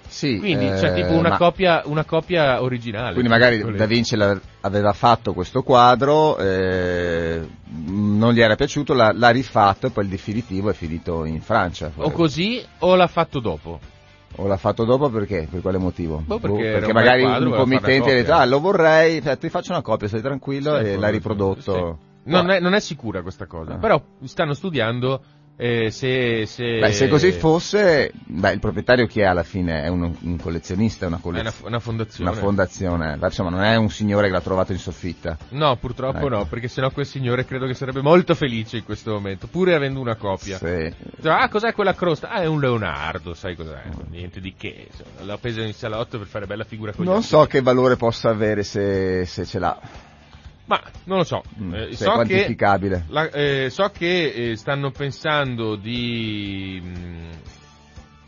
Sì, 0.08 0.38
Quindi 0.40 0.68
eh, 0.68 0.74
c'è 0.76 0.94
tipo 0.94 1.12
una, 1.14 1.30
ma- 1.30 1.38
copia, 1.38 1.82
una 1.86 2.04
copia 2.06 2.62
originale. 2.62 3.12
Quindi 3.14 3.30
magari 3.30 3.60
Volete. 3.62 3.78
Da 3.78 3.86
Vinci 3.86 4.18
aveva 4.62 4.94
fatto 4.94 5.34
questo 5.34 5.62
quadro, 5.64 6.38
eh, 6.38 7.46
non 7.88 8.32
gli 8.34 8.42
era 8.42 8.56
piaciuto, 8.56 8.94
l'ha, 8.94 9.12
l'ha 9.14 9.30
rifatto 9.30 9.88
e 9.88 9.90
poi 9.90 10.04
il 10.06 10.10
definitivo 10.10 10.70
è 10.70 10.74
finito 10.74 11.26
in 11.26 11.42
Francia. 11.42 11.92
O 11.96 12.12
così 12.12 12.64
o 12.80 12.96
l'ha 12.96 13.08
fatto 13.08 13.40
dopo. 13.40 13.80
O 14.38 14.48
l'ha 14.48 14.58
fatto 14.58 14.84
dopo 14.84 15.10
perché? 15.10 15.48
Per 15.50 15.62
quale 15.62 15.78
motivo? 15.78 16.22
Boh, 16.26 16.40
perché 16.40 16.64
era 16.66 16.78
perché 16.80 16.94
magari 16.94 17.22
quadro, 17.24 17.50
un 17.50 17.56
committente 17.56 18.12
ha 18.12 18.14
detto, 18.16 18.34
ah, 18.34 18.46
lo 18.46 18.60
vorrei, 18.60 19.22
cioè, 19.22 19.38
ti 19.38 19.50
faccio 19.50 19.72
una 19.72 19.82
copia, 19.82 20.08
stai 20.08 20.22
tranquillo, 20.22 20.78
Sì, 20.78 20.86
e 20.86 20.98
l'ha 20.98 21.10
riprodotto. 21.10 21.62
sì. 21.74 22.14
Non, 22.28 22.50
è, 22.50 22.60
non 22.60 22.74
è 22.74 22.80
sicura 22.80 23.22
questa 23.22 23.46
cosa, 23.46 23.74
Ah. 23.74 23.78
però 23.78 24.02
stanno 24.24 24.54
studiando 24.56 25.22
eh, 25.58 25.90
se, 25.90 26.46
se... 26.48 26.80
Beh, 26.80 26.92
se 26.92 27.08
così 27.08 27.32
fosse, 27.32 28.12
beh, 28.14 28.52
il 28.54 28.60
proprietario 28.60 29.08
chi 29.08 29.22
è 29.22 29.24
alla 29.24 29.44
fine? 29.44 29.84
È 29.84 29.88
un, 29.88 30.14
un 30.20 30.38
collezionista, 30.38 31.08
una 31.08 31.16
È 31.16 31.26
una, 31.26 31.38
collezione. 31.40 31.68
una 31.68 31.80
fondazione. 31.80 32.30
Una 32.30 32.40
fondazione, 32.40 33.18
Beh, 33.18 33.26
insomma 33.28 33.50
non 33.50 33.64
è 33.64 33.76
un 33.78 33.90
signore 33.90 34.28
che 34.28 34.34
l'ha 34.34 34.42
trovato 34.42 34.74
in 34.74 34.80
soffitta. 34.80 35.38
No, 35.50 35.78
purtroppo 35.78 36.18
Ecco. 36.18 36.28
no, 36.30 36.46
perché 36.46 36.68
sennò 36.68 36.92
quel 36.92 37.06
signore 37.06 37.46
credo 37.46 37.68
che 37.68 37.74
sarebbe 37.74 38.02
molto 38.02 38.36
felice 38.36 38.78
in 38.78 38.84
questo 38.84 39.12
momento, 39.14 39.48
pur 39.48 39.70
avendo 39.70 40.02
una 40.02 40.16
copia. 40.16 40.58
Sì. 40.58 40.94
Ah, 41.24 41.48
cos'è 41.48 41.72
quella 41.74 41.96
crosta? 41.96 42.30
Ah, 42.30 42.42
è 42.42 42.46
un 42.46 42.60
Leonardo, 42.60 43.34
sai 43.34 43.56
cos'è? 43.56 43.82
Niente 44.10 44.42
di 44.42 44.54
che, 44.58 44.90
l'ho 45.22 45.38
preso 45.38 45.62
in 45.62 45.74
salotto 45.74 46.18
per 46.18 46.28
fare 46.28 46.46
bella 46.46 46.66
figura 46.66 46.92
con 46.92 47.06
gli 47.06 47.08
Non 47.08 47.24
so 47.24 47.46
che 47.46 47.62
valore 47.62 47.96
possa 47.96 48.30
avere 48.30 48.64
se, 48.64 49.26
se 49.26 49.46
ce 49.46 49.60
l'ha, 49.60 49.80
Ma, 50.68 50.82
non 51.04 51.18
lo 51.20 51.24
so. 51.24 51.44
Mm, 51.62 51.74
Eh, 51.74 51.96
so 51.96 52.04
è 52.06 52.08
che 52.08 52.14
quantificabile. 52.14 53.06
La- 53.10 53.30
eh, 53.30 53.70
so 53.70 53.90
che 53.90 54.52
eh, 54.52 54.56
stanno 54.56 54.92
pensando 54.92 55.76
di... 55.76 56.82
mh, 56.84 57.30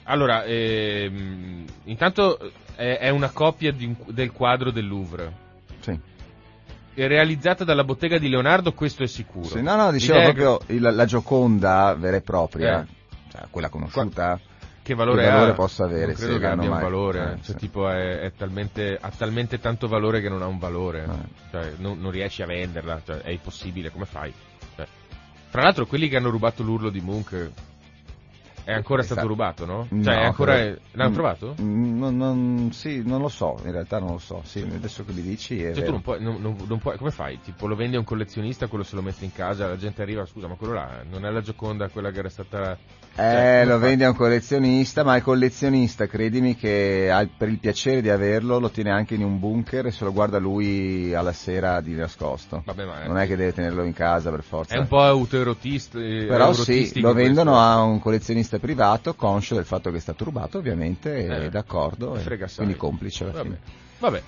allora, 0.03 0.43
ehm, 0.43 1.65
intanto 1.85 2.39
è, 2.75 2.97
è 2.99 3.09
una 3.09 3.29
copia 3.31 3.71
di 3.71 3.93
del 4.07 4.31
quadro 4.31 4.71
del 4.71 4.87
Louvre. 4.87 5.33
Sì. 5.79 5.99
È 6.93 7.07
realizzata 7.07 7.63
dalla 7.63 7.83
bottega 7.83 8.17
di 8.17 8.29
Leonardo, 8.29 8.71
questo 8.73 9.03
è 9.03 9.07
sicuro. 9.07 9.47
Sì, 9.47 9.61
no, 9.61 9.75
no, 9.75 9.91
dicevo 9.91 10.19
L'idea 10.19 10.33
proprio 10.33 10.75
il- 10.75 10.95
la 10.95 11.05
Gioconda 11.05 11.95
vera 11.97 12.17
e 12.17 12.21
propria, 12.21 12.81
Eh. 12.83 12.85
cioè, 13.31 13.41
quella 13.49 13.69
conosciuta, 13.69 14.39
che 14.87 14.95
valore, 14.95 15.23
che 15.23 15.29
valore 15.29 15.51
ha? 15.51 15.53
possa 15.53 15.83
avere, 15.83 16.05
Non 16.07 16.15
credo 16.15 16.37
che 16.39 16.45
abbia 16.47 16.63
un 16.63 16.69
mai- 16.75 16.81
valore, 16.83 17.19
eh, 17.19 17.35
cioè 17.43 17.43
sì. 17.43 17.55
tipo 17.55 17.89
è, 17.89 18.19
è 18.21 18.31
talmente, 18.33 18.97
ha 18.99 19.09
talmente 19.09 19.59
tanto 19.59 19.87
valore 19.87 20.21
che 20.21 20.29
non 20.29 20.41
ha 20.41 20.47
un 20.47 20.57
valore, 20.57 21.03
Eh. 21.03 21.49
cioè, 21.51 21.73
non, 21.77 21.99
non 21.99 22.11
riesci 22.11 22.41
a 22.41 22.45
venderla, 22.45 23.01
cioè, 23.05 23.17
è 23.17 23.29
impossibile, 23.31 23.91
come 23.91 24.05
fai? 24.05 24.33
Cioè, 24.75 24.87
Tra 25.51 25.61
l'altro 25.63 25.85
quelli 25.85 26.07
che 26.09 26.17
hanno 26.17 26.29
rubato 26.29 26.63
l'urlo 26.63 26.89
di 26.89 27.01
Munch 27.01 27.49
è 28.63 28.73
ancora 28.73 29.01
È 29.01 29.05
stato 29.05 29.21
sta- 29.21 29.29
rubato, 29.29 29.65
no? 29.65 29.87
No, 29.89 30.03
Cioè, 30.03 30.13
è 30.19 30.25
ancora... 30.25 30.53
credo- 30.55 30.79
L'hanno 30.91 31.13
trovato? 31.13 31.55
mm, 31.61 31.97
Non, 31.99 32.17
non- 32.17 32.69
sì, 32.73 33.01
non 33.05 33.21
lo 33.21 33.29
so, 33.29 33.57
in 33.63 33.71
realtà 33.71 33.99
non 33.99 34.11
lo 34.11 34.17
so, 34.17 34.41
sì, 34.43 34.59
adesso 34.59 35.05
che 35.05 35.13
mi 35.13 35.21
dici 35.21 35.63
è 35.63 35.73
Cioè 35.73 35.85
tu 35.85 35.91
non 35.91 36.01
puoi, 36.01 36.21
non- 36.21 36.41
non- 36.41 36.57
non 36.67 36.77
puoi- 36.79 36.97
come 36.97 37.11
fai? 37.11 37.39
Tipo 37.41 37.65
lo 37.67 37.75
vendi 37.75 37.95
a 37.95 37.99
un 37.99 38.05
collezionista, 38.05 38.67
quello 38.67 38.83
se 38.83 38.95
lo 38.95 39.01
mette 39.01 39.23
in 39.23 39.31
casa, 39.31 39.67
la 39.67 39.77
gente 39.77 40.01
arriva, 40.01 40.25
scusa 40.25 40.47
ma 40.47 40.55
quello 40.55 40.73
là 40.73 41.01
non 41.09 41.25
è 41.25 41.29
la 41.29 41.39
Gioconda 41.41 41.87
quella 41.89 42.11
che 42.11 42.19
era 42.19 42.29
stata... 42.29 42.77
Eh, 43.19 43.23
Cioè, 43.23 43.63
lo 43.65 43.79
vendi 43.79 44.03
a 44.03 44.09
un 44.09 44.15
collezionista, 44.15 45.03
ma 45.03 45.15
il 45.15 45.23
collezionista, 45.23 46.05
credimi 46.05 46.55
che 46.55 47.09
ha- 47.11 47.27
per 47.35 47.49
il 47.49 47.57
piacere 47.57 47.99
di 48.03 48.09
averlo 48.11 48.59
lo 48.59 48.69
tiene 48.69 48.91
anche 48.91 49.15
in 49.15 49.23
un 49.23 49.39
bunker 49.39 49.87
e 49.87 49.91
se 49.91 50.03
lo 50.03 50.13
guarda 50.13 50.37
lui 50.37 51.15
alla 51.15 51.31
sera 51.33 51.81
di 51.81 51.93
nascosto. 51.95 52.61
Vabbè 52.63 52.85
ma 52.85 53.05
Non 53.05 53.17
è 53.17 53.25
che 53.25 53.35
deve 53.35 53.53
tenerlo 53.53 53.83
in 53.83 53.93
casa 53.93 54.29
per 54.29 54.43
forza. 54.43 54.75
è 54.75 54.77
un 54.77 54.87
po' 54.87 55.01
autoerotista. 55.01 55.97
eh, 55.99 56.25
Però 56.27 56.53
sì, 56.53 56.99
lo 57.01 57.13
vendono 57.13 57.51
questo. 57.53 57.67
a 57.67 57.81
un 57.81 57.99
collezionista 57.99 58.59
privato, 58.59 59.15
conscio 59.15 59.55
del 59.55 59.65
fatto 59.65 59.89
che 59.89 59.97
è 59.97 60.01
stato 60.01 60.23
rubato 60.23 60.59
ovviamente, 60.59 61.45
Eh, 61.45 61.49
d'accordo, 61.49 62.15
e 62.17 62.37
quindi 62.55 62.75
complice 62.75 63.23
alla 63.23 63.33
Vabbè. 63.33 63.43
fine. 63.45 63.59
Vabbè. 63.97 64.21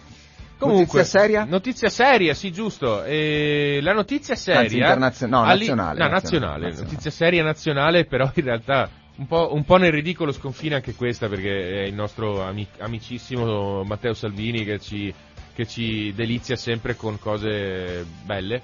Comunque, 0.59 0.99
Notizia 0.99 1.19
seria? 1.19 1.43
Notizia 1.45 1.89
seria, 1.89 2.33
sì, 2.33 2.51
giusto. 2.51 3.03
E 3.05 3.79
la 3.81 3.93
notizia 3.93 4.35
seria. 4.35 4.59
Anzi, 4.61 4.77
internazio- 4.77 5.27
no, 5.27 5.41
alli- 5.41 5.67
nazionale, 5.67 5.99
no, 5.99 6.07
nazionale, 6.09 6.09
nazionale. 6.09 6.61
nazionale. 6.65 6.83
Notizia 6.91 7.11
seria 7.11 7.43
nazionale, 7.43 8.05
però 8.05 8.31
in 8.33 8.43
realtà 8.43 8.89
un 9.15 9.25
po', 9.27 9.53
un 9.53 9.63
po' 9.63 9.77
nel 9.77 9.91
ridicolo 9.93 10.33
sconfina 10.33 10.75
anche 10.75 10.95
questa, 10.95 11.29
perché 11.29 11.83
è 11.83 11.85
il 11.85 11.93
nostro 11.93 12.43
ami- 12.43 12.67
amicissimo 12.79 13.83
Matteo 13.85 14.13
Salvini 14.13 14.65
che 14.65 14.79
ci, 14.79 15.13
che 15.53 15.65
ci 15.65 16.11
delizia 16.13 16.57
sempre 16.57 16.95
con 16.97 17.17
cose 17.19 18.05
belle. 18.25 18.61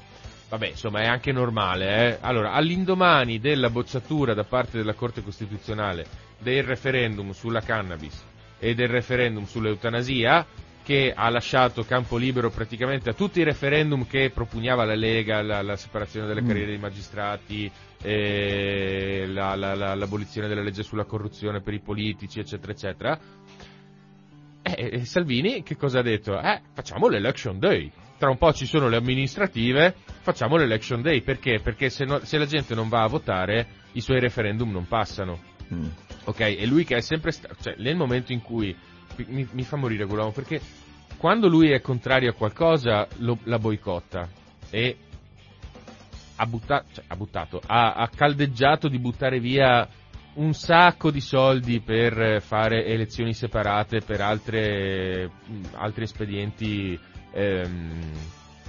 Vabbè, 0.50 0.68
insomma, 0.68 1.00
è 1.00 1.08
anche 1.08 1.32
normale. 1.32 2.10
Eh? 2.10 2.18
Allora, 2.22 2.52
all'indomani 2.52 3.40
della 3.40 3.70
bocciatura 3.70 4.34
da 4.34 4.44
parte 4.44 4.78
della 4.78 4.94
Corte 4.94 5.24
Costituzionale 5.24 6.06
del 6.40 6.64
referendum 6.64 7.32
sulla 7.32 7.62
cannabis 7.62 8.22
e 8.60 8.76
del 8.76 8.90
referendum 8.90 9.46
sull'eutanasia, 9.46 10.46
che 10.86 11.12
ha 11.16 11.28
lasciato 11.30 11.84
campo 11.84 12.16
libero 12.16 12.52
praticamente 12.52 13.10
a 13.10 13.14
tutti 13.14 13.40
i 13.40 13.44
referendum 13.44 14.06
che 14.06 14.30
propugnava 14.32 14.86
la 14.86 14.94
Lega, 14.94 15.42
la, 15.42 15.64
la 15.64 15.76
separazione 15.76 16.28
delle 16.28 16.44
Mm. 16.44 16.48
carriere 16.48 16.68
dei 16.70 16.78
magistrati, 16.78 17.72
eh, 18.04 19.26
la- 19.28 19.56
la- 19.56 19.74
la- 19.74 19.96
l'abolizione 19.96 20.48
della 20.48 20.62
legge 20.62 20.84
sulla 20.84 21.06
corruzione 21.06 21.62
per 21.62 21.74
i 21.74 21.80
politici, 21.80 22.40
eccetera, 22.40 22.72
eccetera. 22.72 23.20
Eh, 24.62 24.90
eh, 24.94 25.06
Salvini 25.06 25.64
che 25.64 25.76
cosa 25.76 26.00
ha 26.00 26.04
detto? 26.04 26.40
Eh, 26.40 26.62
facciamo 26.74 27.08
l'election 27.08 27.58
day. 27.58 27.92
Tra 28.20 28.30
un 28.30 28.38
po' 28.38 28.54
ci 28.54 28.66
sono 28.68 28.88
le 28.88 28.96
amministrative, 28.98 29.96
facciamo 30.22 30.56
l'election 30.56 31.02
day. 31.02 31.22
Perché? 31.22 31.60
Perché 31.62 31.90
se, 31.90 32.06
no- 32.06 32.24
se 32.24 32.38
la 32.38 32.46
gente 32.46 32.76
non 32.76 32.90
va 32.90 33.02
a 33.04 33.08
votare, 33.08 33.68
i 33.94 34.02
suoi 34.02 34.20
referendum 34.20 34.72
non 34.72 34.88
passano. 34.88 35.40
Mm. 35.74 35.88
Ok, 36.26 36.40
e 36.42 36.66
lui 36.68 36.84
che 36.86 36.98
è 36.98 37.02
sempre 37.02 37.32
stato, 37.32 37.56
cioè 37.62 37.76
nel 37.80 37.96
momento 37.96 38.32
in 38.32 38.42
cui 38.42 38.76
mi, 39.28 39.48
mi 39.52 39.64
fa 39.64 39.78
morire 39.78 40.06
quell'uomo 40.06 40.32
perché 40.32 40.60
quando 41.18 41.48
lui 41.48 41.72
è 41.72 41.82
contrario 41.82 42.32
a 42.32 42.34
qualcosa 42.34 43.08
lo- 43.18 43.40
la 43.44 43.58
boicotta 43.60 44.30
e 44.70 44.98
ha, 46.38 46.46
butta- 46.46 46.84
cioè, 46.92 47.04
ha 47.08 47.16
buttato, 47.16 47.62
ha, 47.66 47.94
ha 47.94 48.10
caldeggiato 48.10 48.88
di 48.88 49.00
buttare 49.00 49.40
via 49.40 49.88
un 50.36 50.54
sacco 50.54 51.12
di 51.12 51.22
soldi 51.22 51.80
per 51.80 52.20
eh, 52.22 52.40
fare 52.42 52.86
elezioni 52.86 53.34
separate 53.34 54.02
per 54.02 54.20
altre, 54.22 55.30
altri 55.74 56.04
espedienti, 56.04 57.00
ehm, 57.32 58.12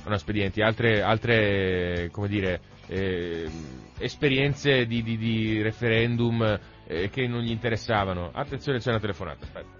non 0.04 0.12
espedienti, 0.12 0.62
altre, 0.62 1.02
altre 1.02 2.08
come 2.12 2.28
dire, 2.28 2.60
ehm, 2.86 3.50
esperienze 3.98 4.86
di, 4.86 5.02
di- 5.02 5.16
di 5.16 5.60
referendum 5.62 6.58
eh, 6.86 7.10
che 7.10 7.26
non 7.26 7.40
gli 7.40 7.50
interessavano. 7.50 8.30
Attenzione, 8.32 8.78
c'è 8.78 8.90
una 8.90 9.00
telefonata, 9.00 9.44
aspetta. 9.44 9.75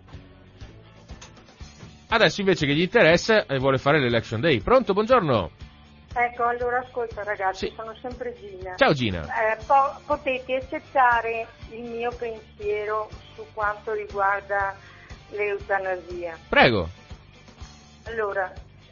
Adesso 2.09 2.40
invece 2.40 2.66
che 2.66 2.74
gli 2.74 2.82
interessa 2.82 3.46
eh, 3.46 3.59
vuole 3.59 3.78
fare 3.78 3.98
l'election 4.00 4.40
day. 4.40 4.61
Pronto, 4.61 4.92
buongiorno. 4.92 5.50
Ecco, 6.14 6.44
allora 6.44 6.78
ascolta 6.78 7.22
ragazzi, 7.24 7.66
Sì. 7.68 7.74
sono 7.76 7.94
sempre 8.00 8.32
Gina. 8.38 8.74
Ciao 8.76 8.92
Gina. 8.92 9.22
Eh, 9.52 9.57
po- 9.66 10.00
potete 10.07 10.54
accettare 10.57 11.46
il 11.72 11.82
mio 11.82 12.11
pensiero 12.12 13.11
su 13.34 13.44
quanto 13.52 13.92
riguarda 13.92 14.74
l'eutanasia. 15.30 16.38
Prego. 16.48 16.88
Allora, 18.04 18.50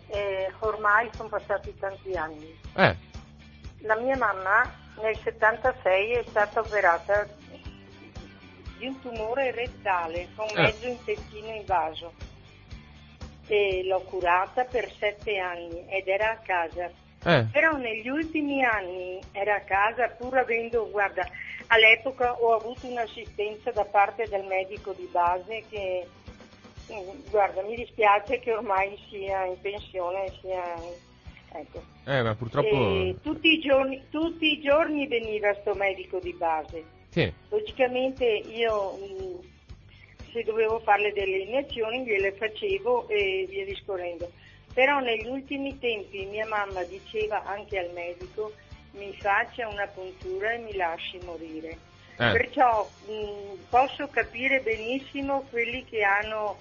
eh, 0.08 0.52
ormai 0.58 1.08
sono 1.14 1.28
passati 1.28 1.74
tanti 1.78 2.14
anni. 2.14 2.52
Eh, 2.74 2.96
La 3.86 3.96
mia 3.96 4.16
mamma 4.16 4.70
nel 5.02 5.16
76 5.22 6.12
è 6.12 6.24
stata 6.28 6.60
operata 6.60 7.26
di 8.78 8.86
un 8.86 9.00
tumore 9.00 9.50
rettale 9.52 10.28
con 10.34 10.46
Eh. 10.56 10.60
mezzo 10.62 10.86
intestino 10.88 11.48
invaso 11.54 12.12
e 13.46 13.84
l'ho 13.84 14.00
curata 14.00 14.64
per 14.64 14.90
sette 14.98 15.38
anni 15.38 15.84
ed 15.88 16.08
era 16.08 16.30
a 16.30 16.36
casa. 16.38 16.90
eh. 17.26 17.46
Però 17.52 17.76
negli 17.76 18.08
ultimi 18.08 18.62
anni 18.64 19.18
era 19.32 19.56
a 19.56 19.60
casa 19.60 20.08
pur 20.08 20.36
avendo, 20.36 20.88
guarda, 20.90 21.26
all'epoca 21.68 22.34
ho 22.34 22.54
avuto 22.54 22.86
un'assistenza 22.86 23.70
da 23.70 23.84
parte 23.84 24.26
del 24.28 24.44
medico 24.44 24.92
di 24.92 25.08
base 25.10 25.64
che, 25.70 26.06
mm, 26.92 27.30
guarda, 27.30 27.62
mi 27.62 27.76
dispiace 27.76 28.40
che 28.40 28.52
ormai 28.52 28.98
sia 29.08 29.44
in 29.46 29.60
pensione, 29.60 30.32
sia, 30.40 30.74
ecco. 31.52 31.82
Eh, 32.06 32.22
ma 32.22 32.34
purtroppo... 32.34 33.14
Tutti, 33.22 33.52
i 33.54 33.60
giorni, 33.60 34.04
tutti 34.10 34.52
i 34.52 34.60
giorni 34.60 35.06
veniva 35.06 35.54
sto 35.60 35.74
medico 35.74 36.18
di 36.18 36.34
base. 36.34 36.84
Sì. 37.08 37.32
Logicamente 37.48 38.24
io 38.24 38.96
mh, 38.96 39.52
se 40.34 40.42
dovevo 40.42 40.80
farle 40.80 41.12
delle 41.12 41.38
iniezioni 41.38 42.04
gliele 42.04 42.32
facevo 42.32 43.06
e 43.08 43.46
via 43.48 43.64
discorrendo. 43.64 44.28
Però 44.74 44.98
negli 44.98 45.28
ultimi 45.28 45.78
tempi 45.78 46.26
mia 46.26 46.46
mamma 46.48 46.82
diceva 46.82 47.44
anche 47.44 47.78
al 47.78 47.92
medico 47.92 48.52
mi 48.94 49.12
faccia 49.12 49.68
una 49.68 49.86
puntura 49.86 50.52
e 50.52 50.58
mi 50.58 50.74
lasci 50.74 51.20
morire. 51.24 51.78
Eh. 52.16 52.32
Perciò 52.32 52.88
mh, 53.06 53.66
posso 53.70 54.08
capire 54.08 54.60
benissimo 54.60 55.46
quelli 55.50 55.84
che 55.84 56.02
hanno 56.02 56.56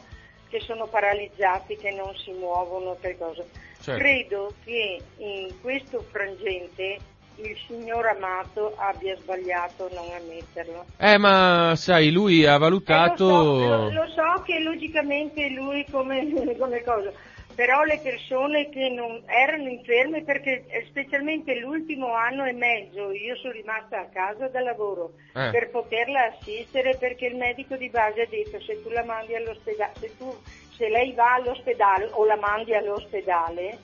che 0.50 0.60
sono 0.60 0.86
paralizzati, 0.86 1.76
che 1.78 1.90
non 1.90 2.16
si 2.16 2.32
muovono, 2.32 2.96
che 3.02 3.18
cosa. 3.18 3.44
Certo. 3.82 4.00
Credo 4.00 4.54
che 4.64 5.02
in 5.18 5.52
questo 5.62 6.06
frangente 6.12 7.00
il 7.36 7.58
signor 7.68 8.06
Amato 8.08 8.74
abbia 8.78 9.16
sbagliato 9.18 9.86
a 9.86 9.90
non 9.94 10.12
ammetterlo. 10.14 10.86
Eh, 10.98 11.18
ma 11.18 11.74
sai, 11.76 12.12
lui 12.12 12.46
ha 12.46 12.56
Eh, 12.56 12.58
valutato... 12.58 13.26
lo, 13.28 13.44
so, 13.44 13.66
lo- 13.68 13.92
lo 13.92 14.08
so 14.10 14.42
che 14.44 14.60
logicamente 14.60 15.50
lui 15.50 15.86
come, 15.90 16.28
come 16.58 16.84
cosa, 16.84 17.12
però 17.56 17.84
le 17.84 18.00
persone 18.02 18.70
che 18.70 18.90
non 18.90 19.22
erano 19.28 19.68
inferme 19.70 20.24
perché 20.24 20.66
eh, 20.68 20.86
specialmente 20.90 21.54
l'ultimo 21.60 22.14
anno 22.14 22.46
e 22.46 22.52
mezzo 22.54 23.12
io 23.12 23.36
sono 23.36 23.54
rimasta 23.54 24.00
a 24.00 24.10
casa 24.12 24.48
da 24.48 24.60
lavoro 24.62 25.14
Eh. 25.36 25.50
per 25.52 25.70
poterla 25.70 26.26
assistere 26.36 26.98
perché 26.98 27.28
il 27.28 27.36
medico 27.36 27.76
di 27.76 27.90
base 27.90 28.22
ha 28.22 28.28
detto 28.28 28.60
se 28.62 28.82
tu 28.82 28.90
la 28.90 29.04
mandi 29.04 29.36
all'ospedale, 29.36 29.94
se, 30.00 30.18
tu, 30.18 30.34
se 30.78 30.90
lei 30.90 31.14
va 31.14 31.34
all'ospedale 31.36 32.10
o 32.14 32.26
la 32.26 32.38
mandi 32.38 32.74
all'ospedale, 32.74 33.78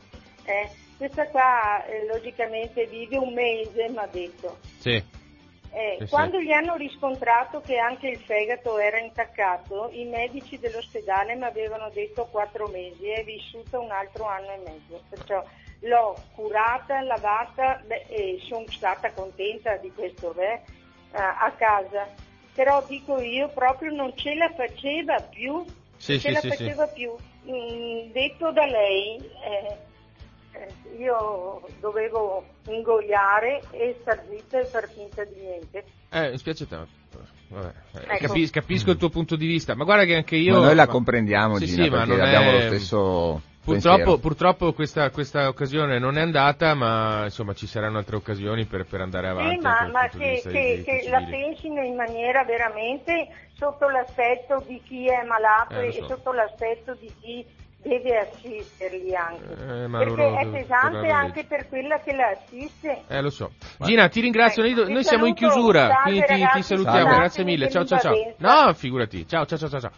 eh, 0.45 0.69
questa 0.99 1.27
qua 1.29 1.85
eh, 1.85 2.05
logicamente 2.07 2.85
vive 2.87 3.15
un 3.17 3.33
mese, 3.33 3.87
mi 3.87 3.97
ha 3.97 4.07
detto. 4.11 4.57
Sì. 4.79 4.91
Eh, 5.71 5.95
Sì, 5.99 6.03
sì. 6.05 6.09
quando 6.09 6.41
gli 6.41 6.51
hanno 6.51 6.75
riscontrato 6.75 7.61
che 7.61 7.77
anche 7.77 8.09
il 8.09 8.17
fegato 8.19 8.77
era 8.79 8.99
intaccato, 8.99 9.89
i 9.93 10.03
medici 10.03 10.59
dell'ospedale 10.59 11.35
mi 11.35 11.45
avevano 11.45 11.89
detto 11.93 12.25
quattro 12.25 12.67
mesi 12.67 13.05
e 13.05 13.21
è 13.21 13.23
vissuta 13.23 13.79
un 13.79 13.91
altro 13.91 14.25
anno 14.25 14.51
e 14.51 14.57
mezzo. 14.57 15.01
Perciò 15.09 15.41
l'ho 15.81 16.15
curata, 16.35 16.99
lavata 17.01 17.81
beh, 17.85 18.05
e 18.09 18.39
sono 18.49 18.65
stata 18.67 19.13
contenta 19.13 19.77
di 19.77 19.89
questo 19.93 20.33
beh, 20.33 20.53
eh, 20.53 20.61
a 21.13 21.53
casa. 21.57 22.07
Però 22.53 22.83
dico 22.85 23.21
io 23.21 23.47
proprio 23.47 23.93
non 23.93 24.11
ce 24.17 24.33
la 24.35 24.51
faceva 24.53 25.21
più, 25.21 25.63
Sì, 25.95 26.13
non 26.13 26.19
ce 26.19 26.27
sì, 26.27 26.31
la 26.33 26.39
sì, 26.41 26.49
sì. 26.49 26.55
faceva 26.57 26.87
più. 26.87 27.15
Mm, 27.47 28.11
detto 28.11 28.51
da 28.51 28.65
lei, 28.65 29.15
eh, 29.45 29.77
io 30.97 31.61
dovevo 31.79 32.45
ingoiare 32.67 33.61
e 33.71 33.97
star 34.01 34.21
zitta 34.29 34.59
e 34.59 34.65
far 34.65 34.89
finta 34.89 35.23
di 35.23 35.39
niente. 35.39 35.85
Eh, 36.11 36.31
mi 36.31 36.37
spiace 36.37 36.67
tanto. 36.67 36.97
Vabbè, 37.49 37.67
eh, 37.93 38.13
Ecco. 38.15 38.27
capis- 38.27 38.51
capisco 38.51 38.91
il 38.91 38.97
tuo 38.97 39.09
punto 39.09 39.35
di 39.35 39.47
vista, 39.47 39.75
ma 39.75 39.83
guarda 39.83 40.05
che 40.05 40.15
anche 40.15 40.35
io... 40.35 40.53
Ma 40.59 40.65
noi 40.65 40.75
la 40.75 40.85
ma- 40.85 40.91
comprendiamo, 40.91 41.57
Sì, 41.57 41.65
Gina, 41.65 41.83
sì, 41.83 41.89
ma 41.89 42.05
non 42.05 42.19
abbiamo 42.21 42.49
è- 42.49 42.53
lo 42.53 42.61
stesso 42.61 43.41
Purtroppo, 43.61 44.17
purtroppo 44.17 44.73
questa, 44.73 45.11
questa 45.11 45.47
occasione 45.47 45.99
non 45.99 46.17
è 46.17 46.21
andata, 46.21 46.73
ma 46.73 47.25
insomma 47.25 47.53
ci 47.53 47.67
saranno 47.67 47.99
altre 47.99 48.15
occasioni 48.15 48.65
per, 48.65 48.85
per 48.85 49.01
andare 49.01 49.27
avanti. 49.27 49.57
Sì, 49.57 49.61
ma, 49.61 49.89
ma 49.91 50.07
che, 50.07 50.41
che- 50.43 50.81
che 50.83 51.09
la 51.09 51.21
pensino 51.29 51.83
in 51.83 51.95
maniera 51.95 52.43
veramente 52.45 53.27
sotto 53.53 53.87
l'aspetto 53.89 54.63
di 54.65 54.81
chi 54.83 55.07
è 55.07 55.23
malato 55.23 55.75
Eh, 55.75 55.85
lo 55.85 55.89
e 55.89 55.93
so. 55.93 56.05
sotto 56.07 56.31
l'aspetto 56.31 56.95
di 56.95 57.11
chi 57.19 57.45
deve 57.81 58.17
assisterli 58.17 59.15
anche. 59.15 59.83
Eh, 59.83 59.87
ma 59.87 59.99
Perché 59.99 60.15
loro 60.15 60.37
è 60.37 60.47
pesante 60.47 61.07
anche 61.09 61.45
per 61.45 61.67
quella 61.69 61.99
che 61.99 62.13
la 62.13 62.29
assiste. 62.29 63.03
Eh, 63.07 63.21
lo 63.21 63.29
so. 63.29 63.51
Gina, 63.79 64.07
ti 64.09 64.21
ringrazio. 64.21 64.63
Ecco, 64.63 64.87
Noi, 64.89 65.03
siamo 65.03 65.25
in 65.25 65.33
chiusura, 65.33 65.87
Salve, 65.87 66.01
quindi 66.03 66.19
ti, 66.21 66.25
ti 66.33 66.39
ragazzi, 66.39 66.61
salutiamo. 66.63 66.99
salve. 66.99 67.15
Grazie 67.15 67.43
mille. 67.43 67.69
Ciao, 67.69 67.85
ciao, 67.85 67.99
ciao. 67.99 68.33
No, 68.37 68.73
figurati. 68.73 69.27
Ciao, 69.27 69.45
ciao, 69.45 69.57
ciao, 69.57 69.79
ciao. 69.79 69.91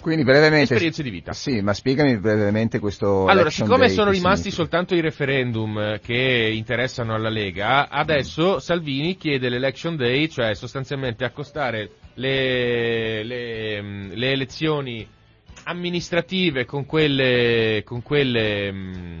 Quindi 0.00 0.24
brevemente... 0.24 0.62
Esperienze 0.62 1.02
di 1.04 1.10
vita. 1.10 1.32
Sì, 1.32 1.60
ma 1.60 1.72
spiegami 1.72 2.18
brevemente 2.18 2.80
questo 2.80 3.26
Allora, 3.26 3.50
siccome 3.50 3.86
day 3.86 3.94
sono 3.94 4.10
rimasti 4.10 4.50
significa. 4.50 4.62
soltanto 4.62 4.94
i 4.96 5.00
referendum 5.00 5.78
eh, 5.78 6.00
che 6.02 6.50
interessano 6.52 7.14
alla 7.14 7.28
Lega, 7.28 7.88
adesso 7.88 8.58
Salvini 8.58 9.16
chiede 9.16 9.48
l'election 9.48 9.94
day, 9.94 10.28
cioè 10.28 10.54
sostanzialmente 10.54 11.24
accostare 11.24 11.90
le, 12.14 13.22
le, 13.22 13.80
mm, 13.80 14.10
le 14.14 14.30
elezioni 14.32 15.08
amministrative 15.64 16.64
con 16.64 16.86
quelle, 16.86 17.82
con 17.84 18.02
quelle, 18.02 18.72
mm, 18.72 19.18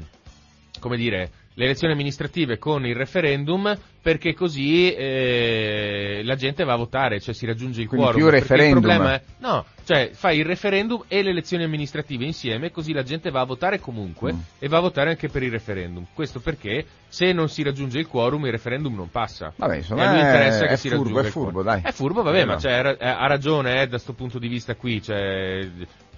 come 0.80 0.96
dire, 0.96 1.30
le 1.54 1.64
elezioni 1.66 1.92
amministrative 1.92 2.56
con 2.56 2.86
il 2.86 2.94
referendum 2.96 3.76
perché 4.00 4.32
così 4.32 4.90
eh, 4.94 6.22
la 6.24 6.34
gente 6.34 6.64
va 6.64 6.72
a 6.72 6.76
votare, 6.76 7.20
cioè 7.20 7.34
si 7.34 7.44
raggiunge 7.44 7.82
il 7.82 7.88
Quindi 7.88 8.06
quorum. 8.06 8.20
più 8.22 8.30
referendum. 8.30 8.78
Il 8.78 8.82
problema 8.88 9.14
è, 9.14 9.22
no, 9.40 9.64
cioè 9.84 10.10
fai 10.14 10.38
il 10.38 10.46
referendum 10.46 11.04
e 11.08 11.22
le 11.22 11.28
elezioni 11.30 11.62
amministrative 11.64 12.24
insieme, 12.24 12.70
così 12.70 12.92
la 12.94 13.02
gente 13.02 13.30
va 13.30 13.40
a 13.42 13.44
votare 13.44 13.78
comunque 13.80 14.32
Mm. 14.32 14.38
e 14.58 14.68
va 14.68 14.78
a 14.78 14.80
votare 14.80 15.10
anche 15.10 15.28
per 15.28 15.42
il 15.42 15.50
referendum. 15.50 16.06
Questo 16.14 16.40
perché 16.40 16.86
se 17.06 17.32
non 17.32 17.48
si 17.50 17.62
raggiunge 17.62 17.98
il 17.98 18.06
quorum 18.08 18.46
il 18.46 18.52
referendum 18.52 18.94
non 18.94 19.10
passa. 19.10 19.52
Vabbè, 19.54 19.76
insomma, 19.76 20.02
e 20.02 20.06
a 20.06 20.10
lui 20.12 20.20
è- 20.20 20.24
interessa 20.24 20.66
che 20.66 20.72
è 20.72 20.76
si 20.76 20.88
furbo, 20.88 21.02
raggiunga 21.04 21.20
è 21.28 21.30
furbo, 21.30 21.62
dai. 21.62 21.80
È 21.84 21.92
furbo, 21.92 22.22
vabbè, 22.22 22.40
Eh, 22.40 22.44
ma 22.46 22.54
no. 22.54 22.60
cioè, 22.60 22.96
ha 22.98 23.26
ragione 23.26 23.72
eh, 23.74 23.84
da 23.84 23.90
questo 23.90 24.14
punto 24.14 24.38
di 24.38 24.48
vista 24.48 24.74
qui, 24.74 25.02
cioè, 25.02 25.68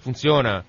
funziona. 0.05 0.63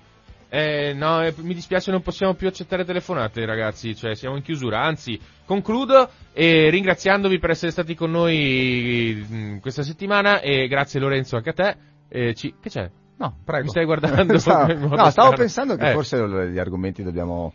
Eh, 0.49 0.93
no, 0.93 1.21
eh, 1.23 1.31
mi 1.41 1.53
dispiace, 1.53 1.91
non 1.91 2.01
possiamo 2.01 2.33
più 2.33 2.47
accettare 2.47 2.83
telefonate, 2.85 3.45
ragazzi. 3.45 3.95
Cioè, 3.95 4.15
siamo 4.15 4.35
in 4.35 4.41
chiusura. 4.41 4.81
Anzi, 4.81 5.19
concludo 5.45 6.09
e 6.33 6.69
ringraziandovi 6.71 7.37
per 7.37 7.51
essere 7.51 7.71
stati 7.71 7.93
con 7.93 8.09
noi 8.09 9.23
mh, 9.29 9.59
questa 9.59 9.83
settimana. 9.83 10.39
E 10.41 10.67
grazie, 10.67 10.99
Lorenzo, 10.99 11.35
anche 11.35 11.49
a 11.49 11.53
te. 11.53 11.77
Eh, 12.09 12.33
ci- 12.33 12.55
Che 12.59 12.69
c'è? 12.69 12.89
No, 13.17 13.37
prego. 13.45 13.63
Mi 13.65 13.69
stai 13.69 13.85
guardando? 13.85 14.37
Stavo- 14.39 14.73
no, 14.95 15.09
stavo 15.11 15.33
pensando 15.33 15.75
che 15.75 15.89
Eh. 15.89 15.93
forse 15.93 16.17
gli 16.49 16.57
argomenti 16.59 17.03
dobbiamo 17.03 17.53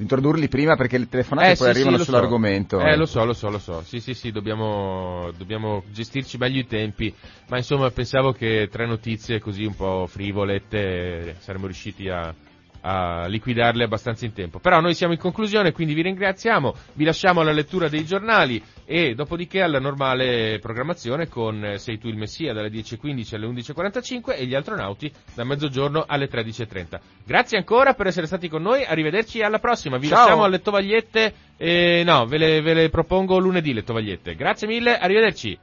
introdurli 0.00 0.48
prima 0.48 0.76
perché 0.76 0.98
le 0.98 1.08
telefonate 1.08 1.52
Eh, 1.52 1.56
poi 1.56 1.66
sì, 1.66 1.70
arrivano 1.70 1.92
sì, 1.92 1.98
lo 1.98 2.04
so. 2.04 2.10
sull'argomento. 2.10 2.80
Eh, 2.80 2.96
lo 2.96 3.06
so, 3.06 3.24
lo 3.24 3.32
so, 3.34 3.50
lo 3.50 3.58
so. 3.58 3.82
Sì, 3.82 4.00
sì, 4.00 4.14
sì, 4.14 4.30
dobbiamo, 4.30 5.30
dobbiamo 5.36 5.84
gestirci 5.92 6.38
meglio 6.38 6.60
i 6.60 6.66
tempi. 6.66 7.14
Ma 7.48 7.58
insomma, 7.58 7.90
pensavo 7.90 8.32
che 8.32 8.68
tre 8.70 8.86
notizie 8.86 9.38
così 9.40 9.64
un 9.64 9.74
po' 9.74 10.06
frivolette 10.08 10.78
eh, 10.78 11.34
saremmo 11.38 11.66
riusciti 11.66 12.08
a, 12.08 12.34
a 12.82 13.26
liquidarle 13.26 13.84
abbastanza 13.84 14.24
in 14.24 14.32
tempo. 14.32 14.58
Però 14.58 14.80
noi 14.80 14.94
siamo 14.94 15.12
in 15.12 15.18
conclusione, 15.18 15.72
quindi 15.72 15.94
vi 15.94 16.02
ringraziamo, 16.02 16.74
vi 16.94 17.04
lasciamo 17.04 17.40
alla 17.40 17.52
lettura 17.52 17.88
dei 17.88 18.04
giornali 18.04 18.62
e 18.84 19.14
dopodiché 19.14 19.62
alla 19.62 19.78
normale 19.78 20.58
programmazione 20.60 21.28
con 21.28 21.74
Sei 21.76 21.98
tu 21.98 22.08
il 22.08 22.16
Messia 22.16 22.52
dalle 22.52 22.70
10.15 22.70 23.34
alle 23.34 23.46
11.45 23.46 24.36
e 24.36 24.46
gli 24.46 24.54
astronauti 24.54 25.12
da 25.34 25.44
mezzogiorno 25.44 26.04
alle 26.06 26.28
13.30. 26.28 27.00
Grazie 27.24 27.58
ancora 27.58 27.94
per 27.94 28.06
essere 28.06 28.26
stati 28.26 28.48
con 28.48 28.62
noi, 28.62 28.84
arrivederci 28.84 29.42
alla 29.42 29.58
prossima. 29.58 29.98
Vi 29.98 30.08
Ciao. 30.08 30.18
lasciamo 30.18 30.44
alle 30.44 30.60
tovagliette, 30.60 31.34
eh, 31.56 32.02
no, 32.04 32.26
ve 32.26 32.38
le, 32.38 32.60
ve 32.62 32.74
le 32.74 32.88
propongo 32.88 33.38
lunedì 33.38 33.72
le 33.72 33.84
tovagliette. 33.84 34.34
Grazie 34.34 34.66
mille, 34.66 34.98
arrivederci. 34.98 35.58